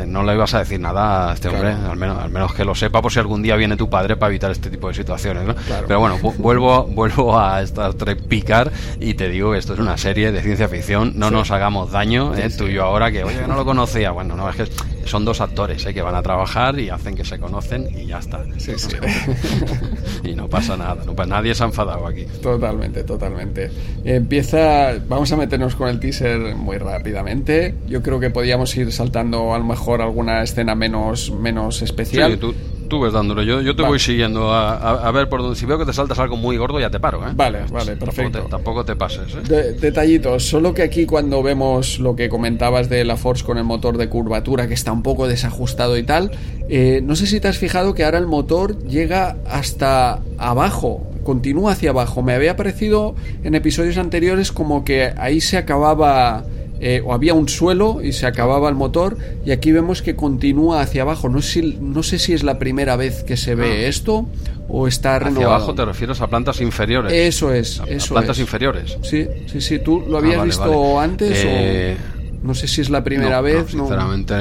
[0.06, 2.74] no le ibas a decir nada a este hombre, al, menos, al menos que lo
[2.74, 5.44] sepa por si algún día viene tu padre para evitar este tipo de situaciones.
[5.44, 5.54] ¿no?
[5.86, 9.96] Pero bueno, vuelvo, vuelvo a Star Trek Picard y te digo que esto es una
[9.96, 12.50] serie de ciencia ficción, no nos hagamos daño, ¿eh?
[12.56, 14.10] tú y yo ahora que, oye, que no lo conocía.
[14.10, 14.66] Bueno, no, es que
[15.06, 15.94] son dos actores ¿eh?
[15.94, 18.44] que van a trabajar y hacen que se conocen y ya está.
[20.24, 22.24] y no pasa nada, no, nadie se ha enfadado aquí.
[22.42, 23.70] Totalmente, totalmente.
[24.04, 27.74] Empieza, vamos a meternos con el teaser muy rápidamente.
[27.86, 32.32] Yo creo que podíamos ir saltando a lo mejor alguna escena menos, menos especial.
[32.32, 32.54] Sí, tú,
[32.88, 33.42] tú ves dándolo.
[33.42, 35.56] Yo, yo te voy siguiendo a, ver por dónde.
[35.56, 37.26] Si veo que te saltas algo muy gordo, ya te paro.
[37.26, 37.32] ¿eh?
[37.34, 38.46] Vale, vale, perfecto.
[38.50, 39.34] Tampoco te, pases.
[39.34, 39.76] ¿eh?
[39.80, 40.44] detallitos.
[40.44, 44.08] Solo que aquí, cuando vemos lo que comentabas de la Force con el motor de
[44.08, 46.30] curvatura, que está un poco desajustado y tal,
[46.68, 51.06] eh, no sé si te has fijado que ahora el motor llega hasta abajo.
[51.24, 52.22] Continúa hacia abajo.
[52.22, 56.44] Me había parecido en episodios anteriores como que ahí se acababa
[56.80, 60.82] eh, o había un suelo y se acababa el motor y aquí vemos que continúa
[60.82, 61.28] hacia abajo.
[61.28, 63.88] No sé si, no sé si es la primera vez que se ve ah.
[63.88, 64.26] esto
[64.68, 65.46] o está renovado.
[65.46, 67.12] Hacia abajo te refieres a plantas inferiores.
[67.12, 68.98] Eso es, eso plantas inferiores.
[69.02, 69.78] Sí, sí, sí.
[69.78, 71.96] ¿Tú lo habías ah, visto antes o eh,
[72.42, 73.70] no sé si es la primera vez?
[73.70, 74.34] sinceramente...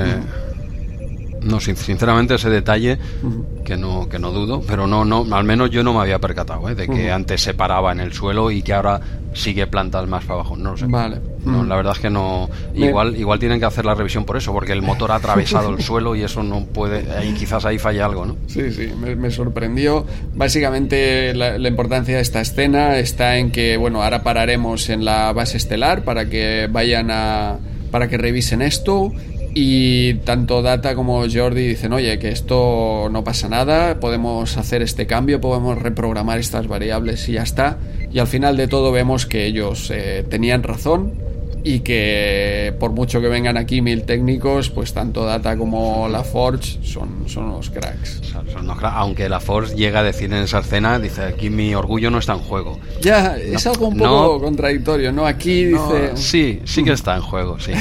[1.41, 2.97] No, sinceramente ese detalle
[3.63, 6.67] que no que no dudo, pero no no al menos yo no me había percatado
[6.69, 6.73] ¿eh?
[6.73, 8.99] de que antes se paraba en el suelo y que ahora
[9.35, 10.55] sigue plantas más para abajo.
[10.55, 10.85] No lo sé.
[10.87, 11.19] Vale.
[11.43, 12.49] No, la verdad es que no.
[12.73, 15.81] Igual, igual tienen que hacer la revisión por eso, porque el motor ha atravesado el
[15.83, 17.11] suelo y eso no puede.
[17.15, 18.35] Ahí quizás ahí falla algo, ¿no?
[18.47, 20.05] Sí, sí, me, sorprendió.
[20.33, 25.31] Básicamente la, la, importancia de esta escena está en que, bueno, ahora pararemos en la
[25.33, 27.57] base estelar para que vayan a.
[27.91, 29.11] para que revisen esto
[29.57, 35.07] y tanto Data como Jordi dicen, oye, que esto no pasa nada, podemos hacer este
[35.07, 37.77] cambio, podemos reprogramar estas variables y ya está.
[38.11, 41.13] Y al final de todo vemos que ellos eh, tenían razón
[41.65, 46.77] y que por mucho que vengan aquí mil técnicos, pues tanto Data como la Forge
[46.83, 48.21] son, son unos cracks.
[48.83, 52.33] Aunque la Forge llega a decir en esa escena, dice, aquí mi orgullo no está
[52.33, 52.79] en juego.
[53.01, 55.25] Ya, es algo un poco contradictorio, ¿no?
[55.25, 56.11] Aquí dice...
[56.13, 57.73] Sí, sí que está en juego, sí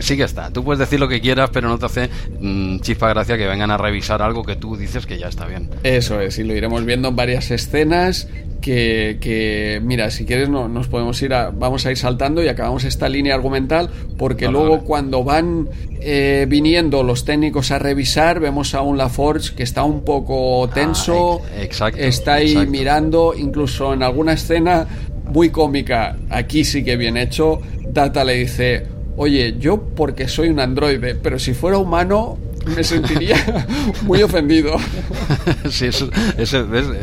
[0.00, 0.50] sí, que está.
[0.52, 3.72] Tú puedes decir lo que quieras, pero no te hace mm, chispa gracia que vengan
[3.72, 5.68] a revisar algo que tú dices que ya está bien.
[5.82, 8.28] Eso es, y lo iremos viendo en varias escenas
[8.60, 12.84] que, mira, si quieres no, nos podemos ir a, vamos a ir saltando y acabamos
[12.84, 15.68] esta línea argumental porque luego cuando van
[16.00, 20.70] eh, viniendo los técnicos a revisar vemos a un LaForge que está un poco ah,
[20.70, 21.42] tenso,
[21.96, 24.86] está ahí mirando, incluso en alguna escena
[25.30, 30.60] muy cómica, aquí sí que bien hecho, Data le dice, oye, yo porque soy un
[30.60, 33.66] androide, pero si fuera humano me sentiría
[34.02, 34.76] muy ofendido.
[35.70, 36.08] sí, ese,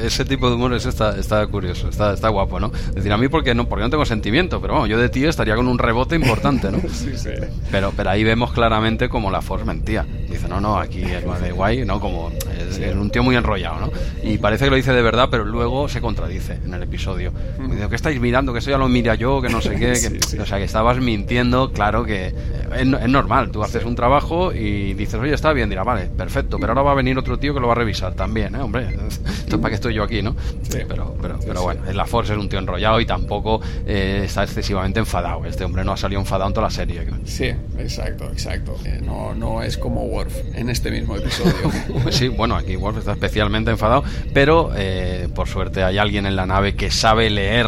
[0.04, 2.72] ese, tipo de humor está, está curioso, está, está guapo, ¿no?
[2.90, 5.26] Es decir, a mí porque no, porque no tengo sentimiento, pero bueno, yo de ti
[5.26, 6.80] estaría con un rebote importante, ¿no?
[6.92, 7.30] sí, sí.
[7.72, 10.06] Pero, pero ahí vemos claramente como la Force mentía.
[10.30, 12.00] Dice, no, no, aquí es más de guay, ¿no?
[12.00, 12.32] Como
[12.70, 13.92] es, un tío muy enrollado, ¿no?
[14.24, 17.32] Y parece que lo dice de verdad, pero luego se contradice en el episodio.
[17.60, 18.54] Me dice, ¿qué estáis mirando?
[18.54, 19.94] Que eso ya lo mira yo, que no sé qué.
[19.94, 22.34] Que, o sea, que estabas mintiendo, claro que es,
[22.82, 23.52] es normal.
[23.52, 26.92] Tú haces un trabajo y dices, oye, está bien, dirá, vale, perfecto, pero ahora va
[26.92, 28.60] a venir otro tío que lo va a revisar también, ¿eh?
[28.60, 28.88] Hombre,
[29.28, 30.36] esto para qué estoy yo aquí, ¿no?
[30.64, 30.80] Sí.
[30.88, 35.00] Pero, pero, pero bueno, la Force es un tío enrollado y tampoco eh, está excesivamente
[35.00, 35.46] enfadado.
[35.46, 37.06] Este hombre no ha salido enfadado en toda la serie.
[37.26, 38.78] Sí, exacto, exacto.
[38.86, 41.54] Eh, no, no es como Worf en este mismo episodio.
[42.12, 44.04] sí, bueno, aquí Worf está especialmente enfadado,
[44.34, 47.68] pero eh, por suerte hay alguien en la nave que sabe leer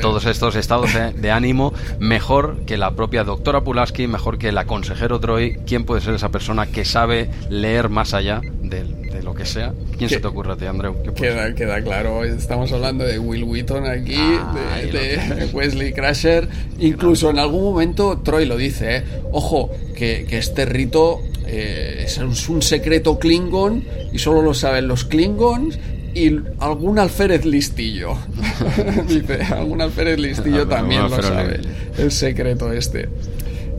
[0.00, 4.66] todos estos estados de, de, ánimo mejor que la propia doctora Pulaski, mejor que la
[4.66, 5.58] consejero Troy.
[5.66, 9.72] ¿Quién puede ser esa persona que sabe leer más allá de, lo que sea.
[9.96, 10.94] ¿Quién se te ocurre a ti, Andreu?
[11.14, 16.48] Queda, queda claro, estamos hablando de Will Wheaton aquí, ah, de, Wesley Crusher.
[16.78, 19.04] Incluso en algún momento Troy lo dice, ¿eh?
[19.32, 22.18] ojo, que, este rito eh, es
[22.48, 25.78] un secreto Klingon y solo lo saben los Klingons
[26.14, 28.16] y algún alférez listillo.
[29.08, 31.60] Dice, algún alférez listillo también lo sabe.
[31.96, 33.08] El secreto este.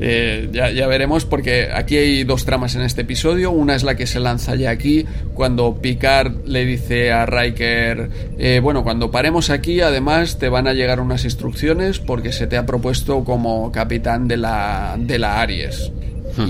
[0.02, 3.52] Eh, ya, ya, veremos porque aquí hay dos tramas en este episodio.
[3.52, 8.62] Una es la que se lanza ya aquí, cuando Picard le dice a Riker, eh,
[8.64, 12.66] bueno, cuando paremos aquí, además te van a llegar unas instrucciones porque se te ha
[12.66, 15.92] propuesto como capitán de la, de la Aries.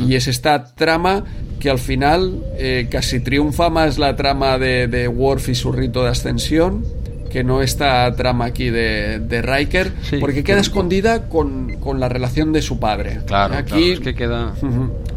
[0.07, 1.23] Y es esta trama
[1.59, 6.03] que al final eh, casi triunfa más la trama de, de Worf y su rito
[6.03, 6.83] de ascensión
[7.29, 12.51] que no esta trama aquí de, de Riker, porque queda escondida con, con, la relación
[12.51, 13.19] de su padre.
[13.25, 14.53] Claro, aquí es que queda.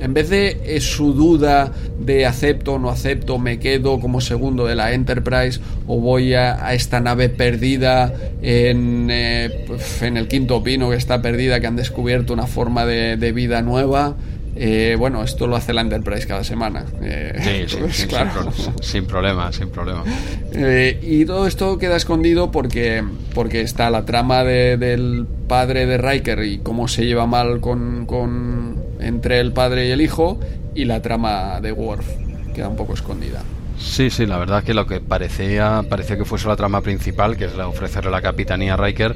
[0.00, 4.66] En vez de eh, su duda de acepto o no acepto, me quedo como segundo
[4.66, 8.12] de la Enterprise o voy a, esta nave perdida
[8.42, 9.66] en, eh,
[10.02, 13.62] en el quinto pino que está perdida, que han descubierto una forma de, de vida
[13.62, 14.16] nueva.
[14.54, 16.84] Eh, bueno, esto lo hace la Enterprise cada semana.
[17.00, 18.52] Eh, sí, sí, claro.
[18.80, 20.04] sin, problema, sin problema.
[20.52, 23.02] Eh, y todo esto queda escondido porque,
[23.34, 28.82] porque está la trama del padre de Riker y cómo se lleva mal con, con,
[29.00, 30.38] entre el padre y el hijo,
[30.74, 32.06] y la trama de Worf
[32.54, 33.42] queda un poco escondida.
[33.82, 37.46] Sí, sí, la verdad que lo que parecía, parecía que fuese la trama principal, que
[37.46, 39.14] es la ofrecerle la capitanía a Riker,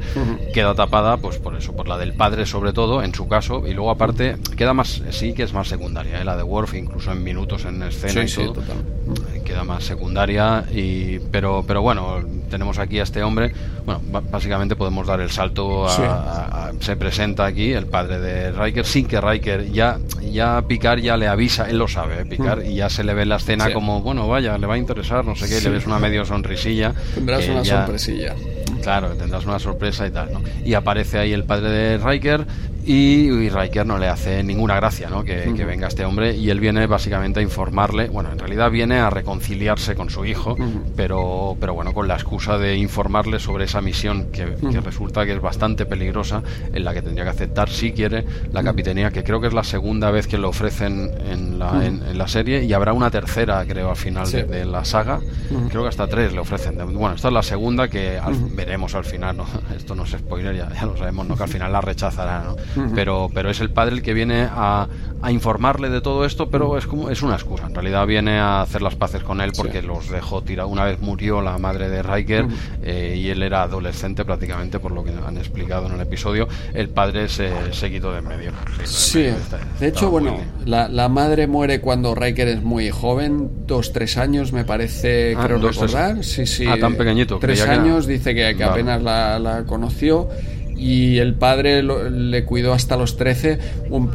[0.52, 3.72] queda tapada, pues por eso, por la del padre sobre todo, en su caso, y
[3.72, 6.24] luego aparte queda más, sí que es más secundaria, ¿eh?
[6.24, 8.62] la de Worf, incluso en minutos en escena y todo,
[9.46, 12.20] queda más secundaria, y, pero, pero bueno,
[12.50, 13.52] tenemos aquí a este hombre,
[13.84, 19.06] bueno, básicamente podemos dar el salto a, se presenta aquí el padre de Riker, sin
[19.06, 19.98] que Riker ya,
[20.30, 22.26] ya Picard ya le avisa, él lo sabe, ¿eh?
[22.26, 24.78] Picard, y ya se le ve en la escena como, bueno, vaya, le va a
[24.78, 26.92] interesar, no sé qué, le ves una medio sonrisilla.
[27.14, 28.34] Tendrás una sorpresilla.
[28.82, 30.42] Claro, tendrás una sorpresa y tal, ¿no?
[30.64, 32.46] Y aparece ahí el padre de Riker
[32.86, 35.24] y, Riker no le hace ninguna gracia, ¿no?
[35.24, 39.10] Que, venga este hombre y él viene básicamente a informarle, bueno, en realidad viene a
[39.10, 40.56] reconciliarse con su hijo,
[40.94, 44.46] pero, pero bueno, con la excusa de informarle sobre esa misión que,
[44.80, 46.42] resulta que es bastante peligrosa,
[46.72, 49.64] en la que tendría que aceptar si quiere la capitanía, que creo que es la
[49.64, 53.90] segunda vez que lo ofrecen en la, en, la serie y habrá una tercera, creo,
[53.90, 55.20] al final de, la saga,
[55.68, 56.76] creo que hasta tres le ofrecen.
[56.94, 58.20] Bueno, esta es la segunda que
[58.52, 59.46] veremos al final, ¿no?
[59.76, 61.36] Esto no es spoiler, ya, ya lo sabemos, ¿no?
[61.36, 62.56] Que al final la rechazará, ¿no?
[62.94, 64.88] Pero, pero es el padre el que viene a,
[65.22, 67.66] a, informarle de todo esto, pero es como es una excusa.
[67.66, 70.72] En realidad viene a hacer las paces con él porque los dejó tirados.
[70.72, 72.46] Una vez murió la madre de Riker
[72.82, 76.48] eh, y él era adolescente prácticamente, por lo que han explicado en el episodio.
[76.74, 78.52] El padre se, se quitó de en medio.
[78.84, 79.26] Sí,
[79.80, 84.52] de hecho, bueno, la, la, madre muere cuando Riker es muy joven, dos, tres años
[84.52, 86.24] me parece, ah, creo recordar.
[86.24, 86.66] Sí, sí.
[86.66, 87.38] Ah, tan pequeñito.
[87.38, 90.28] Tres años, dice que, que apenas la, la conoció
[90.76, 93.58] y el padre le cuidó hasta los 13.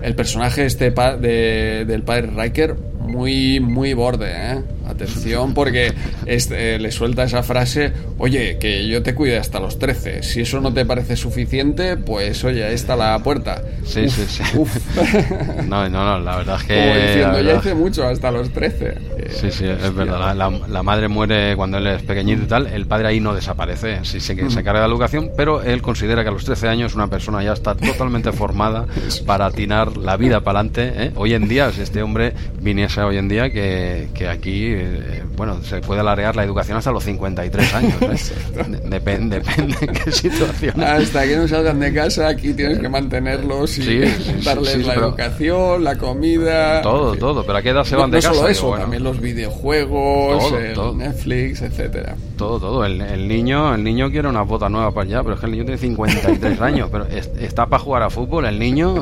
[0.04, 4.62] el personaje este de, del padre Riker, muy, muy borde, ¿eh?
[4.92, 5.94] Atención, porque
[6.26, 10.22] este, le suelta esa frase, oye, que yo te cuide hasta los 13.
[10.22, 13.62] Si eso no te parece suficiente, pues oye, ahí está la puerta.
[13.86, 14.44] Sí, sí, sí.
[15.68, 16.76] no, no, no, la verdad es que...
[16.76, 18.98] Como diciendo, ya hice mucho hasta los 13.
[19.30, 20.36] Sí, sí, es verdad.
[20.36, 22.68] La, madre muere cuando él es pequeñito y tal.
[22.68, 24.00] El padre ahí no desaparece.
[24.04, 26.96] Sí, se, se encarga de la educación, pero él considera que a los 13 años
[26.96, 28.88] una persona ya está totalmente formada
[29.26, 30.92] para atinar la vida para adelante.
[30.96, 31.12] ¿eh?
[31.16, 35.62] Hoy en día, si este hombre viniese hoy en día, que, que aquí eh, bueno,
[35.64, 38.02] se puede alargar la educación hasta los 53 años.
[38.02, 38.80] ¿eh?
[38.86, 40.82] depende, depende en qué situación.
[40.84, 44.00] Hasta que no salgan de casa, aquí tienes que mantenerlos y
[44.44, 46.82] darles la educación, la comida.
[46.82, 47.46] Todo, todo.
[47.46, 48.30] Pero a qué edad se van de casa?
[48.30, 52.16] No solo eso, también los videojuegos, el Netflix, etcétera.
[52.38, 52.86] Todo, todo.
[52.86, 55.64] El, niño, el niño quiere una bota nueva para allá, pero es que el niño
[55.66, 58.46] tiene 53 años, pero está para jugar a fútbol.
[58.46, 58.96] El niño,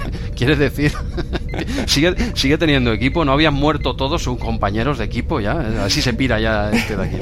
[0.36, 0.92] quiere decir,
[1.86, 3.24] sigue, sigue teniendo equipo.
[3.24, 5.84] No habían muerto todos sus compañeros de equipo ya.
[5.84, 7.16] Así se pira ya este de aquí.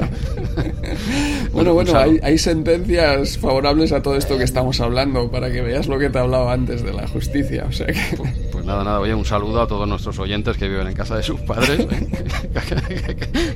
[1.53, 5.87] bueno, bueno, hay, hay, sentencias favorables a todo esto que estamos hablando para que veas
[5.87, 7.65] lo que te hablaba antes de la justicia.
[7.67, 7.95] O sea que...
[8.51, 8.99] Pues nada, nada.
[8.99, 11.85] Oye, un saludo a todos nuestros oyentes que viven en casa de sus padres,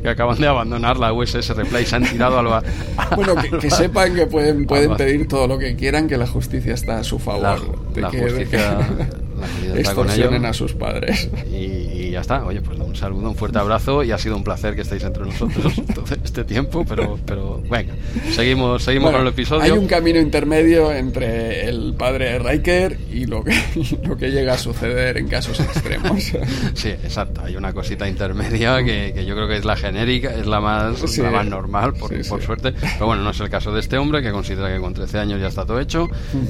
[0.02, 2.64] que, acaban de abandonar la USS Replay, se han tirado a
[3.16, 7.00] Bueno, que, sepan que pueden, pueden pedir todo lo que quieran, que la justicia está
[7.00, 7.62] a su favor.
[7.96, 8.88] La, justicia...
[9.76, 11.30] extorsionen a sus padres.
[11.52, 12.44] Y, ya está.
[12.46, 15.26] Oye, pues un saludo, un fuerte abrazo y ha sido un placer que estéis entre
[15.26, 17.94] nosotros todo este tiempo, pero, pero venga,
[18.32, 19.62] seguimos, seguimos con el episodio.
[19.62, 23.54] Hay un camino intermedio entre el padre Riker y lo que,
[24.04, 26.24] lo que llega a suceder en casos extremos.
[26.74, 27.42] sí, exacto.
[27.44, 31.18] Hay una cosita intermedia que, que yo creo que es la genérica, es la más,
[31.18, 32.74] la más normal, por, por suerte.
[32.74, 35.42] Pero bueno, no es el caso de este hombre que considera que con 13 años
[35.42, 36.08] ya está todo hecho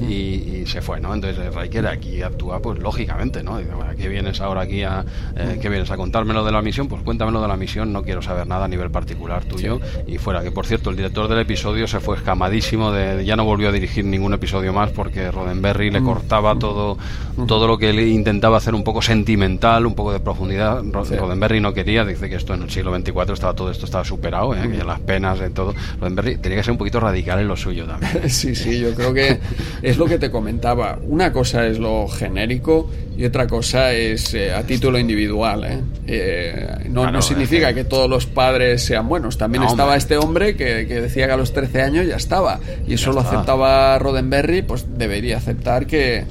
[0.08, 1.14] y, y se fue, ¿no?
[1.14, 3.54] Entonces Riker aquí actúa pues lógicamente, ¿no?
[3.54, 6.88] Bueno, ¿qué vienes ahora aquí a, eh, ¿qué vienes a contármelo de la misión?
[6.88, 9.80] Pues cuéntamelo de la misión, no quiero saber nada a nivel particular tuyo.
[10.08, 13.46] Y fuera, que por cierto, el director del episodio se fue escamadísimo, de, ya no
[13.46, 16.06] volvió a dirigir ningún episodio más porque Roddenberry le mm.
[16.06, 16.98] cortaba todo,
[17.38, 17.46] mm.
[17.46, 20.84] todo lo que él intentaba hacer un poco sentimental, un poco de profundidad.
[20.84, 24.56] Roddenberry no quería, dice que esto en el siglo XXIV estaba todo esto estaba superado,
[24.56, 24.70] ¿eh?
[24.70, 25.74] que las penas de todo.
[26.00, 28.30] Roddenberry tenía que ser un poquito radical en lo suyo también.
[28.30, 29.40] sí, sí, yo creo que
[29.82, 30.98] es lo que te comentaba.
[31.04, 32.69] Una cosa es lo genérico
[33.18, 35.66] y otra cosa es eh, a título individual.
[35.66, 35.82] ¿eh?
[36.08, 39.38] eh no, no, significa que todos los padres sean buenos.
[39.38, 42.60] También estaba este hombre que, que, decía que a los 13 años ya estaba.
[42.88, 46.26] Y eso lo aceptaba Roddenberry, pues debería aceptar que,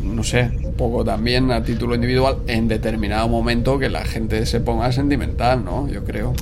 [0.00, 4.60] no sé, un poco también a título individual, en determinado momento que la gente se
[4.60, 5.86] ponga sentimental, ¿no?
[5.88, 6.32] Yo creo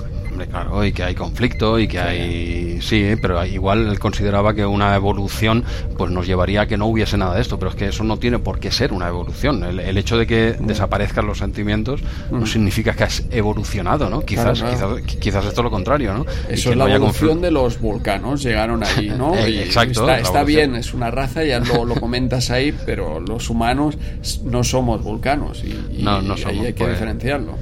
[0.46, 2.80] claro, y que hay conflicto y que hay...
[2.80, 5.64] Sí, pero igual él consideraba que una evolución
[5.96, 8.18] pues nos llevaría a que no hubiese nada de esto, pero es que eso no
[8.18, 9.62] tiene por qué ser una evolución.
[9.64, 10.66] El, hecho de que mm.
[10.66, 12.00] desaparezcan los sentimientos
[12.30, 12.46] no mm.
[12.46, 14.20] significa que has evolucionado, ¿no?
[14.22, 16.26] Quizás, quizás, quizás esto lo contrario, ¿no?
[16.48, 19.34] Eso es la evolución de los vulcanos, llegaron ahí, ¿no?
[19.40, 20.08] Eh, exacto.
[20.10, 23.96] Está, bien, es una raza, ya lo, lo, comentas ahí, pero los humanos
[24.44, 27.54] no somos vulcanos y, no, no somos, ahí hay que pues, diferenciarlo.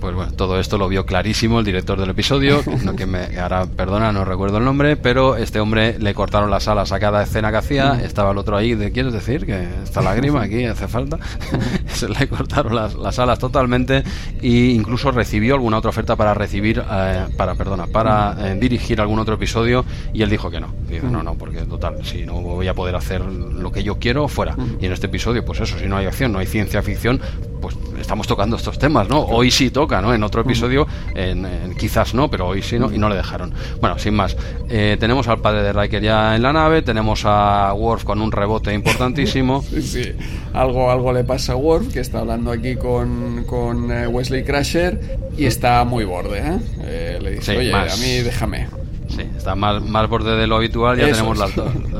[0.00, 2.21] Pues bueno, todo esto lo vio clarísimo el director del episodio,
[2.84, 6.68] no que me ahora perdona, no recuerdo el nombre, pero este hombre le cortaron las
[6.68, 10.02] alas a cada escena que hacía, estaba el otro ahí, de ¿quieres decir que esta
[10.02, 11.18] lágrima aquí hace falta?
[11.86, 14.02] Se le cortaron las, alas totalmente
[14.40, 19.18] e incluso recibió alguna otra oferta para recibir eh, para perdona, para eh, dirigir algún
[19.18, 20.72] otro episodio y él dijo que no.
[20.88, 24.28] Dice, no, no, porque total, si no voy a poder hacer lo que yo quiero
[24.28, 24.56] fuera.
[24.80, 27.20] Y en este episodio, pues eso, si no hay acción, no hay ciencia ficción,
[27.62, 29.20] pues estamos tocando estos temas, ¿no?
[29.20, 30.12] Hoy sí toca, ¿no?
[30.12, 33.54] En otro episodio en, quizás no, pero hoy sí no, y no le dejaron.
[33.80, 34.36] Bueno, sin más,
[34.68, 38.32] eh, tenemos al padre de Riker ya en la nave, tenemos a Worf con un
[38.32, 39.62] rebote importantísimo.
[39.70, 40.12] sí, sí,
[40.52, 45.18] algo, algo le pasa a Worf, que está hablando aquí con, con eh, Wesley Crusher
[45.38, 46.58] y está muy borde, ¿eh?
[46.80, 48.81] eh le dice, oye, a mí déjame.
[49.14, 51.52] Sí, está más, más borde de lo habitual, ya tenemos las,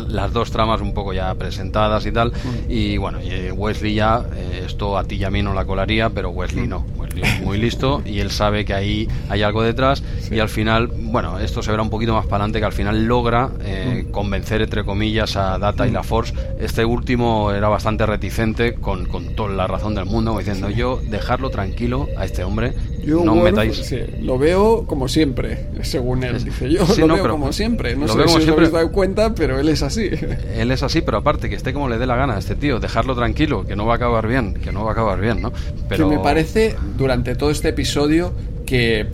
[0.09, 2.31] las, dos tramas un poco ya presentadas y tal.
[2.31, 2.71] Mm.
[2.71, 6.09] Y bueno, eh, Wesley ya, eh, esto a ti y a mí no la colaría,
[6.09, 6.87] pero Wesley no.
[6.97, 10.87] Wesley es muy listo y él sabe que ahí hay algo detrás y al final,
[10.87, 14.11] bueno, esto se verá un poquito más para adelante, que al final logra eh, mm.
[14.11, 16.33] convencer, entre comillas, a Data y la Force.
[16.59, 21.51] Este último era bastante reticente con, con toda la razón del mundo, diciendo yo, dejarlo
[21.51, 22.73] tranquilo a este hombre,
[23.07, 23.95] no metáis...
[24.21, 26.43] lo veo como siempre, según él.
[26.43, 27.97] Dice, yo lo veo como siempre.
[27.97, 30.11] No sé si os habéis dado cuenta, pero él es así.
[30.57, 32.81] Él es así, pero aparte, que esté como le dé la gana a este tío,
[32.81, 35.53] dejarlo tranquilo, que no va a acabar bien, que no va a acabar bien, ¿no?
[35.89, 36.09] Pero...
[36.09, 38.33] me parece, durante todo este episodio,
[38.73, 39.07] que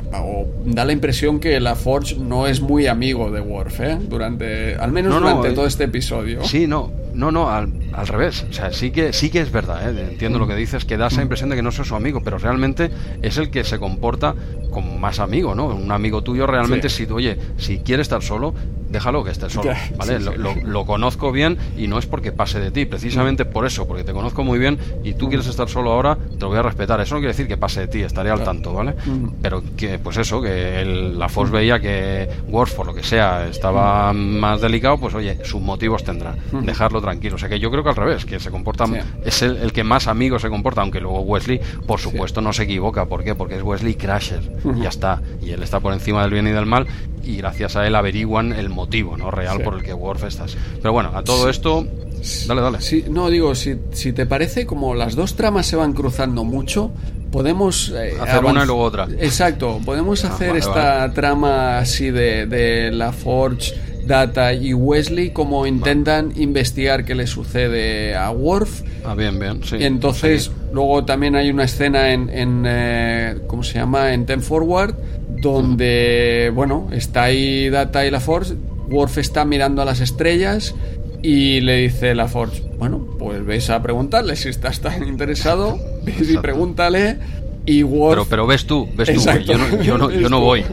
[0.67, 3.99] da la impresión que la Forge no es muy amigo de Worf, ¿eh?
[4.01, 6.45] Durante, al menos durante eh, todo este episodio.
[6.45, 8.47] Sí, no, no, no, al, al, revés.
[8.49, 10.11] O sea, sí que, sí que es verdad, ¿eh?
[10.13, 12.39] entiendo lo que dices, que da esa impresión de que no es su amigo, pero
[12.39, 14.37] realmente es el que se comporta
[14.71, 15.67] como más amigo, ¿no?
[15.67, 18.55] Un amigo tuyo realmente, si, oye, si quiere estar solo,
[18.91, 20.19] déjalo que esté solo, ¿vale?
[20.21, 24.13] lo, conozco bien y no es porque pase de ti, precisamente por eso, porque te
[24.13, 27.01] conozco muy bien y tú quieres estar solo ahora, te lo voy a respetar.
[27.01, 28.95] Eso no quiere decir que pase de ti, estaré al tanto, ¿vale?
[29.43, 33.47] Pero que, pues eso, que el, la Force veía que Worf, por lo que sea,
[33.49, 36.37] estaba más delicado, pues oye, sus motivos tendrá.
[36.53, 37.37] Dejarlo tranquilo.
[37.37, 38.85] O sea que yo creo que al revés, que se comporta,
[39.25, 43.07] es el, que más amigo se comporta, aunque luego Wesley, por supuesto, no se equivoca.
[43.07, 43.35] ¿Por qué?
[43.35, 44.43] Porque es Wesley Crasher.
[44.77, 45.23] Y ya está.
[45.43, 46.87] Y él está por encima del bien y del mal
[47.25, 50.57] y gracias a él averiguan el motivo no real por el que Worf estás.
[50.81, 51.87] Pero bueno, a todo esto
[52.47, 52.81] Dale, dale.
[52.81, 56.91] Sí, no, digo, si, si, te parece, como las dos tramas se van cruzando mucho,
[57.31, 57.91] podemos...
[57.91, 59.09] Eh, hacer una y luego otra.
[59.19, 63.75] Exacto, podemos ah, hacer esta trama así de, de la Forge,
[64.07, 68.83] Data y Wesley, como intentan investigar qué le sucede a Worf.
[69.05, 69.77] Ah, bien, bien, sí.
[69.77, 74.15] Y entonces, luego también hay una escena en, en eh, ¿cómo se llama?
[74.15, 74.95] En Ten Forward,
[75.43, 78.55] donde, bueno, está ahí Data y la Forge,
[78.89, 80.75] Worf está mirando a las estrellas
[81.23, 86.31] y le dice la Forge, bueno, pues ves a preguntarle si estás tan interesado, ves
[86.31, 87.17] y pregúntale.
[87.67, 88.13] Y Worf...
[88.15, 90.65] Pero, pero ves tú, ves tú, yo no, yo no, yo no voy.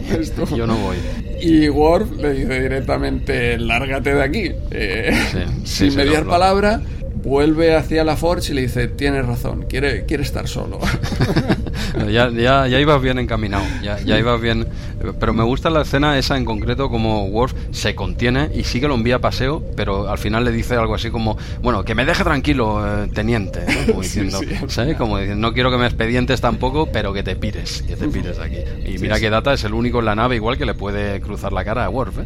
[0.55, 0.95] Yo no voy.
[1.41, 4.51] Y Worf le dice directamente, lárgate de aquí.
[4.71, 5.11] Eh,
[5.65, 6.81] sin mediar palabra
[7.25, 10.79] vuelve hacia la Forge y le dice, tienes razón, quiere, quiere estar solo.
[12.09, 14.67] ya, ya, ya ibas bien encaminado, ya, ya ibas bien...
[15.19, 18.87] Pero me gusta la escena esa en concreto, como Worf se contiene y sí que
[18.87, 22.05] lo envía a paseo, pero al final le dice algo así como, bueno, que me
[22.05, 24.95] deje tranquilo, eh, teniente, como diciendo, ¿sabes?
[24.97, 28.39] Como diciendo, no quiero que me expedientes tampoco, pero que te pires, que te pires
[28.39, 28.57] aquí.
[28.85, 31.53] Y mira que Data es el único en la nave igual que le puede cruzar
[31.53, 32.25] la cara a Worf, ¿eh?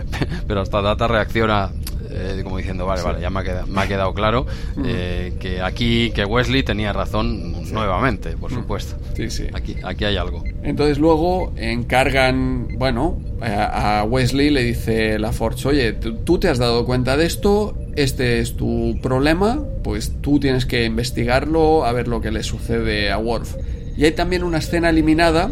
[0.48, 1.70] pero hasta Data reacciona
[2.16, 4.46] eh, como diciendo, vale, vale, ya me ha quedado, me ha quedado claro
[4.84, 8.96] eh, que aquí, que Wesley tenía razón nuevamente, por supuesto.
[9.14, 9.46] Sí, sí.
[9.52, 10.42] Aquí, aquí hay algo.
[10.62, 16.86] Entonces luego encargan, bueno, a Wesley le dice la Forge, oye, tú te has dado
[16.86, 22.20] cuenta de esto, este es tu problema, pues tú tienes que investigarlo, a ver lo
[22.20, 23.56] que le sucede a Worf.
[23.96, 25.50] Y hay también una escena eliminada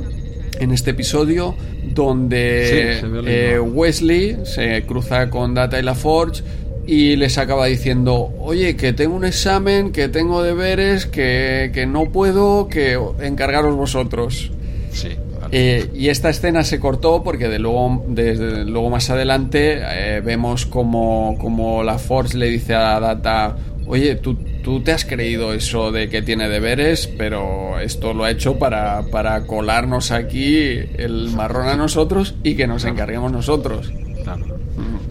[0.61, 1.55] en este episodio
[1.95, 6.43] donde eh, Wesley se cruza con Data y la Forge
[6.87, 12.07] y les acaba diciendo, oye, que tengo un examen, que tengo deberes, que, que no
[12.13, 14.51] puedo, que encargaros vosotros.
[14.93, 15.09] Sí.
[15.53, 20.67] Eh, y esta escena se cortó porque de luego, desde luego más adelante eh, vemos
[20.67, 23.57] como, como la Force le dice a Data,
[23.87, 28.31] oye, tú, tú te has creído eso de que tiene deberes, pero esto lo ha
[28.31, 30.57] hecho para, para colarnos aquí
[30.97, 33.93] el marrón a nosotros y que nos encarguemos nosotros.
[34.23, 34.64] Claro.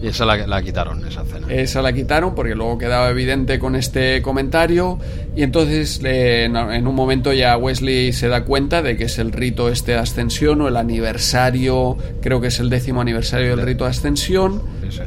[0.04, 1.46] Y esa la, quitaron, esa cena.
[1.50, 4.98] Esa la quitaron porque luego quedaba evidente con este comentario
[5.34, 9.70] y entonces en, un momento ya Wesley se da cuenta de que es el rito
[9.70, 13.90] este de ascensión o el aniversario, creo que es el décimo aniversario del rito de
[13.90, 14.60] ascensión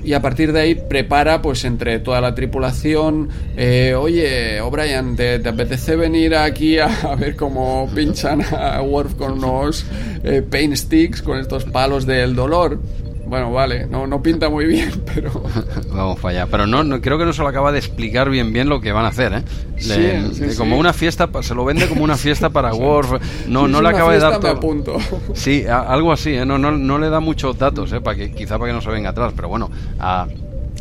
[0.04, 5.36] y a partir de ahí prepara pues entre toda la tripulación, eh, oye, O'Brien, ¿te,
[5.48, 6.88] apetece venir aquí a,
[7.20, 9.86] ver cómo pinchan a Worf con unos
[10.24, 12.80] eh, pain sticks, con estos palos del dolor?
[13.28, 15.32] Bueno, vale, no, no pinta muy bien, pero...
[15.92, 16.48] Vamos para allá.
[16.50, 18.92] Pero no, no, creo que no se lo acaba de explicar bien bien lo que
[18.92, 19.44] van a hacer, ¿eh?
[19.78, 23.22] sí, como una fiesta, se lo vende como una fiesta para Worf.
[23.48, 24.60] No, no le acaba de dar todo.
[24.60, 24.98] Punto.
[25.34, 26.46] Sí, algo así, ¿eh?
[26.46, 28.02] No, no, no le da muchos datos, ¿eh?
[28.02, 30.28] Para que, quizá para que no se venga atrás, pero bueno, a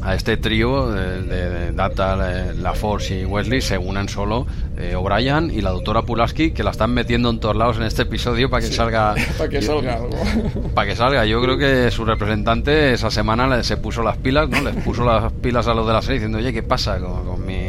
[0.03, 2.17] a este trío de, Data,
[2.55, 4.47] La Force y Wesley se unen solo
[4.79, 8.03] eh, O'Brien y la doctora Pulaski que la están metiendo en todos lados en este
[8.03, 10.11] episodio para que salga para que salga algo.
[10.75, 11.25] para que salga.
[11.25, 15.33] Yo creo que su representante esa semana se puso las pilas no les puso las
[15.33, 17.66] pilas a los de la serie diciendo oye qué pasa con, mi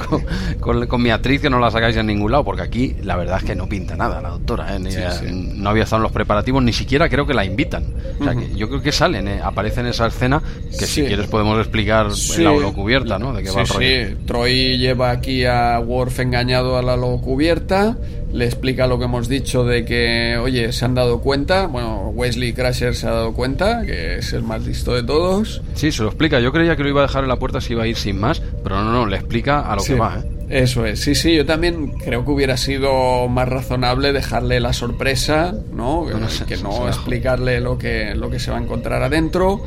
[0.60, 3.44] con, mi actriz que no la sacáis en ningún lado porque aquí la verdad es
[3.44, 4.80] que no pinta nada la doctora ¿eh?
[4.80, 7.84] no había estado en los preparativos ni siquiera creo que la invitan.
[8.20, 9.40] O sea, que yo creo que salen ¿eh?
[9.42, 10.42] aparece en esa escena
[10.78, 13.32] que si quieres podemos explicar la holocubierta, ¿no?
[13.32, 13.64] De qué va
[14.26, 17.96] Troy lleva aquí a Worf engañado a la holocubierta,
[18.32, 22.52] le explica lo que hemos dicho de que, oye, se han dado cuenta, bueno, Wesley
[22.52, 25.62] Crusher se ha dado cuenta, que es el más listo de todos.
[25.74, 26.40] Sí, se lo explica.
[26.40, 28.18] Yo creía que lo iba a dejar en la puerta si iba a ir sin
[28.20, 30.37] más, pero no, no, le explica a lo que va, ¿eh?
[30.50, 35.54] Eso es, sí, sí, yo también creo que hubiera sido más razonable dejarle la sorpresa,
[35.74, 36.06] ¿no?
[36.46, 39.62] que no explicarle lo que, lo que se va a encontrar adentro,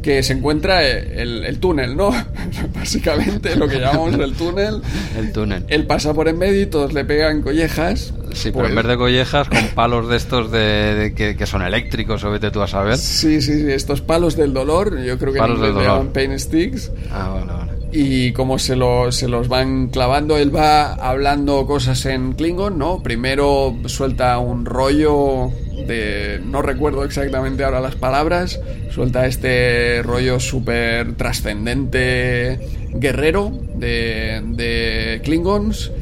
[0.00, 2.10] que se encuentra el, túnel, ¿no?
[2.74, 4.80] Básicamente lo que llamamos el túnel.
[5.18, 5.64] El túnel.
[5.68, 8.14] Él pasa por en medio y todos le pegan collejas.
[8.32, 12.24] Sí, pero en pues vez de collejas, con palos de estos de, que, son eléctricos,
[12.24, 12.96] o vete tú a saber.
[12.96, 16.10] Sí, sí, sí, estos palos del dolor, yo creo que palos del dolor.
[16.12, 16.90] pain sticks.
[17.10, 18.74] Ah, bueno, vale y como se,
[19.10, 23.02] se los van clavando, él va hablando cosas en Klingon, ¿no?
[23.02, 25.50] Primero suelta un rollo
[25.86, 26.40] de...
[26.44, 28.60] no recuerdo exactamente ahora las palabras,
[28.90, 32.58] suelta este rollo súper trascendente
[32.94, 35.92] guerrero de, de Klingons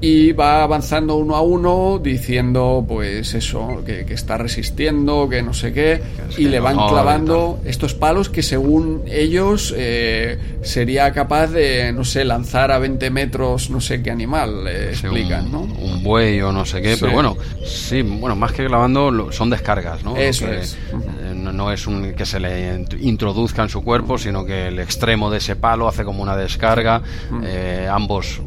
[0.00, 5.72] y va avanzando uno a uno diciendo pues eso, que, está resistiendo, que no sé
[5.72, 6.00] qué,
[6.36, 12.24] y le van clavando estos palos que según ellos eh, sería capaz de, no sé,
[12.24, 15.60] lanzar a 20 metros no sé qué animal, explican, un, ¿no?
[15.60, 20.04] Un buey o no sé qué, pero bueno, sí, bueno, más que clavando son descargas,
[20.04, 20.16] ¿no?
[20.16, 20.74] Eso es.
[20.92, 25.30] Eh, no, es un que se le introduzca en su cuerpo, sino que el extremo
[25.30, 27.02] de ese palo hace como una descarga,
[27.42, 28.40] eh, ambos,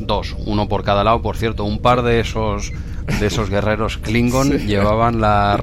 [0.00, 1.22] dos, uno por cada lado.
[1.22, 2.72] Por cierto, un par de esos
[3.20, 5.60] de esos guerreros Klingon llevaban las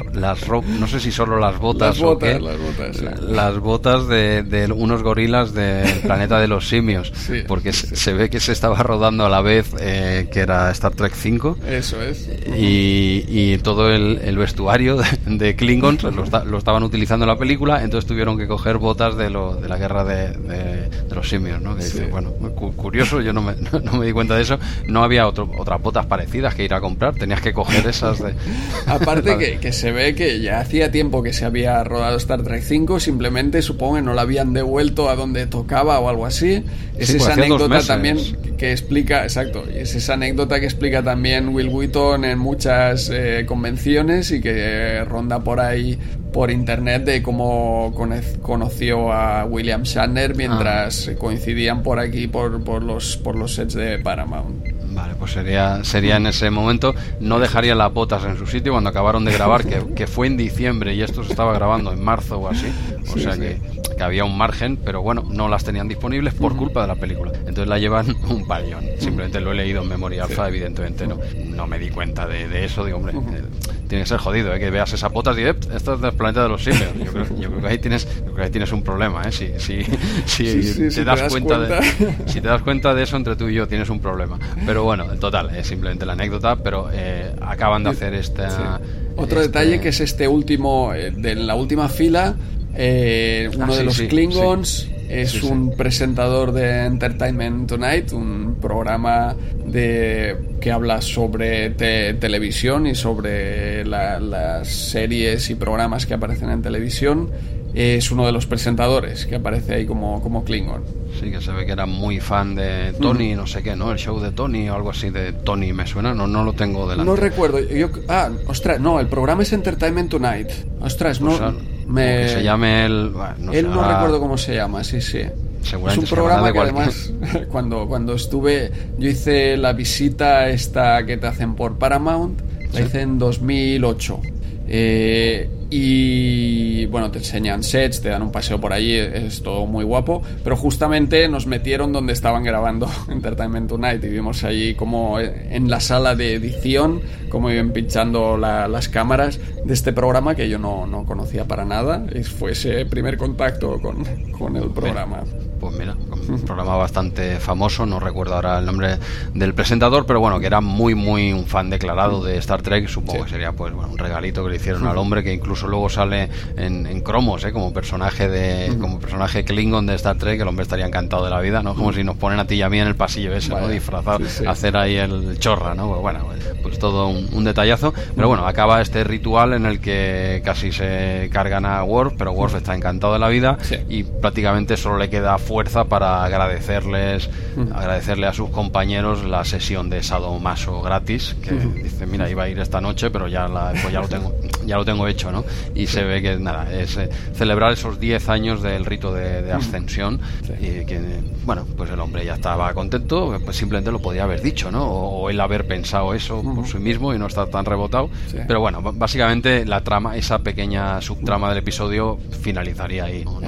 [0.50, 5.04] no sé si solo las botas, las botas o las botas, las botas de, unos
[5.04, 7.12] gorilas del planeta de los simios,
[7.48, 11.14] porque se ve que se estaba rodando a la vez eh, que era Star Trek
[11.14, 11.58] 5.
[11.68, 12.30] Eso es.
[12.56, 15.98] Y, todo el, vestuario de, Klingon
[16.46, 19.78] lo, estaban utilizando en la película, entonces tuvieron que coger botas de, lo, de la
[19.78, 21.76] guerra de, los simios, ¿no?
[21.76, 22.32] Que bueno,
[22.76, 24.58] curioso, yo no me, no, me di cuenta de eso.
[24.88, 28.34] No había otro, otras botas parecidas que ir a comprar, tenía que coger esas de...
[28.88, 32.64] Aparte que, que, se ve que ya hacía tiempo que se había rodado Star Trek
[32.64, 36.64] 5, simplemente supongo que no la habían devuelto a donde tocaba o algo así.
[36.98, 38.18] Es esa pues anécdota también
[38.58, 44.32] que explica, exacto, es esa anécdota que explica también Will Wheaton en muchas eh, convenciones
[44.32, 46.00] y que ronda por ahí
[46.34, 47.94] por internet de cómo
[48.42, 51.16] conoció a William Shatner mientras ah.
[51.18, 54.68] coincidían por aquí por, por, los, por los sets de Paramount.
[54.94, 58.90] Vale, pues sería, sería en ese momento, no dejaría las botas en su sitio cuando
[58.90, 62.40] acabaron de grabar, que, que fue en diciembre y esto se estaba grabando en marzo
[62.40, 62.68] o así,
[63.12, 63.60] o sea que,
[63.98, 67.32] que, había un margen, pero bueno, no las tenían disponibles por culpa de la película.
[67.40, 68.84] Entonces la llevan un palión.
[69.00, 72.86] Simplemente lo he leído en memoria alfa, evidentemente no, no me di cuenta de, eso.
[72.86, 73.42] Digo, hombre, eh,
[73.88, 74.60] tiene que ser jodido, ¿eh?
[74.60, 76.90] que veas esas botas y esto es del planeta de los simios.
[76.98, 78.08] Yo creo, que ahí tienes,
[78.40, 79.32] ahí tienes un problema, ¿eh?
[79.32, 79.84] Si, si,
[80.26, 81.82] si, te, das cuenta, De,
[82.26, 84.40] si te das cuenta de eso entre tú y yo tienes un problema.
[84.66, 88.80] Pero bueno, en total, es simplemente la anécdota, pero eh, acaban de hacer esta...
[89.16, 92.36] Otro este detalle que es este último, eh, de la última fila,
[92.76, 99.36] eh, uno ah, de los Klingons es un presentador de Entertainment Tonight, un programa
[99.66, 107.30] de que habla sobre televisión y sobre las series y programas que aparecen en televisión.
[107.76, 110.84] Es uno de los presentadores que aparece ahí como, como Klingon.
[111.20, 113.92] Sí, que se ve que era muy fan de Tony, no sé qué, ¿no?
[113.92, 116.14] El show de Tony o algo así de Tony, ¿me suena?
[116.14, 117.10] No, no lo tengo delante.
[117.10, 117.60] No recuerdo.
[117.62, 120.50] Yo, ah, ostras, no, el programa es Entertainment Tonight.
[120.82, 121.38] Ostras, no...
[121.38, 122.28] Pues me...
[122.28, 123.14] se llame el...
[123.52, 125.20] Él no recuerdo cómo se llama, sí, sí.
[125.20, 127.14] es un programa que además,
[127.52, 132.42] cuando, cuando estuve, yo hice la visita esta que te hacen por Paramount,
[132.74, 134.20] la hice en 2008.
[134.68, 139.84] Eh, y bueno, te enseñan sets, te dan un paseo por allí, es todo muy
[139.84, 140.22] guapo.
[140.44, 145.80] Pero justamente nos metieron donde estaban grabando Entertainment Tonight y vimos allí como en la
[145.80, 151.06] sala de edición, como iban pinchando las cámaras de este programa que yo no, no
[151.06, 152.06] conocía para nada.
[152.14, 154.04] Y fue ese primer contacto con,
[154.38, 155.24] con el programa
[155.64, 155.96] pues mira,
[156.28, 158.98] un programa bastante famoso, no recuerdo ahora el nombre
[159.34, 163.24] del presentador, pero bueno, que era muy, muy un fan declarado de Star Trek, supongo
[163.24, 166.30] que sería pues bueno, un regalito que le hicieron al hombre, que incluso luego sale
[166.58, 167.52] en, cromos, ¿eh?
[167.52, 171.42] como personaje de como personaje Klingon de Star Trek, el hombre estaría encantado de la
[171.42, 171.76] vida, ¿no?
[171.76, 173.68] Como si nos ponen a ti y a mí en el pasillo ese, ¿no?
[173.68, 175.90] Disfrazado, hacer ahí el chorra, ¿no?
[175.90, 176.20] Pues bueno,
[176.62, 181.66] pues todo un, detallazo, pero bueno, acaba este ritual en el que casi se cargan
[181.66, 183.58] a Worf, pero Worf está encantado de la vida
[183.90, 187.30] y prácticamente solo le queda fuerza para agradecerles,
[187.74, 192.60] agradecerle a sus compañeros la sesión de sadomaso gratis, que dice, mira, iba a ir
[192.60, 193.48] esta noche, pero ya,
[193.82, 194.34] pues ya lo tengo
[194.66, 195.44] ya lo tengo hecho, ¿no?
[195.76, 200.20] Y se ve que nada, es eh, celebrar esos 10 años del rito de, ascensión
[200.60, 201.00] y que,
[201.46, 204.86] bueno, pues el hombre ya estaba contento, pues simplemente lo podía haber dicho, ¿no?
[204.86, 208.10] O, él haber pensado eso por sí mismo y no estar tan rebotado.
[208.48, 213.24] Pero bueno, básicamente la trama, esa pequeña subtrama del episodio finalizaría ahí.
[213.24, 213.40] No,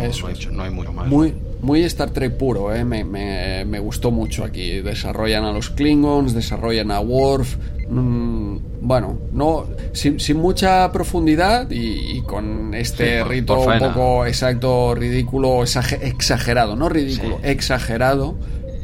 [0.51, 1.07] no hay mucho más.
[1.07, 2.83] Muy, muy Star Trek puro, ¿eh?
[2.85, 4.81] me, me, gustó mucho aquí.
[4.81, 7.57] Desarrollan a los Klingons, desarrollan a Worf.
[7.89, 16.75] Mm, bueno, no sin, mucha profundidad y, con este rito un poco exacto, ridículo, exagerado,
[16.75, 18.35] no ridículo, exagerado,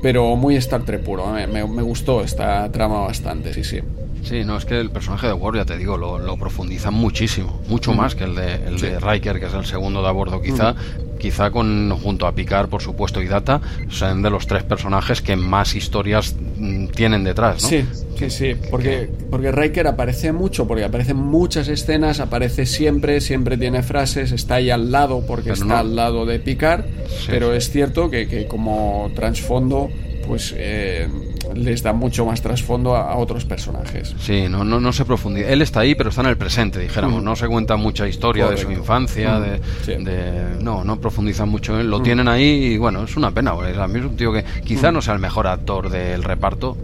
[0.01, 1.27] pero muy Star Trek puro.
[1.27, 3.79] Me, me, gustó esta trama bastante, sí, sí.
[4.23, 7.61] Sí, no, es que el personaje de Worf, ya te digo, lo, lo profundizan muchísimo,
[7.67, 10.41] mucho más que el de, el de Riker, que es el segundo de a bordo
[10.41, 10.75] quizá,
[11.19, 15.35] quizá con junto a Picard, por supuesto, y Data, son de los tres personajes que
[15.35, 17.69] más historias mm, tienen detrás, ¿no?
[17.69, 17.85] Sí,
[18.17, 23.81] sí, sí, porque, porque Riker aparece mucho, porque aparecen muchas escenas, aparece siempre, siempre tiene
[23.83, 26.85] frases, está ahí al lado porque está al lado de Picard,
[27.27, 29.89] pero es cierto que, que como trasfondo,
[30.27, 30.53] pues...
[30.55, 31.07] Eh,
[31.55, 34.15] les da mucho más trasfondo a, otros personajes.
[34.19, 35.49] Sí, no, no, no se profundiza.
[35.49, 37.21] Él está ahí, pero está en el presente, dijéramos.
[37.21, 37.25] Mm.
[37.25, 40.03] No se cuenta mucha historia de su infancia, mm.
[40.03, 41.81] de, No, no profundizan mucho.
[41.83, 42.03] Lo mm.
[42.03, 43.51] tienen ahí y bueno, es una pena.
[43.51, 46.77] a mí es un tío que quizá no sea el mejor actor del reparto,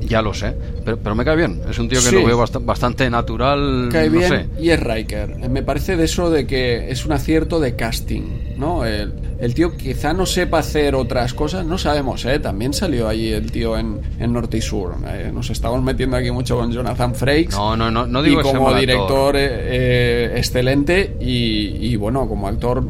[0.00, 1.60] ya lo sé, pero, pero, me cae bien.
[1.68, 3.88] Es un tío que lo veo bastante natural.
[3.90, 4.46] Cae no bien sé.
[4.60, 5.48] y es Riker.
[5.48, 8.84] Me parece de eso de que es un acierto de casting, ¿no?
[8.84, 12.38] El, el tío quizá no sepa hacer otras cosas, no sabemos, ¿eh?
[12.38, 14.94] También salió allí el tío en, en Norte y Sur.
[15.06, 17.56] Eh, nos estamos metiendo aquí mucho con Jonathan Frakes.
[17.56, 22.84] No, no, no, no digo Y como director eh, eh, excelente y, bueno, como actor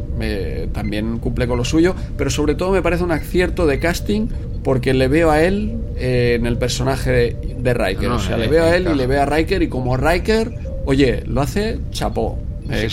[0.73, 4.28] también cumple con lo suyo, pero sobre todo me parece un acierto de casting
[4.62, 8.10] porque le veo a él en el personaje de, Riker.
[8.10, 10.52] o sea, le veo a él y le veo a Riker y como Riker,
[10.84, 12.39] oye, lo hace chapó.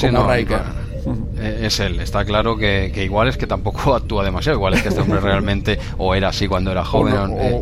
[0.02, 0.62] como Riker.
[1.40, 2.00] Eh, es él.
[2.00, 4.58] Está claro que, igual es que tampoco actúa demasiado.
[4.58, 7.16] Igual es que este hombre realmente o era así cuando era joven.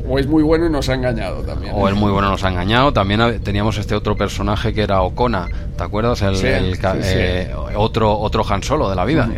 [0.07, 1.73] O, es muy bueno y nos ha engañado también.
[1.75, 2.93] O es muy bueno y nos ha engañado.
[2.93, 5.47] También teníamos este otro personaje que era Ocona.
[5.77, 6.22] ¿Te acuerdas?
[6.23, 6.35] El,
[7.03, 9.30] eh, otro, otro Han Solo de la vida.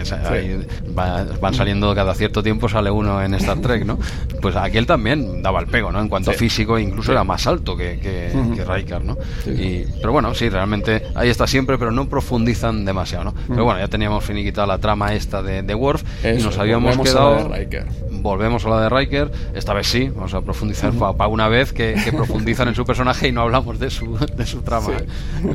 [0.96, 4.00] van saliendo cada cierto tiempo, sale uno en Star Trek, ¿no?
[4.42, 6.00] Pues aquel también daba el pego, ¿no?
[6.00, 9.18] En cuanto a físico, incluso era más alto que, que, Riker, ¿no?
[9.46, 13.34] Y, pero bueno, sí, realmente ahí está siempre, pero no profundizan demasiado, ¿no?
[13.48, 17.50] Pero bueno, ya teníamos finiquitado la trama esta de, de Worf y nos habíamos quedado
[18.22, 19.32] volvemos a la de Riker.
[19.54, 23.32] Esta vez sí, vamos a profundizar para una vez que, profundizan en su personaje y
[23.32, 24.90] no hablamos de su, de su trama.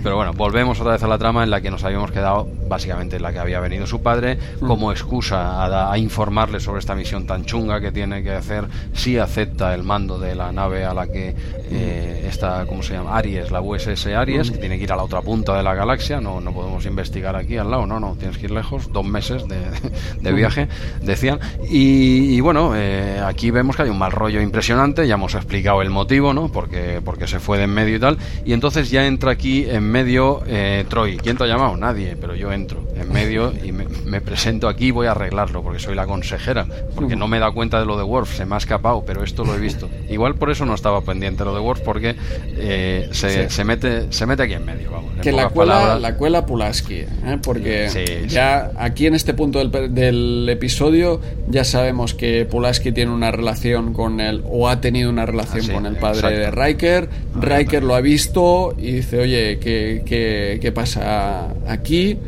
[0.03, 3.17] Pero bueno, volvemos otra vez a la trama en la que nos habíamos quedado, básicamente
[3.17, 7.44] en la que había venido su padre, como excusa a, informarle sobre esta misión tan
[7.44, 11.35] chunga que tiene que hacer, si acepta el mando de la nave a la que
[11.70, 13.17] eh, está, ¿cómo se llama?
[13.17, 16.20] Aries, la USS Aries, que tiene que ir a la otra punta de la galaxia,
[16.20, 19.44] no, no podemos investigar aquí al lado, no, no, tienes que ir lejos, dos meses
[19.49, 20.68] de, viaje,
[21.02, 21.39] decían.
[21.68, 25.91] Y, bueno, eh, aquí vemos que hay un mal rollo impresionante, ya hemos explicado el
[25.91, 26.51] motivo, ¿no?
[26.51, 29.83] Porque, porque se fue de en medio y tal, y entonces ya entra aquí en
[29.84, 31.17] medio eh, Troy.
[31.17, 31.76] ¿Quién te ha llamado?
[31.76, 35.78] Nadie, pero yo entro en medio y me, presento aquí y voy a arreglarlo, porque
[35.78, 38.55] soy la consejera, porque no me he dado cuenta de lo de Worf, se me
[38.55, 39.89] ha escapado, pero esto lo he visto.
[40.09, 42.17] Igual por eso no estaba pendiente lo de Worf, porque
[42.57, 45.12] eh, se, mete, se mete aquí en medio, vamos.
[45.20, 47.39] Que la cuela, la cuela Pulaski, ¿eh?
[47.43, 47.89] porque
[48.28, 53.92] ya aquí en este punto del, del, episodio ya sabemos que Pulaski tiene una relación
[53.92, 57.08] con el, o ha tenido una relación con el padre de Riker.
[57.41, 62.18] Riker lo ha visto y dice, oye, ¿qué, qué, qué pasa aquí?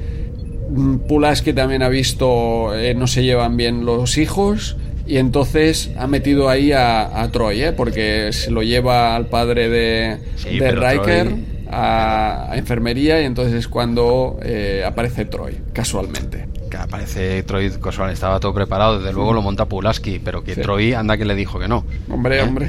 [0.71, 6.07] Mm, Pulaski también ha visto, eh, no se llevan bien los hijos y entonces ha
[6.07, 7.73] metido ahí a, Troy, ¿eh?
[7.73, 10.19] porque se lo lleva al padre de,
[10.59, 17.73] de Riker a, enfermería y entonces es cuando eh, aparece Troy, casualmente que aparece Troy
[18.13, 21.59] estaba todo preparado, desde luego lo monta Pulaski, pero que Troy anda que le dijo
[21.59, 21.85] que no.
[22.11, 22.43] Hombre, ¿Eh?
[22.43, 22.67] hombre.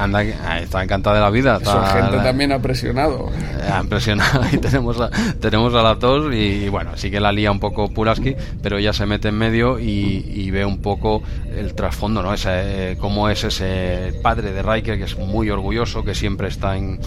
[0.00, 1.58] Anda, ah, está encantada de la vida.
[1.58, 3.30] Su gente también ha presionado.
[3.30, 7.32] Eh, ha presionado y tenemos a, tenemos a las dos y, bueno, sí que la
[7.32, 11.22] lía un poco Pulaski, pero ella se mete en medio y, ve un poco
[11.54, 12.32] el trasfondo, ¿no?
[12.32, 16.78] Ese, eh, cómo es ese padre de Riker que es muy orgulloso, que siempre está
[16.78, 16.98] en,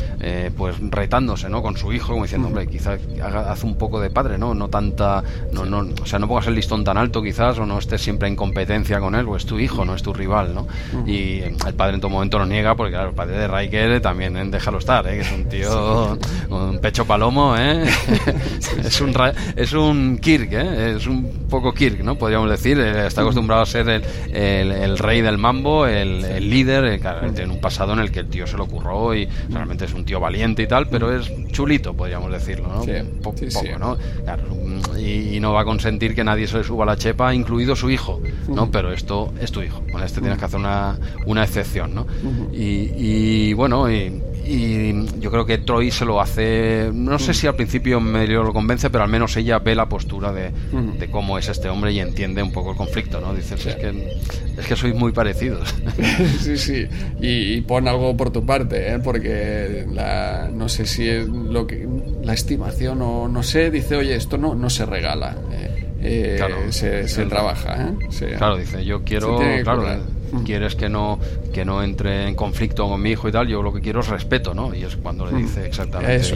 [0.56, 1.64] pues retándose, ¿no?
[1.64, 3.00] Con su hijo, como diciendo, hombre, quizás
[3.48, 4.54] hace un poco de padre, ¿no?
[4.54, 8.02] No tanta, no, no, sea, no pongas el listón tan alto quizás o no estés
[8.02, 10.68] siempre en competencia con él, o es tu hijo, no es tu rival, ¿no?
[11.06, 14.38] Y el padre en todo momento lo niega porque, claro, el padre de Riker también
[14.38, 14.46] ¿eh?
[14.46, 15.16] déjalo estar, ¿eh?
[15.16, 16.18] que es un tío
[16.50, 17.86] un pecho palomo, ¿eh?
[18.84, 19.14] es un
[19.56, 20.96] es un Kirk, ¿eh?
[20.98, 22.16] Es un poco Kirk, ¿no?
[22.16, 27.32] Podríamos decir, eh, está acostumbrado a ser el, el, rey del mambo, el, líder, claro,
[27.32, 30.06] tiene un pasado en el que el tío se lo curró y realmente es un
[30.06, 32.84] tío valiente y tal, pero es chulito, podríamos decirlo, ¿no?
[32.84, 32.92] Sí,
[33.22, 33.40] poco,
[33.80, 33.98] ¿no?
[34.24, 34.44] Claro,
[34.98, 37.76] y, y no va a conseguir sentir que nadie se le suba la chepa, incluido
[37.76, 38.72] su hijo, ¿no?
[38.72, 42.08] Pero esto es tu hijo, con este tienes que hacer una, una excepción, ¿no?
[42.54, 44.22] y, bueno, y,
[45.20, 48.90] yo creo que Troy se lo hace, no sé si al principio medio lo convence,
[48.90, 50.52] pero al menos ella ve la postura de,
[51.12, 53.34] cómo es este hombre y entiende un poco el conflicto, ¿no?
[53.34, 53.92] Dices, es que
[54.58, 55.74] es que sois muy parecidos.
[56.40, 56.88] sí, sí,
[57.20, 59.00] y, pon algo por tu parte, ¿eh?
[59.00, 61.88] porque la, no sé si es lo que
[62.24, 65.36] la estimación o no sé, dice, oye, esto no, no se regala.
[65.52, 67.88] Eh, eh, se, trabaja.
[67.88, 68.36] ¿eh?
[68.38, 69.86] claro, dice, yo quiero, claro,
[70.46, 71.20] quieres que no
[71.54, 74.08] que no entre en conflicto con mi hijo y tal, yo lo que quiero es
[74.08, 74.74] respeto, ¿no?
[74.74, 76.36] Y es cuando le dice exactamente Eso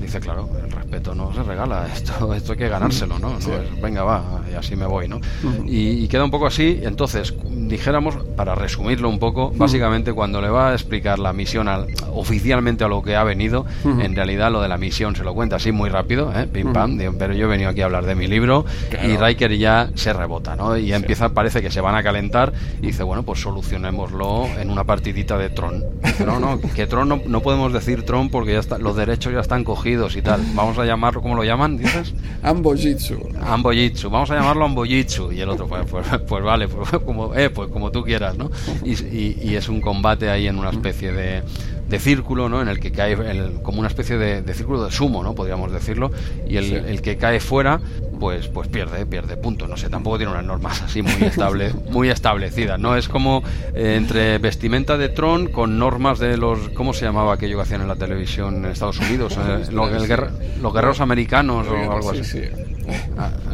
[0.00, 3.34] dice, claro, el respeto no se regala, esto esto hay que ganárselo, ¿no?
[3.82, 5.20] venga, va, y así me voy, ¿no?
[5.66, 10.70] y, queda un poco así, entonces, dijéramos, para resumirlo un poco, básicamente cuando le va
[10.70, 14.68] a explicar la misión al, oficialmente a lo que ha venido, en realidad lo de
[14.68, 16.46] la misión se lo cuenta así muy rápido, ¿eh?
[16.46, 18.64] Pim pam, pero yo he venido aquí a hablar de mi libro
[19.02, 20.76] y Riker ya se rebota, ¿no?
[20.76, 24.84] Y empieza, parece que se van a calentar y dice, bueno, pues solucionémoslo en una
[24.84, 25.84] partidita de Tron.
[26.24, 29.64] no, no, que Tron no, podemos decir Tron porque ya está, los derechos ya están
[29.64, 30.40] cogidos y tal.
[30.54, 31.76] Vamos a llamarlo, ¿cómo lo llaman?
[31.76, 32.14] ¿Dices?
[32.44, 33.18] Ambojitsu.
[33.44, 35.32] Ambojitsu, vamos a llamarlo Ambojitsu.
[35.32, 38.48] Y el otro, pues, pues, pues vale, pues, como, eh, pues como tú quieras, ¿no?
[38.84, 41.42] Y, es un combate ahí en una especie de,
[41.88, 42.62] de círculo, ¿no?
[42.62, 43.16] En el que cae
[43.62, 45.34] como una especie de, círculo de sumo, ¿no?
[45.34, 46.10] Podríamos decirlo.
[46.48, 47.80] Y el, el que cae fuera,
[48.18, 49.68] pues, pues pierde, pierde punto.
[49.68, 52.96] No sé, tampoco tiene unas normas así muy, estable, muy establecidas, ¿no?
[52.96, 53.42] Es como
[53.74, 57.82] eh, entre vestimenta de Tron con normas de los, ¿cómo se llamaba aquello que hacían
[57.82, 59.38] en la televisión en Estados Unidos?
[59.44, 62.40] Eh, los, los, guerreros americanos o algo así.
[62.44, 62.73] Ah,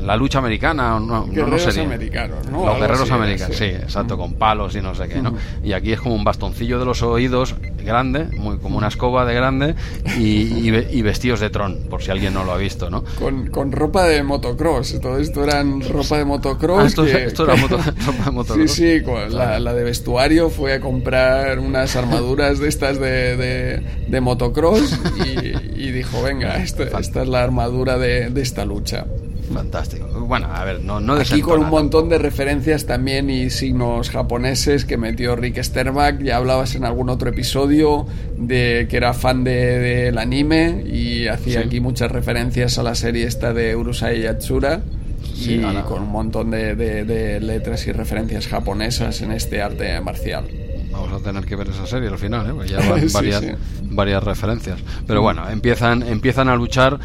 [0.03, 1.83] la lucha americana, no, no, sería.
[1.83, 3.65] americanos, Los guerreros americanos, sí.
[3.65, 5.35] exacto, con palos y no sé qué, ¿no?
[5.63, 9.35] Y aquí es como un bastoncillo de los oídos grande, muy como una escoba de
[9.35, 9.75] grande,
[10.19, 10.71] y,
[11.03, 13.05] vestidos de tron, por si alguien no lo ha visto, ¿no?
[13.51, 16.83] Con, ropa de motocross, todo esto eran ropa de motocross.
[16.83, 17.57] Ah, esto, era
[18.07, 18.71] ropa de motocross.
[18.71, 24.99] Sí, sí, la, de vestuario fue a comprar unas armaduras de estas de, de, motocross
[25.77, 29.07] y, dijo, venga, esta, esta es la armadura de, de esta lucha.
[29.53, 30.07] Fantástico.
[30.27, 34.85] Bueno, a ver, no, no Aquí con un montón de referencias también y signos japoneses
[34.85, 36.23] que metió Rick Sterback.
[36.23, 38.07] Ya hablabas en algún otro episodio
[38.37, 43.53] de que era fan del anime y hacía aquí muchas referencias a la serie esta
[43.53, 44.83] de Urusai Yatsura.
[45.37, 50.45] y con un montón de, de letras y referencias japonesas en este arte marcial
[50.91, 52.69] vamos a tener que ver esa serie al final, ¿eh?
[52.69, 53.45] ya van varias,
[53.83, 54.81] varias referencias.
[55.07, 56.99] Pero bueno, empiezan, empiezan a luchar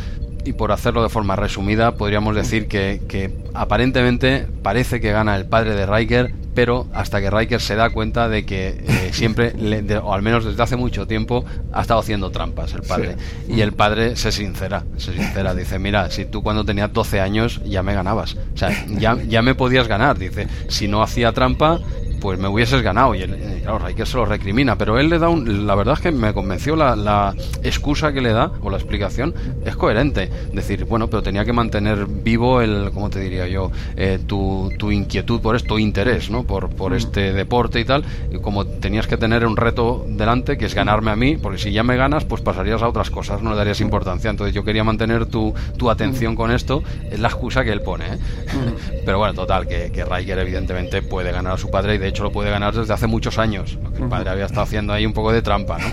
[0.46, 5.46] y por hacerlo de forma resumida, podríamos decir que, que, aparentemente parece que gana el
[5.46, 9.54] padre de Riker, pero hasta que Riker se da cuenta de que eh, siempre,
[10.02, 11.44] o al menos desde hace mucho tiempo,
[11.74, 13.16] ha estado haciendo trampas el padre.
[13.50, 17.62] Y el padre se sincera, se sincera, dice, mira, si tú cuando tenías 12 años
[17.66, 21.80] ya me ganabas, o sea, ya, ya me podías ganar, dice, si no hacía trampa,
[22.26, 23.14] pues me hubieses ganado.
[23.14, 25.68] Y eh, claro, Riker se lo recrimina, pero él le da un.
[25.68, 29.32] La verdad es que me convenció la, la, excusa que le da, o la explicación,
[29.64, 30.32] es coherente.
[30.52, 33.72] Decir, bueno, pero tenía que mantener vivo el, ¿cómo te diría yo?
[33.96, 36.46] Eh, tu, tu, inquietud por esto, tu interés, ¿no?
[36.46, 36.96] Por, por mm.
[36.96, 38.04] este deporte y tal.
[38.32, 41.72] Y como tenías que tener un reto delante, que es ganarme a mí, porque si
[41.72, 44.32] ya me ganas, pues pasarías a otras cosas, no le darías importancia.
[44.32, 46.38] Entonces yo quería mantener tu, tu atención mm.
[46.38, 46.82] con esto,
[47.12, 48.06] es la excusa que él pone.
[48.06, 48.18] ¿eh?
[48.18, 49.02] Mm.
[49.06, 52.15] Pero bueno, total, que, que Riker evidentemente puede ganar a su padre y de hecho
[52.24, 53.78] lo puede ganar desde hace muchos años.
[53.82, 55.88] Lo que el padre había estado haciendo ahí un poco de trampa, ¿no?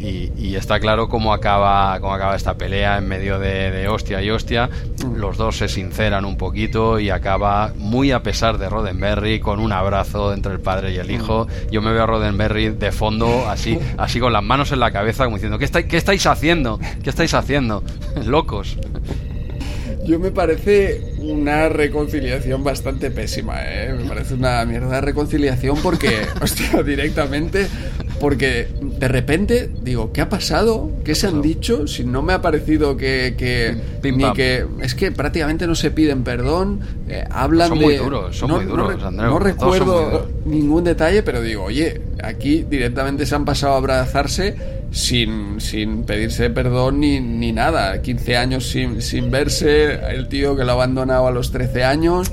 [0.00, 4.68] Y, está claro cómo acaba, cómo acaba esta pelea en medio de, hostia y hostia.
[5.14, 9.72] Los dos se sinceran un poquito y acaba muy a pesar de Roddenberry con un
[9.72, 11.46] abrazo entre el padre y el hijo.
[11.70, 15.24] Yo me veo a Roddenberry de fondo, así, así con las manos en la cabeza,
[15.24, 16.80] como diciendo, ¿qué, está, qué estáis haciendo?
[17.02, 17.84] ¿Qué estáis haciendo?
[18.24, 18.78] Locos.
[20.08, 23.92] Yo me parece una reconciliación bastante pésima, ¿eh?
[23.92, 26.08] Me parece una mierda de reconciliación porque,
[26.40, 27.66] hostia, directamente,
[28.18, 30.90] porque de repente digo, ¿qué ha pasado?
[31.04, 31.86] ¿Qué se han dicho?
[31.86, 33.34] Si no me ha parecido que...
[33.36, 33.76] que
[34.10, 37.84] ni que es que prácticamente no se piden perdón, eh, hablan son de...
[37.84, 43.26] Muy duros, son muy duros, Andreu, no recuerdo ningún detalle, pero digo, oye, aquí directamente
[43.26, 48.00] se han pasado a abrazarse sin, sin pedirse perdón ni, ni nada.
[48.00, 52.32] 15 años sin, sin verse, el tío que lo ha abandonado a los 13 años.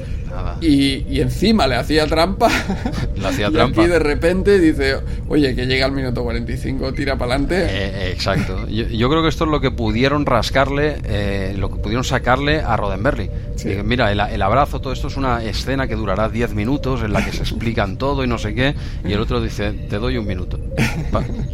[0.61, 2.49] Y, y, encima le hacía trampa.
[3.17, 3.81] Le hacía y trampa.
[3.81, 4.97] aquí de repente dice,
[5.27, 7.63] oye, que llega al minuto 45, tira para adelante.
[7.63, 8.67] Eh, eh, exacto.
[8.67, 12.75] Yo, creo que esto es lo que pudieron rascarle, eh, lo que pudieron sacarle a
[12.77, 13.29] Roddenberry.
[13.83, 17.23] mira, el, el, abrazo, todo esto es una escena que durará 10 minutos en la
[17.23, 18.75] que se explican todo y no sé qué.
[19.03, 20.59] Y el otro dice, te doy un minuto.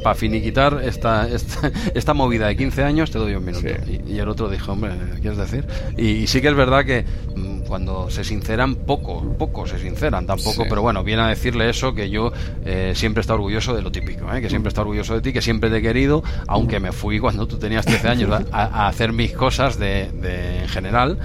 [0.03, 3.67] Para finiquitar esta, esta, esta, movida de 15 años, te doy un minuto.
[4.07, 5.65] Y, el otro dijo, hombre, ¿qué quieres decir?
[5.97, 10.25] Y, y sí que es verdad que mm, cuando se sinceran, poco, poco se sinceran
[10.25, 12.32] tampoco, pero bueno, viene a decirle eso que yo
[12.66, 14.41] eh, siempre está orgulloso de lo típico, ¿eh?
[14.41, 17.48] que siempre está orgulloso de ti, que siempre te he querido, aunque me fui cuando
[17.48, 20.09] tú tenías 13 años a, hacer mis cosas de,
[20.61, 21.17] en general,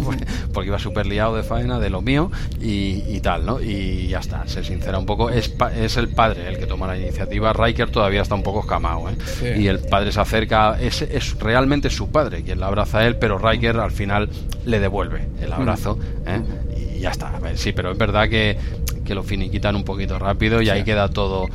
[0.52, 2.30] porque iba súper liado de faena, de lo mío
[2.60, 3.60] y, tal, ¿no?
[3.60, 6.98] Y ya está, se sincera un poco, es, es el padre el que toma la
[6.98, 9.56] iniciativa, Riker todavía está un poco escamado, ¿eh?
[9.58, 13.16] y el padre se acerca, es, es realmente su padre quien la abraza a él,
[13.16, 14.28] pero Riker al final
[14.64, 16.40] le devuelve el abrazo ¿eh?
[16.76, 17.32] y ya está.
[17.54, 18.56] sí, pero es verdad que,
[19.04, 21.48] que lo finiquitan un poquito rápido y ahí queda todo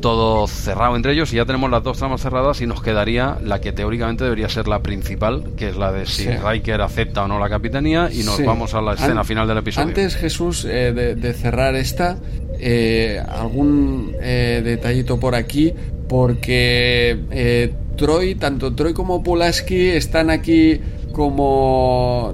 [0.00, 3.60] todo cerrado entre ellos y ya tenemos las dos tramas cerradas y nos quedaría la
[3.60, 7.38] que teóricamente debería ser la principal, que es la de si Riker acepta o no
[7.38, 9.88] la capitanía y nos vamos a la escena final del episodio.
[9.88, 12.16] Antes, Jesús, eh, de, cerrar esta,
[12.60, 15.72] eh, algún detallito por aquí,
[16.08, 20.80] porque Troy, tanto Troy como Pulaski están aquí
[21.18, 22.32] como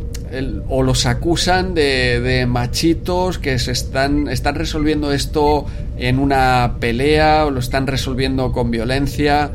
[0.69, 5.65] o los acusan de, machitos que se están, están resolviendo esto
[5.97, 9.53] en una pelea o lo están resolviendo con violencia.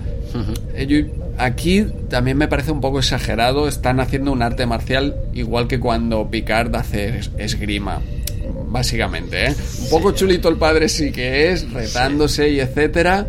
[1.37, 6.27] aquí también me parece un poco exagerado, están haciendo un arte marcial igual que cuando
[6.31, 8.01] Picard hace esgrima.
[8.71, 9.55] Básicamente, ¿eh?
[9.83, 13.27] Un poco chulito el padre sí que es, retándose y etcétera,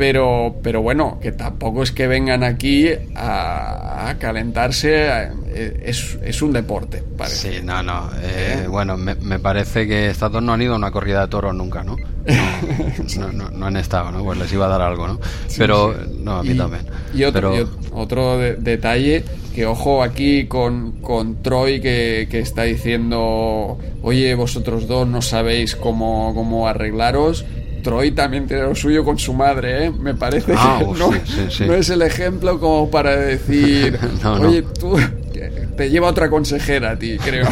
[0.00, 6.54] pero, pero bueno, que tampoco es que vengan aquí a, calentarse, eh, es, es, un
[6.54, 7.58] deporte, parece.
[7.58, 8.08] Sí, no, no.
[8.22, 8.66] Eh, ¿Eh?
[8.66, 11.54] Bueno, me, me, parece que estas dos no han ido a una corrida de toros
[11.54, 11.98] nunca, ¿no?
[13.18, 14.24] No, no, han estado, ¿no?
[14.24, 15.20] Pues les iba a dar algo, ¿no?
[15.58, 16.86] Pero, no, a mí también.
[17.12, 17.52] Y otro,
[17.92, 19.22] otro detalle,
[19.54, 25.76] que ojo aquí con, con Troy que, que, está diciendo, oye, vosotros dos no sabéis
[25.76, 27.44] cómo, cómo arreglaros
[27.80, 29.90] Troy también tiene lo suyo con su madre, ¿eh?
[29.90, 31.10] Me parece ah, que no,
[31.66, 33.98] no, es el ejemplo como para decir,
[34.40, 34.96] oye, tú
[35.76, 37.46] te lleva otra consejera a ti, creo,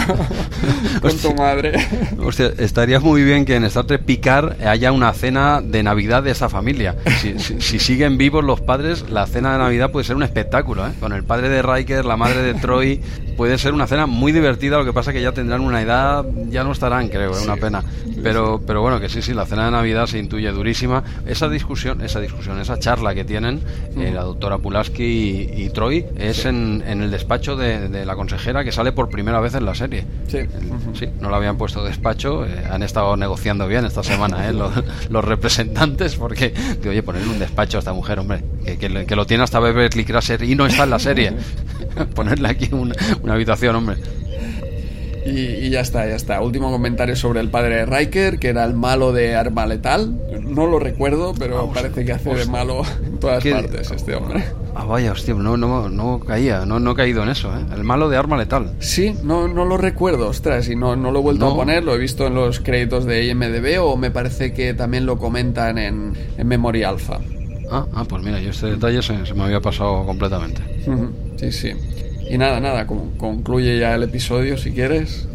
[1.00, 1.72] con tu madre.
[2.18, 6.32] Hostia, estaría muy bien que en Star Trek Picard haya una cena de Navidad de
[6.32, 6.96] esa familia.
[7.20, 10.90] Si, siguen vivos los padres, la cena de Navidad puede ser un espectáculo, ¿eh?
[11.00, 13.00] Con el padre de Riker, la madre de Troy,
[13.36, 16.64] puede ser una cena muy divertida, lo que pasa que ya tendrán una edad, ya
[16.64, 17.82] no estarán, creo, es una pena
[18.22, 21.02] pero, pero bueno, que sí, sí, la cena de Navidad se intuye durísima.
[21.26, 23.60] Esa discusión, esa discusión, esa charla que tienen
[23.96, 28.72] eh, la doctora Pulaski y, Troy es en, en, el despacho de, la consejera que
[28.72, 30.04] sale por primera vez en la serie.
[30.26, 30.38] Sí.
[30.94, 34.72] sí no lo habían puesto despacho, eh, han estado negociando bien esta semana los,
[35.10, 39.26] los, representantes porque, que, oye, ponerle un despacho a esta mujer, hombre, que, que, lo
[39.26, 41.32] tiene hasta Beverly Crusher y no está en la serie.
[42.14, 43.96] ponerle aquí una, una habitación, hombre.
[45.24, 46.40] Y, ya está, ya está.
[46.40, 50.16] Último comentario sobre el padre de Riker, que era el malo de Arma Letal.
[50.42, 54.44] No lo recuerdo, pero parece que hace de malo en todas partes este hombre.
[54.74, 57.64] Ah, vaya, hostia, no, no, no caía, no, no he caído en eso, ¿eh?
[57.74, 58.74] El malo de Arma Letal.
[58.78, 61.94] Sí, no, no lo recuerdo, ostras, y no, no lo he vuelto a poner, lo
[61.94, 66.12] he visto en los créditos de IMDB o me parece que también lo comentan en,
[66.36, 67.18] en Memoria Alpha.
[67.70, 70.62] Ah, ah, pues mira, yo este detalle se, me había pasado completamente.
[71.36, 71.72] Sí, sí.
[72.30, 75.26] Y nada, nada, concluye ya el episodio si quieres.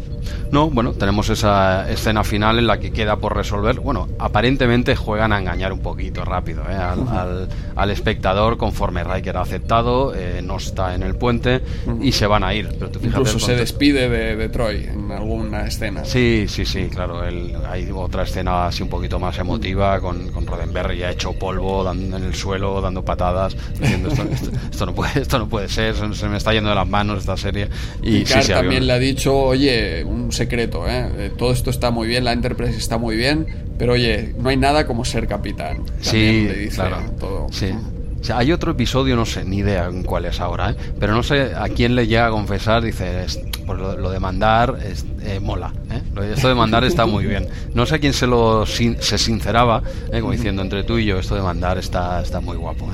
[0.50, 3.80] No, bueno, tenemos esa escena final en la que queda por resolver.
[3.80, 7.48] Bueno, aparentemente juegan a engañar un poquito rápido ¿eh?
[7.76, 11.60] al, espectador conforme Riker ha aceptado, eh, no está en el puente
[12.00, 12.68] y se van a ir.
[12.78, 16.04] Pero Incluso se despide de, Troy en alguna escena.
[16.04, 17.22] Sí, sí, sí, claro.
[17.22, 22.16] hay otra escena así un poquito más emotiva con, con Roddenberry ya hecho polvo dando
[22.16, 24.10] en el suelo, dando patadas, diciendo
[24.70, 27.36] esto, no, puede, esto no puede ser, se me está yendo de las manos esta
[27.36, 27.68] serie.
[28.02, 31.08] Y, también le ha dicho, oye, un secreto, ¿eh?
[31.18, 31.32] ¿eh?
[31.36, 33.46] Todo esto está muy bien, la Enterprise está muy bien,
[33.78, 35.82] pero oye, no hay nada como ser capitán.
[36.00, 36.98] sí, claro.
[37.18, 37.46] Todo.
[37.50, 37.72] Sí.
[38.32, 40.76] Hay otro episodio, no sé, ni idea en cuál es ahora, ¿eh?
[40.98, 43.26] pero no sé a quién le llega a confesar, dice,
[43.66, 44.78] por lo, de mandar
[45.22, 45.72] eh, mola.
[45.90, 46.32] ¿eh?
[46.34, 47.48] Esto de mandar está muy bien.
[47.72, 50.20] No sé a quién se lo se sinceraba, ¿eh?
[50.20, 52.88] como diciendo entre tú y yo, esto de mandar está, está muy guapo.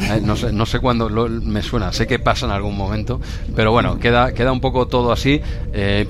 [0.00, 0.20] ¿eh?
[0.24, 3.20] no sé, no sé cuándo me suena, sé que pasa en algún momento,
[3.54, 5.40] pero bueno, queda, queda un poco todo así.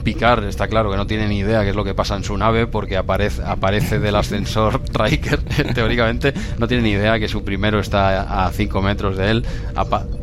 [0.03, 2.37] Picar está claro que no tiene ni idea qué es lo que pasa en su
[2.37, 5.41] nave porque aparece, aparece del ascensor Riker,
[5.75, 9.45] teóricamente, no tiene ni idea que su primero está a 5 metros de él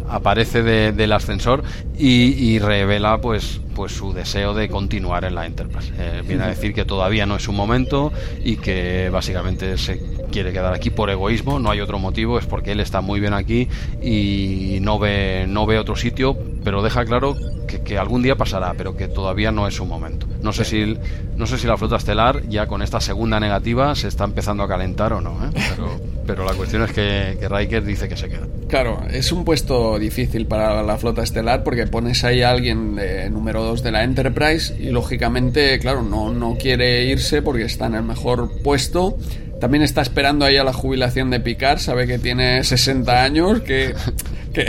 [0.10, 1.64] aparece del ascensor
[1.98, 5.94] y, revela pues pues su deseo de continuar en la Enterprise.
[5.98, 8.12] Eh, viene a decir que todavía no es su momento
[8.44, 12.74] y que básicamente se quiere quedar aquí por egoísmo, no hay otro motivo, es porque
[12.74, 13.70] él está muy bien aquí
[14.02, 17.38] y no ve, no ve otro sitio, pero deja claro
[17.78, 20.28] que, algún día pasará, pero que todavía no es su momento.
[20.42, 20.98] No sé, si,
[21.36, 24.68] no sé si la flota estelar ya con esta segunda negativa se está empezando a
[24.68, 25.50] calentar o no, ¿eh?
[25.76, 28.48] pero, pero, la cuestión es que, que Riker dice que se queda.
[28.68, 33.30] Claro, es un puesto difícil para la flota estelar porque pones ahí a alguien de
[33.30, 37.96] número 2 de la Enterprise y lógicamente, claro, no, no quiere irse porque está en
[37.96, 39.18] el mejor puesto
[39.60, 43.94] también está esperando ahí a la jubilación de Picard, sabe que tiene 60 años, que,
[44.54, 44.68] que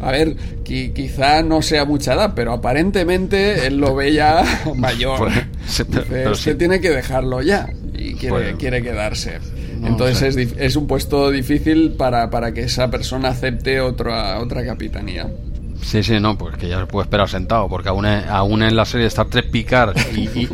[0.00, 4.44] a ver, quizá no sea mucha edad, pero aparentemente él lo ve ya
[4.76, 5.18] mayor.
[5.66, 9.38] Pues, se, tiene que dejarlo ya y quiere, quiere quedarse.
[9.84, 15.28] Entonces es, es, un puesto difícil para, para que esa persona acepte otra, otra capitanía.
[15.82, 18.84] Sí, sí, no, pues que ya se puede esperar sentado, porque aún, aún en la
[18.84, 20.48] serie Star Trek Picard y,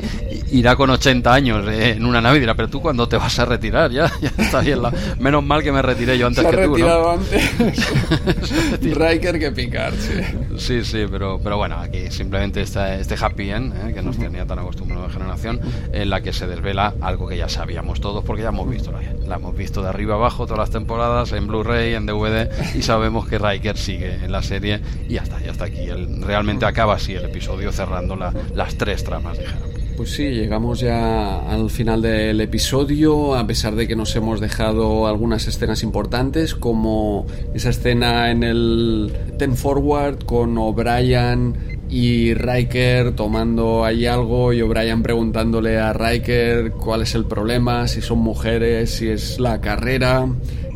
[0.53, 3.45] irá con 80 años en una nave y dirá, pero tú cuando te vas a
[3.45, 4.83] retirar, ya, ya está bien.
[4.83, 4.93] La...
[5.19, 6.75] Menos mal que me retiré yo antes se que tú.
[6.75, 10.13] retirado antes Riker que Picard, sí.
[10.57, 13.95] Sí, sí, pero, pero bueno, aquí simplemente está este happy end, ¿eh?
[13.95, 15.61] que nos tenía tan acostumbrado de generación,
[15.93, 19.01] en la que se desvela algo que ya sabíamos todos, porque ya hemos visto la,
[19.27, 23.27] la hemos visto de arriba abajo todas las temporadas, en Blu-ray, en DVD, y sabemos
[23.27, 25.81] que Riker sigue en la serie y hasta, ya está aquí.
[25.81, 29.75] El, realmente acaba así el episodio cerrando las tres tramas, dijeron.
[29.97, 35.07] Pues sí, llegamos ya al final del episodio, a pesar de que nos hemos dejado
[35.07, 43.85] algunas escenas importantes, como esa escena en el Ten Forward con O'Brien y Riker tomando
[43.85, 49.09] ahí algo y O'Brien preguntándole a Riker cuál es el problema, si son mujeres, si
[49.09, 50.27] es la carrera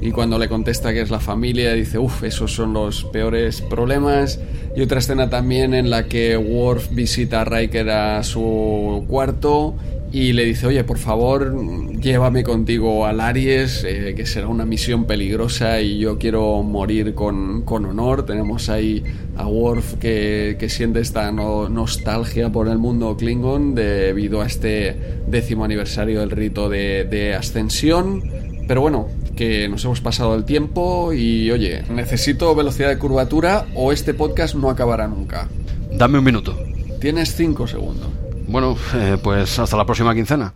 [0.00, 4.40] y cuando le contesta que es la familia dice, uff, esos son los peores problemas.
[4.76, 9.74] Y otra escena también en la que Worf visita a Riker a su cuarto
[10.12, 11.52] y le dice, oye, por favor,
[12.00, 17.62] llévame contigo al Aries, eh, que será una misión peligrosa y yo quiero morir con,
[17.62, 18.24] con honor.
[18.24, 19.02] Tenemos ahí
[19.36, 24.96] a Worf que, que siente esta nostalgia por el mundo Klingon debido a este
[25.26, 28.22] décimo aniversario del rito de, de ascensión.
[28.66, 33.92] Pero bueno, que nos hemos pasado el tiempo y oye, necesito velocidad de curvatura o
[33.92, 35.48] este podcast no acabará nunca.
[35.92, 36.58] Dame un minuto.
[37.00, 38.08] Tienes cinco segundos.
[38.48, 40.52] Bueno, eh, pues hasta la próxima quincena.